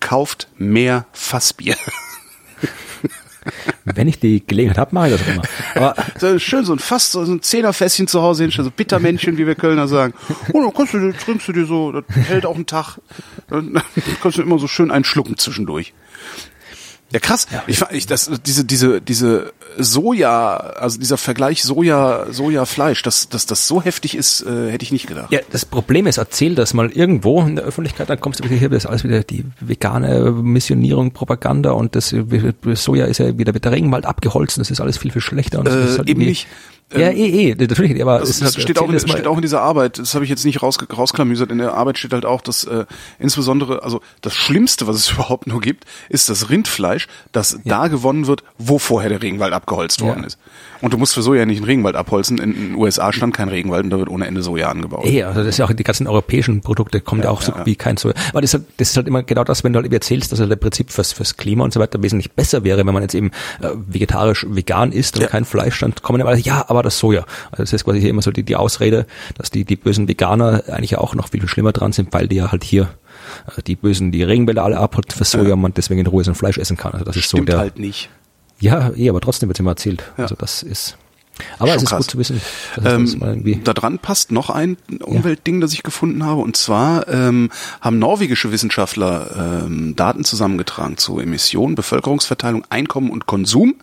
kauft 0.00 0.48
mehr 0.56 1.06
Fassbier. 1.12 1.76
Wenn 3.84 4.08
ich 4.08 4.18
die 4.18 4.46
Gelegenheit 4.46 4.78
habe, 4.78 4.94
mache 4.94 5.08
ich 5.08 5.18
das 5.18 5.28
immer. 5.28 5.42
Aber 5.74 5.94
so 6.18 6.38
schön 6.38 6.64
so 6.64 6.72
ein 6.72 6.78
fast 6.78 7.12
so 7.12 7.20
ein 7.22 7.42
Zehnerfässchen 7.42 8.06
zu 8.06 8.22
Hause 8.22 8.44
hinstellen, 8.44 8.70
so 8.70 8.72
Bittermännchen, 8.74 9.36
wie 9.38 9.46
wir 9.46 9.54
Kölner 9.54 9.88
sagen. 9.88 10.14
Oh, 10.52 10.62
dann 10.62 10.74
kannst 10.74 10.92
du, 10.94 11.12
trinkst 11.12 11.48
du 11.48 11.52
dir 11.52 11.66
so, 11.66 11.92
das 11.92 12.04
hält 12.14 12.46
auch 12.46 12.54
einen 12.54 12.66
Tag. 12.66 12.98
Dann 13.48 13.82
kannst 14.22 14.38
du 14.38 14.42
immer 14.42 14.58
so 14.58 14.66
schön 14.66 14.90
einen 14.90 15.04
schlucken 15.04 15.36
zwischendurch. 15.38 15.94
Ja, 17.10 17.20
krass. 17.20 17.46
Ja. 17.50 17.62
Ich, 17.66 17.82
ich, 17.90 18.06
das, 18.06 18.30
diese, 18.44 18.64
diese, 18.64 19.00
diese 19.00 19.52
Soja, 19.78 20.56
also 20.56 20.98
dieser 20.98 21.16
Vergleich 21.16 21.62
Soja, 21.62 22.26
Sojafleisch, 22.30 23.02
dass, 23.02 23.30
dass 23.30 23.46
das 23.46 23.66
so 23.66 23.80
heftig 23.80 24.14
ist, 24.14 24.42
äh, 24.42 24.70
hätte 24.70 24.82
ich 24.82 24.92
nicht 24.92 25.06
gedacht. 25.06 25.32
Ja, 25.32 25.40
das 25.50 25.64
Problem 25.64 26.06
ist, 26.06 26.18
erzähl 26.18 26.54
das 26.54 26.74
mal 26.74 26.90
irgendwo 26.90 27.40
in 27.42 27.56
der 27.56 27.64
Öffentlichkeit, 27.64 28.10
dann 28.10 28.20
kommst 28.20 28.40
du 28.40 28.44
wieder 28.44 28.56
hier, 28.56 28.68
das 28.68 28.84
ist 28.84 28.90
alles 28.90 29.04
wieder 29.04 29.22
die 29.22 29.44
vegane 29.60 30.30
Missionierung, 30.32 31.12
Propaganda 31.12 31.70
und 31.70 31.96
das 31.96 32.14
Soja 32.74 33.06
ist 33.06 33.18
ja 33.18 33.38
wieder 33.38 33.54
mit 33.54 33.64
der 33.64 33.72
Regenwald 33.72 34.04
abgeholzen, 34.04 34.60
das 34.60 34.70
ist 34.70 34.80
alles 34.80 34.98
viel, 34.98 35.10
viel 35.10 35.22
schlechter. 35.22 35.60
Und 35.60 35.66
das 35.66 35.74
äh, 35.74 35.84
ist 35.84 35.98
halt 35.98 36.08
eben 36.10 36.20
nicht. 36.20 36.46
Ja, 36.92 37.10
eh, 37.10 37.50
eh, 37.50 37.54
natürlich, 37.54 38.00
aber 38.00 38.20
das, 38.20 38.30
es 38.30 38.38
das 38.38 38.62
steht, 38.62 38.78
auch 38.78 38.88
in, 38.88 38.98
steht 38.98 39.26
auch 39.26 39.36
in 39.36 39.42
dieser 39.42 39.60
Arbeit, 39.60 39.98
das 39.98 40.14
habe 40.14 40.24
ich 40.24 40.30
jetzt 40.30 40.46
nicht 40.46 40.62
raus, 40.62 40.78
rausklamüsert, 40.96 41.52
in 41.52 41.58
der 41.58 41.74
Arbeit 41.74 41.98
steht 41.98 42.14
halt 42.14 42.24
auch, 42.24 42.40
dass 42.40 42.64
äh, 42.64 42.86
insbesondere, 43.18 43.82
also 43.82 44.00
das 44.22 44.34
Schlimmste, 44.34 44.86
was 44.86 44.96
es 44.96 45.10
überhaupt 45.12 45.46
nur 45.46 45.60
gibt, 45.60 45.84
ist 46.08 46.30
das 46.30 46.48
Rindfleisch, 46.48 47.06
das 47.32 47.52
ja. 47.52 47.58
da 47.64 47.88
gewonnen 47.88 48.26
wird, 48.26 48.42
wo 48.56 48.78
vorher 48.78 49.10
der 49.10 49.20
Regenwald 49.20 49.52
abgeholzt 49.52 50.00
worden 50.00 50.20
ja. 50.20 50.26
ist. 50.26 50.38
Und 50.80 50.92
du 50.92 50.98
musst 50.98 51.14
für 51.14 51.22
Soja 51.22 51.44
nicht 51.44 51.58
einen 51.58 51.66
Regenwald 51.66 51.96
abholzen. 51.96 52.38
In 52.38 52.52
den 52.52 52.74
USA 52.76 53.12
stand 53.12 53.34
kein 53.34 53.48
Regenwald 53.48 53.84
und 53.84 53.90
da 53.90 53.98
wird 53.98 54.08
ohne 54.08 54.26
Ende 54.26 54.42
Soja 54.42 54.68
angebaut. 54.70 55.06
Eh, 55.06 55.24
also 55.24 55.40
das 55.40 55.48
ist 55.48 55.58
ja 55.58 55.64
auch 55.64 55.72
die 55.72 55.82
ganzen 55.82 56.06
europäischen 56.06 56.60
Produkte 56.60 57.00
kommen 57.00 57.22
ja, 57.22 57.30
auch 57.30 57.42
so 57.42 57.52
wie 57.64 57.76
kein 57.76 57.96
Soja. 57.96 58.14
Aber 58.30 58.40
das 58.40 58.50
ist, 58.50 58.54
halt, 58.54 58.64
das 58.76 58.90
ist 58.90 58.96
halt 58.96 59.08
immer 59.08 59.22
genau 59.22 59.44
das, 59.44 59.64
wenn 59.64 59.72
du 59.72 59.80
halt 59.80 59.92
erzählst, 59.92 60.30
dass 60.32 60.40
halt 60.40 60.50
der 60.50 60.56
Prinzip 60.56 60.90
fürs, 60.90 61.12
fürs 61.12 61.36
Klima 61.36 61.64
und 61.64 61.72
so 61.72 61.80
weiter 61.80 62.02
wesentlich 62.02 62.32
besser 62.32 62.64
wäre, 62.64 62.86
wenn 62.86 62.94
man 62.94 63.02
jetzt 63.02 63.14
eben 63.14 63.32
äh, 63.60 63.68
vegetarisch 63.74 64.46
vegan 64.48 64.92
isst 64.92 65.18
und 65.18 65.26
kein 65.28 65.44
Fleisch, 65.44 65.80
dann 65.80 65.94
kommen 65.96 66.20
immer, 66.20 66.34
ja, 66.36 66.64
aber 66.68 66.77
das 66.82 66.98
Soja. 66.98 67.24
Also 67.50 67.62
das 67.62 67.72
ist 67.72 67.84
quasi 67.84 68.00
hier 68.00 68.10
immer 68.10 68.22
so 68.22 68.30
die, 68.30 68.42
die 68.42 68.56
Ausrede, 68.56 69.06
dass 69.36 69.50
die, 69.50 69.64
die 69.64 69.76
bösen 69.76 70.08
Veganer 70.08 70.64
eigentlich 70.68 70.92
ja 70.92 70.98
auch 70.98 71.14
noch 71.14 71.28
viel, 71.28 71.46
schlimmer 71.48 71.72
dran 71.72 71.92
sind, 71.92 72.12
weil 72.12 72.28
die 72.28 72.36
ja 72.36 72.52
halt 72.52 72.64
hier 72.64 72.88
äh, 73.56 73.62
die 73.62 73.76
bösen 73.76 74.12
die 74.12 74.22
Regenwälder 74.22 74.64
alle 74.64 74.78
abholt 74.78 75.12
für 75.12 75.24
Soja 75.24 75.54
und 75.54 75.60
man 75.60 75.74
deswegen 75.74 76.00
in 76.00 76.06
Ruhe 76.06 76.24
sein 76.24 76.34
Fleisch 76.34 76.58
essen 76.58 76.76
kann. 76.76 76.92
Also 76.92 77.04
das 77.04 77.16
ist 77.16 77.28
so 77.28 77.38
der 77.38 77.58
halt 77.58 77.78
nicht. 77.78 78.10
Ja, 78.60 78.90
eh, 78.96 79.08
aber 79.08 79.20
trotzdem 79.20 79.48
wird 79.48 79.60
immer 79.60 79.70
erzählt. 79.70 80.02
Ja. 80.16 80.24
Also 80.24 80.34
das 80.34 80.62
ist. 80.62 80.96
Aber 81.58 81.68
Schon 81.68 81.76
es 81.76 81.82
ist 81.84 81.88
krass. 81.90 81.98
gut 81.98 82.10
zu 82.10 82.18
wissen. 82.18 82.40
Ähm, 82.84 83.62
da 83.62 83.72
dran 83.72 84.00
passt 84.00 84.32
noch 84.32 84.50
ein 84.50 84.76
Umweltding, 85.00 85.56
ja. 85.56 85.60
das 85.60 85.72
ich 85.72 85.84
gefunden 85.84 86.24
habe. 86.24 86.40
Und 86.40 86.56
zwar 86.56 87.06
ähm, 87.06 87.50
haben 87.80 88.00
norwegische 88.00 88.50
Wissenschaftler 88.50 89.62
ähm, 89.64 89.94
Daten 89.94 90.24
zusammengetragen 90.24 90.96
zu 90.96 91.20
Emissionen, 91.20 91.76
Bevölkerungsverteilung, 91.76 92.64
Einkommen 92.70 93.10
und 93.10 93.26
Konsum 93.26 93.76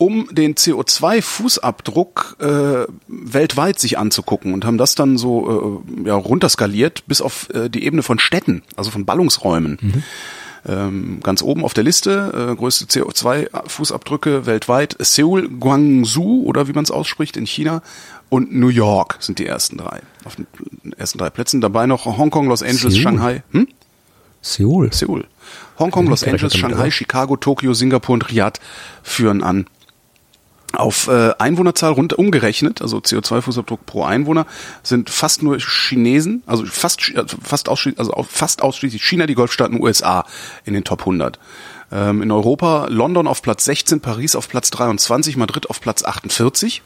um 0.00 0.28
den 0.32 0.54
CO2-Fußabdruck 0.54 2.40
äh, 2.40 2.86
weltweit 3.06 3.78
sich 3.78 3.98
anzugucken 3.98 4.54
und 4.54 4.64
haben 4.64 4.78
das 4.78 4.94
dann 4.94 5.18
so 5.18 5.84
äh, 5.84 6.08
ja, 6.08 6.14
runterskaliert 6.14 7.04
bis 7.06 7.20
auf 7.20 7.50
äh, 7.50 7.68
die 7.68 7.84
Ebene 7.84 8.02
von 8.02 8.18
Städten, 8.18 8.62
also 8.76 8.90
von 8.90 9.04
Ballungsräumen. 9.04 9.78
Mhm. 9.78 10.02
Ähm, 10.66 11.20
ganz 11.22 11.42
oben 11.42 11.64
auf 11.64 11.74
der 11.74 11.84
Liste, 11.84 12.50
äh, 12.50 12.56
größte 12.56 12.86
CO2-Fußabdrücke 12.86 14.46
weltweit, 14.46 14.96
Seoul, 15.00 15.50
Guangzhou 15.50 16.44
oder 16.46 16.66
wie 16.66 16.72
man 16.72 16.84
es 16.84 16.90
ausspricht 16.90 17.36
in 17.36 17.44
China 17.44 17.82
und 18.30 18.54
New 18.54 18.68
York 18.68 19.18
sind 19.20 19.38
die 19.38 19.46
ersten 19.46 19.76
drei. 19.76 20.00
Auf 20.24 20.36
den 20.36 20.46
ersten 20.96 21.18
drei 21.18 21.28
Plätzen. 21.28 21.60
Dabei 21.60 21.86
noch 21.86 22.06
Hongkong, 22.06 22.48
Los 22.48 22.62
Angeles, 22.62 22.94
Seoul. 22.94 23.02
Shanghai. 23.02 23.42
Hm? 23.50 23.68
Seoul. 24.40 24.90
Seoul. 24.94 25.26
Hongkong, 25.78 26.06
Los 26.06 26.24
Angeles, 26.24 26.56
Shanghai, 26.56 26.90
Chicago, 26.90 27.36
Tokio, 27.36 27.74
Singapur 27.74 28.14
und 28.14 28.30
Riyadh 28.30 28.60
führen 29.02 29.42
an. 29.42 29.66
Auf 30.72 31.08
äh, 31.08 31.32
Einwohnerzahl 31.38 31.92
rund 31.92 32.12
umgerechnet, 32.12 32.80
also 32.80 32.98
CO2-Fußabdruck 32.98 33.80
pro 33.86 34.04
Einwohner, 34.04 34.46
sind 34.82 35.10
fast 35.10 35.42
nur 35.42 35.58
Chinesen, 35.58 36.44
also 36.46 36.64
fast 36.64 37.00
also 37.16 37.36
fast 37.42 37.68
ausschließlich, 37.68 37.98
also 37.98 38.24
fast 38.28 38.62
ausschließlich 38.62 39.02
China, 39.02 39.26
die 39.26 39.34
Golfstaaten, 39.34 39.80
USA 39.80 40.24
in 40.64 40.74
den 40.74 40.84
Top 40.84 41.00
100. 41.00 41.40
Ähm, 41.92 42.22
in 42.22 42.30
Europa 42.30 42.86
London 42.88 43.26
auf 43.26 43.42
Platz 43.42 43.64
16, 43.64 44.00
Paris 44.00 44.36
auf 44.36 44.48
Platz 44.48 44.70
23, 44.70 45.36
Madrid 45.36 45.68
auf 45.68 45.80
Platz 45.80 46.04
48. 46.04 46.82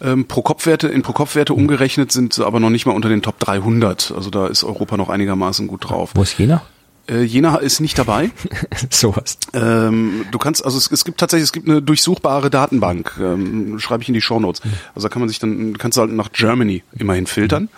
Ähm, 0.00 0.28
pro 0.28 0.42
Kopfwerte 0.42 0.86
in 0.86 1.02
pro 1.02 1.12
Kopfwerte 1.12 1.54
umgerechnet 1.54 2.12
sind 2.12 2.32
sie 2.32 2.46
aber 2.46 2.60
noch 2.60 2.70
nicht 2.70 2.86
mal 2.86 2.92
unter 2.92 3.08
den 3.08 3.20
Top 3.22 3.40
300. 3.40 4.12
Also 4.14 4.30
da 4.30 4.46
ist 4.46 4.62
Europa 4.62 4.96
noch 4.96 5.08
einigermaßen 5.08 5.66
gut 5.66 5.90
drauf. 5.90 6.12
Wo 6.14 6.22
ist 6.22 6.36
China? 6.36 6.62
Äh, 7.08 7.22
Jena 7.22 7.56
ist 7.56 7.80
nicht 7.80 7.98
dabei. 7.98 8.30
Sowas. 8.90 9.38
Ähm, 9.54 10.26
du 10.30 10.38
kannst, 10.38 10.64
also 10.64 10.78
es, 10.78 10.90
es, 10.90 11.04
gibt 11.04 11.18
tatsächlich, 11.18 11.44
es 11.44 11.52
gibt 11.52 11.68
eine 11.68 11.80
durchsuchbare 11.82 12.50
Datenbank, 12.50 13.14
ähm, 13.20 13.78
schreibe 13.78 14.02
ich 14.02 14.08
in 14.08 14.14
die 14.14 14.20
Show 14.20 14.40
Notes. 14.40 14.64
Mhm. 14.64 14.72
Also 14.94 15.08
da 15.08 15.12
kann 15.12 15.20
man 15.20 15.28
sich 15.28 15.38
dann, 15.38 15.78
kannst 15.78 15.96
du 15.96 16.02
halt 16.02 16.12
nach 16.12 16.32
Germany 16.32 16.82
immerhin 16.92 17.26
filtern. 17.26 17.64
Mhm. 17.64 17.68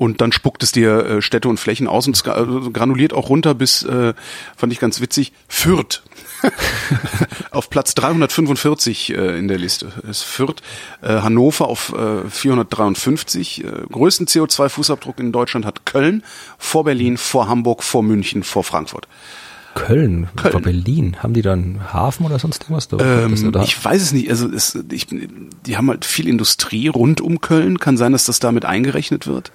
Und 0.00 0.22
dann 0.22 0.32
spuckt 0.32 0.62
es 0.62 0.72
dir 0.72 1.04
äh, 1.04 1.20
Städte 1.20 1.46
und 1.50 1.60
Flächen 1.60 1.86
aus 1.86 2.06
und 2.06 2.16
es 2.16 2.26
also 2.26 2.70
granuliert 2.70 3.12
auch 3.12 3.28
runter 3.28 3.52
bis, 3.52 3.82
äh, 3.82 4.14
fand 4.56 4.72
ich 4.72 4.80
ganz 4.80 5.02
witzig, 5.02 5.34
Fürth. 5.46 6.02
auf 7.50 7.68
Platz 7.68 7.94
345 7.96 9.10
äh, 9.10 9.38
in 9.38 9.46
der 9.46 9.58
Liste 9.58 9.92
ist 10.08 10.22
Fürth. 10.22 10.62
Äh, 11.02 11.20
Hannover 11.20 11.68
auf 11.68 11.92
äh, 11.92 12.26
453. 12.30 13.62
Äh, 13.62 13.68
größten 13.92 14.26
CO2-Fußabdruck 14.26 15.20
in 15.20 15.32
Deutschland 15.32 15.66
hat 15.66 15.84
Köln, 15.84 16.22
vor 16.56 16.84
Berlin, 16.84 17.18
vor 17.18 17.48
Hamburg, 17.48 17.82
vor 17.82 18.02
München, 18.02 18.42
vor 18.42 18.64
Frankfurt. 18.64 19.06
Köln, 19.74 20.30
Köln. 20.34 20.52
vor 20.52 20.62
Berlin. 20.62 21.18
Haben 21.22 21.34
die 21.34 21.42
da 21.42 21.52
einen 21.52 21.92
Hafen 21.92 22.24
oder 22.24 22.38
sonst 22.38 22.62
irgendwas? 22.62 22.88
Ähm, 22.98 23.52
ich 23.62 23.84
weiß 23.84 24.00
es 24.00 24.12
nicht. 24.12 24.30
Also 24.30 24.50
es, 24.50 24.78
ich, 24.90 25.08
die 25.10 25.76
haben 25.76 25.90
halt 25.90 26.06
viel 26.06 26.26
Industrie 26.26 26.88
rund 26.88 27.20
um 27.20 27.42
Köln. 27.42 27.78
Kann 27.78 27.98
sein, 27.98 28.12
dass 28.12 28.24
das 28.24 28.38
damit 28.38 28.64
eingerechnet 28.64 29.26
wird. 29.26 29.52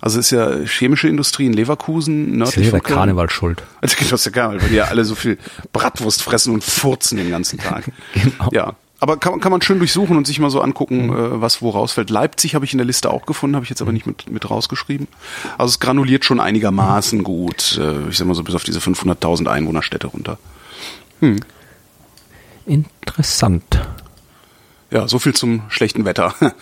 Also 0.00 0.18
ist 0.18 0.30
ja 0.30 0.64
chemische 0.64 1.08
Industrie 1.08 1.46
in 1.46 1.52
Leverkusen, 1.52 2.38
nördlich 2.38 2.66
ist 2.66 2.72
ja 2.72 2.78
der 2.78 2.80
Karneval 2.80 3.28
schuld. 3.30 3.62
Also 3.82 3.96
genau, 3.98 4.14
ist 4.14 4.24
der 4.24 4.32
Karneval, 4.32 4.62
weil 4.62 4.68
die 4.70 4.76
ja 4.76 4.84
alle 4.84 5.04
so 5.04 5.14
viel 5.14 5.38
Bratwurst 5.72 6.22
fressen 6.22 6.54
und 6.54 6.64
furzen 6.64 7.18
den 7.18 7.30
ganzen 7.30 7.58
Tag. 7.58 7.90
genau. 8.14 8.48
Ja. 8.52 8.74
Aber 9.02 9.16
kann, 9.16 9.40
kann 9.40 9.50
man 9.50 9.62
schön 9.62 9.78
durchsuchen 9.78 10.18
und 10.18 10.26
sich 10.26 10.38
mal 10.38 10.50
so 10.50 10.60
angucken, 10.60 11.06
mhm. 11.06 11.12
äh, 11.12 11.40
was 11.40 11.62
wo 11.62 11.70
rausfällt. 11.70 12.10
Leipzig 12.10 12.54
habe 12.54 12.66
ich 12.66 12.72
in 12.72 12.78
der 12.78 12.86
Liste 12.86 13.10
auch 13.10 13.24
gefunden, 13.24 13.56
habe 13.56 13.64
ich 13.64 13.70
jetzt 13.70 13.80
aber 13.80 13.92
nicht 13.92 14.06
mit, 14.06 14.30
mit 14.30 14.48
rausgeschrieben. 14.48 15.08
Also 15.56 15.70
es 15.70 15.80
granuliert 15.80 16.24
schon 16.24 16.40
einigermaßen 16.40 17.22
gut. 17.22 17.78
Äh, 17.80 18.08
ich 18.08 18.18
sag 18.18 18.26
mal 18.26 18.34
so 18.34 18.42
bis 18.42 18.54
auf 18.54 18.64
diese 18.64 18.78
500.000 18.78 19.46
Einwohnerstädte 19.46 20.06
runter. 20.06 20.38
Hm. 21.20 21.40
Interessant. 22.66 23.64
Ja, 24.90 25.08
so 25.08 25.18
viel 25.18 25.34
zum 25.34 25.62
schlechten 25.68 26.04
Wetter. 26.04 26.34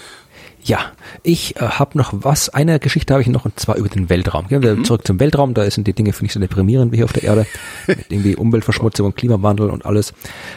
Ja, 0.68 0.92
ich 1.22 1.56
äh, 1.56 1.60
habe 1.60 1.96
noch 1.96 2.12
was. 2.12 2.50
Eine 2.50 2.78
Geschichte 2.78 3.14
habe 3.14 3.22
ich 3.22 3.28
noch 3.28 3.46
und 3.46 3.58
zwar 3.58 3.76
über 3.76 3.88
den 3.88 4.10
Weltraum. 4.10 4.48
Gehen 4.48 4.62
wir 4.62 4.76
mhm. 4.76 4.84
zurück 4.84 5.06
zum 5.06 5.18
Weltraum. 5.18 5.54
Da 5.54 5.68
sind 5.70 5.86
die 5.86 5.94
Dinge 5.94 6.12
finde 6.12 6.26
ich 6.26 6.32
so 6.34 6.40
deprimierend 6.40 6.92
wie 6.92 6.96
hier 6.96 7.06
auf 7.06 7.12
der 7.14 7.22
Erde 7.22 7.46
mit 7.86 8.12
irgendwie 8.12 8.36
Umweltverschmutzung 8.36 9.06
und 9.06 9.16
Klimawandel 9.16 9.70
und 9.70 9.86
alles. 9.86 10.12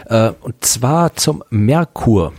Äh, 0.08 0.34
und 0.42 0.66
zwar 0.66 1.16
zum 1.16 1.46
Merkur. 1.50 2.34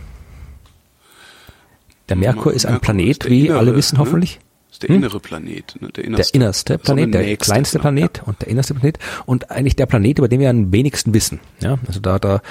Der 2.09 2.15
Merkur 2.15 2.53
ist 2.53 2.67
ein 2.67 2.73
Merkur 2.73 2.85
Planet, 2.85 3.23
ist 3.23 3.29
wie 3.31 3.47
innere, 3.47 3.57
alle 3.57 3.75
wissen 3.75 3.95
ne? 3.95 4.01
hoffentlich. 4.01 4.39
Ist 4.71 4.83
der 4.83 4.89
hm? 4.89 4.97
innere 4.97 5.19
Planet, 5.19 5.75
ne? 5.81 5.89
der, 5.89 6.03
innerste. 6.03 6.31
der 6.31 6.41
innerste 6.41 6.77
Planet, 6.77 7.13
der 7.13 7.37
kleinste. 7.37 7.79
Planet 7.79 8.17
ja. 8.19 8.23
und 8.25 8.41
der 8.41 8.49
innerste 8.49 8.75
Planet 8.75 8.99
und 9.25 9.49
eigentlich 9.49 9.75
der 9.75 9.87
Planet, 9.87 10.19
über 10.19 10.27
den 10.27 10.39
wir 10.39 10.51
am 10.51 10.71
wenigsten 10.71 11.15
wissen. 11.15 11.39
Ja, 11.59 11.79
also 11.87 11.99
da, 11.99 12.19
da 12.19 12.41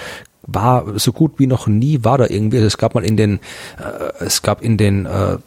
war 0.53 0.99
so 0.99 1.13
gut 1.13 1.39
wie 1.39 1.47
noch 1.47 1.67
nie 1.67 2.05
war 2.05 2.19
da 2.19 2.27
irgendwie. 2.29 2.59
Also 2.59 2.67
es 2.67 2.79
gab 2.79 2.95
mal 2.95 3.05
in 3.05 3.17
den, 3.17 3.41
äh, 3.79 4.25
es 4.25 4.43
gab 4.43 4.63
in 4.63 4.77
den 4.77 5.07
äh, 5.07 5.39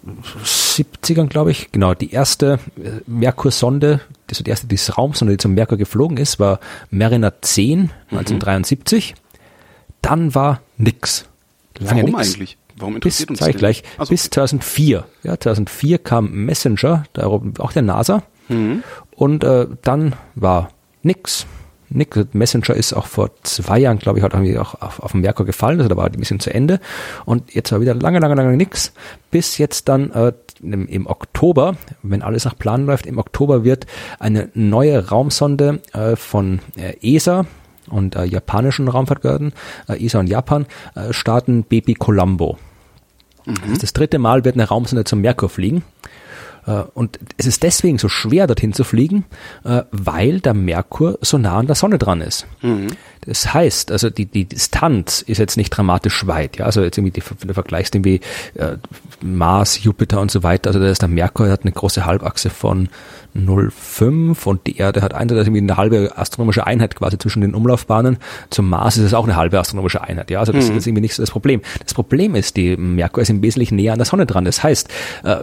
70ern, 0.44 1.28
glaube 1.28 1.52
ich, 1.52 1.72
genau, 1.72 1.94
die 1.94 2.12
erste 2.12 2.60
äh, 2.78 3.02
Merkur-Sonde, 3.08 4.02
also 4.30 4.44
die 4.44 4.50
erste 4.50 4.68
dieses 4.68 4.98
Raumsonde, 4.98 5.34
die 5.34 5.38
zum 5.38 5.54
Merkur 5.54 5.78
geflogen 5.78 6.18
ist, 6.18 6.40
war 6.40 6.60
Mariner 6.90 7.42
10, 7.42 7.92
1973. 8.12 9.14
Mhm. 9.14 9.20
Dann 10.02 10.36
war 10.36 10.62
nix. 10.78 11.26
Lange 11.80 12.04
Warum 12.04 12.16
nix. 12.16 12.34
eigentlich? 12.34 12.58
Warum 12.78 12.96
interessiert 12.96 13.30
bis, 13.30 13.42
uns 13.42 13.48
das? 13.48 13.58
gleich, 13.58 13.84
also, 13.98 14.10
bis 14.10 14.30
2004. 14.30 15.06
Ja, 15.24 15.40
2004 15.40 15.98
kam 16.00 16.32
Messenger, 16.32 17.06
auch 17.18 17.72
der 17.72 17.82
NASA. 17.82 18.24
Mhm. 18.50 18.84
Und 19.12 19.44
äh, 19.44 19.68
dann 19.82 20.14
war 20.36 20.70
nix. 21.04 21.46
Nick 21.90 22.34
Messenger 22.34 22.76
ist 22.76 22.94
auch 22.94 23.06
vor 23.06 23.32
zwei 23.44 23.80
Jahren, 23.80 24.00
glaube 24.00 24.20
ich, 24.20 24.26
hat 24.26 24.34
irgendwie 24.34 24.58
auch 24.58 24.82
auf, 24.82 25.00
auf 25.00 25.12
den 25.12 25.22
Merkur 25.22 25.46
gefallen, 25.46 25.80
also 25.80 25.90
da 25.90 25.98
war 25.98 26.10
die 26.10 26.18
Mission 26.18 26.40
zu 26.40 26.54
Ende. 26.54 26.80
Und 27.26 27.54
jetzt 27.54 27.72
war 27.72 27.82
wieder 27.82 27.94
lange, 27.94 28.20
lange, 28.20 28.36
lange 28.36 28.58
nix. 28.58 28.94
Bis 29.32 29.58
jetzt 29.58 29.88
dann 29.88 30.12
äh, 30.12 30.34
im, 30.62 30.88
im 30.88 31.08
Oktober, 31.08 31.76
wenn 32.02 32.22
alles 32.22 32.46
nach 32.46 32.58
Plan 32.58 32.86
läuft, 32.86 33.06
im 33.06 33.18
Oktober 33.18 33.64
wird 33.64 33.86
eine 34.20 34.50
neue 34.54 35.10
Raumsonde 35.10 35.82
äh, 35.94 36.16
von 36.16 36.60
äh, 36.76 36.96
ESA 37.02 37.46
und 37.90 38.16
äh, 38.16 38.24
japanischen 38.24 38.88
Raumfahrtbehörden, 38.88 39.54
äh, 39.88 40.04
ESA 40.04 40.20
und 40.20 40.28
Japan, 40.28 40.66
äh, 40.96 41.14
starten 41.14 41.64
Baby 41.64 41.94
Colombo. 41.94 42.58
Mhm. 43.46 43.56
Das, 43.70 43.80
das 43.80 43.94
dritte 43.94 44.20
Mal 44.20 44.44
wird 44.44 44.56
eine 44.56 44.68
Raumsonde 44.68 45.04
zum 45.04 45.22
Merkur 45.22 45.50
fliegen. 45.50 45.84
Äh, 46.66 46.84
und 46.94 47.20
es 47.38 47.46
ist 47.46 47.64
deswegen 47.64 47.98
so 47.98 48.10
schwer, 48.10 48.48
dorthin 48.48 48.74
zu 48.74 48.84
fliegen, 48.84 49.26
äh, 49.64 49.84
weil 49.92 50.40
der 50.40 50.54
Merkur 50.54 51.18
so 51.22 51.38
nah 51.38 51.58
an 51.58 51.68
der 51.68 51.76
Sonne 51.76 51.98
dran 51.98 52.22
ist. 52.22 52.48
Mhm. 52.62 52.88
Das 53.26 53.54
heißt, 53.54 53.92
also 53.92 54.10
die, 54.10 54.26
die 54.26 54.46
Distanz 54.46 55.22
ist 55.22 55.40
jetzt 55.40 55.58
nicht 55.58 55.72
dramatisch 55.72 56.28
weit. 56.28 56.58
Ja? 56.58 56.66
Also 56.66 56.84
jetzt 56.84 56.98
irgendwie, 56.98 57.24
wenn 57.40 57.48
du 57.48 57.54
vergleichst 57.54 57.96
irgendwie 57.96 58.22
äh, 58.56 58.78
Mars, 59.22 59.84
Jupiter 59.84 60.22
und 60.22 60.30
so 60.30 60.44
weiter, 60.44 60.70
also 60.70 60.80
da 60.80 60.88
ist 60.88 61.02
der 61.02 61.10
Merkur, 61.10 61.50
hat 61.50 61.64
eine 61.64 61.72
große 61.72 62.06
Halbachse 62.06 62.50
von 62.50 62.90
0,5 63.36 64.46
und 64.46 64.66
die 64.68 64.78
Erde 64.78 65.02
hat 65.02 65.14
eine, 65.14 65.34
das 65.34 65.42
ist 65.42 65.48
irgendwie 65.48 65.64
eine 65.64 65.78
halbe 65.78 66.14
astronomische 66.16 66.66
Einheit 66.66 66.96
quasi 66.96 67.18
zwischen 67.18 67.42
den 67.42 67.54
Umlaufbahnen. 67.54 68.18
Zum 68.50 68.70
Mars 68.70 68.98
ist 68.98 69.06
es 69.06 69.14
auch 69.14 69.26
eine 69.26 69.36
halbe 69.36 69.60
astronomische 69.60 70.02
Einheit. 70.02 70.30
Ja, 70.30 70.40
also 70.40 70.54
das 70.54 70.70
mhm. 70.70 70.78
ist 70.78 70.88
irgendwie 70.88 71.02
nicht 71.02 71.16
so 71.16 71.24
das 71.24 71.32
Problem. 71.32 71.62
Das 71.84 71.94
Problem 71.94 72.36
ist, 72.36 72.56
die 72.56 72.78
Merkur 72.78 73.24
ist 73.24 73.30
im 73.30 73.42
Wesentlichen 73.42 73.76
näher 73.76 73.94
an 73.94 74.00
der 74.00 74.06
Sonne 74.06 74.26
dran. 74.26 74.46
Das 74.46 74.64
heißt, 74.64 74.90
äh, 75.24 75.38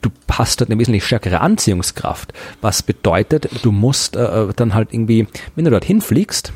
du 0.00 0.10
hast 0.30 0.60
dort 0.60 0.70
eine 0.70 0.78
wesentlich 0.78 1.04
stärkere 1.04 1.40
Anziehungskraft, 1.40 2.32
was 2.60 2.82
bedeutet, 2.82 3.48
du 3.62 3.72
musst 3.72 4.16
äh, 4.16 4.48
dann 4.56 4.74
halt 4.74 4.92
irgendwie, 4.92 5.26
wenn 5.54 5.64
du 5.64 5.70
dorthin 5.70 6.00
fliegst, 6.00 6.52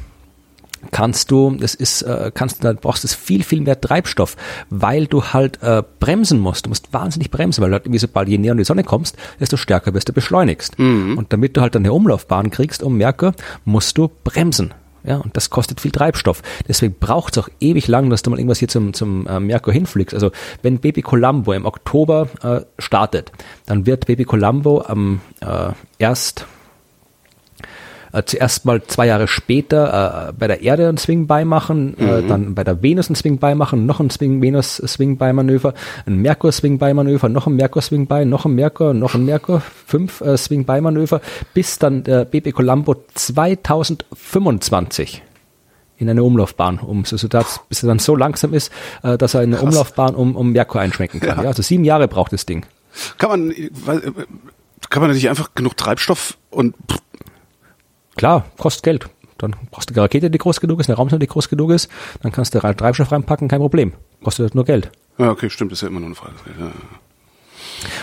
kannst 0.90 1.30
du, 1.30 1.56
das 1.58 1.74
ist, 1.74 2.02
äh, 2.02 2.30
kannst 2.34 2.64
du, 2.64 2.74
brauchst 2.74 3.04
du 3.04 3.08
viel, 3.08 3.42
viel 3.42 3.60
mehr 3.60 3.80
Treibstoff, 3.80 4.36
weil 4.70 5.06
du 5.06 5.24
halt 5.24 5.62
äh, 5.62 5.82
bremsen 6.00 6.38
musst. 6.38 6.66
Du 6.66 6.70
musst 6.70 6.92
wahnsinnig 6.92 7.30
bremsen, 7.30 7.62
weil 7.62 7.70
du 7.70 7.74
halt 7.74 7.86
irgendwie 7.86 7.98
sobald 7.98 8.28
je 8.28 8.38
näher 8.38 8.52
an 8.52 8.58
die 8.58 8.64
Sonne 8.64 8.84
kommst, 8.84 9.16
desto 9.40 9.56
stärker 9.56 9.94
wirst 9.94 10.08
du 10.08 10.12
beschleunigst. 10.12 10.78
Mhm. 10.78 11.18
Und 11.18 11.32
damit 11.32 11.56
du 11.56 11.60
halt 11.60 11.74
dann 11.74 11.82
eine 11.82 11.92
Umlaufbahn 11.92 12.50
kriegst 12.50 12.82
um 12.82 12.96
Merkur, 12.96 13.32
musst 13.64 13.98
du 13.98 14.10
bremsen. 14.24 14.74
Ja, 15.06 15.18
und 15.18 15.36
das 15.36 15.50
kostet 15.50 15.80
viel 15.80 15.90
Treibstoff. 15.90 16.42
Deswegen 16.66 16.94
braucht 16.98 17.36
es 17.36 17.44
auch 17.44 17.48
ewig 17.60 17.88
lang, 17.88 18.08
dass 18.08 18.22
du 18.22 18.30
mal 18.30 18.38
irgendwas 18.38 18.58
hier 18.58 18.68
zum, 18.68 18.94
zum 18.94 19.26
äh, 19.26 19.38
Merkur 19.38 19.72
hinfliegst. 19.72 20.14
Also 20.14 20.30
wenn 20.62 20.78
Baby 20.78 21.02
Colombo 21.02 21.52
im 21.52 21.66
Oktober 21.66 22.28
äh, 22.42 22.60
startet, 22.78 23.30
dann 23.66 23.84
wird 23.84 24.06
Baby 24.06 24.24
Colombo 24.24 24.82
am 24.82 25.20
äh, 25.40 25.72
erst 25.98 26.46
äh, 28.14 28.22
zuerst 28.24 28.64
mal 28.64 28.82
zwei 28.84 29.06
Jahre 29.06 29.28
später 29.28 30.28
äh, 30.28 30.32
bei 30.32 30.46
der 30.46 30.62
Erde 30.62 30.88
einen 30.88 30.96
Swing 30.98 31.26
beimachen, 31.26 31.98
äh, 31.98 32.22
mhm. 32.22 32.28
dann 32.28 32.54
bei 32.54 32.62
der 32.64 32.82
Venus 32.82 33.08
einen 33.08 33.16
Swing 33.16 33.38
beimachen, 33.38 33.84
noch 33.86 34.00
ein 34.00 34.10
Swing 34.10 34.40
Venus 34.40 34.76
Swing 34.76 35.18
Beimanöver, 35.18 35.74
ein 36.06 36.22
Merkur 36.22 36.52
Swing 36.52 36.78
Beimanöver, 36.78 37.28
noch 37.28 37.48
ein 37.48 37.56
Merkur 37.56 37.82
Swing 37.82 38.06
bei, 38.06 38.24
noch 38.24 38.44
ein 38.44 38.54
Merkur, 38.54 38.94
noch 38.94 39.14
ein 39.14 39.24
Merkur, 39.24 39.62
fünf 39.86 40.20
äh, 40.20 40.36
Swing 40.36 40.64
Beimanöver, 40.64 41.20
bis 41.54 41.78
dann 41.78 42.04
der 42.04 42.24
BB 42.24 42.52
Colombo 42.52 42.94
2025 43.14 45.22
in 45.96 46.08
eine 46.08 46.22
Umlaufbahn 46.22 46.78
um, 46.78 47.04
so, 47.04 47.16
so 47.16 47.26
dass, 47.28 47.60
bis 47.68 47.82
er 47.82 47.88
dann 47.88 47.98
so 47.98 48.14
langsam 48.16 48.54
ist, 48.54 48.72
äh, 49.02 49.18
dass 49.18 49.34
er 49.34 49.42
in 49.42 49.50
eine 49.50 49.56
Krass. 49.56 49.74
Umlaufbahn 49.74 50.14
um, 50.14 50.36
um 50.36 50.52
Merkur 50.52 50.80
einschmecken 50.80 51.18
kann. 51.20 51.38
Ja. 51.38 51.44
ja. 51.44 51.48
also 51.48 51.62
sieben 51.62 51.84
Jahre 51.84 52.08
braucht 52.08 52.32
das 52.32 52.46
Ding. 52.46 52.64
Kann 53.18 53.30
man, 53.30 53.50
äh, 53.50 53.70
kann 54.90 55.02
man 55.02 55.10
nicht 55.10 55.28
einfach 55.28 55.54
genug 55.54 55.76
Treibstoff 55.76 56.36
und 56.50 56.74
Klar, 58.16 58.44
kostet 58.58 58.82
Geld. 58.82 59.08
Dann 59.38 59.56
brauchst 59.70 59.90
du 59.90 59.94
eine 59.94 60.02
Rakete, 60.02 60.30
die 60.30 60.38
groß 60.38 60.60
genug 60.60 60.80
ist, 60.80 60.88
eine 60.88 60.96
Raumsonde, 60.96 61.26
die 61.26 61.30
groß 61.30 61.48
genug 61.48 61.70
ist, 61.70 61.90
dann 62.22 62.32
kannst 62.32 62.54
du 62.54 62.60
Treibstoff 62.60 63.10
reinpacken, 63.10 63.48
kein 63.48 63.60
Problem. 63.60 63.92
Kostet 64.22 64.44
halt 64.44 64.54
nur 64.54 64.64
Geld. 64.64 64.90
Ja, 65.18 65.30
okay, 65.30 65.50
stimmt, 65.50 65.72
das 65.72 65.78
ist 65.78 65.82
ja 65.82 65.88
immer 65.88 66.00
nur 66.00 66.08
eine 66.08 66.14
Frage. 66.14 66.34
Ja. 66.58 66.72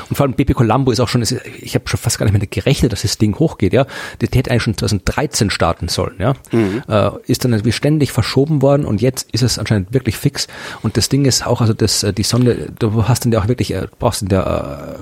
Und 0.10 0.16
vor 0.16 0.26
allem 0.26 0.34
BP 0.34 0.54
Colombo 0.54 0.92
ist 0.92 1.00
auch 1.00 1.08
schon, 1.08 1.22
ich 1.22 1.76
habe 1.76 1.88
schon 1.88 2.00
fast 2.00 2.20
gar 2.20 2.26
nicht 2.26 2.38
mehr 2.38 2.46
gerechnet, 2.46 2.92
dass 2.92 3.02
das 3.02 3.18
Ding 3.18 3.38
hochgeht, 3.40 3.74
ja. 3.74 3.86
Der 4.20 4.30
hätte 4.32 4.52
eigentlich 4.52 4.64
schon 4.64 4.78
2013 4.78 5.50
starten 5.50 5.88
sollen, 5.88 6.16
ja. 6.20 6.34
Mhm. 6.52 6.84
Äh, 6.88 7.12
ist 7.26 7.46
dann 7.46 7.64
wie 7.66 7.72
ständig 7.72 8.12
verschoben 8.12 8.62
worden 8.62 8.86
und 8.86 9.02
jetzt 9.02 9.32
ist 9.32 9.42
es 9.42 9.58
anscheinend 9.58 9.94
wirklich 9.94 10.18
fix. 10.18 10.48
Und 10.82 10.98
das 10.98 11.10
Ding 11.10 11.26
ist 11.26 11.46
auch, 11.46 11.62
also 11.62 11.74
das, 11.74 12.04
äh, 12.04 12.14
die 12.14 12.24
Sonde, 12.24 12.72
du 12.78 13.08
hast 13.08 13.26
dann 13.26 13.32
ja 13.32 13.42
auch 13.42 13.48
wirklich, 13.48 13.74
äh, 13.74 13.88
brauchst 14.00 14.22
in 14.22 14.30
der, 14.30 15.00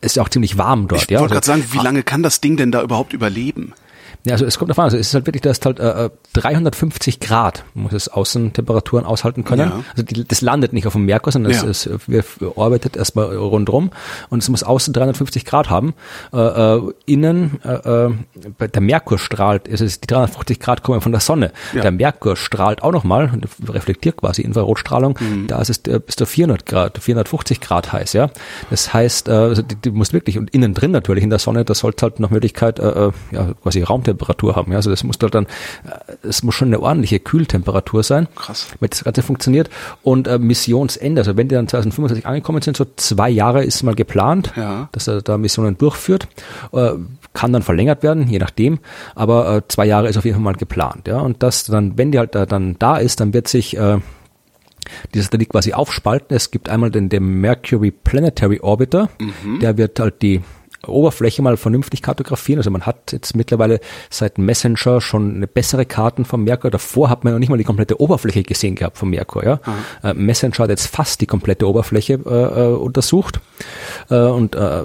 ist 0.00 0.16
ja 0.16 0.22
auch 0.22 0.28
ziemlich 0.28 0.58
warm 0.58 0.88
dort, 0.88 1.02
ich 1.02 1.10
ja. 1.10 1.18
Ich 1.18 1.20
wollte 1.22 1.36
also, 1.36 1.52
gerade 1.52 1.60
sagen, 1.62 1.72
wie 1.72 1.84
lange 1.84 2.02
kann 2.02 2.22
das 2.22 2.40
Ding 2.40 2.56
denn 2.56 2.72
da 2.72 2.82
überhaupt 2.82 3.12
überleben? 3.12 3.72
Ja, 4.28 4.34
also 4.34 4.44
es 4.44 4.58
kommt 4.58 4.70
davon, 4.70 4.84
also 4.84 4.96
es 4.96 5.08
ist 5.08 5.14
halt 5.14 5.26
wirklich, 5.26 5.42
das 5.42 5.60
halt 5.64 5.80
äh, 5.80 6.10
350 6.34 7.20
Grad 7.20 7.64
muss 7.74 7.92
es 7.92 8.08
Außentemperaturen 8.08 9.06
aushalten 9.06 9.44
können. 9.44 9.70
Ja. 9.70 9.84
Also 9.92 10.02
die, 10.02 10.26
das 10.26 10.42
landet 10.42 10.72
nicht 10.72 10.86
auf 10.86 10.92
dem 10.92 11.06
Merkur, 11.06 11.32
sondern 11.32 11.52
ja. 11.52 11.64
es, 11.64 11.86
es 11.86 12.00
wir 12.06 12.24
orbitet 12.56 12.96
erstmal 12.96 13.34
rundrum 13.34 13.90
und 14.28 14.42
es 14.42 14.48
muss 14.48 14.62
außen 14.62 14.92
350 14.92 15.44
Grad 15.44 15.70
haben. 15.70 15.94
Äh, 16.32 16.38
äh, 16.38 16.92
innen, 17.06 17.60
äh, 17.64 18.06
äh 18.06 18.10
der 18.68 18.82
Merkur 18.82 19.18
strahlt, 19.18 19.68
also 19.70 19.86
die 19.86 20.06
350 20.06 20.60
Grad 20.60 20.82
kommen 20.82 21.00
von 21.00 21.12
der 21.12 21.20
Sonne. 21.20 21.52
Ja. 21.72 21.82
Der 21.82 21.90
Merkur 21.90 22.36
strahlt 22.36 22.82
auch 22.82 22.92
nochmal, 22.92 23.32
reflektiert 23.66 24.18
quasi 24.18 24.42
Infrarotstrahlung, 24.42 25.18
mhm. 25.18 25.46
da 25.46 25.60
ist 25.60 25.70
es 25.70 25.78
äh, 25.86 25.98
bis 25.98 26.16
zu 26.16 26.26
400 26.26 26.66
Grad, 26.66 26.98
450 26.98 27.60
Grad 27.60 27.92
heiß, 27.92 28.12
ja. 28.12 28.30
Das 28.68 28.92
heißt, 28.92 29.28
äh, 29.28 29.32
also 29.32 29.62
die, 29.62 29.76
die 29.76 29.90
muss 29.90 30.12
wirklich, 30.12 30.38
und 30.38 30.50
innen 30.50 30.74
drin 30.74 30.90
natürlich 30.90 31.24
in 31.24 31.30
der 31.30 31.38
Sonne, 31.38 31.64
da 31.64 31.74
sollte 31.74 32.02
halt 32.02 32.20
nach 32.20 32.30
Möglichkeit 32.30 32.78
äh, 32.78 33.06
äh 33.06 33.12
ja, 33.32 33.54
quasi 33.62 33.82
Raumtemperatur 33.82 34.17
haben. 34.18 34.72
Ja. 34.72 34.76
Also 34.76 34.90
das 34.90 35.04
muss 35.04 35.16
halt 35.20 35.34
dann, 35.34 35.46
es 36.22 36.42
muss 36.42 36.54
schon 36.54 36.68
eine 36.68 36.80
ordentliche 36.80 37.20
Kühltemperatur 37.20 38.02
sein, 38.02 38.28
Krass. 38.34 38.68
damit 38.78 38.92
das 38.92 39.04
Ganze 39.04 39.22
funktioniert. 39.22 39.70
Und 40.02 40.28
äh, 40.28 40.38
Missionsende, 40.38 41.20
also 41.20 41.36
wenn 41.36 41.48
die 41.48 41.54
dann 41.54 41.68
2025 41.68 42.26
angekommen 42.26 42.62
sind, 42.62 42.76
so 42.76 42.86
zwei 42.96 43.30
Jahre 43.30 43.64
ist 43.64 43.82
mal 43.82 43.94
geplant, 43.94 44.52
ja. 44.56 44.88
dass 44.92 45.08
er 45.08 45.22
da 45.22 45.38
Missionen 45.38 45.76
durchführt. 45.78 46.28
Äh, 46.72 46.92
kann 47.34 47.52
dann 47.52 47.62
verlängert 47.62 48.02
werden, 48.02 48.28
je 48.28 48.38
nachdem, 48.38 48.80
aber 49.14 49.56
äh, 49.56 49.62
zwei 49.68 49.86
Jahre 49.86 50.08
ist 50.08 50.16
auf 50.16 50.24
jeden 50.24 50.36
Fall 50.36 50.44
mal 50.44 50.54
geplant. 50.54 51.06
Ja, 51.06 51.20
und 51.20 51.42
das 51.42 51.64
dann, 51.64 51.96
wenn 51.96 52.10
die 52.10 52.18
halt 52.18 52.34
da, 52.34 52.46
dann 52.46 52.76
da 52.78 52.96
ist, 52.96 53.20
dann 53.20 53.32
wird 53.32 53.46
sich 53.48 53.76
äh, 53.76 53.98
dieses 55.14 55.26
Satellit 55.26 55.50
quasi 55.50 55.72
aufspalten. 55.72 56.36
Es 56.36 56.50
gibt 56.50 56.68
einmal 56.68 56.90
den, 56.90 57.08
den 57.08 57.40
Mercury 57.40 57.90
Planetary 57.90 58.60
Orbiter, 58.60 59.08
mhm. 59.20 59.60
der 59.60 59.76
wird 59.76 60.00
halt 60.00 60.22
die 60.22 60.42
Oberfläche 60.86 61.42
mal 61.42 61.56
vernünftig 61.56 62.02
kartografieren. 62.02 62.58
Also 62.58 62.70
man 62.70 62.82
hat 62.82 63.12
jetzt 63.12 63.34
mittlerweile 63.34 63.80
seit 64.10 64.38
Messenger 64.38 65.00
schon 65.00 65.36
eine 65.36 65.46
bessere 65.46 65.86
Karten 65.86 66.24
vom 66.24 66.44
Merkur. 66.44 66.70
Davor 66.70 67.10
hat 67.10 67.24
man 67.24 67.32
noch 67.32 67.40
nicht 67.40 67.48
mal 67.48 67.58
die 67.58 67.64
komplette 67.64 68.00
Oberfläche 68.00 68.42
gesehen 68.42 68.74
gehabt 68.74 68.98
vom 68.98 69.10
Merkur. 69.10 69.44
Ja? 69.44 69.60
Mhm. 69.66 70.08
Äh, 70.08 70.14
Messenger 70.14 70.58
hat 70.58 70.70
jetzt 70.70 70.86
fast 70.86 71.20
die 71.20 71.26
komplette 71.26 71.68
Oberfläche 71.68 72.14
äh, 72.14 72.72
äh 72.72 72.74
untersucht 72.74 73.40
äh, 74.10 74.16
und 74.16 74.54
äh, 74.54 74.82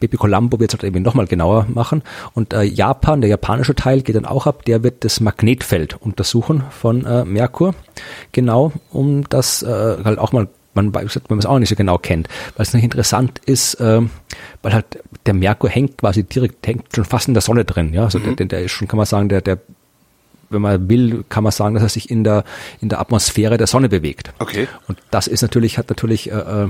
Baby 0.00 0.16
Colombo 0.16 0.58
wird 0.58 0.72
es 0.72 0.80
halt 0.80 0.84
eben 0.84 1.02
nochmal 1.02 1.26
genauer 1.26 1.66
machen. 1.68 2.02
Und 2.34 2.52
äh, 2.52 2.62
Japan, 2.62 3.20
der 3.20 3.30
japanische 3.30 3.74
Teil, 3.74 4.02
geht 4.02 4.16
dann 4.16 4.24
auch 4.24 4.46
ab. 4.46 4.64
Der 4.64 4.82
wird 4.82 5.04
das 5.04 5.20
Magnetfeld 5.20 6.00
untersuchen 6.00 6.64
von 6.70 7.04
äh, 7.06 7.24
Merkur. 7.24 7.74
Genau, 8.32 8.72
um 8.90 9.28
das 9.28 9.62
äh, 9.62 9.98
halt 10.04 10.18
auch 10.18 10.32
mal 10.32 10.48
man, 10.74 10.94
wenn 10.94 11.08
man 11.28 11.38
es 11.38 11.46
auch 11.46 11.58
nicht 11.58 11.68
so 11.68 11.74
genau 11.74 11.98
kennt, 11.98 12.28
weil 12.56 12.64
es 12.64 12.74
nicht 12.74 12.84
interessant 12.84 13.40
ist, 13.46 13.74
äh, 13.74 14.00
weil 14.62 14.72
halt 14.72 15.02
der 15.26 15.34
Merkur 15.34 15.70
hängt 15.70 15.98
quasi 15.98 16.24
direkt, 16.24 16.66
hängt 16.66 16.84
schon 16.94 17.04
fast 17.04 17.28
in 17.28 17.34
der 17.34 17.40
Sonne 17.40 17.64
drin, 17.64 17.92
ja, 17.92 18.04
also 18.04 18.18
mhm. 18.18 18.36
der, 18.36 18.46
der 18.46 18.62
ist 18.62 18.72
schon, 18.72 18.88
kann 18.88 18.96
man 18.96 19.06
sagen, 19.06 19.28
der, 19.28 19.40
der, 19.40 19.58
wenn 20.50 20.62
man 20.62 20.88
will, 20.88 21.24
kann 21.28 21.44
man 21.44 21.52
sagen, 21.52 21.74
dass 21.74 21.82
er 21.82 21.88
sich 21.88 22.10
in 22.10 22.24
der, 22.24 22.44
in 22.80 22.88
der 22.88 23.00
Atmosphäre 23.00 23.56
der 23.56 23.66
Sonne 23.66 23.88
bewegt. 23.88 24.32
Okay. 24.38 24.66
Und 24.88 24.98
das 25.10 25.26
ist 25.26 25.42
natürlich, 25.42 25.78
hat 25.78 25.88
natürlich, 25.88 26.30
äh, 26.30 26.34
äh 26.34 26.68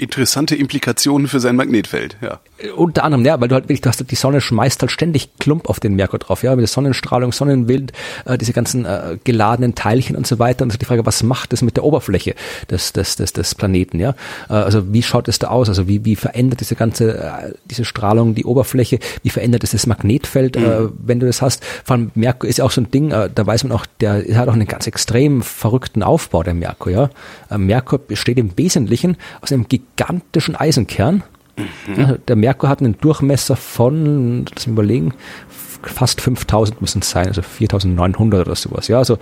interessante 0.00 0.56
Implikationen 0.56 1.28
für 1.28 1.40
sein 1.40 1.56
Magnetfeld, 1.56 2.16
ja. 2.22 2.40
Unter 2.76 3.04
anderem, 3.04 3.24
ja, 3.24 3.40
weil 3.40 3.48
du 3.48 3.54
halt 3.54 3.64
wirklich, 3.64 3.80
du 3.80 3.88
hast 3.88 4.10
die 4.10 4.14
Sonne 4.16 4.40
schmeißt 4.40 4.80
halt 4.80 4.90
ständig 4.90 5.30
Klump 5.38 5.68
auf 5.68 5.80
den 5.80 5.94
Merkur 5.94 6.18
drauf, 6.18 6.42
ja, 6.42 6.54
mit 6.56 6.62
der 6.62 6.68
Sonnenstrahlung, 6.68 7.32
Sonnenwind, 7.32 7.92
äh, 8.24 8.36
diese 8.36 8.52
ganzen 8.52 8.84
äh, 8.84 9.18
geladenen 9.24 9.74
Teilchen 9.74 10.16
und 10.16 10.26
so 10.26 10.38
weiter. 10.38 10.62
Und 10.62 10.70
das 10.70 10.74
ist 10.74 10.82
die 10.82 10.86
Frage, 10.86 11.06
was 11.06 11.22
macht 11.22 11.52
das 11.52 11.62
mit 11.62 11.76
der 11.76 11.84
Oberfläche 11.84 12.34
des, 12.70 12.92
des, 12.92 13.16
des, 13.16 13.32
des 13.32 13.54
Planeten, 13.54 13.98
ja? 13.98 14.14
Äh, 14.48 14.54
also 14.54 14.92
wie 14.92 15.02
schaut 15.02 15.28
es 15.28 15.38
da 15.38 15.48
aus? 15.48 15.68
Also 15.68 15.86
wie, 15.86 16.04
wie 16.04 16.16
verändert 16.16 16.60
diese 16.60 16.76
ganze, 16.76 17.18
äh, 17.18 17.54
diese 17.66 17.84
Strahlung 17.84 18.34
die 18.34 18.44
Oberfläche? 18.44 18.98
Wie 19.22 19.30
verändert 19.30 19.64
es 19.64 19.72
das 19.72 19.86
Magnetfeld, 19.86 20.56
äh, 20.56 20.60
mhm. 20.60 20.66
äh, 20.66 20.88
wenn 20.98 21.20
du 21.20 21.26
das 21.26 21.42
hast? 21.42 21.62
Vor 21.84 21.96
allem 21.96 22.10
Merkur 22.14 22.48
ist 22.48 22.58
ja 22.58 22.64
auch 22.64 22.70
so 22.70 22.80
ein 22.80 22.90
Ding, 22.90 23.10
äh, 23.10 23.28
da 23.34 23.46
weiß 23.46 23.64
man 23.64 23.72
auch, 23.72 23.86
der 24.00 24.24
hat 24.36 24.48
auch 24.48 24.54
einen 24.54 24.68
ganz 24.68 24.86
extrem 24.86 25.42
verrückten 25.42 26.02
Aufbau, 26.02 26.42
der 26.42 26.54
Merkur, 26.54 26.92
ja. 26.92 27.10
Äh, 27.50 27.58
Merkur 27.58 27.98
besteht 27.98 28.38
im 28.38 28.56
Wesentlichen 28.56 29.16
aus 29.42 29.52
einem 29.52 29.68
gigantischen 29.68 29.89
Eisenkern. 30.56 31.22
Mhm. 31.86 32.18
Der 32.26 32.36
Merkur 32.36 32.68
hat 32.68 32.80
einen 32.80 32.96
Durchmesser 32.98 33.56
von, 33.56 34.46
das 34.54 34.66
überlegen, 34.66 35.14
fast 35.82 36.20
5000 36.20 36.80
müssen 36.80 37.00
es 37.00 37.10
sein, 37.10 37.28
also 37.28 37.42
4900 37.42 38.46
oder 38.46 38.56
sowas. 38.56 38.88
Ja, 38.88 38.98
also 38.98 39.18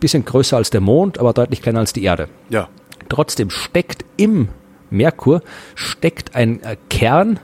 bisschen 0.00 0.24
größer 0.24 0.56
als 0.56 0.70
der 0.70 0.80
Mond, 0.80 1.18
aber 1.18 1.32
deutlich 1.32 1.62
kleiner 1.62 1.80
als 1.80 1.92
die 1.92 2.04
Erde. 2.04 2.28
Ja. 2.48 2.68
Trotzdem 3.08 3.50
steckt 3.50 4.04
im 4.16 4.48
Merkur 4.90 5.42
steckt 5.74 6.34
ein 6.34 6.62
äh, 6.62 6.76
Kern 6.90 7.40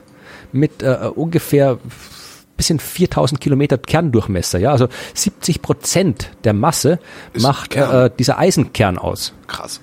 mit 0.52 0.82
äh, 0.82 1.10
ungefähr 1.14 1.78
bisschen 2.56 2.78
4000 2.78 3.40
Kilometer 3.40 3.78
Kerndurchmesser. 3.78 4.58
Ja, 4.58 4.70
also 4.70 4.88
70 5.14 5.62
Prozent 5.62 6.30
der 6.44 6.52
Masse 6.52 6.98
Ist 7.32 7.42
macht 7.42 7.74
äh, 7.74 8.10
dieser 8.16 8.38
Eisenkern 8.38 8.98
aus. 8.98 9.32
Krass. 9.46 9.80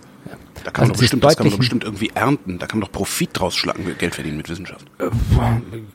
Da 0.69 0.73
kann, 0.73 0.83
also 0.83 0.93
man, 0.93 0.99
bestimmt, 0.99 1.23
das 1.23 1.35
kann 1.35 1.47
man 1.47 1.51
doch 1.51 1.57
bestimmt 1.57 1.83
irgendwie 1.83 2.11
ernten. 2.13 2.59
Da 2.59 2.67
kann 2.67 2.77
man 2.77 2.85
doch 2.85 2.91
Profit 2.91 3.31
draus 3.33 3.55
schlagen, 3.55 3.83
Geld 3.97 4.13
verdienen 4.13 4.37
mit 4.37 4.49
Wissenschaft. 4.49 4.85
Äh, 4.99 5.05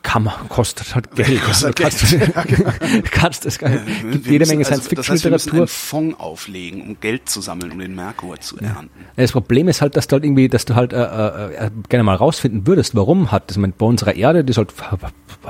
kann 0.02 0.24
man, 0.24 0.34
kostet 0.48 0.96
halt 0.96 1.14
Geld. 1.14 1.44
Kostet 1.44 1.76
Geld. 1.76 1.92
Kannst, 2.34 3.10
kannst 3.12 3.44
das, 3.44 3.60
ja, 3.60 3.68
gibt 3.68 4.26
jede 4.26 4.46
Menge 4.46 4.66
also, 4.66 4.74
Science-Fiction-Literatur. 4.74 5.30
Das 5.30 5.42
heißt, 5.42 5.52
wir 5.52 5.58
einen 5.60 5.68
Fonds 5.68 6.18
auflegen, 6.18 6.82
um 6.82 6.98
Geld 6.98 7.28
zu 7.28 7.40
sammeln, 7.40 7.70
um 7.70 7.78
den 7.78 7.94
Merkur 7.94 8.40
zu 8.40 8.58
ernten. 8.58 8.90
Das 9.14 9.30
Problem 9.30 9.68
ist 9.68 9.80
halt, 9.80 9.96
dass 9.96 10.08
du 10.08 10.14
halt 10.14 10.24
irgendwie, 10.24 10.48
dass 10.48 10.64
du 10.64 10.74
halt 10.74 10.92
äh, 10.92 10.96
äh, 10.96 11.70
gerne 11.88 12.02
mal 12.02 12.16
rausfinden 12.16 12.66
würdest, 12.66 12.96
warum 12.96 13.30
hat 13.30 13.50
das, 13.50 13.56
bei 13.56 13.86
unserer 13.86 14.16
Erde, 14.16 14.42
die 14.42 14.50
ist 14.50 14.56
halt 14.56 14.74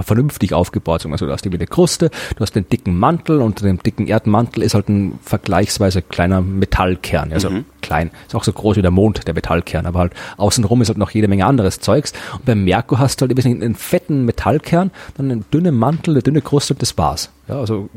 vernünftig 0.02 0.52
aufgebaut. 0.52 1.06
Also 1.06 1.24
du 1.24 1.32
hast 1.32 1.46
irgendwie 1.46 1.60
eine 1.60 1.66
Kruste, 1.66 2.10
du 2.36 2.42
hast 2.42 2.54
den 2.54 2.68
dicken 2.68 2.98
Mantel, 2.98 3.40
unter 3.40 3.64
dem 3.64 3.82
dicken 3.82 4.06
Erdmantel 4.06 4.62
ist 4.62 4.74
halt 4.74 4.90
ein 4.90 5.18
vergleichsweise 5.22 6.02
kleiner 6.02 6.42
Metallkern, 6.42 7.32
also 7.32 7.48
mhm. 7.48 7.64
Klein, 7.84 8.10
ist 8.26 8.34
auch 8.34 8.44
so 8.44 8.52
groß 8.52 8.76
wie 8.76 8.82
der 8.82 8.90
Mond, 8.90 9.26
der 9.26 9.34
Metallkern, 9.34 9.86
aber 9.86 10.00
halt 10.00 10.12
außenrum 10.38 10.80
ist 10.82 10.88
halt 10.88 10.98
noch 10.98 11.10
jede 11.10 11.28
Menge 11.28 11.46
anderes 11.46 11.80
Zeugs. 11.80 12.12
Und 12.32 12.46
beim 12.46 12.64
Merkur 12.64 12.98
hast 12.98 13.20
du 13.20 13.22
halt 13.22 13.32
ein 13.32 13.34
bisschen 13.34 13.62
einen 13.62 13.74
fetten 13.74 14.24
Metallkern, 14.24 14.90
dann 15.16 15.30
einen 15.30 15.44
dünnen 15.52 15.76
Mantel, 15.76 16.14
eine 16.14 16.22
dünne 16.22 16.40
Kruste 16.40 16.74
und 16.74 16.82
das 16.82 16.96
war's. 16.96 17.30
Ja, 17.46 17.60
also 17.60 17.90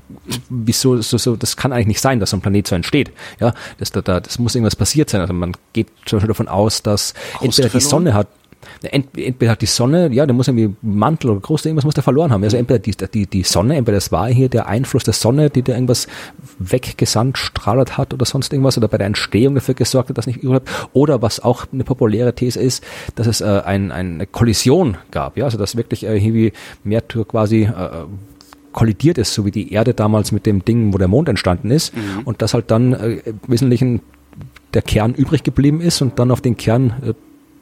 wieso 0.49 1.01
so, 1.01 1.17
so, 1.17 1.37
das 1.37 1.55
kann 1.55 1.71
eigentlich 1.71 1.87
nicht 1.87 2.01
sein, 2.01 2.19
dass 2.19 2.31
so 2.31 2.37
ein 2.37 2.41
Planet 2.41 2.67
so 2.67 2.75
entsteht. 2.75 3.11
Ja, 3.39 3.53
das, 3.77 3.91
da, 3.91 4.01
das 4.01 4.39
muss 4.39 4.55
irgendwas 4.55 4.75
passiert 4.75 5.09
sein. 5.09 5.21
Also 5.21 5.33
man 5.33 5.53
geht 5.71 5.87
zum 6.05 6.17
Beispiel 6.17 6.27
davon 6.27 6.49
aus, 6.49 6.83
dass 6.83 7.13
entweder 7.41 7.69
die 7.69 7.79
Sonne 7.79 8.13
hat 8.13 8.27
entweder 8.81 9.51
hat 9.51 9.61
die 9.61 9.67
Sonne, 9.67 10.09
ja, 10.11 10.25
der 10.25 10.35
muss 10.35 10.47
irgendwie 10.47 10.75
Mantel 10.81 11.31
oder 11.31 11.39
groß, 11.39 11.65
irgendwas 11.65 11.85
muss 11.85 11.93
der 11.93 12.03
verloren 12.03 12.31
haben. 12.31 12.43
Also 12.43 12.57
entweder 12.57 12.79
die, 12.79 12.91
die, 12.91 13.25
die 13.27 13.43
Sonne, 13.43 13.75
entweder 13.75 13.97
das 13.97 14.11
war 14.11 14.27
hier 14.27 14.49
der 14.49 14.67
Einfluss 14.67 15.03
der 15.03 15.13
Sonne, 15.13 15.49
die 15.49 15.63
da 15.63 15.73
irgendwas 15.73 16.07
weggesandt, 16.59 17.37
strahlert 17.37 17.97
hat 17.97 18.13
oder 18.13 18.25
sonst 18.25 18.53
irgendwas 18.53 18.77
oder 18.77 18.87
bei 18.87 18.97
der 18.97 19.07
Entstehung 19.07 19.55
dafür 19.55 19.73
gesorgt 19.73 20.09
hat, 20.09 20.17
dass 20.17 20.27
nicht 20.27 20.43
überhaupt, 20.43 20.69
oder 20.93 21.21
was 21.21 21.39
auch 21.39 21.65
eine 21.71 21.83
populäre 21.83 22.33
These 22.33 22.59
ist, 22.59 22.83
dass 23.15 23.27
es 23.27 23.41
äh, 23.41 23.61
ein, 23.65 23.91
eine 23.91 24.27
Kollision 24.27 24.97
gab, 25.11 25.37
ja, 25.37 25.45
also 25.45 25.57
dass 25.57 25.75
wirklich 25.75 26.05
äh, 26.05 26.17
irgendwie 26.17 26.53
Merkur 26.83 27.27
quasi 27.27 27.63
äh, 27.63 28.05
kollidiert 28.73 29.17
ist, 29.17 29.33
so 29.33 29.45
wie 29.45 29.51
die 29.51 29.73
Erde 29.73 29.93
damals 29.93 30.31
mit 30.31 30.45
dem 30.45 30.63
Ding, 30.63 30.93
wo 30.93 30.97
der 30.97 31.07
Mond 31.07 31.29
entstanden 31.29 31.71
ist 31.71 31.95
mhm. 31.95 32.21
und 32.25 32.41
dass 32.41 32.53
halt 32.53 32.69
dann 32.69 32.93
äh, 32.93 33.21
im 33.25 33.39
Wesentlichen 33.47 34.01
der 34.73 34.81
Kern 34.81 35.15
übrig 35.15 35.43
geblieben 35.43 35.81
ist 35.81 36.01
und 36.01 36.19
dann 36.19 36.29
auf 36.29 36.41
den 36.41 36.57
Kern 36.57 36.93
äh, 37.03 37.13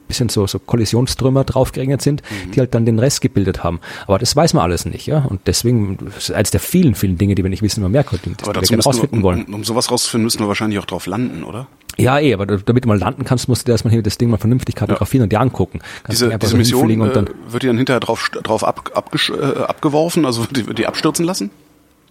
bisschen 0.06 0.28
so, 0.28 0.46
so 0.46 0.58
Kollisionstrümmer 0.58 1.44
draufgeregnet 1.44 2.02
sind, 2.02 2.22
mhm. 2.22 2.52
die 2.52 2.60
halt 2.60 2.74
dann 2.74 2.86
den 2.86 2.98
Rest 2.98 3.20
gebildet 3.20 3.64
haben. 3.64 3.80
Aber 4.06 4.18
das 4.18 4.34
weiß 4.34 4.54
man 4.54 4.62
alles 4.62 4.84
nicht, 4.84 5.06
ja. 5.06 5.24
Und 5.24 5.40
deswegen 5.46 5.98
ist 6.16 6.32
eines 6.32 6.50
der 6.50 6.60
vielen, 6.60 6.94
vielen 6.94 7.18
Dinge, 7.18 7.34
die 7.34 7.42
wir 7.42 7.50
nicht 7.50 7.62
wissen, 7.62 7.80
über 7.80 7.88
Merkur, 7.88 8.18
die 8.24 8.32
aber 8.42 8.60
wir 8.60 8.62
gerne 8.62 8.82
rausfinden 8.82 9.22
wollen. 9.22 9.44
Um, 9.46 9.54
um 9.54 9.64
sowas 9.64 9.90
rauszufinden, 9.90 10.24
müssen 10.24 10.40
wir 10.40 10.48
wahrscheinlich 10.48 10.78
auch 10.78 10.86
drauf 10.86 11.06
landen, 11.06 11.44
oder? 11.44 11.66
Ja, 11.98 12.18
eh, 12.18 12.34
aber 12.34 12.46
damit 12.46 12.84
du 12.84 12.88
mal 12.88 12.98
landen 12.98 13.24
kannst, 13.24 13.48
musst 13.48 13.66
du 13.66 13.72
erstmal 13.72 13.92
hier 13.92 14.02
das 14.02 14.18
Ding 14.18 14.28
mal 14.28 14.36
vernünftig 14.36 14.74
kartografieren 14.74 15.22
ja. 15.22 15.24
und 15.24 15.32
dir 15.32 15.40
angucken. 15.40 15.80
Kannst 16.02 16.20
diese 16.20 16.38
diese 16.38 16.56
Mission 16.56 17.00
und 17.00 17.16
dann, 17.16 17.26
äh, 17.26 17.30
wird 17.48 17.62
die 17.62 17.66
dann 17.68 17.78
hinterher 17.78 18.00
drauf, 18.00 18.30
drauf 18.42 18.64
ab, 18.64 18.90
abgesch, 18.94 19.30
äh, 19.30 19.62
abgeworfen, 19.62 20.26
also 20.26 20.44
die, 20.44 20.66
wird 20.66 20.78
die 20.78 20.86
abstürzen 20.86 21.24
lassen? 21.24 21.50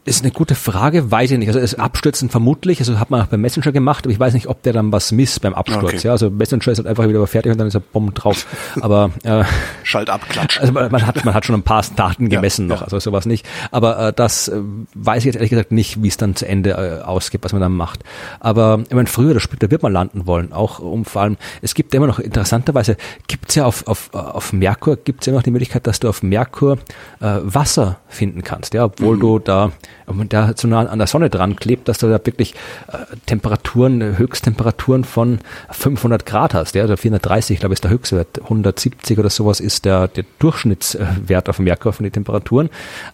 Ist 0.08 0.24
eine 0.24 0.32
gute 0.32 0.54
Frage, 0.54 1.10
weiß 1.10 1.32
ich 1.32 1.40
nicht. 1.40 1.48
Also 1.48 1.60
es 1.60 1.74
Abstürzen 1.74 2.30
vermutlich, 2.30 2.78
also 2.78 3.00
hat 3.00 3.10
man 3.10 3.24
auch 3.24 3.26
beim 3.26 3.42
Messenger 3.42 3.72
gemacht, 3.72 4.06
aber 4.06 4.12
ich 4.12 4.20
weiß 4.20 4.36
nicht, 4.36 4.46
ob 4.46 4.62
der 4.62 4.72
dann 4.72 4.92
was 4.92 5.12
misst 5.12 5.42
beim 5.42 5.56
Absturz. 5.56 5.96
Okay. 5.96 6.00
Ja, 6.04 6.12
also 6.12 6.30
Messenger 6.30 6.68
ist 6.68 6.78
halt 6.78 6.88
einfach 6.88 7.08
wieder 7.08 7.26
fertig 7.26 7.52
und 7.52 7.58
dann 7.58 7.68
ist 7.68 7.74
er 7.74 7.80
Bomben 7.80 8.14
drauf. 8.14 8.46
Aber 8.82 9.10
äh, 9.24 9.44
Schalt 9.84 10.12
ab, 10.12 10.30
klatsch. 10.30 10.62
Also 10.62 10.74
man, 10.74 10.92
man, 10.92 11.08
hat 11.08 11.26
man 11.26 11.34
hat 11.34 11.44
schon 11.46 11.56
ein 11.56 11.64
paar 11.64 11.84
Daten 11.96 12.30
gemessen 12.30 12.70
ja, 12.70 12.76
noch, 12.76 12.82
ja. 12.82 12.84
also 12.84 13.00
sowas 13.00 13.26
nicht. 13.26 13.48
Aber 13.72 13.98
äh, 13.98 14.14
das 14.14 14.48
äh, 14.48 14.62
weiß 14.94 15.22
ich 15.22 15.26
jetzt 15.26 15.36
ehrlich 15.38 15.50
gesagt 15.50 15.72
nicht, 15.72 16.04
wie 16.04 16.08
es 16.08 16.18
dann 16.18 16.36
zu 16.36 16.48
Ende 16.48 16.72
äh, 16.72 17.04
ausgeht, 17.04 17.42
was 17.44 17.52
man 17.52 17.62
dann 17.64 17.74
macht. 17.74 18.02
Aber 18.40 18.84
ich 18.88 18.94
meine, 18.94 19.08
früher 19.08 19.32
oder 19.32 19.40
später 19.40 19.72
wird 19.72 19.82
man 19.82 19.92
landen 19.92 20.28
wollen, 20.28 20.54
auch 20.54 20.78
um 20.78 21.06
vor 21.06 21.24
allem. 21.24 21.38
Es 21.64 21.74
gibt 21.74 21.96
immer 21.96 22.06
noch 22.06 22.20
interessanterweise 22.20 22.96
gibt's 23.28 23.56
ja 23.56 23.66
auf 23.66 23.88
auf 23.88 24.14
auf 24.14 24.54
Merkur 24.54 24.98
gibt's 24.98 25.26
ja 25.26 25.32
immer 25.32 25.40
noch 25.40 25.44
die 25.46 25.52
Möglichkeit, 25.52 25.88
dass 25.88 26.00
du 26.00 26.10
auf 26.10 26.22
Merkur 26.22 26.78
äh, 27.22 27.40
Wasser 27.42 27.98
finden 28.08 28.44
kannst, 28.44 28.76
ja, 28.76 28.86
obwohl 28.86 29.16
mhm. 29.16 29.20
du 29.20 29.40
da 29.40 29.72
und 30.06 30.34
da 30.34 30.54
so 30.56 30.68
nah 30.68 30.86
an 30.86 31.00
der 31.00 31.08
Sonne 31.08 31.30
dran 31.30 31.56
klebt, 31.56 31.88
dass 31.88 31.98
du 31.98 32.08
da 32.08 32.24
wirklich 32.26 32.54
äh, 32.88 32.98
Temperaturen, 33.26 34.18
Höchsttemperaturen 34.18 35.04
von 35.04 35.40
500 35.72 36.26
Grad 36.26 36.54
hast. 36.54 36.76
Ja, 36.76 36.84
also 36.84 36.96
430, 36.96 37.60
glaube 37.60 37.74
ich, 37.74 37.78
ist 37.78 37.84
der 37.84 37.92
Höchstwert. 37.92 38.42
170 38.44 39.18
oder 39.20 39.30
sowas 39.30 39.60
ist 39.60 39.86
der, 39.86 40.08
der 40.08 40.26
Durchschnittswert 40.40 41.50
auf 41.50 41.60
Merkur 41.60 41.94
von 41.94 42.04
den 42.04 42.14
Temperaturen. 42.14 42.70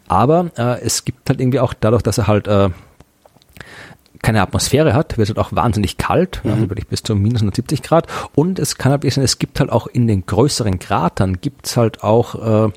Aber 0.07 0.51
äh, 0.57 0.81
es 0.81 1.05
gibt 1.05 1.29
halt 1.29 1.39
irgendwie 1.39 1.59
auch 1.59 1.73
dadurch, 1.73 2.01
dass 2.01 2.17
er 2.17 2.27
halt 2.27 2.47
äh, 2.47 2.69
keine 4.21 4.41
Atmosphäre 4.41 4.93
hat, 4.93 5.17
wird 5.17 5.29
es 5.29 5.35
halt 5.35 5.45
auch 5.45 5.55
wahnsinnig 5.55 5.97
kalt, 5.97 6.41
mhm. 6.43 6.69
wirklich 6.69 6.87
bis 6.87 7.01
zu 7.01 7.15
minus 7.15 7.41
170 7.41 7.81
Grad. 7.81 8.07
Und 8.35 8.59
es 8.59 8.77
kann 8.77 8.91
halt 8.91 9.09
sein, 9.11 9.23
es 9.23 9.39
gibt 9.39 9.59
halt 9.59 9.71
auch 9.71 9.87
in 9.87 10.07
den 10.07 10.25
größeren 10.25 10.77
Kratern 10.79 11.41
gibt's 11.41 11.77
halt 11.77 12.03
auch 12.03 12.67
äh, 12.67 12.71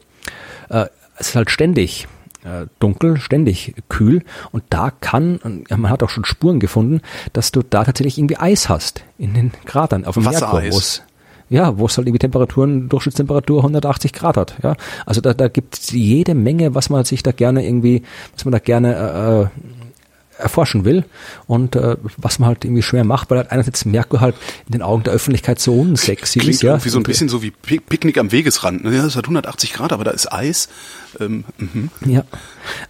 äh, 0.69 0.87
es 1.17 1.29
ist 1.29 1.37
halt 1.37 1.51
ständig 1.51 2.09
äh, 2.45 2.67
dunkel, 2.79 3.19
ständig 3.19 3.75
kühl 3.89 4.23
und 4.53 4.63
da 4.71 4.91
kann, 4.91 5.41
man 5.71 5.91
hat 5.91 6.03
auch 6.03 6.11
schon 6.11 6.25
Spuren 6.25 6.61
gefunden, 6.61 7.01
dass 7.33 7.53
du 7.53 7.63
da 7.63 7.85
tatsächlich 7.85 8.19
irgendwie 8.19 8.37
Eis 8.37 8.69
hast 8.69 9.05
in 9.19 9.35
den 9.35 9.53
Kratern 9.65 10.05
auf 10.05 10.15
dem 10.15 10.25
Wassereis. 10.25 11.03
ja, 11.49 11.79
wo 11.79 11.87
es 11.87 11.97
halt 11.97 12.07
irgendwie 12.07 12.19
Temperaturen, 12.21 12.89
Durchschnittstemperatur 12.89 13.59
180 13.59 14.13
Grad 14.13 14.37
hat. 14.37 14.55
Ja, 14.63 14.77
also 15.07 15.21
da, 15.21 15.35
da 15.35 15.49
gibt 15.49 15.79
es 15.79 15.91
jede 15.91 16.35
Menge, 16.35 16.75
was 16.75 16.91
man 16.91 17.05
sich 17.05 17.23
da 17.23 17.33
gerne 17.33 17.67
irgendwie, 17.67 18.03
was 18.35 18.45
man 18.45 18.53
da 18.53 18.59
gerne 18.59 18.95
äh, 18.95 19.43
äh 19.43 19.47
erforschen 20.39 20.85
will 20.85 21.05
und 21.47 21.77
äh, 21.77 21.97
was 22.17 22.39
man 22.39 22.49
halt 22.49 22.65
irgendwie 22.65 22.83
schwer 22.83 23.05
macht, 23.05 23.31
weil 23.31 23.39
halt 23.39 23.53
einerseits 23.53 23.85
Merkur 23.85 24.21
halt 24.21 24.35
in 24.67 24.73
den 24.73 24.83
Augen 24.83 25.03
der 25.05 25.13
Öffentlichkeit 25.13 25.61
so 25.61 25.75
unsexy 25.75 26.39
Klingt 26.39 26.57
ist. 26.57 26.63
Ja, 26.63 26.73
irgendwie 26.73 26.89
so 26.89 26.99
ein 26.99 27.05
bisschen 27.05 27.29
so 27.29 27.43
wie 27.43 27.51
Picknick 27.51 28.19
am 28.19 28.33
Wegesrand. 28.33 28.85
Ne? 28.85 28.97
Ja, 28.97 29.05
es 29.05 29.17
hat 29.17 29.25
180 29.25 29.73
Grad, 29.73 29.93
aber 29.93 30.05
da 30.05 30.11
ist 30.11 30.33
Eis. 30.33 30.69
Ähm, 31.21 31.45
mhm. 31.59 31.91
Ja, 32.05 32.25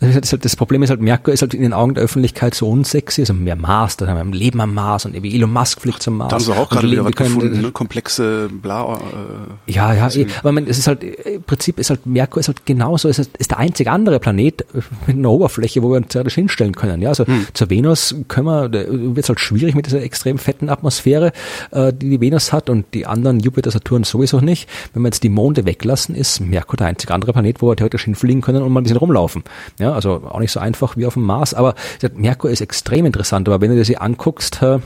also 0.01 0.21
das, 0.21 0.33
halt, 0.33 0.45
das, 0.45 0.57
Problem 0.57 0.83
ist 0.83 0.91
halt, 0.91 1.01
Merkur 1.01 1.35
ist 1.35 1.43
halt 1.43 1.55
in 1.55 1.63
den 1.63 1.73
Augen 1.73 1.95
der 1.95 2.05
Öffentlichkeit 2.05 2.55
so 2.55 2.69
unsexy, 2.69 3.23
also 3.23 3.35
mehr 3.35 3.57
Mars, 3.57 3.97
da 3.97 4.07
haben 4.07 4.33
wir 4.33 4.39
Leben 4.39 4.61
am 4.61 4.75
Mars 4.75 5.05
und 5.05 5.15
irgendwie 5.15 5.35
Elon 5.35 5.53
Musk 5.53 5.81
fliegt 5.81 6.03
zum 6.03 6.17
Mars. 6.17 6.31
Da 6.31 6.37
haben 6.37 6.45
sie 6.45 6.53
auch 6.53 6.71
gerade 6.71 6.91
wieder 6.91 7.05
was 7.05 7.13
gefunden, 7.13 7.61
ne? 7.61 7.73
komplexe 7.73 8.49
bla. 8.51 8.95
Äh, 8.95 9.73
ja, 9.73 9.93
ja, 9.93 10.09
eh, 10.11 10.27
aber 10.41 10.53
man, 10.53 10.67
es 10.67 10.79
ist 10.79 10.87
halt, 10.87 11.03
im 11.03 11.43
Prinzip 11.43 11.79
ist 11.79 11.91
halt, 11.91 12.07
Merkur 12.07 12.41
ist 12.41 12.49
halt 12.49 12.65
genauso, 12.67 13.09
ist, 13.09 13.19
ist 13.19 13.51
der 13.51 13.59
einzige 13.59 13.91
andere 13.91 14.21
Planet 14.21 14.65
mit 15.07 15.17
einer 15.17 15.31
Oberfläche, 15.31 15.83
wo 15.83 15.91
wir 15.91 15.97
uns 15.97 16.09
theoretisch 16.09 16.35
hinstellen 16.35 16.75
können. 16.75 17.03
Ja, 17.03 17.11
also 17.11 17.25
hm. 17.35 17.47
zur 17.53 17.71
Venus 17.71 18.15
können 18.29 18.47
wir, 18.47 18.73
wird 18.73 19.19
es 19.19 19.29
halt 19.29 19.41
schwierig 19.41 19.75
mit 19.75 19.87
dieser 19.87 20.03
extrem 20.03 20.39
fetten 20.39 20.69
Atmosphäre, 20.69 21.33
äh, 21.71 21.93
die 21.93 22.11
die 22.11 22.21
Venus 22.21 22.53
hat 22.53 22.71
und 22.71 22.87
die 22.95 23.07
anderen 23.07 23.41
Jupiter, 23.41 23.71
Saturn 23.71 24.05
sowieso 24.05 24.41
nicht. 24.41 24.69
Wenn 24.93 25.03
wir 25.03 25.09
jetzt 25.09 25.23
die 25.23 25.29
Monde 25.29 25.65
weglassen, 25.65 26.15
ist 26.15 26.41
Merkur 26.41 26.77
der 26.77 26.87
einzige 26.87 27.13
andere 27.13 27.33
Planet, 27.33 27.61
wo 27.61 27.69
wir 27.69 27.77
theoretisch 27.77 28.05
hinfliegen 28.05 28.41
können 28.41 28.63
und 28.63 28.73
mal 28.73 28.81
ein 28.81 28.85
bisschen 28.85 28.99
rumlaufen. 28.99 29.43
Ja, 29.79 29.93
also 29.93 30.23
auch 30.29 30.39
nicht 30.39 30.53
so 30.53 30.61
einfach 30.61 30.97
wie 30.97 31.07
auf 31.07 31.15
dem 31.15 31.25
Mars, 31.25 31.55
aber 31.55 31.75
Merkur 32.15 32.51
ist 32.51 32.61
extrem 32.61 33.07
interessant. 33.07 33.49
Aber 33.49 33.61
wenn 33.61 33.71
du 33.71 33.77
dir 33.77 33.85
sie 33.85 33.97
anguckst, 33.97 34.63
äh, 34.63 34.77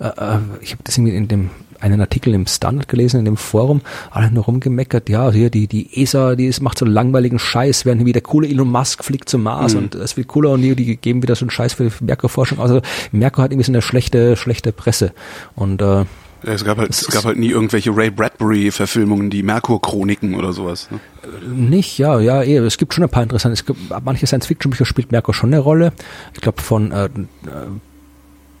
äh, 0.00 0.38
ich 0.60 0.72
habe 0.72 0.82
das 0.84 0.98
irgendwie 0.98 1.16
in 1.16 1.28
dem 1.28 1.50
einen 1.84 2.00
Artikel 2.00 2.34
im 2.34 2.46
Standard 2.46 2.88
gelesen, 2.88 3.18
in 3.18 3.24
dem 3.26 3.36
Forum, 3.36 3.82
alle 4.10 4.30
nur 4.30 4.44
rumgemeckert, 4.44 5.08
ja, 5.08 5.30
hier 5.30 5.50
die, 5.50 5.66
die 5.66 6.02
ESA, 6.02 6.34
die 6.34 6.46
ist, 6.46 6.60
macht 6.60 6.78
so 6.78 6.84
einen 6.84 6.94
langweiligen 6.94 7.38
Scheiß, 7.38 7.84
während 7.84 8.04
wie 8.04 8.12
der 8.12 8.22
coole 8.22 8.48
Elon 8.48 8.70
Musk 8.70 9.04
fliegt 9.04 9.28
zum 9.28 9.42
Mars 9.42 9.74
mhm. 9.74 9.80
und 9.80 9.94
das 9.94 10.16
wird 10.16 10.28
cooler 10.28 10.50
und 10.50 10.62
die, 10.62 10.74
die 10.74 10.96
geben 10.96 11.22
wieder 11.22 11.36
so 11.36 11.44
einen 11.44 11.50
Scheiß 11.50 11.74
für 11.74 11.90
Merkur-Forschung. 12.00 12.58
Also 12.58 12.80
Merkur 13.12 13.44
hat 13.44 13.52
irgendwie 13.52 13.66
so 13.66 13.72
eine 13.72 13.82
schlechte, 13.82 14.36
schlechte 14.36 14.72
Presse. 14.72 15.12
Und 15.54 15.82
äh, 15.82 16.04
es 16.42 16.64
gab 16.64 16.78
halt, 16.78 16.90
es 16.90 17.06
gab 17.06 17.24
halt 17.24 17.38
nie 17.38 17.50
irgendwelche 17.50 17.94
Ray 17.94 18.10
Bradbury-Verfilmungen, 18.10 19.30
die 19.30 19.42
Merkur-Chroniken 19.42 20.34
oder 20.34 20.52
sowas. 20.52 20.88
Ne? 20.90 21.00
Nicht, 21.48 21.98
ja, 21.98 22.20
ja, 22.20 22.42
eh. 22.42 22.56
Es 22.58 22.76
gibt 22.76 22.94
schon 22.94 23.04
ein 23.04 23.10
paar 23.10 23.22
interessante. 23.22 23.54
Es 23.54 23.64
gibt, 23.64 23.78
manche 24.04 24.26
Science-Fiction-Bücher 24.26 24.84
spielt 24.84 25.12
Merkur 25.12 25.34
schon 25.34 25.52
eine 25.52 25.60
Rolle. 25.60 25.92
Ich 26.34 26.40
glaube 26.40 26.60
von 26.60 26.92
äh, 26.92 27.06
äh, 27.06 27.10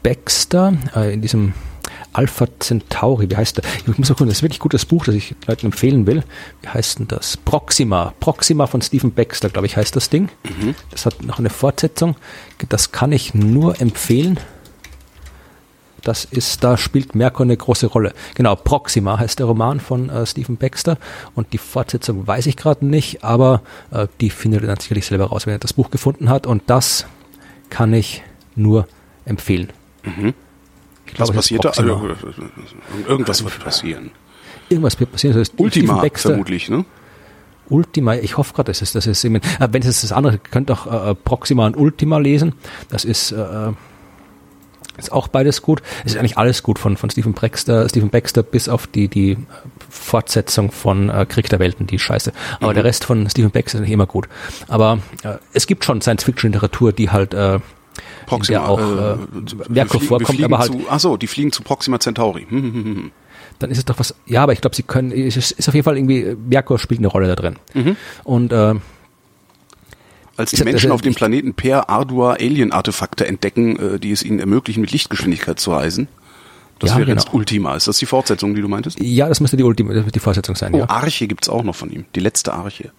Baxter 0.02 0.74
äh, 0.94 1.12
in 1.12 1.20
diesem 1.20 1.52
Alpha 2.14 2.46
Centauri, 2.58 3.30
wie 3.30 3.36
heißt 3.36 3.58
der? 3.58 3.64
Ich 3.86 3.98
muss 3.98 4.10
auch 4.10 4.14
gucken, 4.14 4.28
das 4.28 4.38
ist 4.38 4.42
wirklich 4.42 4.60
gutes 4.60 4.86
Buch, 4.86 5.04
das 5.04 5.14
ich 5.14 5.34
Leuten 5.46 5.66
empfehlen 5.66 6.06
will. 6.06 6.22
Wie 6.62 6.68
heißt 6.68 7.00
denn 7.00 7.08
das? 7.08 7.36
Proxima. 7.36 8.14
Proxima 8.20 8.66
von 8.66 8.80
Stephen 8.80 9.12
Baxter, 9.12 9.50
glaube 9.50 9.66
ich, 9.66 9.76
heißt 9.76 9.94
das 9.94 10.08
Ding. 10.08 10.28
Mhm. 10.44 10.74
Das 10.90 11.06
hat 11.06 11.22
noch 11.22 11.38
eine 11.38 11.50
Fortsetzung. 11.50 12.16
Das 12.68 12.92
kann 12.92 13.12
ich 13.12 13.34
nur 13.34 13.80
empfehlen. 13.80 14.38
Das 16.02 16.26
ist, 16.26 16.62
da 16.62 16.76
spielt 16.76 17.14
Merkur 17.14 17.44
eine 17.44 17.56
große 17.56 17.86
Rolle. 17.86 18.12
Genau, 18.34 18.54
Proxima 18.54 19.18
heißt 19.18 19.38
der 19.38 19.46
Roman 19.46 19.80
von 19.80 20.10
äh, 20.10 20.26
Stephen 20.26 20.58
Baxter 20.58 20.98
und 21.34 21.52
die 21.54 21.58
Fortsetzung 21.58 22.26
weiß 22.26 22.46
ich 22.46 22.56
gerade 22.56 22.84
nicht, 22.86 23.24
aber 23.24 23.62
äh, 23.90 24.06
die 24.20 24.28
findet 24.28 24.62
er 24.62 24.66
dann 24.68 24.80
sicherlich 24.80 25.06
selber 25.06 25.26
raus, 25.26 25.46
wenn 25.46 25.54
er 25.54 25.58
das 25.58 25.72
Buch 25.72 25.90
gefunden 25.90 26.28
hat 26.28 26.46
und 26.46 26.62
das 26.66 27.06
kann 27.70 27.94
ich 27.94 28.22
nur 28.54 28.86
empfehlen. 29.24 29.72
Mhm. 30.04 30.34
Glaube, 31.14 31.30
Was 31.30 31.36
passiert 31.36 31.64
da? 31.64 31.70
Also, 31.70 32.10
irgendwas 33.08 33.42
wird 33.42 33.58
passieren. 33.60 34.10
Irgendwas 34.68 34.98
wird 35.00 35.12
passieren. 35.12 35.36
Das 35.36 35.48
heißt, 35.48 35.54
Ultima 35.58 36.04
vermutlich, 36.14 36.68
ne? 36.68 36.84
Ultima, 37.68 38.14
ich 38.16 38.36
hoffe 38.36 38.52
gerade, 38.52 38.70
dass 38.70 38.82
es 38.82 38.92
das 38.92 39.06
ist. 39.06 39.24
Äh, 39.24 39.40
wenn 39.58 39.82
es 39.82 40.02
das 40.02 40.12
andere, 40.12 40.38
könnt 40.38 40.70
auch 40.70 40.86
äh, 40.86 41.14
Proxima 41.14 41.66
und 41.66 41.76
Ultima 41.76 42.18
lesen. 42.18 42.54
Das 42.90 43.04
ist 43.04 43.32
äh, 43.32 43.72
Ist 44.96 45.10
auch 45.10 45.26
beides 45.28 45.60
gut. 45.62 45.82
Es 46.04 46.12
ist 46.12 46.18
eigentlich 46.18 46.38
alles 46.38 46.62
gut 46.62 46.78
von, 46.78 46.96
von 46.96 47.10
Stephen 47.10 47.32
Baxter, 47.32 47.88
Stephen 47.88 48.10
Baxter 48.10 48.42
bis 48.42 48.68
auf 48.68 48.86
die, 48.86 49.08
die 49.08 49.38
Fortsetzung 49.90 50.70
von 50.70 51.08
äh, 51.08 51.26
Krieg 51.26 51.48
der 51.48 51.58
Welten, 51.58 51.86
die 51.86 51.98
scheiße. 51.98 52.32
Aber 52.60 52.70
mhm. 52.70 52.74
der 52.74 52.84
Rest 52.84 53.04
von 53.04 53.28
Stephen 53.28 53.50
Baxter 53.50 53.78
ist 53.78 53.82
nicht 53.82 53.90
immer 53.90 54.06
gut. 54.06 54.28
Aber 54.68 54.98
äh, 55.22 55.38
es 55.52 55.66
gibt 55.66 55.84
schon 55.84 56.00
Science-Fiction-Literatur, 56.00 56.92
die 56.92 57.10
halt 57.10 57.34
äh, 57.34 57.58
Proxima, 58.26 58.58
der 58.58 58.68
auch 58.68 58.80
äh, 58.80 59.16
Merkur 59.68 60.00
vorkommt, 60.00 60.42
aber 60.42 60.58
halt. 60.58 60.72
Zu, 60.72 60.82
ach 60.88 61.00
so, 61.00 61.16
die 61.16 61.26
fliegen 61.26 61.52
zu 61.52 61.62
Proxima 61.62 61.98
Centauri. 62.00 62.46
Hm, 62.48 62.62
hm, 62.62 62.72
hm, 62.72 62.84
hm. 62.84 63.10
Dann 63.58 63.70
ist 63.70 63.78
es 63.78 63.84
doch 63.84 63.98
was. 63.98 64.14
Ja, 64.26 64.42
aber 64.42 64.52
ich 64.52 64.60
glaube, 64.60 64.74
sie 64.74 64.82
können. 64.82 65.12
Es 65.12 65.36
ist 65.36 65.68
auf 65.68 65.74
jeden 65.74 65.84
Fall 65.84 65.96
irgendwie 65.96 66.36
Merkur 66.48 66.78
spielt 66.78 67.00
eine 67.00 67.08
Rolle 67.08 67.28
da 67.28 67.36
drin. 67.36 67.56
Mhm. 67.74 67.96
Und 68.24 68.52
äh, 68.52 68.74
als 70.36 70.50
die 70.50 70.64
Menschen 70.64 70.90
auf 70.90 71.02
dem 71.02 71.14
Planeten 71.14 71.54
Per 71.54 71.88
Ardua 71.88 72.32
Alien-Artefakte 72.32 73.26
entdecken, 73.26 73.94
äh, 73.94 73.98
die 73.98 74.10
es 74.10 74.22
ihnen 74.22 74.40
ermöglichen, 74.40 74.80
mit 74.80 74.90
Lichtgeschwindigkeit 74.90 75.60
zu 75.60 75.72
reisen. 75.72 76.08
Das 76.80 76.90
ja, 76.90 76.96
wäre 76.96 77.06
genau. 77.06 77.20
jetzt 77.20 77.32
Ultima. 77.32 77.76
Ist 77.76 77.86
das 77.86 77.98
die 77.98 78.06
Fortsetzung, 78.06 78.54
die 78.54 78.60
du 78.60 78.68
meintest? 78.68 78.98
Ja, 79.00 79.28
das 79.28 79.40
müsste 79.40 79.56
die 79.56 79.62
Ultima, 79.62 79.94
die 79.94 80.18
Fortsetzung 80.18 80.56
sein. 80.56 80.74
Oh, 80.74 80.78
ja. 80.78 80.90
Arche 80.90 81.28
gibt's 81.28 81.48
auch 81.48 81.62
noch 81.62 81.76
von 81.76 81.90
ihm. 81.90 82.04
Die 82.16 82.20
letzte 82.20 82.52
Arche. 82.52 82.90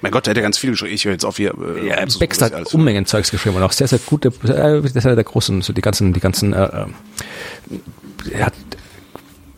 Mein 0.00 0.12
Gott, 0.12 0.26
der 0.26 0.30
hat 0.30 0.36
ja 0.36 0.42
ganz 0.42 0.58
viel 0.58 0.70
geschrieben. 0.70 0.94
Ich 0.94 1.04
höre 1.04 1.12
jetzt 1.12 1.24
auf 1.24 1.36
hier. 1.36 1.54
Äh, 1.54 1.88
ja, 1.88 1.96
Baxter 2.20 2.46
hat 2.46 2.74
Unmengen 2.74 3.06
Zeugs 3.06 3.30
geschrieben 3.30 3.56
und 3.56 3.62
auch 3.62 3.72
sehr, 3.72 3.88
sehr 3.88 3.98
gute, 3.98 4.28
äh, 4.28 4.80
das 4.80 4.94
ist 4.94 5.04
ja 5.04 5.14
der 5.14 5.24
großen, 5.24 5.62
so 5.62 5.72
die 5.72 5.80
ganzen, 5.80 6.12
die 6.12 6.20
ganzen, 6.20 6.52
äh, 6.52 6.64
äh, 6.64 6.86
er 8.32 8.46
hat 8.46 8.54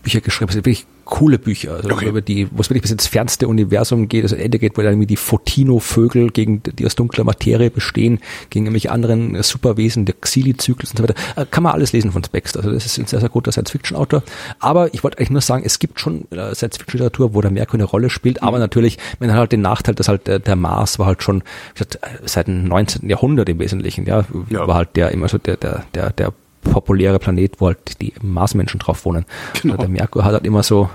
Bücher 0.03 0.21
geschrieben, 0.21 0.53
wirklich 0.55 0.87
coole 1.11 1.39
Bücher, 1.39 1.75
also 1.75 1.91
okay. 1.91 2.09
über 2.09 2.23
die, 2.23 2.49
wo 2.51 2.61
es 2.61 2.71
wirklich 2.71 2.83
bis 2.83 2.93
ins 2.93 3.07
fernste 3.07 3.49
Universum 3.49 4.09
geht, 4.09 4.23
also 4.23 4.37
Ende 4.37 4.59
geht, 4.59 4.79
wo 4.79 4.83
dann 4.83 4.93
irgendwie 4.93 5.09
die 5.09 5.17
Fotino-Vögel 5.17 6.31
gegen 6.31 6.63
die 6.63 6.87
aus 6.87 6.95
dunkler 6.95 7.25
Materie 7.25 7.71
bestehen, 7.71 8.21
gegen 8.49 8.65
irgendwelche 8.65 8.91
anderen 8.91 9.43
Superwesen, 9.43 10.07
der 10.07 10.15
Xili-Zyklus 10.15 10.93
und 10.93 10.97
so 10.97 11.03
weiter. 11.03 11.15
Äh, 11.37 11.47
kann 11.51 11.65
man 11.65 11.73
alles 11.73 11.93
lesen 11.93 12.13
von 12.13 12.25
Spex. 12.25 12.57
Also 12.57 12.71
das 12.71 12.87
ist 12.87 12.99
ein 12.99 13.07
sehr, 13.07 13.21
sehr 13.21 13.29
guter 13.29 13.53
Science-Fiction-Autor. 13.53 14.23
Aber 14.61 14.95
ich 14.95 15.05
wollte 15.05 15.19
eigentlich 15.19 15.31
nur 15.31 15.41
sagen, 15.41 15.65
es 15.67 15.79
gibt 15.79 16.01
schon 16.01 16.31
äh, 16.31 16.55
Science-Fiction-Literatur, 16.55 17.35
wo 17.35 17.41
der 17.41 17.51
Merkur 17.51 17.75
eine 17.75 17.85
Rolle 17.85 18.09
spielt, 18.09 18.43
aber 18.43 18.57
mhm. 18.57 18.63
natürlich, 18.63 18.97
man 19.19 19.31
hat 19.33 19.39
halt 19.39 19.53
den 19.53 19.61
Nachteil, 19.61 19.95
dass 19.95 20.09
halt 20.09 20.27
der, 20.27 20.57
Mars 20.57 20.99
war 20.99 21.07
halt 21.07 21.23
schon, 21.23 21.43
gesagt, 21.75 21.99
seit 22.25 22.47
dem 22.47 22.65
19. 22.65 23.09
Jahrhundert 23.09 23.49
im 23.49 23.59
Wesentlichen, 23.59 24.07
ja, 24.07 24.25
ja. 24.49 24.67
war 24.67 24.77
halt 24.77 24.97
der 24.97 25.11
immer 25.11 25.29
so 25.29 25.39
der, 25.39 25.57
der, 25.57 25.85
der, 25.95 26.11
der 26.11 26.33
populäre 26.63 27.19
Planet, 27.19 27.61
wo 27.61 27.69
halt 27.69 28.01
die 28.01 28.13
Marsmenschen 28.23 28.81
drauf 28.81 29.05
wohnen. 29.05 29.25
Genau. 29.63 29.77
Der 29.77 29.89
Merkur 29.89 30.25
hat 30.25 30.33
halt 30.33 30.45
immer 30.45 30.63
so 30.63 30.91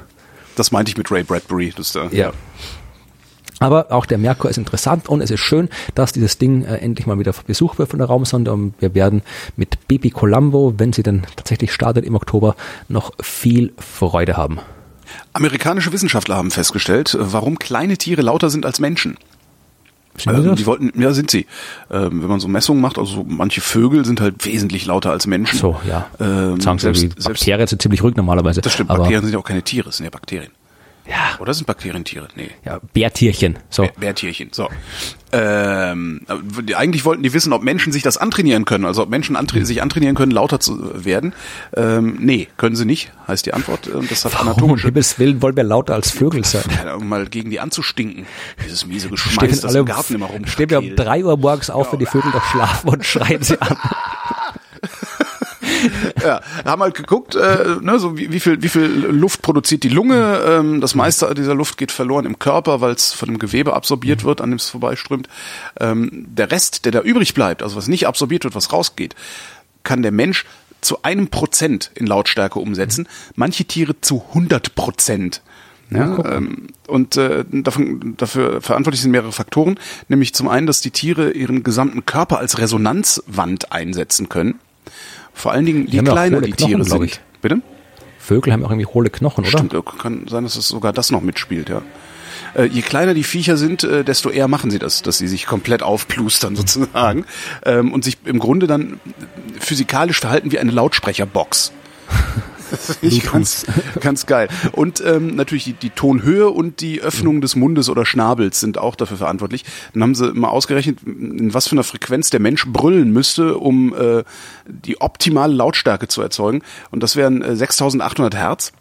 das 0.56 0.72
meinte 0.72 0.90
ich 0.90 0.98
mit 0.98 1.12
Ray 1.12 1.24
Bradbury. 1.24 1.74
Das 1.76 1.92
da, 1.92 2.08
ja. 2.12 2.32
Aber 3.60 3.92
auch 3.92 4.06
der 4.06 4.18
Merkur 4.18 4.50
ist 4.50 4.58
interessant 4.58 5.08
und 5.08 5.22
es 5.22 5.32
ist 5.32 5.40
schön, 5.40 5.70
dass 5.94 6.12
dieses 6.12 6.38
Ding 6.38 6.66
äh, 6.66 6.76
endlich 6.78 7.08
mal 7.08 7.18
wieder 7.20 7.34
besucht 7.48 7.80
wird 7.80 7.90
von 7.90 8.00
der 8.00 8.08
Raumsonde 8.08 8.52
und 8.52 8.74
wir 8.80 8.94
werden 8.96 9.22
mit 9.56 9.88
Baby 9.88 10.10
Colombo, 10.10 10.74
wenn 10.78 10.92
sie 10.92 11.04
dann 11.04 11.26
tatsächlich 11.38 11.72
startet 11.72 12.06
im 12.06 12.16
Oktober, 12.16 12.56
noch 12.90 13.14
viel 13.22 13.74
Freude 13.78 14.36
haben. 14.36 14.60
Amerikanische 15.32 15.94
Wissenschaftler 15.94 16.36
haben 16.36 16.52
festgestellt, 16.52 17.16
warum 17.18 17.58
kleine 17.58 17.98
Tiere 17.98 18.24
lauter 18.24 18.50
sind 18.50 18.66
als 18.66 18.80
Menschen. 18.80 19.18
Ähm, 20.28 20.56
die 20.56 20.66
wollten, 20.66 21.00
ja, 21.00 21.14
sind 21.14 21.30
sie. 21.30 21.46
Ähm, 21.92 22.22
wenn 22.22 22.30
man 22.30 22.40
so 22.40 22.48
Messungen 22.48 22.82
macht, 22.82 22.98
also 22.98 23.26
manche 23.28 23.62
Vögel 23.62 24.06
sind 24.06 24.22
halt 24.22 24.46
wesentlich 24.46 24.86
lauter 24.86 25.12
als 25.12 25.28
Menschen. 25.28 25.58
So, 25.58 25.76
ja. 25.88 26.08
Ähm, 26.20 26.60
Sagen 26.60 26.80
selbst, 26.80 27.02
selbst, 27.02 27.26
Bakterien 27.26 27.68
sind 27.68 27.82
ziemlich 27.82 28.02
ruhig 28.02 28.16
normalerweise. 28.16 28.62
Das 28.62 28.74
stimmt, 28.74 28.90
Bakterien 28.90 29.22
sind 29.24 29.34
ja 29.34 29.40
auch 29.40 29.44
keine 29.44 29.62
Tiere, 29.62 29.92
sind 29.92 30.06
ja 30.06 30.10
Bakterien. 30.10 30.52
Ja. 31.08 31.38
Oder 31.40 31.54
sind 31.54 31.68
Bakterien 31.68 32.04
Tiere? 32.04 32.28
Nee. 32.36 32.50
Ja, 32.64 32.80
Bärtierchen. 32.94 33.60
So. 33.70 33.84
Bär, 33.84 33.94
Bärtierchen. 33.98 34.50
So. 34.52 34.70
Ähm, 35.32 36.22
eigentlich 36.76 37.04
wollten 37.04 37.22
die 37.22 37.34
wissen, 37.34 37.52
ob 37.52 37.62
Menschen 37.62 37.92
sich 37.92 38.04
das 38.04 38.18
antrainieren 38.18 38.66
können, 38.66 38.86
also 38.86 39.04
ob 39.04 39.10
Menschen 39.10 39.36
antra 39.36 39.64
sich 39.66 39.82
antrainieren 39.82 40.16
können, 40.16 40.32
lauter 40.32 40.60
zu 40.60 41.06
werden. 41.06 41.34
Ähm, 41.76 42.18
nee, 42.20 42.48
können 42.58 42.76
sie 42.76 42.86
nicht, 42.86 43.12
heißt 43.28 43.46
die 43.46 43.54
Antwort. 43.54 43.88
Und 43.88 44.10
das 44.10 44.24
hat 44.26 44.34
Warum, 44.34 44.50
anatomische. 44.50 44.88
Himmels 44.88 45.20
Willen 45.20 45.42
wollen 45.42 45.56
wir 45.56 45.64
lauter 45.64 45.94
als 45.94 46.12
Vögel 46.12 46.46
sein. 46.46 46.64
Ja, 46.84 46.96
um 46.96 47.08
mal 47.08 47.28
gegen 47.28 47.50
die 47.50 47.60
anzustinken. 47.60 48.26
Dieses 48.64 48.86
miese 48.86 49.10
Geschmeiß, 49.10 49.62
das 49.62 49.76
im 49.76 49.86
Garten 49.86 50.16
immer 50.16 50.28
rum. 50.28 50.46
Stehen 50.48 50.70
wir 50.70 50.80
um 50.80 50.96
drei 50.96 51.24
Uhr 51.24 51.38
morgens 51.38 51.70
auf, 51.70 51.92
wenn 51.92 52.00
die 52.00 52.06
Vögel 52.06 52.32
doch 52.32 52.46
schlafen 52.46 52.90
und 52.90 53.06
schreien 53.06 53.44
sie 53.44 53.62
an. 53.62 53.78
Ja, 56.24 56.42
haben 56.64 56.82
halt 56.82 56.96
geguckt, 56.96 57.36
äh, 57.36 57.78
ne, 57.82 58.00
so 58.00 58.18
wie, 58.18 58.32
wie 58.32 58.40
viel 58.40 58.62
wie 58.62 58.70
viel 58.70 58.86
Luft 58.86 59.42
produziert 59.42 59.84
die 59.84 59.90
Lunge. 59.90 60.42
Ähm, 60.48 60.82
das 60.82 60.96
meiste 60.96 61.34
dieser 61.34 61.56
Luft 61.56 61.78
geht 61.78 61.92
verloren 61.92 62.26
im 62.26 62.40
Körper, 62.40 62.82
weil 62.82 62.94
es 62.94 63.14
von 63.14 63.30
dem 63.30 63.40
Gewebe 63.40 63.74
absorbiert 63.74 64.24
wird, 64.24 64.42
an 64.42 64.52
dem 64.52 64.58
es 64.58 64.70
vorbeiströmt. 64.70 65.28
Ähm, 65.80 66.26
der 66.30 66.52
Rest, 66.52 66.86
der 66.86 66.92
da 66.92 67.02
übrig 67.02 67.34
bleibt, 67.34 67.64
also 67.64 67.76
was 67.76 67.88
nicht 67.88 68.08
absorbiert 68.08 68.44
wird, 68.44 68.56
was 68.56 68.72
rausgeht, 68.72 69.16
kann 69.84 70.02
der 70.02 70.12
Mensch 70.12 70.46
zu 70.82 71.04
einem 71.04 71.30
Prozent 71.30 71.92
in 71.96 72.06
Lautstärke 72.06 72.60
umsetzen. 72.60 73.08
Manche 73.36 73.66
Tiere 73.66 74.00
zu 74.02 74.24
100 74.30 74.76
Prozent. 74.76 75.42
Ja, 75.92 76.18
ähm, 76.26 76.68
und 76.88 77.16
äh, 77.18 77.46
davon, 77.52 78.16
dafür 78.18 78.60
verantwortlich 78.62 79.02
sind 79.02 79.12
mehrere 79.12 79.32
Faktoren, 79.32 79.80
nämlich 80.08 80.34
zum 80.34 80.48
einen, 80.48 80.66
dass 80.66 80.82
die 80.82 80.90
Tiere 80.90 81.32
ihren 81.32 81.64
gesamten 81.64 82.06
Körper 82.06 82.40
als 82.40 82.58
Resonanzwand 82.58 83.72
einsetzen 83.72 84.28
können. 84.28 84.60
Vor 85.36 85.52
allen 85.52 85.66
Dingen, 85.66 85.86
je 85.86 86.02
kleiner 86.02 86.42
die 86.42 86.52
Knochen, 86.52 86.84
Tiere 86.84 86.84
sind. 86.86 87.22
Bitte? 87.42 87.62
Vögel 88.18 88.52
haben 88.54 88.64
auch 88.64 88.72
irgendwie 88.72 88.88
hohle 88.88 89.12
Knochen, 89.12 89.46
oder? 89.46 89.60
Stimmt, 89.60 89.76
kann 90.00 90.26
sein, 90.28 90.44
dass 90.44 90.56
es 90.56 90.68
sogar 90.68 90.94
das 90.94 91.12
noch 91.12 91.22
mitspielt, 91.22 91.70
ja. 91.70 91.84
Äh, 92.56 92.66
je 92.66 92.82
kleiner 92.82 93.14
die 93.14 93.24
Viecher 93.24 93.58
sind, 93.58 93.84
äh, 93.84 94.04
desto 94.04 94.30
eher 94.30 94.48
machen 94.48 94.72
sie 94.72 94.80
das, 94.80 95.02
dass 95.02 95.18
sie 95.18 95.28
sich 95.28 95.46
komplett 95.46 95.84
aufplustern 95.84 96.56
sozusagen 96.56 97.26
ähm, 97.64 97.94
und 97.94 98.04
sich 98.04 98.18
im 98.26 98.40
Grunde 98.40 98.66
dann 98.66 99.00
physikalisch 99.60 100.20
verhalten 100.20 100.52
wie 100.52 100.58
eine 100.58 100.72
Lautsprecherbox. 100.72 101.72
ich 103.02 103.24
ganz, 103.24 103.66
ganz 104.00 104.26
geil. 104.26 104.48
Und 104.72 105.04
ähm, 105.06 105.36
natürlich 105.36 105.66
die, 105.66 105.74
die 105.74 105.90
Tonhöhe 105.90 106.50
und 106.50 106.82
die 106.82 107.02
Öffnung 107.02 107.42
des 107.42 107.56
Mundes 107.56 107.90
oder 107.90 108.06
Schnabels 108.06 108.60
sind 108.60 108.78
auch 108.78 108.96
dafür 108.96 109.18
verantwortlich. 109.18 109.66
Dann 109.94 110.04
haben 110.04 110.16
sie 110.16 110.34
mal 110.34 110.50
ausgerechnet, 110.50 111.00
in 111.04 111.54
was 111.54 111.68
für 111.68 111.74
einer 111.74 111.84
Frequenz 111.84 112.30
der 112.30 112.40
Mensch 112.40 112.66
brüllen 112.68 113.12
müsste, 113.12 113.58
um 113.58 113.94
äh, 113.96 114.24
die 114.68 115.02
optimale 115.02 115.54
Lautstärke 115.54 116.08
zu 116.08 116.22
erzeugen. 116.22 116.62
Und 116.92 117.04
das 117.04 117.16
wären 117.16 117.42
äh, 117.42 117.56
6800 117.56 118.36
Hertz. 118.36 118.74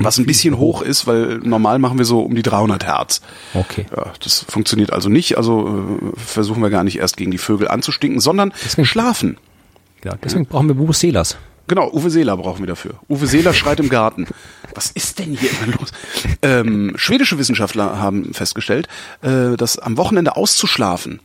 Was 0.00 0.18
ein 0.18 0.26
bisschen 0.26 0.58
hoch 0.58 0.82
ist, 0.82 1.06
weil 1.06 1.38
normal 1.38 1.78
machen 1.78 1.96
wir 1.96 2.04
so 2.04 2.20
um 2.20 2.34
die 2.34 2.42
300 2.42 2.84
Hertz. 2.84 3.22
Okay. 3.54 3.86
Ja, 3.96 4.12
das 4.22 4.44
funktioniert 4.48 4.92
also 4.92 5.08
nicht. 5.08 5.38
Also 5.38 5.68
äh, 6.14 6.20
versuchen 6.20 6.62
wir 6.62 6.70
gar 6.70 6.84
nicht 6.84 6.98
erst 6.98 7.16
gegen 7.16 7.30
die 7.30 7.38
Vögel 7.38 7.68
anzustinken, 7.68 8.20
sondern 8.20 8.52
deswegen, 8.64 8.86
schlafen. 8.86 9.38
Ja, 10.04 10.14
deswegen 10.22 10.44
ja. 10.44 10.50
brauchen 10.50 10.68
wir 10.68 10.74
Bubuselas. 10.74 11.38
Genau, 11.68 11.90
Uwe 11.92 12.10
Seeler 12.10 12.36
brauchen 12.36 12.60
wir 12.60 12.66
dafür. 12.66 12.94
Uwe 13.08 13.26
Seeler 13.26 13.52
schreit 13.52 13.80
im 13.80 13.88
Garten. 13.88 14.26
Was 14.74 14.90
ist 14.90 15.18
denn 15.18 15.36
hier 15.36 15.50
immer 15.50 15.74
los? 15.78 15.90
Ähm, 16.42 16.92
schwedische 16.96 17.38
Wissenschaftler 17.38 17.98
haben 17.98 18.32
festgestellt, 18.34 18.88
äh, 19.22 19.56
dass 19.56 19.78
am 19.78 19.96
Wochenende 19.96 20.36
auszuschlafen 20.36 21.20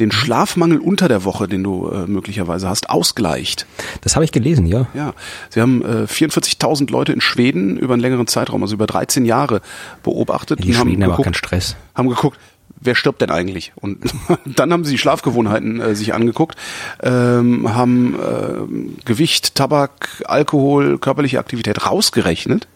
den 0.00 0.10
Schlafmangel 0.10 0.78
unter 0.78 1.06
der 1.06 1.24
Woche, 1.24 1.46
den 1.46 1.62
du 1.62 1.88
äh, 1.88 2.06
möglicherweise 2.06 2.68
hast, 2.68 2.90
ausgleicht. 2.90 3.66
Das 4.00 4.16
habe 4.16 4.24
ich 4.24 4.32
gelesen, 4.32 4.66
ja. 4.66 4.86
Ja, 4.94 5.14
sie 5.50 5.60
haben 5.60 5.82
äh, 5.82 6.06
44.000 6.06 6.90
Leute 6.90 7.12
in 7.12 7.20
Schweden 7.20 7.76
über 7.78 7.94
einen 7.94 8.02
längeren 8.02 8.26
Zeitraum, 8.26 8.62
also 8.62 8.74
über 8.74 8.86
13 8.86 9.24
Jahre 9.24 9.60
beobachtet. 10.02 10.64
Die 10.64 10.68
und 10.68 10.74
Schweden 10.74 11.04
haben, 11.04 11.10
geguckt, 11.10 11.24
keinen 11.24 11.34
Stress. 11.34 11.76
Haben 11.94 12.08
geguckt, 12.08 12.38
wer 12.84 12.94
stirbt 12.94 13.20
denn 13.20 13.30
eigentlich? 13.30 13.72
Und 13.76 13.98
dann 14.44 14.72
haben 14.72 14.84
sie 14.84 14.92
die 14.92 14.98
Schlafgewohnheiten 14.98 15.80
äh, 15.80 15.94
sich 15.94 16.14
angeguckt, 16.14 16.56
ähm, 17.02 17.74
haben 17.74 18.14
äh, 18.14 19.04
Gewicht, 19.04 19.54
Tabak, 19.54 20.22
Alkohol, 20.26 20.98
körperliche 20.98 21.38
Aktivität 21.38 21.86
rausgerechnet, 21.86 22.68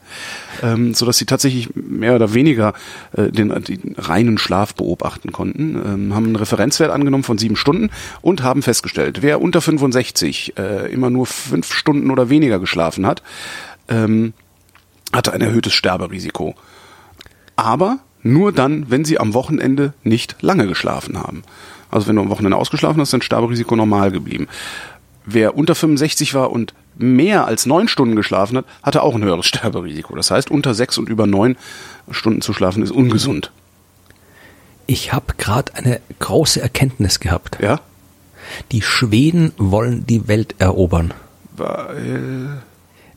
ähm, 0.62 0.94
so 0.94 1.06
dass 1.06 1.18
sie 1.18 1.26
tatsächlich 1.26 1.70
mehr 1.74 2.14
oder 2.14 2.34
weniger 2.34 2.74
äh, 3.16 3.30
den, 3.30 3.48
den 3.64 3.94
reinen 3.98 4.38
Schlaf 4.38 4.74
beobachten 4.74 5.32
konnten, 5.32 5.76
ähm, 5.76 6.14
haben 6.14 6.26
einen 6.26 6.36
Referenzwert 6.36 6.90
angenommen 6.90 7.24
von 7.24 7.38
sieben 7.38 7.56
Stunden 7.56 7.90
und 8.22 8.42
haben 8.42 8.62
festgestellt, 8.62 9.22
wer 9.22 9.40
unter 9.40 9.60
65 9.60 10.58
äh, 10.58 10.92
immer 10.92 11.10
nur 11.10 11.26
fünf 11.26 11.72
Stunden 11.72 12.10
oder 12.10 12.30
weniger 12.30 12.58
geschlafen 12.58 13.06
hat, 13.06 13.22
ähm, 13.88 14.32
hatte 15.12 15.32
ein 15.32 15.40
erhöhtes 15.40 15.72
Sterberisiko. 15.72 16.54
Aber 17.56 17.98
nur 18.22 18.52
dann, 18.52 18.90
wenn 18.90 19.04
sie 19.04 19.18
am 19.18 19.34
Wochenende 19.34 19.92
nicht 20.02 20.36
lange 20.40 20.66
geschlafen 20.66 21.18
haben. 21.18 21.42
Also 21.90 22.06
wenn 22.06 22.16
du 22.16 22.22
am 22.22 22.30
Wochenende 22.30 22.56
ausgeschlafen 22.56 23.00
hast, 23.00 23.12
dann 23.12 23.22
Sterberisiko 23.22 23.76
normal 23.76 24.10
geblieben. 24.10 24.48
Wer 25.24 25.56
unter 25.56 25.74
65 25.74 26.34
war 26.34 26.50
und 26.50 26.74
mehr 26.96 27.46
als 27.46 27.66
neun 27.66 27.88
Stunden 27.88 28.16
geschlafen 28.16 28.58
hat, 28.58 28.64
hatte 28.82 29.02
auch 29.02 29.14
ein 29.14 29.24
höheres 29.24 29.46
Sterberisiko. 29.48 30.14
Das 30.16 30.30
heißt, 30.30 30.50
unter 30.50 30.74
sechs 30.74 30.98
und 30.98 31.08
über 31.08 31.26
neun 31.26 31.56
Stunden 32.10 32.40
zu 32.40 32.52
schlafen 32.52 32.82
ist 32.82 32.90
ungesund. 32.90 33.52
Ich 34.86 35.12
habe 35.12 35.34
gerade 35.36 35.74
eine 35.74 36.00
große 36.18 36.60
Erkenntnis 36.60 37.20
gehabt. 37.20 37.58
Ja? 37.60 37.80
Die 38.72 38.80
Schweden 38.80 39.52
wollen 39.58 40.06
die 40.06 40.28
Welt 40.28 40.54
erobern. 40.58 41.12
Weil 41.56 42.62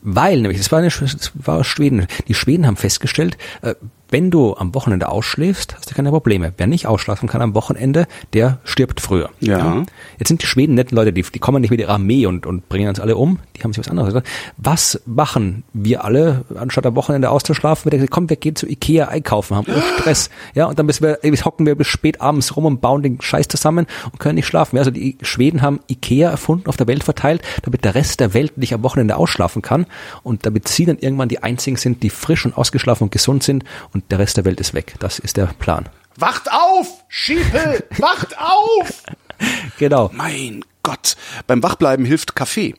weil 0.02 0.40
nämlich, 0.40 0.58
das 0.58 0.72
war, 0.72 0.80
eine, 0.80 0.88
das 0.88 1.30
war 1.34 1.62
Schweden, 1.62 2.06
die 2.26 2.34
Schweden 2.34 2.66
haben 2.66 2.76
festgestellt, 2.76 3.38
äh, 3.62 3.76
wenn 4.12 4.30
du 4.30 4.54
am 4.54 4.74
Wochenende 4.74 5.08
ausschläfst, 5.08 5.74
hast 5.74 5.90
du 5.90 5.94
keine 5.94 6.10
Probleme. 6.10 6.52
Wer 6.58 6.66
nicht 6.66 6.86
ausschlafen 6.86 7.30
kann 7.30 7.40
am 7.40 7.54
Wochenende, 7.54 8.06
der 8.34 8.58
stirbt 8.62 9.00
früher. 9.00 9.30
Ja. 9.40 9.58
ja. 9.58 9.82
Jetzt 10.18 10.28
sind 10.28 10.42
die 10.42 10.46
Schweden 10.46 10.74
netten 10.74 10.94
Leute, 10.94 11.14
die, 11.14 11.22
die 11.22 11.38
kommen 11.38 11.62
nicht 11.62 11.70
mit 11.70 11.80
ihrer 11.80 11.94
Armee 11.94 12.26
und, 12.26 12.44
und 12.44 12.68
bringen 12.68 12.90
uns 12.90 13.00
alle 13.00 13.16
um. 13.16 13.38
Die 13.56 13.62
haben 13.62 13.72
sich 13.72 13.80
was 13.80 13.88
anderes 13.88 14.08
gesagt. 14.08 14.28
Was 14.58 15.00
machen 15.06 15.64
wir 15.72 16.04
alle, 16.04 16.44
anstatt 16.54 16.84
am 16.84 16.94
Wochenende 16.94 17.30
auszuschlafen? 17.30 17.90
Wir 17.90 17.98
denken, 17.98 18.10
komm, 18.10 18.28
wir 18.28 18.36
gehen 18.36 18.54
zu 18.54 18.68
Ikea 18.68 19.08
einkaufen, 19.08 19.56
haben 19.56 19.66
Stress. 19.96 20.28
Ja, 20.54 20.66
und 20.66 20.78
dann 20.78 20.86
bis 20.86 21.00
wir, 21.00 21.18
bis 21.22 21.46
hocken 21.46 21.64
wir 21.64 21.74
bis 21.74 21.86
spät 21.86 22.20
abends 22.20 22.54
rum 22.54 22.66
und 22.66 22.82
bauen 22.82 23.02
den 23.02 23.18
Scheiß 23.20 23.48
zusammen 23.48 23.86
und 24.12 24.20
können 24.20 24.34
nicht 24.34 24.46
schlafen. 24.46 24.76
Ja, 24.76 24.80
also 24.80 24.90
die 24.90 25.16
Schweden 25.22 25.62
haben 25.62 25.80
Ikea 25.88 26.30
erfunden, 26.30 26.68
auf 26.68 26.76
der 26.76 26.86
Welt 26.86 27.02
verteilt, 27.02 27.40
damit 27.62 27.82
der 27.84 27.94
Rest 27.94 28.20
der 28.20 28.34
Welt 28.34 28.58
nicht 28.58 28.74
am 28.74 28.82
Wochenende 28.82 29.16
ausschlafen 29.16 29.62
kann 29.62 29.86
und 30.22 30.44
damit 30.44 30.68
sie 30.68 30.84
dann 30.84 30.98
irgendwann 30.98 31.30
die 31.30 31.42
einzigen 31.42 31.78
sind, 31.78 32.02
die 32.02 32.10
frisch 32.10 32.44
und 32.44 32.58
ausgeschlafen 32.58 33.04
und 33.04 33.10
gesund 33.10 33.42
sind 33.42 33.64
und 33.94 34.01
der 34.10 34.18
Rest 34.18 34.36
der 34.36 34.44
Welt 34.44 34.60
ist 34.60 34.74
weg. 34.74 34.94
Das 34.98 35.18
ist 35.18 35.36
der 35.36 35.46
Plan. 35.46 35.88
Wacht 36.16 36.50
auf, 36.52 37.04
Schiepel! 37.08 37.84
Wacht 37.98 38.36
auf! 38.38 39.02
genau. 39.78 40.10
Mein 40.12 40.64
Gott, 40.82 41.16
beim 41.46 41.62
Wachbleiben 41.62 42.04
hilft 42.04 42.34
Kaffee. 42.34 42.74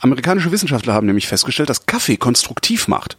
Amerikanische 0.00 0.52
Wissenschaftler 0.52 0.94
haben 0.94 1.06
nämlich 1.06 1.26
festgestellt, 1.26 1.68
dass 1.68 1.86
Kaffee 1.86 2.16
konstruktiv 2.16 2.86
macht. 2.86 3.16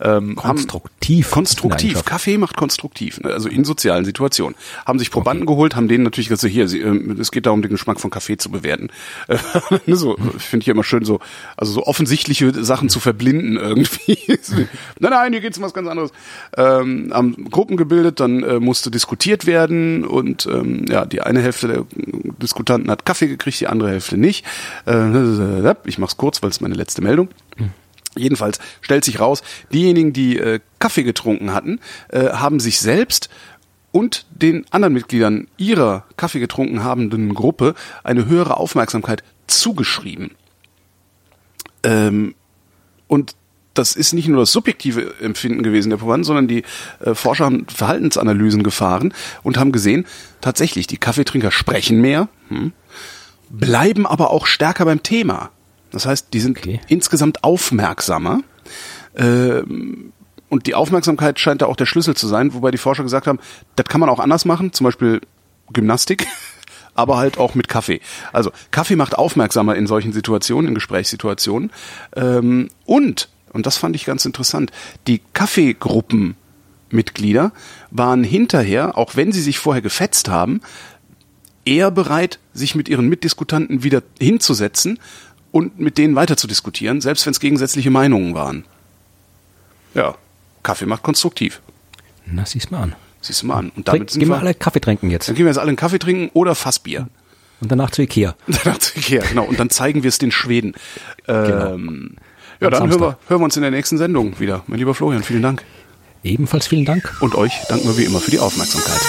Ähm, 0.00 0.34
konstruktiv? 0.34 1.26
Haben, 1.26 1.34
konstruktiv. 1.34 2.04
Kaffee 2.04 2.38
macht 2.38 2.56
konstruktiv, 2.56 3.20
ne, 3.20 3.32
also 3.32 3.48
in 3.48 3.64
sozialen 3.64 4.04
Situationen. 4.04 4.56
Haben 4.86 4.98
sich 4.98 5.10
Probanden 5.10 5.44
okay. 5.46 5.54
geholt, 5.54 5.76
haben 5.76 5.88
denen 5.88 6.04
natürlich 6.04 6.28
gesagt, 6.28 6.52
hier, 6.52 6.70
ähm, 6.72 7.18
es 7.20 7.30
geht 7.30 7.46
darum, 7.46 7.62
den 7.62 7.70
Geschmack 7.70 8.00
von 8.00 8.10
Kaffee 8.10 8.36
zu 8.36 8.50
bewerten. 8.50 8.88
Ne, 9.86 9.96
so, 9.96 10.16
finde 10.38 10.64
ich 10.64 10.68
immer 10.68 10.84
schön 10.84 11.04
so, 11.04 11.20
also 11.56 11.72
so 11.72 11.86
offensichtliche 11.86 12.62
Sachen 12.64 12.88
zu 12.88 13.00
verblinden 13.00 13.56
irgendwie. 13.56 14.18
nein, 14.98 15.10
nein, 15.10 15.32
hier 15.32 15.40
geht's 15.40 15.58
um 15.58 15.64
was 15.64 15.74
ganz 15.74 15.88
anderes. 15.88 16.10
Ähm, 16.56 17.10
haben 17.12 17.50
Gruppen 17.50 17.76
gebildet, 17.76 18.20
dann 18.20 18.42
äh, 18.42 18.60
musste 18.60 18.90
diskutiert 18.90 19.46
werden 19.46 20.04
und 20.04 20.46
ähm, 20.46 20.84
ja, 20.88 21.04
die 21.04 21.20
eine 21.20 21.40
Hälfte 21.40 21.68
der 21.68 21.84
Diskutanten 22.40 22.90
hat 22.90 23.04
Kaffee 23.04 23.28
gekriegt, 23.28 23.60
die 23.60 23.66
andere 23.66 23.81
andere 23.82 23.92
Hälfte 23.92 24.16
nicht. 24.16 24.44
Äh, 24.86 25.74
ich 25.84 25.98
mache 25.98 26.10
es 26.10 26.16
kurz, 26.16 26.42
weil 26.42 26.50
es 26.50 26.60
meine 26.60 26.74
letzte 26.74 27.02
Meldung. 27.02 27.28
Jedenfalls 28.14 28.58
stellt 28.82 29.04
sich 29.04 29.20
raus, 29.20 29.42
diejenigen, 29.72 30.12
die 30.12 30.38
äh, 30.38 30.60
Kaffee 30.78 31.02
getrunken 31.02 31.54
hatten, 31.54 31.80
äh, 32.08 32.28
haben 32.30 32.60
sich 32.60 32.80
selbst 32.80 33.30
und 33.90 34.26
den 34.30 34.66
anderen 34.70 34.92
Mitgliedern 34.94 35.48
ihrer 35.56 36.04
Kaffee 36.16 36.40
getrunken 36.40 36.84
habenden 36.84 37.34
Gruppe 37.34 37.74
eine 38.04 38.26
höhere 38.26 38.58
Aufmerksamkeit 38.58 39.22
zugeschrieben. 39.46 40.32
Ähm, 41.84 42.34
und 43.06 43.34
das 43.74 43.96
ist 43.96 44.12
nicht 44.12 44.28
nur 44.28 44.40
das 44.40 44.52
subjektive 44.52 45.14
Empfinden 45.20 45.62
gewesen 45.62 45.90
der 45.90 45.96
Probanden, 45.96 46.24
sondern 46.24 46.48
die 46.48 46.64
äh, 47.00 47.14
Forscher 47.14 47.46
haben 47.46 47.66
Verhaltensanalysen 47.68 48.62
gefahren 48.62 49.14
und 49.42 49.58
haben 49.58 49.72
gesehen, 49.72 50.06
tatsächlich, 50.40 50.86
die 50.86 50.98
Kaffeetrinker 50.98 51.50
sprechen 51.50 52.00
mehr, 52.00 52.28
hm, 52.48 52.72
bleiben 53.52 54.06
aber 54.06 54.30
auch 54.30 54.46
stärker 54.46 54.86
beim 54.86 55.02
Thema. 55.02 55.50
Das 55.90 56.06
heißt, 56.06 56.28
die 56.32 56.40
sind 56.40 56.58
okay. 56.58 56.80
insgesamt 56.88 57.44
aufmerksamer. 57.44 58.40
Ähm, 59.14 60.12
und 60.48 60.66
die 60.66 60.74
Aufmerksamkeit 60.74 61.38
scheint 61.38 61.62
da 61.62 61.66
auch 61.66 61.76
der 61.76 61.86
Schlüssel 61.86 62.16
zu 62.16 62.26
sein, 62.26 62.54
wobei 62.54 62.70
die 62.70 62.78
Forscher 62.78 63.04
gesagt 63.04 63.26
haben, 63.26 63.38
das 63.76 63.86
kann 63.86 64.00
man 64.00 64.08
auch 64.08 64.18
anders 64.18 64.44
machen, 64.44 64.72
zum 64.72 64.84
Beispiel 64.84 65.20
Gymnastik, 65.72 66.26
aber 66.94 67.18
halt 67.18 67.38
auch 67.38 67.54
mit 67.54 67.68
Kaffee. 67.68 68.00
Also 68.32 68.50
Kaffee 68.70 68.96
macht 68.96 69.16
aufmerksamer 69.16 69.76
in 69.76 69.86
solchen 69.86 70.12
Situationen, 70.12 70.68
in 70.68 70.74
Gesprächssituationen. 70.74 71.70
Ähm, 72.16 72.70
und, 72.86 73.28
und 73.52 73.66
das 73.66 73.76
fand 73.76 73.94
ich 73.96 74.06
ganz 74.06 74.24
interessant, 74.24 74.72
die 75.06 75.20
Kaffeegruppenmitglieder 75.34 77.52
waren 77.90 78.24
hinterher, 78.24 78.96
auch 78.96 79.16
wenn 79.16 79.32
sie 79.32 79.42
sich 79.42 79.58
vorher 79.58 79.82
gefetzt 79.82 80.30
haben, 80.30 80.62
eher 81.64 81.90
bereit, 81.90 82.38
sich 82.54 82.74
mit 82.74 82.88
ihren 82.88 83.08
Mitdiskutanten 83.08 83.82
wieder 83.82 84.02
hinzusetzen 84.18 84.98
und 85.50 85.78
mit 85.78 85.98
denen 85.98 86.14
weiter 86.16 86.36
zu 86.36 86.46
diskutieren, 86.46 87.00
selbst 87.00 87.26
wenn 87.26 87.32
es 87.32 87.40
gegensätzliche 87.40 87.90
Meinungen 87.90 88.34
waren. 88.34 88.64
Ja, 89.94 90.14
Kaffee 90.62 90.86
macht 90.86 91.02
konstruktiv. 91.02 91.60
Na, 92.26 92.46
siehst 92.46 92.70
mal 92.70 92.82
an. 92.82 92.94
Siehst 93.20 93.42
du 93.42 93.46
mal 93.46 93.56
an. 93.56 93.72
Und 93.76 93.88
damit 93.88 94.00
Trink, 94.00 94.10
sind 94.10 94.20
gehen 94.20 94.28
wir 94.28 94.38
alle 94.38 94.54
Kaffee 94.54 94.80
trinken 94.80 95.10
jetzt. 95.10 95.28
Dann 95.28 95.36
gehen 95.36 95.44
wir 95.44 95.50
jetzt 95.50 95.58
alle 95.58 95.68
einen 95.68 95.76
Kaffee 95.76 95.98
trinken 95.98 96.30
oder 96.34 96.54
Fassbier. 96.54 97.08
Und 97.60 97.70
danach 97.70 97.90
zu 97.90 98.02
Ikea. 98.02 98.34
danach 98.64 98.78
zu 98.78 98.98
Ikea, 98.98 99.22
genau. 99.28 99.44
Und 99.44 99.60
dann 99.60 99.70
zeigen 99.70 100.02
wir 100.02 100.08
es 100.08 100.18
den 100.18 100.30
Schweden. 100.32 100.74
Genau. 101.26 101.74
Ähm, 101.74 102.16
ja, 102.60 102.70
dann 102.70 102.88
hören 102.88 103.00
wir, 103.00 103.18
hören 103.28 103.40
wir 103.40 103.44
uns 103.44 103.56
in 103.56 103.62
der 103.62 103.70
nächsten 103.70 103.98
Sendung 103.98 104.38
wieder. 104.40 104.62
Mein 104.66 104.78
lieber 104.78 104.94
Florian, 104.94 105.22
vielen 105.22 105.42
Dank. 105.42 105.64
Ebenfalls 106.22 106.68
vielen 106.68 106.84
Dank. 106.84 107.16
Und 107.20 107.34
euch 107.34 107.52
danken 107.68 107.88
wir 107.88 107.96
wie 107.96 108.04
immer 108.04 108.20
für 108.20 108.30
die 108.30 108.38
Aufmerksamkeit. 108.38 109.00